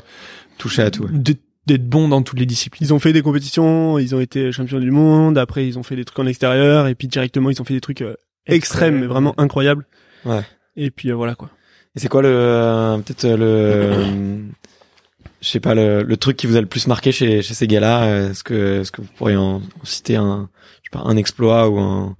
Touché 0.59 0.83
à 0.83 0.91
tout. 0.91 1.05
ouais. 1.05 1.11
d'être 1.13 1.41
d'être 1.67 1.87
bon 1.89 2.09
dans 2.09 2.23
toutes 2.23 2.39
les 2.41 2.47
disciplines. 2.47 2.85
Ils 2.89 2.95
ont 2.95 2.99
fait 2.99 3.13
des 3.13 3.23
compétitions, 3.23 3.99
ils 3.99 4.15
ont 4.15 4.21
été 4.21 4.51
champions 4.51 4.81
du 4.81 4.91
monde, 4.91 5.37
après 5.39 5.67
ils 5.69 5.79
ont 5.79 5.83
fait 5.85 5.95
des 5.95 6.05
trucs 6.05 6.19
en 6.19 6.27
extérieur, 6.27 6.89
et 6.89 6.95
puis 6.95 7.07
directement 7.07 7.51
ils 7.51 7.61
ont 7.61 7.65
fait 7.65 7.75
des 7.75 7.81
trucs 7.83 8.01
euh, 8.03 8.15
extrêmes, 8.47 8.99
mais 8.99 9.07
vraiment 9.07 9.39
incroyables. 9.39 9.87
Ouais. 10.25 10.41
Et 10.77 10.91
puis 10.91 11.11
euh, 11.11 11.15
voilà 11.15 11.35
quoi. 11.35 11.51
Et 11.95 12.01
c'est 12.01 12.09
quoi 12.09 12.23
le 12.23 12.29
euh, 12.31 12.97
peut-être 12.99 13.25
le 13.25 13.37
euh, 13.47 14.39
je 15.41 15.49
sais 15.49 15.61
pas 15.61 15.75
le, 15.75 16.03
le 16.03 16.17
truc 16.17 16.37
qui 16.37 16.47
vous 16.47 16.57
a 16.57 16.61
le 16.61 16.67
plus 16.67 16.87
marqué 16.87 17.13
chez 17.13 17.43
chez 17.43 17.55
ces 17.55 17.67
gars-là 17.67 18.03
euh, 18.05 18.31
Est-ce 18.31 18.45
que 18.45 18.81
est-ce 18.81 18.93
que 18.93 19.01
vous 19.03 19.09
pourriez 19.17 19.37
en, 19.37 19.57
en 19.57 19.85
citer 19.85 20.17
un 20.17 20.49
je 20.83 20.91
sais 20.91 21.03
pas 21.03 21.09
un 21.09 21.17
exploit 21.17 21.69
ou 21.69 21.79
un 21.79 22.17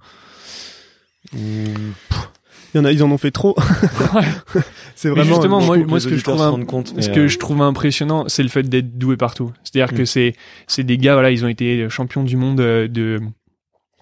Il 1.35 2.77
y 2.77 2.79
en 2.79 2.85
a, 2.85 2.93
ils 2.93 3.03
en 3.03 3.11
ont 3.11 3.19
fait 3.19 3.31
trop. 3.33 3.57
c'est 4.95 5.09
Mais 5.09 5.15
vraiment. 5.17 5.35
justement, 5.35 5.73
euh, 5.73 5.85
moi, 5.87 5.99
ce 6.01 6.05
que 6.07 6.11
je 6.11 6.15
auditeurs 6.17 6.35
trouve, 6.35 6.39
se 6.39 6.43
un- 6.43 6.51
rendent 6.51 6.67
compte, 6.67 6.89
ce 6.89 7.09
mais, 7.09 7.15
que 7.15 7.21
euh, 7.21 7.29
je 7.29 7.39
trouve 7.39 7.61
impressionnant, 7.63 8.25
c'est 8.29 8.43
le 8.45 8.49
fait 8.49 8.63
d'être 8.63 8.97
doué 8.97 9.17
partout. 9.17 9.53
C'est-à-dire 9.65 9.93
Mm. 9.93 9.99
que 9.99 10.05
c'est, 10.05 10.35
c'est 10.69 10.85
des 10.85 10.97
gars, 10.99 11.15
voilà, 11.15 11.31
ils 11.33 11.45
ont 11.45 11.49
été 11.49 11.89
champions 11.89 12.23
du 12.23 12.37
monde 12.37 12.61
euh, 12.61 12.87
de, 12.87 13.19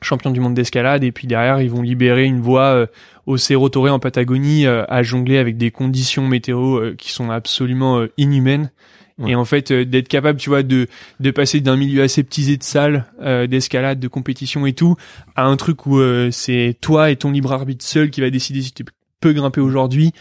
champions 0.03 0.31
du 0.31 0.41
monde 0.41 0.55
d'escalade, 0.55 1.03
et 1.03 1.13
puis 1.13 1.27
derrière, 1.27 1.61
ils 1.63 1.71
vont 1.71 1.81
libérer 1.83 2.25
une 2.25 2.41
voie 2.41 2.67
euh, 2.75 2.87
au 3.27 3.37
Cerro 3.39 3.69
Torre 3.71 3.93
en 3.93 3.99
Patagonie 3.99 4.67
euh, 4.67 4.85
à 4.89 5.03
jongler 5.03 5.39
avec 5.39 5.57
des 5.57 5.71
conditions 5.71 6.27
météo 6.29 6.77
euh, 6.77 6.95
qui 6.97 7.11
sont 7.11 7.31
absolument 7.31 7.99
euh, 8.01 8.13
inhumaines. 8.19 8.71
Ouais. 9.19 9.33
Et 9.33 9.35
en 9.35 9.45
fait, 9.45 9.71
euh, 9.71 9.85
d'être 9.85 10.09
capable, 10.09 10.39
tu 10.39 10.49
vois, 10.49 10.63
de 10.63 10.87
de 11.19 11.31
passer 11.31 11.61
d'un 11.61 11.77
milieu 11.77 12.03
aseptisé 12.03 12.57
de 12.57 12.63
salle, 12.63 13.07
euh, 13.21 13.47
d'escalade, 13.47 13.99
de 13.99 14.09
compétition 14.09 14.65
et 14.67 14.73
tout, 14.73 14.97
à 15.35 15.45
un 15.45 15.57
truc 15.57 15.87
où 15.87 15.99
euh, 15.99 16.31
c'est 16.31 16.77
toi 16.81 17.11
et 17.11 17.17
ton 17.17 17.33
libre 17.33 17.53
arbitre 17.53 17.85
seul 17.85 18.11
qui 18.11 18.21
va 18.21 18.31
décider 18.31 18.63
si 18.63 18.73
tu 18.73 18.85
peux 19.21 19.33
grimper 19.33 19.61
aujourd'hui, 19.61 20.13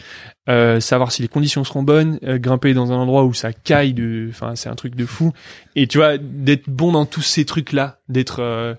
euh, 0.48 0.80
savoir 0.80 1.12
si 1.12 1.22
les 1.22 1.28
conditions 1.28 1.64
seront 1.64 1.82
bonnes, 1.82 2.18
euh, 2.24 2.38
grimper 2.38 2.74
dans 2.74 2.92
un 2.92 2.96
endroit 2.96 3.24
où 3.24 3.34
ça 3.34 3.52
caille 3.52 3.94
de, 3.94 4.26
enfin 4.30 4.56
c'est 4.56 4.68
un 4.68 4.74
truc 4.74 4.94
de 4.94 5.06
fou. 5.06 5.32
Et 5.76 5.86
tu 5.86 5.98
vois, 5.98 6.18
d'être 6.18 6.68
bon 6.68 6.92
dans 6.92 7.06
tous 7.06 7.22
ces 7.22 7.44
trucs 7.44 7.72
là, 7.72 8.00
d'être, 8.08 8.40
euh, 8.40 8.74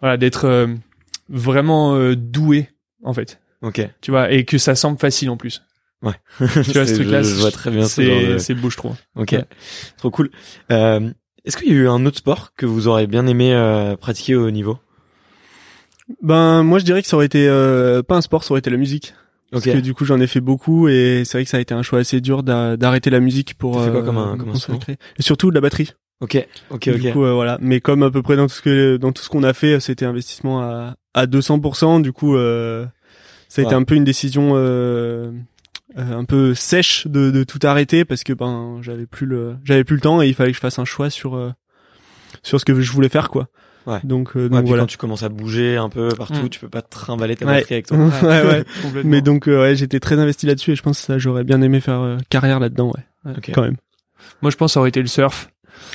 voilà, 0.00 0.16
d'être 0.16 0.46
euh, 0.46 0.68
vraiment 1.28 1.94
euh, 1.94 2.16
doué 2.16 2.68
en 3.02 3.12
fait. 3.12 3.40
Ok. 3.62 3.86
Tu 4.00 4.10
vois, 4.10 4.32
et 4.32 4.44
que 4.44 4.58
ça 4.58 4.74
semble 4.74 4.98
facile 4.98 5.30
en 5.30 5.36
plus. 5.36 5.62
Tu 6.02 6.46
Tu 6.64 6.72
vois 6.72 6.86
ce 6.86 6.94
truc-là, 6.94 7.22
je, 7.22 7.28
je 7.30 7.40
vois 7.40 7.50
très 7.50 7.70
bien 7.70 7.84
ce 7.84 7.94
c'est 8.02 8.04
de- 8.32 8.38
c'est 8.38 8.56
je 8.56 8.76
trouve. 8.76 8.96
Ok. 9.16 9.32
Ouais. 9.32 9.44
Trop 9.98 10.10
cool. 10.10 10.30
Euh, 10.70 11.10
est-ce 11.44 11.56
qu'il 11.56 11.68
y 11.68 11.70
a 11.72 11.74
eu 11.74 11.88
un 11.88 12.04
autre 12.06 12.18
sport 12.18 12.52
que 12.56 12.66
vous 12.66 12.88
aurez 12.88 13.06
bien 13.06 13.26
aimé 13.26 13.52
euh, 13.54 13.96
pratiquer 13.96 14.34
au 14.34 14.46
haut 14.46 14.50
niveau? 14.50 14.78
Ben 16.22 16.62
moi 16.62 16.78
je 16.78 16.84
dirais 16.84 17.02
que 17.02 17.08
ça 17.08 17.16
aurait 17.16 17.26
été 17.26 17.46
euh, 17.48 18.02
pas 18.02 18.16
un 18.16 18.20
sport, 18.20 18.44
ça 18.44 18.52
aurait 18.52 18.58
été 18.58 18.70
la 18.70 18.76
musique. 18.76 19.14
Ok. 19.52 19.64
Parce 19.64 19.76
que 19.76 19.80
du 19.80 19.94
coup 19.94 20.04
j'en 20.04 20.18
ai 20.20 20.26
fait 20.26 20.40
beaucoup 20.40 20.88
et 20.88 21.22
c'est 21.24 21.38
vrai 21.38 21.44
que 21.44 21.50
ça 21.50 21.58
a 21.58 21.60
été 21.60 21.74
un 21.74 21.82
choix 21.82 22.00
assez 22.00 22.20
dur 22.20 22.42
d'a- 22.42 22.76
d'arrêter 22.76 23.10
la 23.10 23.20
musique 23.20 23.54
pour. 23.54 23.82
Fait 23.82 23.90
quoi 23.90 24.00
euh, 24.00 24.02
comme 24.04 24.18
un- 24.18 24.32
me 24.32 24.38
comme 24.38 24.48
un 24.48 24.52
consacrer. 24.52 24.96
Et 25.18 25.22
surtout 25.22 25.50
de 25.50 25.54
la 25.54 25.60
batterie. 25.60 25.92
Ok. 26.20 26.46
Ok. 26.70 26.88
Du 26.90 27.08
Ok. 27.08 27.12
coup 27.12 27.24
euh, 27.24 27.32
voilà. 27.34 27.58
Mais 27.60 27.80
comme 27.80 28.02
à 28.02 28.10
peu 28.10 28.22
près 28.22 28.36
dans 28.36 28.46
tout 28.46 28.54
ce 28.54 28.62
que 28.62 28.96
dans 28.96 29.12
tout 29.12 29.22
ce 29.22 29.28
qu'on 29.28 29.42
a 29.42 29.52
fait, 29.52 29.78
c'était 29.80 30.04
investissement 30.06 30.62
à 30.62 30.94
à 31.14 31.26
200%. 31.26 32.00
Du 32.02 32.12
coup 32.12 32.36
euh, 32.36 32.86
ça 33.48 33.60
a 33.62 33.64
été 33.64 33.74
Ouais. 33.74 33.80
un 33.80 33.84
peu 33.84 33.94
une 33.94 34.04
décision 34.04 34.52
euh, 35.98 36.16
un 36.18 36.24
peu 36.24 36.54
sèche 36.54 37.06
de, 37.06 37.30
de 37.30 37.44
tout 37.44 37.58
arrêter 37.62 38.04
parce 38.04 38.24
que 38.24 38.32
ben 38.32 38.78
j'avais 38.82 39.06
plus 39.06 39.26
le 39.26 39.56
j'avais 39.64 39.84
plus 39.84 39.96
le 39.96 40.00
temps 40.02 40.22
et 40.22 40.28
il 40.28 40.34
fallait 40.34 40.50
que 40.50 40.56
je 40.56 40.60
fasse 40.60 40.78
un 40.78 40.84
choix 40.84 41.10
sur 41.10 41.36
euh, 41.36 41.50
sur 42.42 42.58
ce 42.60 42.64
que 42.64 42.80
je 42.80 42.92
voulais 42.92 43.08
faire 43.08 43.28
quoi. 43.28 43.48
Ouais. 43.84 43.98
Donc, 44.04 44.36
euh, 44.36 44.48
donc 44.48 44.64
voilà. 44.66 44.82
quand 44.82 44.86
tu 44.86 44.96
commences 44.96 45.24
à 45.24 45.28
bouger 45.28 45.76
un 45.76 45.88
peu 45.88 46.08
partout, 46.10 46.44
Mm. 46.44 46.48
tu 46.50 46.60
peux 46.60 46.68
pas 46.68 46.82
te 46.82 46.90
trimballer 46.90 47.34
ta 47.34 47.46
Ouais. 47.46 47.54
batterie 47.56 47.74
avec 47.74 47.86
toi. 47.88 47.96
ouais. 48.22 48.64
Mais 49.04 49.22
donc 49.22 49.48
euh, 49.48 49.60
ouais, 49.62 49.74
j'étais 49.76 49.98
très 49.98 50.18
investi 50.20 50.46
là-dessus 50.46 50.70
et 50.72 50.76
je 50.76 50.82
pense 50.82 51.00
que 51.00 51.04
ça 51.06 51.18
j'aurais 51.18 51.42
bien 51.44 51.60
aimé 51.62 51.80
faire 51.80 51.98
euh, 52.00 52.16
carrière 52.30 52.60
là-dedans 52.60 52.92
ouais. 52.94 53.30
Ouais, 53.30 53.36
Ok. 53.38 53.50
Quand 53.52 53.62
même. 53.62 53.76
moi 54.40 54.50
je 54.52 54.56
pense 54.56 54.70
que 54.70 54.74
ça 54.74 54.80
aurait 54.80 54.90
été 54.90 55.00
le 55.00 55.08
surf. 55.08 55.50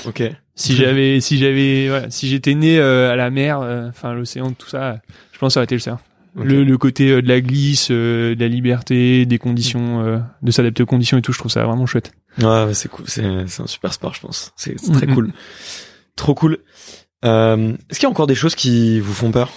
Ok. 0.06 0.22
Si 0.56 0.76
j'avais, 0.76 1.22
si 1.22 1.38
j'avais, 1.38 1.88
voilà, 1.88 2.10
si 2.10 2.28
j'étais 2.28 2.56
né 2.56 2.80
euh, 2.80 3.12
à 3.12 3.16
la 3.16 3.30
mer, 3.30 3.60
euh, 3.62 3.88
enfin 3.90 4.14
l'océan, 4.14 4.52
tout 4.52 4.68
ça, 4.68 4.98
je 5.32 5.38
pense 5.38 5.50
que 5.50 5.54
ça 5.54 5.60
aurait 5.60 5.66
été 5.66 5.76
le 5.76 5.80
surf. 5.80 6.02
Le, 6.44 6.64
le 6.64 6.78
côté 6.78 7.10
euh, 7.12 7.22
de 7.22 7.28
la 7.28 7.42
glisse, 7.42 7.90
euh, 7.92 8.36
de 8.36 8.40
la 8.40 8.48
liberté, 8.48 9.26
des 9.26 9.38
conditions, 9.40 10.06
euh, 10.06 10.20
de 10.42 10.52
s'adapter 10.52 10.84
aux 10.84 10.88
conditions 10.88 11.18
et 11.18 11.22
tout, 11.22 11.34
je 11.34 11.40
trouve 11.40 11.52
ça 11.52 11.64
vraiment 11.66 11.86
chouette. 11.86 12.12
Ouais, 12.42 12.74
c'est 12.74 12.90
cool. 12.90 13.06
C'est 13.08 13.48
c'est 13.48 13.64
un 13.64 13.68
super 13.68 13.94
sport, 13.94 14.14
je 14.14 14.22
pense. 14.22 14.54
C'est 14.56 14.80
c'est 14.80 14.92
très 14.92 15.08
cool. 15.08 15.32
Trop 16.16 16.36
cool. 16.36 16.60
Euh, 17.26 17.74
Est-ce 17.90 18.00
qu'il 18.00 18.04
y 18.04 18.06
a 18.06 18.10
encore 18.12 18.28
des 18.28 18.36
choses 18.36 18.56
qui 18.56 19.00
vous 19.00 19.14
font 19.14 19.32
peur? 19.32 19.52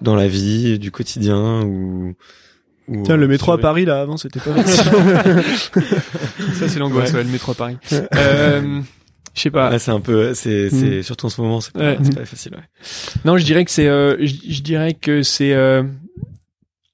Dans 0.00 0.14
la 0.14 0.28
vie, 0.28 0.78
du 0.78 0.90
quotidien 0.90 1.62
ou, 1.62 2.14
ou 2.88 3.02
Tiens, 3.04 3.16
le 3.16 3.28
métro 3.28 3.52
à 3.52 3.58
Paris 3.58 3.84
là 3.86 4.00
avant 4.00 4.16
c'était 4.16 4.40
pas 4.40 4.62
Ça 4.64 6.68
c'est 6.68 6.78
l'angoisse, 6.78 7.10
Ouais. 7.12 7.18
ouais, 7.18 7.24
le 7.24 7.30
métro 7.30 7.52
à 7.52 7.54
Paris. 7.54 7.76
Euh, 8.14 8.80
je 9.34 9.40
sais 9.40 9.50
pas. 9.50 9.70
Ouais, 9.70 9.78
c'est 9.78 9.90
un 9.90 10.00
peu, 10.00 10.32
c'est, 10.34 10.70
c'est 10.70 11.02
surtout 11.02 11.26
en 11.26 11.28
ce 11.28 11.40
moment, 11.40 11.60
c'est 11.60 11.72
pas, 11.72 11.80
Ouais. 11.80 11.98
c'est 12.02 12.14
pas 12.14 12.24
facile. 12.24 12.52
Ouais. 12.54 12.62
Non, 13.24 13.36
je 13.36 13.44
dirais 13.44 13.64
que 13.64 13.70
c'est, 13.70 13.88
euh, 13.88 14.16
je, 14.20 14.34
je 14.48 14.62
dirais 14.62 14.94
que 14.94 15.22
c'est, 15.22 15.52
euh, 15.52 15.82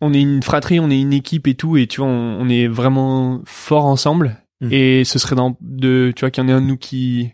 on 0.00 0.12
est 0.14 0.20
une 0.20 0.42
fratrie, 0.42 0.80
on 0.80 0.90
est 0.90 1.00
une 1.00 1.12
équipe 1.12 1.46
et 1.46 1.54
tout, 1.54 1.76
et 1.76 1.86
tu 1.86 2.00
vois, 2.00 2.08
on, 2.10 2.40
on 2.40 2.48
est 2.48 2.66
vraiment 2.66 3.40
fort 3.44 3.84
ensemble. 3.84 4.36
Mhm. 4.62 4.72
Et 4.72 5.04
ce 5.04 5.18
serait 5.18 5.36
dans 5.36 5.56
de, 5.60 6.12
tu 6.16 6.20
vois, 6.20 6.30
qu'il 6.30 6.42
y 6.42 6.46
en 6.46 6.48
ait 6.48 6.52
un 6.52 6.60
de 6.60 6.66
nous 6.66 6.76
qui 6.76 7.32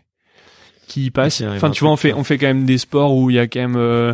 qui 0.87 1.05
y 1.05 1.11
passe. 1.11 1.37
Qui 1.39 1.45
Enfin, 1.47 1.69
tu 1.71 1.83
vois, 1.83 1.91
on 1.91 1.97
fait 1.97 2.13
on 2.13 2.23
fait 2.23 2.37
quand 2.37 2.47
même 2.47 2.65
des 2.65 2.77
sports 2.77 3.15
où 3.15 3.29
il 3.29 3.35
y 3.35 3.39
a 3.39 3.47
quand 3.47 3.59
même 3.59 3.75
euh, 3.75 4.13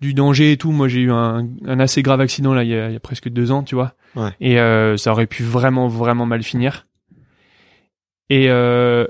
du 0.00 0.14
danger 0.14 0.52
et 0.52 0.56
tout. 0.56 0.70
Moi, 0.70 0.86
j'ai 0.86 1.00
eu 1.00 1.10
un, 1.10 1.48
un 1.66 1.80
assez 1.80 2.02
grave 2.02 2.20
accident 2.20 2.54
là, 2.54 2.62
il 2.62 2.70
y 2.70 2.74
a, 2.76 2.88
il 2.88 2.92
y 2.92 2.96
a 2.96 3.00
presque 3.00 3.28
deux 3.28 3.50
ans, 3.50 3.64
tu 3.64 3.74
vois. 3.74 3.94
Ouais. 4.14 4.30
Et 4.40 4.60
euh, 4.60 4.96
ça 4.96 5.10
aurait 5.10 5.26
pu 5.26 5.42
vraiment 5.42 5.88
vraiment 5.88 6.24
mal 6.26 6.42
finir. 6.44 6.86
Et 8.30 8.46
euh, 8.48 9.06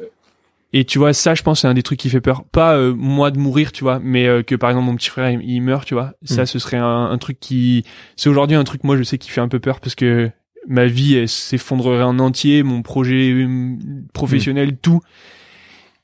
et 0.79 0.85
tu 0.85 0.99
vois, 0.99 1.13
ça, 1.13 1.35
je 1.35 1.43
pense, 1.43 1.61
c'est 1.61 1.69
un 1.69 1.75
des 1.75 1.83
trucs 1.83 1.99
qui 2.01 2.11
fait 2.11 2.21
peur. 2.21 2.45
Pas 2.45 2.77
euh, 2.77 2.95
moi 2.97 3.31
de 3.31 3.39
mourir, 3.39 3.73
tu 3.73 3.85
vois, 3.85 3.99
mais 4.03 4.27
euh, 4.27 4.43
que 4.43 4.55
par 4.55 4.71
exemple 4.71 4.87
mon 4.87 4.97
petit 4.97 5.11
frère 5.11 5.31
il, 5.31 5.41
il 5.43 5.61
meurt, 5.61 5.87
tu 5.87 5.95
vois. 5.95 6.15
Ça, 6.25 6.43
Mm. 6.43 6.47
ce 6.47 6.59
serait 6.59 6.77
un, 6.77 7.05
un 7.11 7.19
truc 7.19 7.39
qui, 7.41 7.85
c'est 8.17 8.29
aujourd'hui 8.29 8.57
un 8.57 8.65
truc 8.65 8.83
moi 8.85 8.97
je 8.97 9.03
sais 9.03 9.19
qui 9.19 9.31
fait 9.31 9.41
un 9.41 9.49
peu 9.49 9.59
peur 9.61 9.81
parce 9.81 9.95
que 9.95 10.31
ma 10.69 10.87
vie 10.87 11.29
s'effondrerait 11.29 12.03
en 12.03 12.19
entier, 12.19 12.63
mon 12.63 12.83
projet 12.83 13.31
euh, 13.33 13.77
professionnel, 14.13 14.73
Mm. 14.73 14.77
tout. 14.83 15.01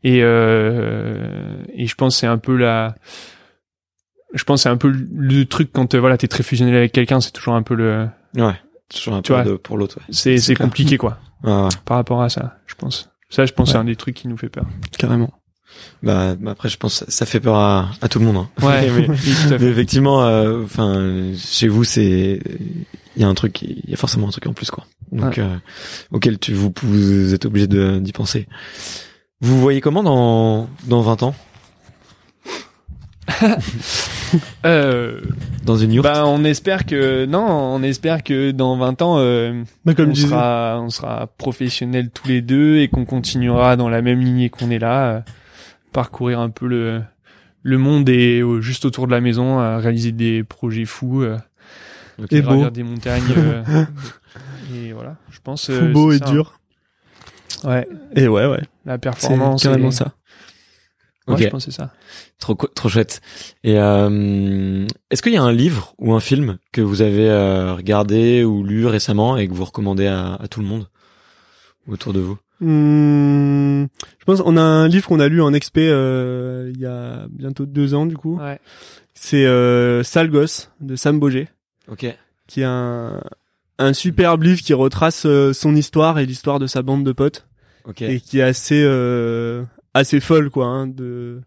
Et 0.04 0.20
euh, 0.22 1.62
et 1.74 1.86
je 1.86 1.94
pense 1.94 2.16
c'est 2.16 2.26
un 2.26 2.38
peu 2.38 2.56
la, 2.56 2.94
je 4.34 4.42
pense 4.44 4.62
c'est 4.62 4.68
un 4.68 4.76
peu 4.76 4.88
le, 4.88 5.06
le 5.12 5.44
truc 5.44 5.70
quand 5.72 5.94
euh, 5.94 6.00
voilà 6.00 6.16
t'es 6.16 6.28
très 6.28 6.42
fusionnel 6.42 6.74
avec 6.74 6.92
quelqu'un, 6.92 7.20
c'est 7.20 7.30
toujours 7.32 7.54
un 7.54 7.62
peu 7.62 7.74
le, 7.74 8.08
Ouais. 8.36 8.54
Toujours 8.92 9.14
un 9.14 9.22
Tu 9.22 9.28
peu 9.32 9.34
vois. 9.40 9.44
de, 9.44 9.54
pour 9.56 9.78
l'autre, 9.78 9.98
ouais. 9.98 10.04
c'est 10.10 10.38
c'est 10.38 10.54
compliqué 10.54 10.96
quoi 10.98 11.18
ouais. 11.44 11.68
par 11.84 11.96
rapport 11.98 12.20
à 12.22 12.28
ça, 12.28 12.58
je 12.66 12.74
pense. 12.74 13.10
Ça, 13.32 13.46
je 13.46 13.52
pense, 13.52 13.70
c'est 13.72 13.78
un 13.78 13.84
des 13.84 13.96
trucs 13.96 14.14
qui 14.14 14.28
nous 14.28 14.36
fait 14.36 14.50
peur. 14.50 14.66
carrément. 14.98 15.32
Bah, 16.02 16.34
bah, 16.38 16.50
après, 16.50 16.68
je 16.68 16.76
pense 16.76 17.02
que 17.02 17.10
ça- 17.10 17.24
fait 17.24 17.40
peur 17.40 17.56
à, 17.56 17.90
à 18.02 18.08
tout 18.08 18.18
le 18.18 18.26
monde. 18.26 18.36
Hein. 18.36 18.48
Ouais, 18.62 18.90
mais, 18.90 19.08
mais 19.58 19.66
effectivement, 19.68 20.22
euh, 20.22 20.62
enfin, 20.64 21.32
chez 21.38 21.66
vous, 21.68 21.82
c'est, 21.82 22.40
il 23.16 23.22
y 23.22 23.24
a 23.24 23.28
un 23.28 23.32
truc, 23.34 23.62
il 23.62 23.88
y 23.88 23.94
a 23.94 23.96
forcément 23.96 24.28
un 24.28 24.30
truc 24.30 24.46
en 24.46 24.52
plus, 24.52 24.70
quoi. 24.70 24.84
Donc, 25.12 25.38
euh, 25.38 25.56
auquel 26.10 26.38
tu 26.38 26.52
vous, 26.52 26.72
vous 26.82 27.32
êtes 27.32 27.46
obligé 27.46 27.66
de 27.66 27.98
d'y 28.00 28.12
penser. 28.12 28.48
Vous 29.40 29.58
voyez 29.60 29.80
comment 29.80 30.02
dans 30.02 30.68
dans 30.84 31.00
20 31.00 31.22
ans? 31.22 31.34
Euh, 34.64 35.20
dans 35.64 35.76
une 35.76 35.92
yourte 35.92 36.06
bah, 36.06 36.24
on 36.26 36.44
espère 36.44 36.86
que 36.86 37.26
non, 37.26 37.44
on 37.46 37.82
espère 37.82 38.22
que 38.22 38.50
dans 38.52 38.76
20 38.78 39.02
ans, 39.02 39.16
euh, 39.18 39.62
Bah, 39.84 39.94
comme 39.94 40.10
on 40.10 40.12
disais. 40.12 40.28
sera, 40.28 40.78
on 40.80 40.88
sera 40.90 41.26
professionnels 41.38 42.10
tous 42.10 42.28
les 42.28 42.40
deux 42.42 42.78
et 42.78 42.88
qu'on 42.88 43.04
continuera 43.04 43.76
dans 43.76 43.88
la 43.88 44.02
même 44.02 44.20
lignée 44.20 44.48
qu'on 44.50 44.70
est 44.70 44.78
là, 44.78 45.06
euh, 45.16 45.20
parcourir 45.92 46.40
un 46.40 46.50
peu 46.50 46.66
le 46.66 47.02
le 47.64 47.78
monde 47.78 48.08
et 48.08 48.40
euh, 48.40 48.60
juste 48.60 48.84
autour 48.84 49.06
de 49.06 49.12
la 49.12 49.20
maison, 49.20 49.58
à 49.60 49.78
réaliser 49.78 50.10
des 50.12 50.42
projets 50.42 50.84
fous, 50.84 51.22
euh, 51.22 51.38
Ok. 52.20 52.32
Et 52.32 52.40
gravir 52.42 52.70
des 52.72 52.82
montagnes. 52.82 53.22
euh, 53.36 53.62
et 54.74 54.92
voilà, 54.92 55.16
je 55.30 55.38
pense. 55.42 55.66
Fou 55.66 55.72
euh, 55.72 55.92
beau 55.92 56.10
c'est 56.10 56.16
et 56.16 56.20
ça. 56.20 56.30
dur. 56.30 56.58
Ouais, 57.64 57.86
Et 58.16 58.26
ouais 58.28 58.46
ouais. 58.46 58.62
la 58.84 58.94
C'est 58.94 58.98
performance. 58.98 59.62
carrément 59.62 59.88
et- 59.88 59.92
ça. 59.92 60.12
Ouais, 61.28 61.34
Ok. 61.34 61.42
je 61.42 61.48
pense 61.50 61.64
c'est 61.66 61.70
ça. 61.70 61.92
Trop 62.42 62.56
trop 62.56 62.88
chouette. 62.88 63.20
Et 63.62 63.78
euh, 63.78 64.84
est-ce 65.12 65.22
qu'il 65.22 65.32
y 65.32 65.36
a 65.36 65.42
un 65.44 65.52
livre 65.52 65.94
ou 65.98 66.12
un 66.12 66.18
film 66.18 66.58
que 66.72 66.80
vous 66.80 67.00
avez 67.00 67.30
euh, 67.30 67.74
regardé 67.74 68.42
ou 68.42 68.64
lu 68.64 68.84
récemment 68.86 69.36
et 69.36 69.46
que 69.46 69.54
vous 69.54 69.64
recommandez 69.64 70.08
à, 70.08 70.34
à 70.34 70.48
tout 70.48 70.58
le 70.58 70.66
monde 70.66 70.88
autour 71.86 72.12
de 72.12 72.18
vous? 72.18 72.36
Hmm, 72.60 73.84
je 74.18 74.24
pense 74.24 74.42
on 74.44 74.56
a 74.56 74.60
un 74.60 74.88
livre 74.88 75.06
qu'on 75.06 75.20
a 75.20 75.28
lu 75.28 75.40
en 75.40 75.52
expé 75.54 75.88
euh, 75.88 76.72
il 76.74 76.80
y 76.80 76.86
a 76.86 77.26
bientôt 77.30 77.64
deux 77.64 77.94
ans 77.94 78.06
du 78.06 78.16
coup. 78.16 78.38
Ouais. 78.40 78.58
C'est 79.14 79.46
euh, 79.46 80.02
Sale 80.02 80.28
gosse 80.28 80.72
de 80.80 80.96
Sam 80.96 81.20
Boger, 81.20 81.48
Ok. 81.88 82.06
qui 82.48 82.62
est 82.62 82.64
un 82.64 83.20
un 83.78 83.92
superbe 83.92 84.42
livre 84.42 84.62
qui 84.62 84.74
retrace 84.74 85.26
euh, 85.26 85.52
son 85.52 85.76
histoire 85.76 86.18
et 86.18 86.26
l'histoire 86.26 86.58
de 86.58 86.66
sa 86.66 86.82
bande 86.82 87.04
de 87.04 87.12
potes 87.12 87.46
Ok. 87.84 88.02
et 88.02 88.18
qui 88.20 88.40
est 88.40 88.42
assez 88.42 88.82
euh, 88.84 89.62
assez 89.94 90.18
folle 90.18 90.50
quoi 90.50 90.66
hein, 90.66 90.88
de 90.88 91.40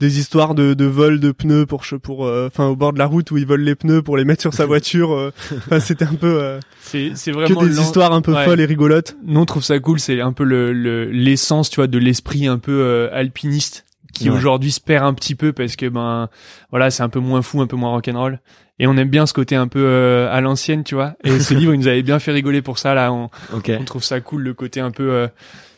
des 0.00 0.18
histoires 0.20 0.54
de, 0.54 0.74
de 0.74 0.84
vol 0.84 1.18
de 1.20 1.32
pneus 1.32 1.66
pour 1.66 1.82
pour 2.02 2.26
euh, 2.26 2.46
enfin 2.46 2.66
au 2.66 2.76
bord 2.76 2.92
de 2.92 2.98
la 2.98 3.06
route 3.06 3.30
où 3.30 3.36
il 3.36 3.46
vole 3.46 3.62
les 3.62 3.74
pneus 3.74 4.02
pour 4.02 4.16
les 4.16 4.24
mettre 4.24 4.42
sur 4.42 4.54
sa 4.54 4.64
voiture. 4.72 5.12
euh. 5.12 5.32
Enfin 5.56 5.80
c'était 5.80 6.04
un 6.04 6.14
peu 6.14 6.40
euh, 6.40 6.60
C'est 6.80 7.12
c'est 7.16 7.32
que 7.32 7.36
vraiment 7.36 7.62
des 7.62 7.70
l'en- 7.70 7.82
histoires 7.82 8.12
un 8.12 8.22
peu 8.22 8.32
Ouais. 8.32 8.44
folles 8.44 8.60
et 8.60 8.64
rigolotes. 8.64 9.16
Nous 9.24 9.40
on 9.40 9.44
trouve 9.44 9.62
ça 9.64 9.78
cool, 9.80 9.98
c'est 10.00 10.20
un 10.20 10.32
peu 10.32 10.44
le 10.44 10.72
le- 10.72 11.06
l'essence, 11.10 11.70
tu 11.70 11.76
vois, 11.76 11.86
de 11.88 11.98
l'esprit 11.98 12.46
un 12.46 12.58
peu 12.58 12.80
euh, 12.80 13.08
alpiniste 13.12 13.84
qui 14.14 14.30
Ouais. 14.30 14.36
aujourd'hui 14.36 14.72
se 14.72 14.80
perd 14.80 15.04
un 15.04 15.14
petit 15.14 15.34
peu 15.34 15.52
parce 15.52 15.76
que 15.76 15.86
ben 15.86 16.28
voilà, 16.70 16.90
c'est 16.90 17.02
un 17.02 17.08
peu 17.08 17.20
moins 17.20 17.42
fou, 17.42 17.60
un 17.60 17.66
peu 17.66 17.76
moins 17.76 17.90
rock'n'roll. 17.90 18.40
Et 18.80 18.86
on 18.86 18.96
aime 18.96 19.08
bien 19.10 19.26
ce 19.26 19.32
côté 19.32 19.56
un 19.56 19.66
peu 19.66 19.80
euh, 19.84 20.32
à 20.32 20.40
l'ancienne, 20.40 20.84
tu 20.84 20.94
vois. 20.94 21.14
Et 21.24 21.40
ce 21.40 21.52
livre, 21.60 21.74
il 21.74 21.80
nous 21.80 21.88
avait 21.88 22.02
bien 22.04 22.20
fait 22.20 22.30
rigoler 22.32 22.62
pour 22.62 22.78
ça 22.78 22.94
là. 22.94 23.12
On, 23.12 23.28
Ok. 23.52 23.70
on 23.78 23.84
trouve 23.84 24.04
ça 24.04 24.20
cool 24.20 24.42
le 24.42 24.54
côté 24.54 24.78
un 24.80 24.92
peu 24.92 25.10
euh, 25.10 25.26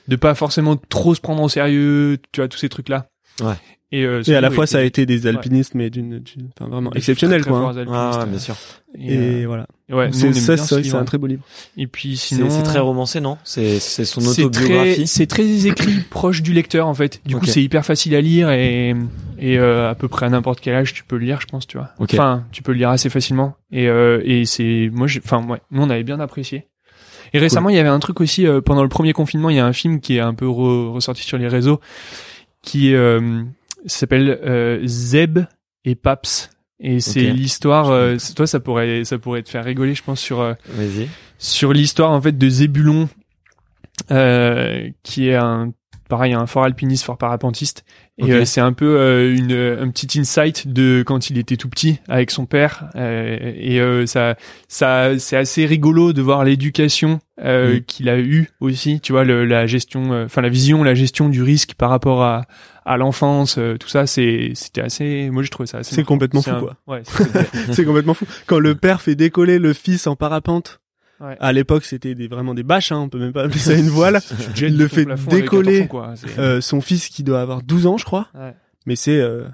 de 0.09 0.17
pas 0.17 0.35
forcément 0.35 0.77
trop 0.77 1.15
se 1.15 1.21
prendre 1.21 1.43
au 1.43 1.49
sérieux, 1.49 2.19
tu 2.33 2.41
vois, 2.43 2.49
tous 2.49 2.59
ces 2.59 2.69
trucs 2.69 2.89
là. 2.91 3.07
Ouais. 3.43 3.55
Et, 3.93 4.05
euh, 4.05 4.23
Et 4.25 4.37
à 4.37 4.41
la 4.41 4.53
fois 4.53 4.67
était- 4.67 4.71
ça 4.73 4.79
a 4.79 4.83
été 4.83 5.05
des 5.05 5.27
alpinistes 5.27 5.75
mais 5.75 5.91
d'une 5.91 6.21
d'une- 6.21 6.49
enfin 6.57 6.71
vraiment 6.71 6.93
exceptionnel 6.93 7.45
quoi. 7.45 7.59
hein. 7.77 7.85
Ah, 7.93 8.25
bien 8.25 8.39
sûr. 8.39 8.55
Et, 8.97 9.15
Et 9.15 9.43
euh, 9.43 9.47
voilà. 9.49 9.67
ouais, 9.91 10.11
C'est 10.13 10.33
ça 10.33 10.57
c'est 10.57 10.95
un 10.95 11.03
très 11.05 11.19
beau 11.19 11.27
livre. 11.27 11.43
Et 11.77 11.89
puis 11.89 12.17
C'est 12.17 12.37
sinon, 12.37 12.51
c'est 12.51 12.63
très 12.63 12.79
romancé, 12.79 13.21
non? 13.21 13.37
C'est 13.43 13.81
c'est 13.81 14.05
son 14.05 14.21
c'est 14.21 14.49
très, 14.49 14.63
autobiographie. 14.63 15.07
c'est 15.09 15.27
très 15.27 15.67
écrit 15.67 15.95
proche 16.11 16.41
du 16.43 16.53
lecteur 16.53 16.87
en 16.87 16.95
fait. 16.95 17.21
Du 17.27 17.35
coup, 17.37 17.47
c'est 17.47 17.63
hyper 17.65 17.85
facile 17.85 18.15
à 18.15 18.21
lire 18.21 18.51
et 18.53 18.95
et 19.41 19.59
euh, 19.59 19.91
à 19.91 19.97
peu 19.97 20.07
près 20.07 20.27
à 20.27 20.29
n'importe 20.29 20.61
quel 20.61 20.77
âge 20.77 20.95
tu 20.95 21.03
peux 21.03 21.17
le 21.17 21.25
lire, 21.25 21.41
je 21.41 21.47
pense, 21.49 21.67
tu 21.67 21.77
vois. 21.77 21.89
Ok. 21.99 22.11
Enfin, 22.15 22.45
tu 22.53 22.63
peux 22.63 22.71
le 22.71 22.79
lire 22.79 22.91
assez 22.91 23.09
facilement. 23.11 23.57
Et 23.73 23.89
euh, 23.89 24.21
et 24.25 24.45
c'est 24.45 24.89
moi, 24.93 25.09
j'ai- 25.09 25.21
enfin 25.25 25.45
ouais, 25.49 25.61
nous 25.73 25.83
on 25.83 25.91
avait 25.91 26.05
bien 26.05 26.21
apprécié. 26.21 26.69
Et 27.33 27.39
récemment, 27.41 27.71
il 27.71 27.77
y 27.77 27.79
avait 27.81 27.89
un 27.89 27.99
truc 28.01 28.21
aussi 28.21 28.47
euh, 28.47 28.61
pendant 28.61 28.83
le 28.85 28.89
premier 28.89 29.13
confinement, 29.13 29.51
il 29.51 29.57
y 29.57 29.61
a 29.61 29.67
un 29.67 29.73
film 29.73 30.01
qui 30.01 30.17
est 30.17 30.21
un 30.21 30.35
peu 30.35 30.47
re- 30.47 30.91
ressorti 30.93 31.23
sur 31.23 31.39
les 31.39 31.47
réseaux, 31.49 31.81
qui 32.63 32.95
euh, 32.95 33.43
s'appelle 33.87 34.39
euh, 34.45 34.81
Zeb 34.87 35.41
et 35.85 35.95
Paps. 35.95 36.51
Et 36.83 37.01
c'est 37.01 37.21
l'histoire. 37.33 37.91
euh, 37.91 38.17
toi, 38.35 38.47
ça 38.47 38.59
pourrait 38.59 39.05
ça 39.05 39.19
pourrait 39.19 39.43
te 39.43 39.51
faire 39.51 39.65
rigoler, 39.65 39.95
je 39.95 40.03
pense, 40.03 40.21
sur 40.21 40.41
euh, 40.41 40.55
sur 41.39 41.73
l'histoire 41.73 42.11
en 42.11 42.21
fait 42.21 42.37
de 42.37 42.49
Zébulon, 42.49 43.09
euh, 44.11 44.89
qui 45.03 45.29
est 45.29 45.37
un 45.37 45.73
pareil 46.09 46.33
un 46.33 46.47
fort 46.47 46.65
alpiniste, 46.65 47.05
fort 47.05 47.19
parapentiste. 47.19 47.85
Et 48.27 48.33
euh, 48.33 48.45
c'est 48.45 48.61
un 48.61 48.73
peu 48.73 48.99
euh, 48.99 49.35
une 49.35 49.53
un 49.53 49.89
petit 49.91 50.19
insight 50.21 50.69
de 50.69 51.03
quand 51.07 51.31
il 51.31 51.39
était 51.39 51.57
tout 51.57 51.69
petit 51.69 51.99
avec 52.09 52.31
son 52.31 52.47
père. 52.47 52.89
euh, 52.97 53.37
et 53.57 53.81
euh, 53.81 54.07
ça 54.07 54.37
ça 54.69 55.19
c'est 55.19 55.37
assez 55.37 55.67
rigolo 55.67 56.13
de 56.13 56.23
voir 56.23 56.45
l'éducation 56.45 57.21
euh, 57.43 57.77
Mm. 57.79 57.81
qu'il 57.87 58.09
a 58.09 58.19
eu 58.19 58.49
aussi. 58.61 59.01
Tu 59.01 59.13
vois 59.13 59.25
le, 59.25 59.45
la 59.47 59.67
gestion, 59.67 60.13
euh, 60.13 60.25
enfin 60.27 60.43
la 60.43 60.49
vision, 60.51 60.83
la 60.85 60.95
gestion 60.95 61.29
du 61.29 61.43
risque 61.43 61.75
par 61.75 61.89
rapport 61.91 62.23
à 62.23 62.43
à 62.85 62.97
l'enfance, 62.97 63.57
euh, 63.59 63.77
tout 63.79 63.89
ça. 63.89 64.07
C'est 64.07 64.51
c'était 64.55 64.81
assez. 64.83 65.31
Moi 65.31 65.43
je 65.43 65.51
trouve 65.51 65.67
ça 65.67 65.79
assez. 65.79 65.95
C'est 65.95 66.03
complètement 66.05 66.43
fou, 66.43 66.51
un- 66.51 66.61
quoi. 66.61 66.77
Ouais. 66.87 67.03
c'est 67.73 67.85
complètement 67.85 68.15
fou. 68.15 68.27
Quand 68.47 68.59
le 68.59 68.75
père 68.75 69.01
fait 69.01 69.15
décoller 69.15 69.59
le 69.59 69.73
fils 69.73 70.07
en 70.07 70.17
parapente. 70.17 70.81
Ouais. 71.21 71.37
À 71.39 71.53
l'époque, 71.53 71.85
c'était 71.85 72.15
des, 72.15 72.29
vraiment 72.29 72.55
des 72.55 72.63
bâches, 72.63 72.93
hein, 72.93 72.99
on 72.99 73.09
peut 73.09 73.19
même 73.19 73.33
pas 73.33 73.43
appeler 73.43 73.59
ça 73.59 73.75
une 73.75 73.89
voile. 73.91 74.21
Il 74.61 74.79
le 74.79 74.89
fait 74.89 75.07
décoller. 75.29 75.87
C'est- 76.17 76.39
Euh, 76.39 76.61
son 76.61 76.81
fils 76.81 77.09
qui 77.09 77.23
doit 77.23 77.41
avoir 77.43 77.63
12 77.63 77.87
ans, 77.87 77.99
je 77.99 78.05
crois. 78.05 78.29
Ouais. 78.35 78.55
Mais 78.87 78.97
c'est 78.97 79.21
euh, 79.21 79.45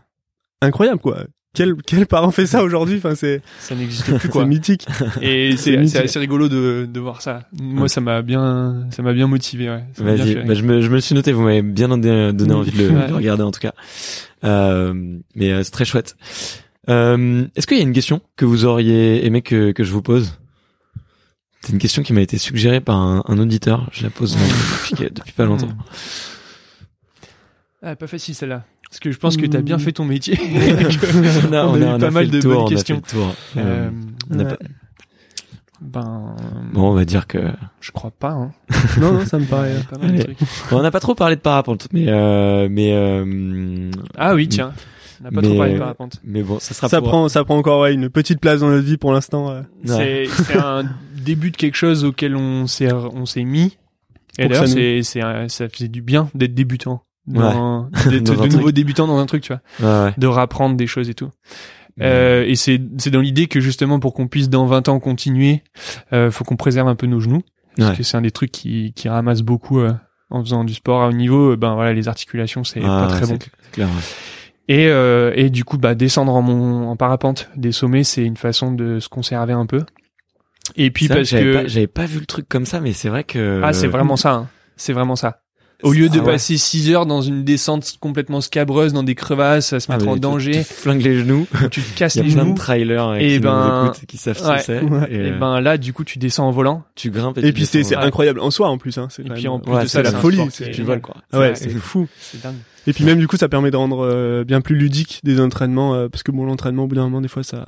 incroyable, 0.63 1.01
quoi. 1.01 1.25
Quel, 1.55 1.75
quel 1.87 2.07
parent 2.07 2.31
fait 2.31 2.45
ça 2.47 2.63
aujourd'hui? 2.63 2.99
Enfin, 2.99 3.15
c'est 3.15 3.41
ça 3.61 3.75
n'existe 3.75 4.05
plus 4.05 4.19
c'est 4.21 4.29
quoi. 4.29 4.45
mythique. 4.45 4.87
Et 5.23 5.53
C'est 5.57 5.75
c'est 5.79 5.87
c'est 5.87 5.99
assez 6.05 6.19
rigolo 6.19 6.49
de, 6.51 6.87
de 6.89 7.01
voir 7.01 7.23
ça. 7.23 7.41
Moi, 7.59 7.89
ça 7.89 8.01
m'a 8.03 8.21
bien, 8.21 8.87
ça 8.91 9.03
m'a 9.03 9.15
bien 9.15 9.27
motivé. 9.27 9.69
Ouais. 9.71 9.83
Ça 9.95 10.05
m'a 10.05 10.15
bien 10.15 10.25
Vas-y, 10.25 10.35
fait 10.35 10.43
bah, 10.45 10.53
je, 10.55 10.63
me, 10.63 10.81
je 10.83 10.91
me 10.91 10.99
suis 11.01 11.15
noté, 11.15 11.33
vous 11.33 11.43
m'avez 11.43 11.63
bien 11.63 11.89
donné, 11.89 12.33
donné 12.35 12.53
envie 12.53 12.71
de 12.73 12.77
le, 12.79 12.91
Ouais. 12.91 13.05
de 13.07 13.09
le 13.11 13.15
regarder 13.17 13.43
en 13.43 13.51
tout 13.53 13.61
cas. 13.61 13.73
Euh, 14.45 14.93
mais 15.35 15.51
euh, 15.51 15.63
c'est 15.63 15.71
très 15.71 15.87
chouette. 15.87 16.15
Euh, 16.91 17.47
Est-ce 17.57 17.67
qu'il 17.67 17.79
y 17.79 17.81
a 17.81 17.85
une 17.85 17.93
question 17.95 18.21
que 18.37 18.45
vous 18.45 18.65
auriez 18.67 19.27
aimé 19.27 19.41
que, 19.43 19.73
que 19.73 19.83
je 19.83 19.93
vous 19.93 20.03
pose? 20.03 20.39
C'est 21.67 21.73
une 21.73 21.79
question 21.81 22.03
qui 22.05 22.13
m'a 22.13 22.21
été 22.21 22.39
suggérée 22.39 22.81
par 22.81 22.95
un, 22.97 23.25
un 23.27 23.39
auditeur. 23.39 23.89
Je 23.91 24.05
la 24.05 24.11
pose 24.11 24.37
euh, 24.37 24.39
depuis, 24.93 25.11
depuis 25.13 25.33
pas 25.33 25.45
longtemps. 25.47 25.69
Ah, 27.83 27.97
pas 27.97 28.07
facile 28.07 28.35
celle-là. 28.37 28.65
Parce 28.89 29.01
que 29.01 29.11
je 29.11 29.19
pense 29.19 29.37
que 29.37 29.47
t'as 29.47 29.63
bien 29.63 29.77
Mm. 29.77 29.81
fait 29.81 29.93
ton 29.93 30.05
métier. 30.05 30.39
on 31.49 31.53
a, 31.53 31.65
On 31.67 31.75
a 31.75 31.79
eu 31.79 31.85
on 31.85 31.99
pas 31.99 32.11
mal 32.13 32.31
de 32.31 32.41
tour, 32.41 32.53
bonnes 32.53 32.63
on 32.63 32.67
a 32.67 32.69
fait 32.69 32.75
questions. 32.77 32.97
le 32.97 33.03
tour. 33.03 33.35
Euh, 33.57 33.61
Euh, 33.61 33.91
on 34.31 34.39
a 34.39 34.43
Ouais. 34.45 34.49
pas- 34.51 34.57
ben, 35.81 36.37
Bon, 36.73 36.91
on 36.91 36.95
va 36.95 37.05
dire 37.05 37.27
que 37.27 37.39
je 37.81 37.91
crois 37.91 38.13
pas. 38.13 38.31
Hein. 38.31 38.53
non, 39.01 39.13
non, 39.15 39.27
ça 39.27 39.39
me 39.39 39.45
paraît. 39.45 39.75
Pas 39.91 39.99
mal 39.99 40.09
de 40.13 40.15
Allez. 40.23 40.35
trucs. 40.37 40.39
Bon, 40.71 40.79
on 40.79 40.83
n'a 40.83 40.91
pas 40.93 41.01
trop 41.01 41.15
parlé 41.17 41.35
de 41.37 41.41
parapente, 41.41 41.89
mais 41.93 42.07
euh, 42.09 42.69
mais 42.71 42.93
euh, 42.95 43.91
Ah 44.17 44.35
oui, 44.35 44.49
tiens. 44.49 44.73
On 45.21 45.25
n'a 45.25 45.31
pas 45.31 45.41
Mais- 45.41 45.49
trop 45.49 45.57
parlé 45.59 45.73
de 45.75 45.79
parapente. 45.79 46.21
mais 46.25 46.43
bon, 46.43 46.59
ça 46.61 46.75
sera 46.75 46.89
Ça 46.89 47.01
pour- 47.01 47.09
prend, 47.09 47.29
ça 47.29 47.45
prend 47.45 47.59
encore 47.59 47.81
ouais, 47.81 47.93
une 47.93 48.09
petite 48.09 48.39
place 48.41 48.61
dans 48.61 48.69
notre 48.71 48.87
vie 48.87 48.97
pour 48.99 49.13
l'instant. 49.13 49.51
euh. 49.51 49.63
Ouais. 49.87 50.29
C'est 50.47 50.57
un 50.57 50.85
début 51.27 51.51
de 51.51 51.57
quelque 51.57 51.77
chose 51.77 52.05
auquel 52.05 52.35
on 52.37 52.67
s'est 52.67 52.93
on 52.93 53.27
s'est 53.27 53.45
mis. 53.45 53.77
Et 54.39 54.49
d'ailleurs, 54.49 54.69
c'est 54.69 55.03
c'est 55.03 55.21
ça 55.49 55.69
faisait 55.69 55.89
du 55.89 56.01
bien 56.03 56.31
d'être 56.35 56.55
débutant. 56.55 57.03
Dans, 57.27 57.89
d'être 58.09 58.41
de 58.41 58.49
nouveau 58.57 58.71
débutant 58.71 59.07
dans 59.09 59.19
un 59.19 59.27
truc, 59.27 59.43
tu 59.43 59.53
vois. 59.53 59.61
Ouais, 59.81 60.05
ouais. 60.07 60.15
De 60.17 60.27
rapprendre 60.29 60.77
des 60.77 60.87
choses 60.87 61.09
et 61.11 61.15
tout. 61.15 61.31
Euh, 62.01 62.45
et 62.47 62.55
c'est 62.57 62.81
c'est 62.99 63.11
dans 63.11 63.21
l'idée 63.23 63.47
que 63.49 63.59
justement 63.61 63.99
pour 63.99 64.13
qu'on 64.15 64.29
puisse 64.29 64.49
dans 64.51 64.67
20 64.67 64.89
ans 64.89 65.01
continuer, 65.01 65.63
euh, 66.13 66.31
faut 66.31 66.45
qu'on 66.45 66.57
préserve 66.57 66.87
un 66.89 66.95
peu 66.95 67.07
nos 67.07 67.21
genoux 67.21 67.43
parce 67.79 67.97
que 67.97 68.03
c'est 68.05 68.17
un 68.17 68.23
des 68.23 68.31
trucs 68.31 68.53
qui 68.53 68.93
qui 68.95 69.09
ramasse 69.09 69.43
beaucoup 69.43 69.81
euh, 69.81 69.93
en 70.31 70.43
faisant 70.43 70.63
du 70.65 70.75
sport 70.75 71.03
à 71.03 71.09
haut 71.09 71.13
niveau. 71.13 71.53
euh, 71.53 71.57
Ben 71.57 71.75
voilà, 71.75 71.93
les 71.95 72.07
articulations 72.09 72.65
c'est 72.65 72.81
Ah, 72.85 73.07
pas 73.09 73.17
très 73.17 73.27
bon. 73.27 73.39
clair. 73.73 73.89
Et 74.69 74.89
euh, 74.89 75.33
et 75.37 75.49
du 75.51 75.65
coup 75.65 75.79
bah 75.79 75.95
descendre 75.95 76.35
en 76.35 76.43
mon 76.43 76.89
en 76.89 76.97
parapente 76.97 77.49
des 77.57 77.73
sommets, 77.73 78.05
c'est 78.05 78.25
une 78.25 78.37
façon 78.37 78.73
de 78.73 79.01
se 79.01 79.09
conserver 79.09 79.53
un 79.55 79.65
peu. 79.67 79.83
Et 80.77 80.91
puis 80.91 81.09
parce 81.09 81.29
j'avais 81.29 81.43
que 81.45 81.53
pas- 81.63 81.67
j'avais 81.69 81.87
pas 81.87 82.07
vu 82.07 82.19
le 82.21 82.27
truc 82.27 82.47
comme 82.49 82.67
ça, 82.67 82.81
mais 82.81 82.93
c'est 82.93 83.09
vrai 83.09 83.25
que 83.25 83.61
ah 83.65 83.73
c'est 83.73 83.87
vraiment 83.89 84.17
ça, 84.17 84.33
hein. 84.33 84.49
c'est 84.77 84.93
vraiment 84.93 85.17
ça. 85.17 85.41
Au 85.83 85.93
lieu 85.93 86.09
de 86.09 86.19
Ah 86.21 86.23
ouais. 86.25 86.33
passer 86.33 86.57
6 86.57 86.91
heures 86.93 87.05
dans 87.05 87.21
une 87.21 87.45
descente 87.45 87.97
complètement 88.01 88.41
scabreuse, 88.41 88.95
dans 88.95 89.03
des 89.03 89.15
crevasses, 89.15 89.75
à 89.75 89.81
se 89.81 89.89
Ah, 89.91 89.97
mettre 89.99 90.09
en 90.09 90.17
danger, 90.17 90.53
Tu 90.53 90.65
flingues 90.65 91.03
les 91.03 91.19
genoux. 91.19 91.47
tu 91.71 91.83
te 91.83 91.99
casses 91.99 92.15
Il 92.15 92.19
y 92.19 92.21
a 92.23 92.25
les 92.25 92.33
plein 92.33 92.43
genoux. 92.45 92.53
de 92.55 92.59
trailers 92.59 93.15
Et 93.17 93.29
qui 93.35 93.39
ben, 93.41 93.81
nous 93.83 93.85
écoutent, 93.91 94.07
qui 94.07 94.17
savent 94.17 94.39
ce 94.39 94.45
ouais. 94.49 94.57
que 94.57 94.63
c'est. 94.63 94.81
Ouais. 94.81 95.07
Et, 95.11 95.15
Et 95.17 95.19
euh, 95.33 95.39
ben 95.39 95.61
là, 95.61 95.77
du 95.77 95.93
coup, 95.93 96.03
tu 96.05 96.19
descends 96.19 96.47
en 96.49 96.51
volant. 96.51 96.83
tu 96.95 97.11
grimpes 97.11 97.37
et, 97.37 97.41
Et 97.43 97.45
tu 97.49 97.53
puis 97.53 97.67
c'est, 97.67 97.95
incroyable 97.95 98.41
en 98.41 98.51
soi 98.51 98.69
en 98.71 98.79
plus. 98.79 98.97
Hein. 98.97 99.09
C'est 99.11 99.27
Et 99.27 99.29
puis 99.29 99.49
en 99.49 99.59
plus 99.61 99.71
Ouais, 99.71 99.83
de 99.83 99.87
ça, 99.89 100.01
la 100.03 100.13
folie, 100.13 100.41
tu 100.73 100.83
voles 100.83 101.03
quoi. 101.03 101.17
Ouais, 101.35 101.39
Ouais. 101.41 101.55
c'est 101.55 101.69
fou. 101.69 102.09
C'est 102.21 102.43
dingue. 102.43 102.55
Et 102.87 102.93
puis 102.93 103.05
même 103.05 103.19
du 103.19 103.27
coup, 103.29 103.37
ça 103.37 103.49
permet 103.49 103.71
de 103.71 103.77
rendre 103.77 104.05
euh, 104.07 104.45
bien 104.45 104.61
plus 104.61 104.77
ludique 104.77 105.21
des 105.25 105.41
entraînements 105.41 105.95
euh, 105.95 106.09
parce 106.09 106.23
que 106.23 106.31
bon, 106.33 106.45
l'entraînement 106.45 106.85
au 106.85 106.87
bout 106.87 106.95
d'un 106.95 107.03
moment, 107.05 107.21
des 107.21 107.29
fois, 107.29 107.43
ça, 107.43 107.67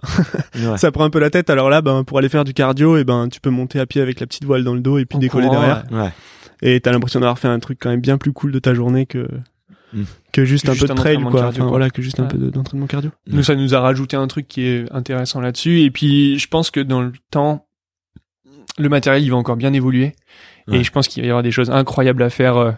Ouais. 0.55 0.77
ça 0.78 0.90
prend 0.93 1.05
un 1.05 1.11
peu 1.11 1.19
la 1.19 1.31
tête. 1.31 1.51
Alors 1.51 1.70
là, 1.70 1.82
ben 1.82 2.05
pour 2.05 2.19
aller 2.19 2.28
faire 2.28 2.45
du 2.45 2.55
cardio, 2.55 2.97
et 2.97 3.05
ben 3.05 3.28
tu 3.28 3.40
peux 3.40 3.51
monter 3.51 3.81
à 3.81 3.86
pied 3.86 4.01
avec 4.01 4.20
la 4.20 4.27
petite 4.27 4.45
voile 4.45 4.65
dans 4.65 4.74
le 4.74 4.81
dos 4.81 4.99
et 4.99 5.05
puis 5.07 5.16
En 5.16 5.20
décoller 5.20 5.47
courant, 5.49 5.61
derrière. 5.61 5.85
Ouais. 5.90 6.11
Et 6.62 6.81
t'as 6.81 6.93
l'impression 6.93 7.20
d'avoir 7.20 7.39
fait 7.39 7.49
un 7.49 7.59
truc 7.59 7.78
quand 7.81 7.90
même 7.90 8.01
bien 8.01 8.19
plus 8.19 8.32
cool 8.32 8.53
de 8.53 8.59
ta 8.59 8.74
journée 8.74 9.07
que 9.07 9.28
Mm. 9.95 10.03
que 10.32 10.45
juste 10.45 10.66
Que 10.66 10.70
un 10.73 10.74
juste 10.74 10.86
peu 10.89 10.93
de 10.93 10.99
trail 10.99 11.16
quoi. 11.16 11.31
cardio, 11.32 11.47
Enfin, 11.49 11.59
quoi. 11.61 11.69
voilà, 11.69 11.89
que 11.89 12.03
juste 12.03 12.20
un 12.20 12.24
peu 12.27 12.36
de- 12.36 12.51
d'entraînement 12.51 12.86
cardio. 12.86 13.11
Nous, 13.27 13.43
ça 13.43 13.55
nous 13.55 13.74
a 13.74 13.81
rajouté 13.81 14.16
un 14.19 14.27
truc 14.27 14.47
qui 14.47 14.61
est 14.66 14.85
intéressant 14.93 15.40
là-dessus. 15.40 15.81
Et 15.81 15.90
puis, 15.90 16.39
je 16.39 16.47
pense 16.47 16.70
que 16.70 16.81
dans 16.81 17.01
le 17.01 17.12
temps, 17.31 17.66
le 18.78 18.89
matériel, 18.90 19.23
il 19.23 19.31
va 19.31 19.36
encore 19.39 19.57
bien 19.57 19.73
évoluer. 19.73 20.15
Ouais. 20.69 20.78
Et 20.78 20.85
je 20.85 20.90
pense 20.93 21.09
qu'il 21.09 21.23
va 21.23 21.27
y 21.27 21.31
avoir 21.31 21.43
des 21.43 21.51
choses 21.51 21.70
incroyables 21.70 22.23
à 22.23 22.31
faire 22.31 22.57
euh, 22.57 22.73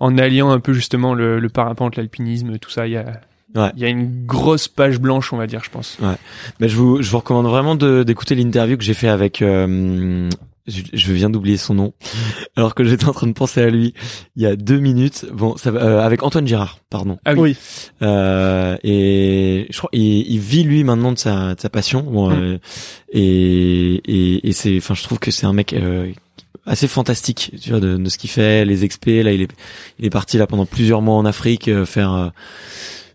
en 0.00 0.18
alliant 0.18 0.50
un 0.50 0.60
peu 0.60 0.72
justement 0.72 1.14
le, 1.14 1.38
le 1.38 1.48
parapente, 1.48 1.96
l'alpinisme, 1.96 2.58
tout 2.58 2.70
ça. 2.70 2.86
Il 2.86 2.92
y 2.92 2.96
a, 2.96 3.20
Ouais. 3.54 3.70
il 3.76 3.82
y 3.82 3.86
a 3.86 3.88
une 3.88 4.26
grosse 4.26 4.68
page 4.68 4.98
blanche, 5.00 5.32
on 5.32 5.38
va 5.38 5.46
dire, 5.46 5.64
je 5.64 5.70
pense. 5.70 5.96
Bah, 6.02 6.18
je 6.60 6.76
vous, 6.76 7.00
je 7.00 7.10
vous 7.10 7.16
recommande 7.16 7.46
vraiment 7.46 7.76
de, 7.76 8.02
d'écouter 8.02 8.34
l'interview 8.34 8.76
que 8.76 8.84
j'ai 8.84 8.92
fait 8.92 9.08
avec, 9.08 9.40
euh, 9.40 10.28
je, 10.66 10.82
je 10.92 11.12
viens 11.14 11.30
d'oublier 11.30 11.56
son 11.56 11.72
nom, 11.72 11.94
alors 12.56 12.74
que 12.74 12.84
j'étais 12.84 13.06
en 13.06 13.12
train 13.12 13.26
de 13.26 13.32
penser 13.32 13.62
à 13.62 13.70
lui 13.70 13.94
il 14.36 14.42
y 14.42 14.46
a 14.46 14.54
deux 14.54 14.78
minutes. 14.80 15.24
Bon, 15.32 15.56
ça 15.56 15.70
va, 15.70 15.80
euh, 15.82 16.00
avec 16.02 16.22
Antoine 16.24 16.46
Girard, 16.46 16.78
pardon. 16.90 17.18
Ah 17.24 17.32
oui. 17.38 17.56
Euh, 18.02 18.76
et 18.84 19.66
je 19.70 19.78
crois, 19.78 19.88
il, 19.94 20.30
il 20.30 20.40
vit 20.40 20.64
lui 20.64 20.84
maintenant 20.84 21.12
de 21.12 21.18
sa, 21.18 21.54
de 21.54 21.60
sa 21.60 21.70
passion. 21.70 22.02
Bon, 22.02 22.30
euh, 22.30 22.58
et, 23.10 23.94
et, 24.04 24.46
et 24.48 24.52
c'est, 24.52 24.76
enfin, 24.76 24.92
je 24.94 25.02
trouve 25.04 25.18
que 25.18 25.30
c'est 25.30 25.46
un 25.46 25.54
mec 25.54 25.72
euh, 25.72 26.12
assez 26.68 26.86
fantastique, 26.88 27.52
tu 27.60 27.70
vois, 27.70 27.80
de, 27.80 27.96
de 27.96 28.08
ce 28.08 28.18
qu'il 28.18 28.30
fait, 28.30 28.64
les 28.64 28.84
expés. 28.84 29.22
Là, 29.22 29.32
il 29.32 29.42
est, 29.42 29.50
il 29.98 30.04
est 30.04 30.10
parti 30.10 30.38
là 30.38 30.46
pendant 30.46 30.66
plusieurs 30.66 31.02
mois 31.02 31.16
en 31.16 31.24
Afrique 31.24 31.68
euh, 31.68 31.84
faire. 31.84 32.32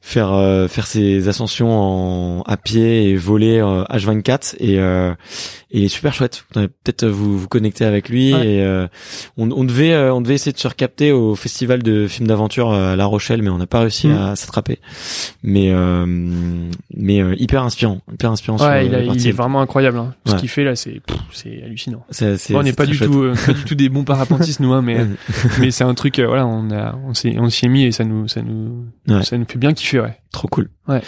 Faire 0.05 0.33
euh, 0.33 0.67
faire 0.67 0.85
ses 0.85 1.29
ascensions 1.29 1.71
en 1.71 2.41
à 2.41 2.57
pied 2.57 3.09
et 3.09 3.15
voler 3.15 3.59
euh, 3.59 3.83
H24 3.85 4.55
et 4.59 4.77
euh, 4.77 5.13
et 5.71 5.79
il 5.79 5.85
est 5.85 5.87
super 5.87 6.13
chouette. 6.13 6.43
Peut-être 6.53 7.05
vous 7.07 7.39
vous 7.39 7.47
connecter 7.47 7.85
avec 7.85 8.09
lui 8.09 8.33
Ouais. 8.33 8.45
et 8.45 8.61
euh, 8.63 8.85
on, 9.37 9.49
on 9.51 9.63
devait 9.63 9.93
euh, 9.93 10.13
on 10.13 10.19
devait 10.21 10.33
essayer 10.35 10.51
de 10.51 10.57
se 10.59 10.67
recapter 10.67 11.11
au 11.13 11.35
festival 11.35 11.81
de 11.81 12.05
films 12.07 12.27
d'aventure 12.27 12.71
à 12.73 12.95
La 12.97 13.05
Rochelle 13.05 13.41
mais 13.41 13.49
on 13.49 13.57
n'a 13.57 13.65
pas 13.65 13.79
réussi 13.79 14.07
Mm. 14.09 14.11
à 14.17 14.35
s'attraper. 14.35 14.79
Mais 15.41 15.71
euh, 15.71 16.05
mais 16.93 17.21
euh, 17.21 17.33
hyper 17.37 17.63
inspirant, 17.63 18.01
hyper 18.11 18.29
inspirant 18.31 18.57
Ouais, 18.57 18.85
il, 18.85 18.93
a- 18.95 19.01
il 19.03 19.25
est 19.27 19.31
vraiment 19.31 19.61
incroyable. 19.61 19.97
hein. 19.99 20.13
Ce 20.25 20.35
qu'il 20.35 20.49
fait 20.49 20.65
là, 20.65 20.75
c'est 20.75 21.01
c'est 21.31 21.63
hallucinant. 21.63 22.03
C'est- 22.09 22.35
c'est- 22.37 22.53
Bon, 22.53 22.59
on 22.59 22.63
n'est 22.63 22.73
pas 22.73 22.85
du 22.85 22.93
chouette. 22.95 23.09
tout, 23.09 23.21
euh, 23.23 23.33
pas 23.45 23.53
du 23.53 23.63
tout 23.63 23.75
des 23.75 23.87
bons 23.87 24.03
parapentistes 24.03 24.59
nous, 24.59 24.73
hein, 24.73 24.81
mais 24.81 24.97
mais 25.59 25.71
c'est 25.71 25.85
un 25.85 25.93
truc, 25.93 26.19
voilà, 26.19 26.45
on 26.45 26.69
a, 26.71 26.93
on 27.07 27.13
s'est, 27.13 27.35
on 27.39 27.49
s'y 27.49 27.65
est 27.65 27.69
mis 27.69 27.85
et 27.85 27.91
ça 27.93 28.03
nous, 28.03 28.27
ça 28.27 28.41
nous, 28.41 28.85
ça 29.23 29.37
nous 29.37 29.45
fait 29.47 29.57
bien 29.57 29.73
kiffer. 29.73 29.92
Ouais. 29.99 30.17
Trop 30.31 30.47
cool. 30.47 30.69
Ouais. 30.87 31.01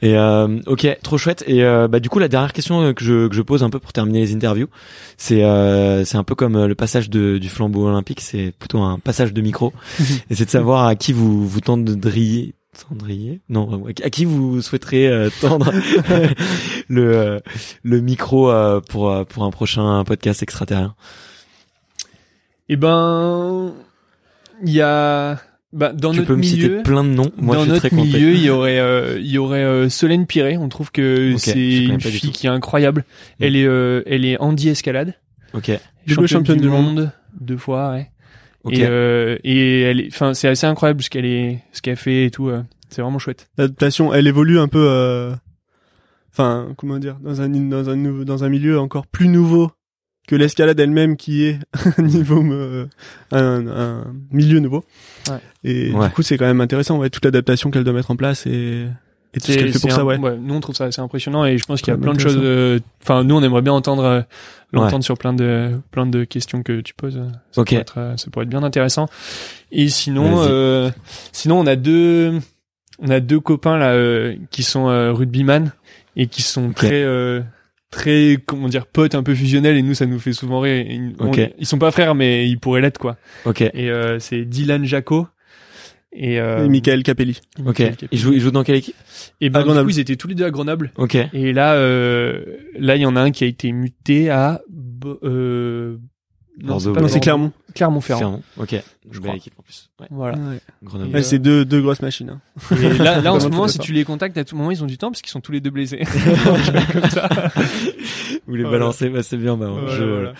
Et 0.00 0.16
euh, 0.16 0.60
ok, 0.66 0.86
trop 1.02 1.18
chouette. 1.18 1.44
Et 1.46 1.64
euh, 1.64 1.88
bah 1.88 2.00
du 2.00 2.08
coup 2.08 2.18
la 2.18 2.28
dernière 2.28 2.52
question 2.52 2.92
que 2.94 3.04
je, 3.04 3.28
que 3.28 3.34
je 3.34 3.42
pose 3.42 3.62
un 3.62 3.70
peu 3.70 3.78
pour 3.78 3.92
terminer 3.92 4.20
les 4.20 4.34
interviews, 4.34 4.68
c'est 5.16 5.44
euh, 5.44 6.04
c'est 6.04 6.16
un 6.16 6.24
peu 6.24 6.34
comme 6.34 6.56
euh, 6.56 6.66
le 6.66 6.74
passage 6.74 7.10
de, 7.10 7.38
du 7.38 7.48
flambeau 7.48 7.86
olympique, 7.86 8.20
c'est 8.20 8.52
plutôt 8.58 8.80
un 8.80 8.98
passage 8.98 9.32
de 9.32 9.40
micro. 9.40 9.72
et 10.30 10.34
c'est 10.34 10.44
de 10.44 10.50
savoir 10.50 10.86
à 10.86 10.94
qui 10.96 11.12
vous 11.12 11.46
vous 11.46 11.60
tendriez 11.60 12.54
tendriez? 12.88 13.40
Non 13.48 13.86
à 14.02 14.10
qui 14.10 14.24
vous 14.24 14.62
souhaiterez 14.62 15.08
euh, 15.08 15.30
tendre 15.40 15.72
le 16.88 17.16
euh, 17.16 17.40
le 17.82 18.00
micro 18.00 18.50
euh, 18.50 18.80
pour 18.80 19.10
euh, 19.10 19.24
pour 19.24 19.44
un 19.44 19.50
prochain 19.50 20.04
podcast 20.04 20.42
extraterrien? 20.42 20.94
Et 22.68 22.76
ben, 22.76 23.74
il 24.62 24.70
y 24.70 24.80
a, 24.80 25.38
bah, 25.72 25.92
dans 25.92 26.10
tu 26.10 26.16
notre 26.18 26.28
peux 26.28 26.36
me 26.36 26.40
milieu, 26.40 26.50
citer 26.68 26.82
plein 26.82 27.02
de 27.04 27.08
noms. 27.10 27.30
Moi 27.38 27.56
dans 27.56 27.62
je 27.62 27.64
suis 27.66 27.72
notre 27.74 27.88
très 27.88 27.96
milieu, 27.96 28.32
il 28.34 28.42
y 28.42 28.50
aurait, 28.50 28.78
euh, 28.78 29.18
il 29.18 29.26
y 29.30 29.38
aurait 29.38 29.64
euh, 29.64 29.88
Solène 29.88 30.26
Piré. 30.26 30.56
On 30.58 30.68
trouve 30.68 30.90
que 30.92 31.32
Ok, 31.32 31.38
je 31.38 31.50
c'est 31.50 31.84
une 31.84 31.96
du 31.96 32.02
fille 32.08 32.30
tout. 32.30 32.36
qui 32.38 32.46
est 32.46 32.50
incroyable. 32.50 33.04
Elle 33.40 33.56
est, 33.56 33.64
euh, 33.66 34.02
elle 34.06 34.24
est 34.24 34.38
Andy 34.40 34.68
escalade, 34.68 35.14
Ok. 35.54 35.70
Double 36.06 36.26
championne 36.28 36.60
du 36.60 36.68
monde. 36.68 37.12
deux 37.40 37.56
fois, 37.56 37.92
ouais. 37.92 38.10
Ok. 38.64 38.74
Et, 38.74 38.84
euh, 38.84 39.36
et 39.44 39.80
elle, 39.82 40.00
est- 40.00 40.08
enfin, 40.12 40.34
c'est 40.34 40.48
assez 40.48 40.66
incroyable 40.66 41.02
ce 41.02 41.10
qu'elle 41.10 41.24
est, 41.24 41.58
ce 41.72 41.80
qu'elle 41.82 41.96
fait 41.96 42.26
et 42.26 42.30
tout. 42.30 42.48
euh, 42.48 42.62
c'est 42.90 43.02
vraiment 43.02 43.18
chouette. 43.18 43.48
L'adaptation, 43.58 44.12
elle 44.14 44.26
évolue 44.26 44.58
un 44.58 44.68
peu, 44.68 44.86
euh, 44.88 45.32
enfin, 46.32 46.68
comment 46.76 46.98
dire, 46.98 47.16
dans 47.22 47.40
un 47.40 47.48
dans 47.48 47.88
un 47.90 47.96
nouveau, 47.96 48.24
dans 48.24 48.44
un 48.44 48.48
milieu 48.48 48.78
encore 48.78 49.06
plus 49.06 49.28
nouveau 49.28 49.70
que 50.32 50.36
l'escalade 50.36 50.80
elle-même, 50.80 51.18
qui 51.18 51.44
est 51.44 51.58
un 51.98 52.02
niveau, 52.02 52.42
euh, 52.42 52.86
un, 53.32 53.66
un 53.66 54.04
milieu 54.30 54.60
nouveau. 54.60 54.82
Ouais. 55.28 55.36
Et 55.62 55.92
Ouais. 55.92 56.06
du 56.08 56.14
coup, 56.14 56.22
c'est 56.22 56.38
quand 56.38 56.46
même 56.46 56.62
intéressant, 56.62 56.96
ouais, 56.98 57.10
toute 57.10 57.22
l'adaptation 57.26 57.70
qu'elle 57.70 57.84
doit 57.84 57.92
mettre 57.92 58.10
en 58.10 58.16
place 58.16 58.46
et, 58.46 58.86
et 59.34 59.40
tout 59.40 59.52
ce 59.52 59.58
qu'elle 59.58 59.70
fait 59.72 59.78
pour 59.78 59.92
ça, 59.92 60.00
un- 60.00 60.04
ouais. 60.04 60.18
Nous, 60.40 60.54
on 60.54 60.60
trouve 60.60 60.74
ça 60.74 60.84
assez 60.86 61.02
impressionnant 61.02 61.44
et 61.44 61.58
je 61.58 61.64
pense 61.64 61.82
qu'il 61.82 61.88
y 61.88 61.90
a 61.90 61.96
Ouais, 61.96 62.00
plein 62.02 62.14
de 62.14 62.20
choses. 62.20 62.38
euh, 62.42 62.78
Enfin, 63.02 63.24
nous, 63.24 63.34
on 63.34 63.42
aimerait 63.42 63.60
bien 63.60 63.74
entendre, 63.74 64.04
euh, 64.04 64.22
l'entendre 64.72 65.04
sur 65.04 65.18
plein 65.18 65.34
de, 65.34 65.72
plein 65.90 66.06
de 66.06 66.24
questions 66.24 66.62
que 66.62 66.80
tu 66.80 66.94
poses. 66.94 67.20
Ça 67.50 67.60
Ok. 67.60 67.68
pourrait 67.68 67.80
être, 67.82 67.98
euh, 67.98 68.16
ça 68.16 68.30
pourrait 68.30 68.44
être 68.44 68.50
bien 68.50 68.62
intéressant. 68.62 69.06
Et 69.70 69.88
sinon, 69.90 70.36
euh, 70.48 70.90
sinon, 71.32 71.60
on 71.60 71.66
a 71.66 71.76
deux, 71.76 72.32
on 72.98 73.10
a 73.10 73.20
deux 73.20 73.40
copains 73.40 73.76
là 73.76 73.92
euh, 73.92 74.34
qui 74.50 74.62
sont 74.62 74.88
euh, 74.88 75.12
rugbyman 75.12 75.72
et 76.16 76.26
qui 76.26 76.40
sont 76.40 76.68
Ok. 76.68 76.74
très, 76.76 77.02
euh, 77.02 77.42
très, 77.92 78.38
comment 78.44 78.68
dire, 78.68 78.86
potes 78.86 79.14
un 79.14 79.22
peu 79.22 79.34
fusionnels 79.36 79.76
et 79.76 79.82
nous, 79.82 79.94
ça 79.94 80.06
nous 80.06 80.18
fait 80.18 80.32
souvent 80.32 80.58
rire. 80.58 80.84
Et 80.88 81.00
on- 81.20 81.28
Ok. 81.28 81.40
ils 81.58 81.66
sont 81.66 81.78
pas 81.78 81.92
frères, 81.92 82.16
mais 82.16 82.48
ils 82.48 82.58
pourraient 82.58 82.80
l'être 82.80 82.98
quoi. 82.98 83.16
Ok. 83.44 83.60
Et 83.60 83.90
euh, 83.90 84.18
c'est 84.18 84.44
Dylan 84.44 84.84
Jaco. 84.84 85.28
Et, 86.14 86.38
euh, 86.40 86.66
Et 86.66 86.68
Michael 86.68 87.02
Capelli. 87.04 87.40
et 87.58 87.60
Ok. 87.60 87.66
Michael 87.68 87.90
Capelli. 87.92 88.08
Il 88.12 88.18
joue 88.18 88.32
il 88.34 88.40
joue 88.40 88.50
dans 88.50 88.64
quelle 88.64 88.74
équipe? 88.76 88.94
Et 89.40 89.48
ben, 89.48 89.60
À 89.60 89.62
du 89.62 89.82
coup, 89.84 89.90
ils 89.90 89.98
étaient 90.00 90.16
tous 90.16 90.28
les 90.28 90.34
deux 90.34 90.44
à 90.44 90.50
Grenoble. 90.50 90.90
Ok. 90.96 91.16
Et 91.32 91.52
là, 91.54 91.74
euh, 91.74 92.42
là, 92.78 92.96
il 92.96 93.02
y 93.02 93.06
en 93.06 93.14
a 93.16 93.20
un 93.20 93.30
qui 93.30 93.44
a 93.44 93.46
été 93.46 93.72
muté 93.72 94.28
à 94.28 94.60
Bo- 94.68 95.18
euh, 95.22 95.96
Bordeaux. 96.60 96.80
c'est 96.80 96.92
pas 96.92 97.00
Non, 97.00 97.08
c'est. 97.08 97.20
Clermont. 97.20 97.52
Clermont-Ferrand. 97.74 98.18
Ferrand. 98.20 98.42
Ok. 98.58 98.74
Je 99.10 99.18
Belle 99.18 99.22
crois. 99.22 99.36
équipe 99.36 99.54
en 99.58 99.62
plus. 99.62 99.88
Ouais. 100.00 100.06
Voilà. 100.10 100.36
Ouais, 100.38 101.10
Ouais, 101.14 101.22
c'est 101.22 101.38
deux, 101.38 101.64
deux 101.64 101.80
grosses 101.80 102.02
machines. 102.02 102.28
Hein. 102.28 102.40
Et 102.78 102.98
là, 102.98 103.20
là, 103.22 103.32
en 103.34 103.40
ce 103.40 103.48
moment, 103.48 103.66
si 103.68 103.78
tu 103.78 103.92
les 103.94 104.04
contactes, 104.04 104.36
à 104.36 104.44
tout 104.44 104.56
moment, 104.56 104.70
ils 104.70 104.82
ont 104.82 104.86
du 104.86 104.98
temps 104.98 105.10
parce 105.10 105.22
qu'ils 105.22 105.30
sont 105.30 105.40
tous 105.40 105.52
les 105.52 105.60
deux 105.60 105.70
blessés. 105.70 106.02
Comme 106.44 107.08
ça. 107.08 107.28
Vous 108.46 108.54
les 108.54 108.62
Voilà. 108.64 108.78
balancez, 108.78 109.08
bah, 109.08 109.22
c'est 109.22 109.38
bien. 109.38 109.56
Bah, 109.56 109.68
Voilà, 109.72 109.96
je- 109.96 110.04
voilà. 110.04 110.32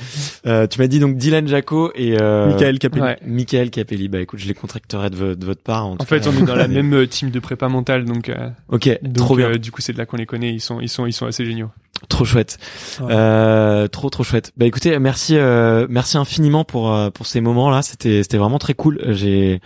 Euh, 0.46 0.66
tu 0.66 0.78
m'as 0.80 0.86
dit 0.86 0.98
donc 0.98 1.16
Dylan 1.16 1.48
Jaco 1.48 1.90
et 1.94 2.20
euh, 2.20 2.48
Michael 2.52 2.78
Capelli. 2.78 3.02
Ouais. 3.02 3.18
Michael 3.24 3.70
Capelli. 3.70 4.08
Bah 4.08 4.20
écoute, 4.20 4.38
je 4.40 4.46
les 4.48 4.54
contracterai 4.54 5.08
de, 5.10 5.34
de 5.34 5.46
votre 5.46 5.62
part. 5.62 5.86
En, 5.86 5.94
En 5.98 6.04
fait, 6.04 6.20
cas. 6.20 6.30
on 6.30 6.42
est 6.42 6.44
dans 6.46 6.54
la 6.56 6.68
même 6.68 6.92
euh, 6.92 7.06
team 7.06 7.30
de 7.30 7.38
prépa 7.40 7.68
mentale, 7.68 8.04
donc, 8.04 8.28
euh, 8.28 8.50
Ok, 8.68 8.88
donc 9.02 9.14
trop 9.14 9.36
bien, 9.36 9.48
euh, 9.50 9.56
du 9.58 9.70
coup, 9.72 9.80
c'est 9.80 9.92
de 9.94 9.98
là 9.98 10.04
qu'on 10.06 10.16
les 10.18 10.26
connaît. 10.26 10.52
Ils 10.52 10.60
sont, 10.60 10.80
ils 10.80 10.88
sont, 10.90 11.06
ils 11.06 11.12
sont 11.14 11.26
assez 11.26 11.44
géniaux. 11.46 11.70
Trop 12.08 12.24
chouette, 12.24 12.58
Ouais. 13.00 13.06
euh, 13.10 13.88
trop 13.88 14.10
trop 14.10 14.22
chouette. 14.24 14.52
Bah 14.56 14.66
écoutez, 14.66 14.98
merci, 14.98 15.36
euh, 15.36 15.86
merci 15.90 16.16
infiniment 16.18 16.64
pour 16.64 16.92
euh, 16.92 17.10
pour 17.10 17.26
ces 17.26 17.40
moments 17.40 17.70
là. 17.70 17.82
C'était 17.82 18.22
c'était 18.22 18.38
vraiment 18.38 18.58
très 18.58 18.74
cool. 18.74 19.00
J'ai 19.10 19.60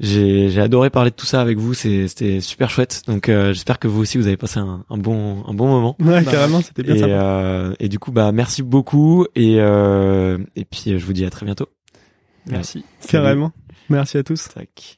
j'ai 0.00 0.48
j'ai 0.50 0.60
adoré 0.60 0.90
parler 0.90 1.10
de 1.10 1.16
tout 1.16 1.26
ça 1.26 1.40
avec 1.40 1.58
vous. 1.58 1.74
C'est 1.74 2.08
c'était 2.08 2.40
super 2.40 2.70
chouette. 2.70 3.02
Donc 3.06 3.28
euh, 3.28 3.52
j'espère 3.52 3.78
que 3.78 3.88
vous 3.88 4.00
aussi 4.00 4.18
vous 4.18 4.26
avez 4.26 4.36
passé 4.36 4.58
un, 4.60 4.84
un 4.88 4.96
bon 4.96 5.44
un 5.46 5.54
bon 5.54 5.66
moment. 5.68 5.96
Ouais, 6.00 6.22
Bah, 6.24 6.30
carrément, 6.30 6.60
c'était 6.62 6.82
bien 6.82 6.94
Et, 6.94 6.98
sympa. 7.00 7.12
euh, 7.12 7.74
et 7.80 7.88
du 7.88 7.98
coup 7.98 8.12
bah 8.12 8.30
merci 8.32 8.62
beaucoup 8.62 9.26
et 9.34 9.56
euh, 9.58 10.38
et 10.56 10.64
puis 10.64 10.98
je 10.98 11.04
vous 11.04 11.12
dis 11.12 11.24
à 11.24 11.30
très 11.30 11.46
bientôt. 11.46 11.66
Merci. 12.46 12.84
Carrément. 13.08 13.52
Merci 13.90 14.18
à 14.18 14.22
tous. 14.22 14.48
Tac. 14.54 14.97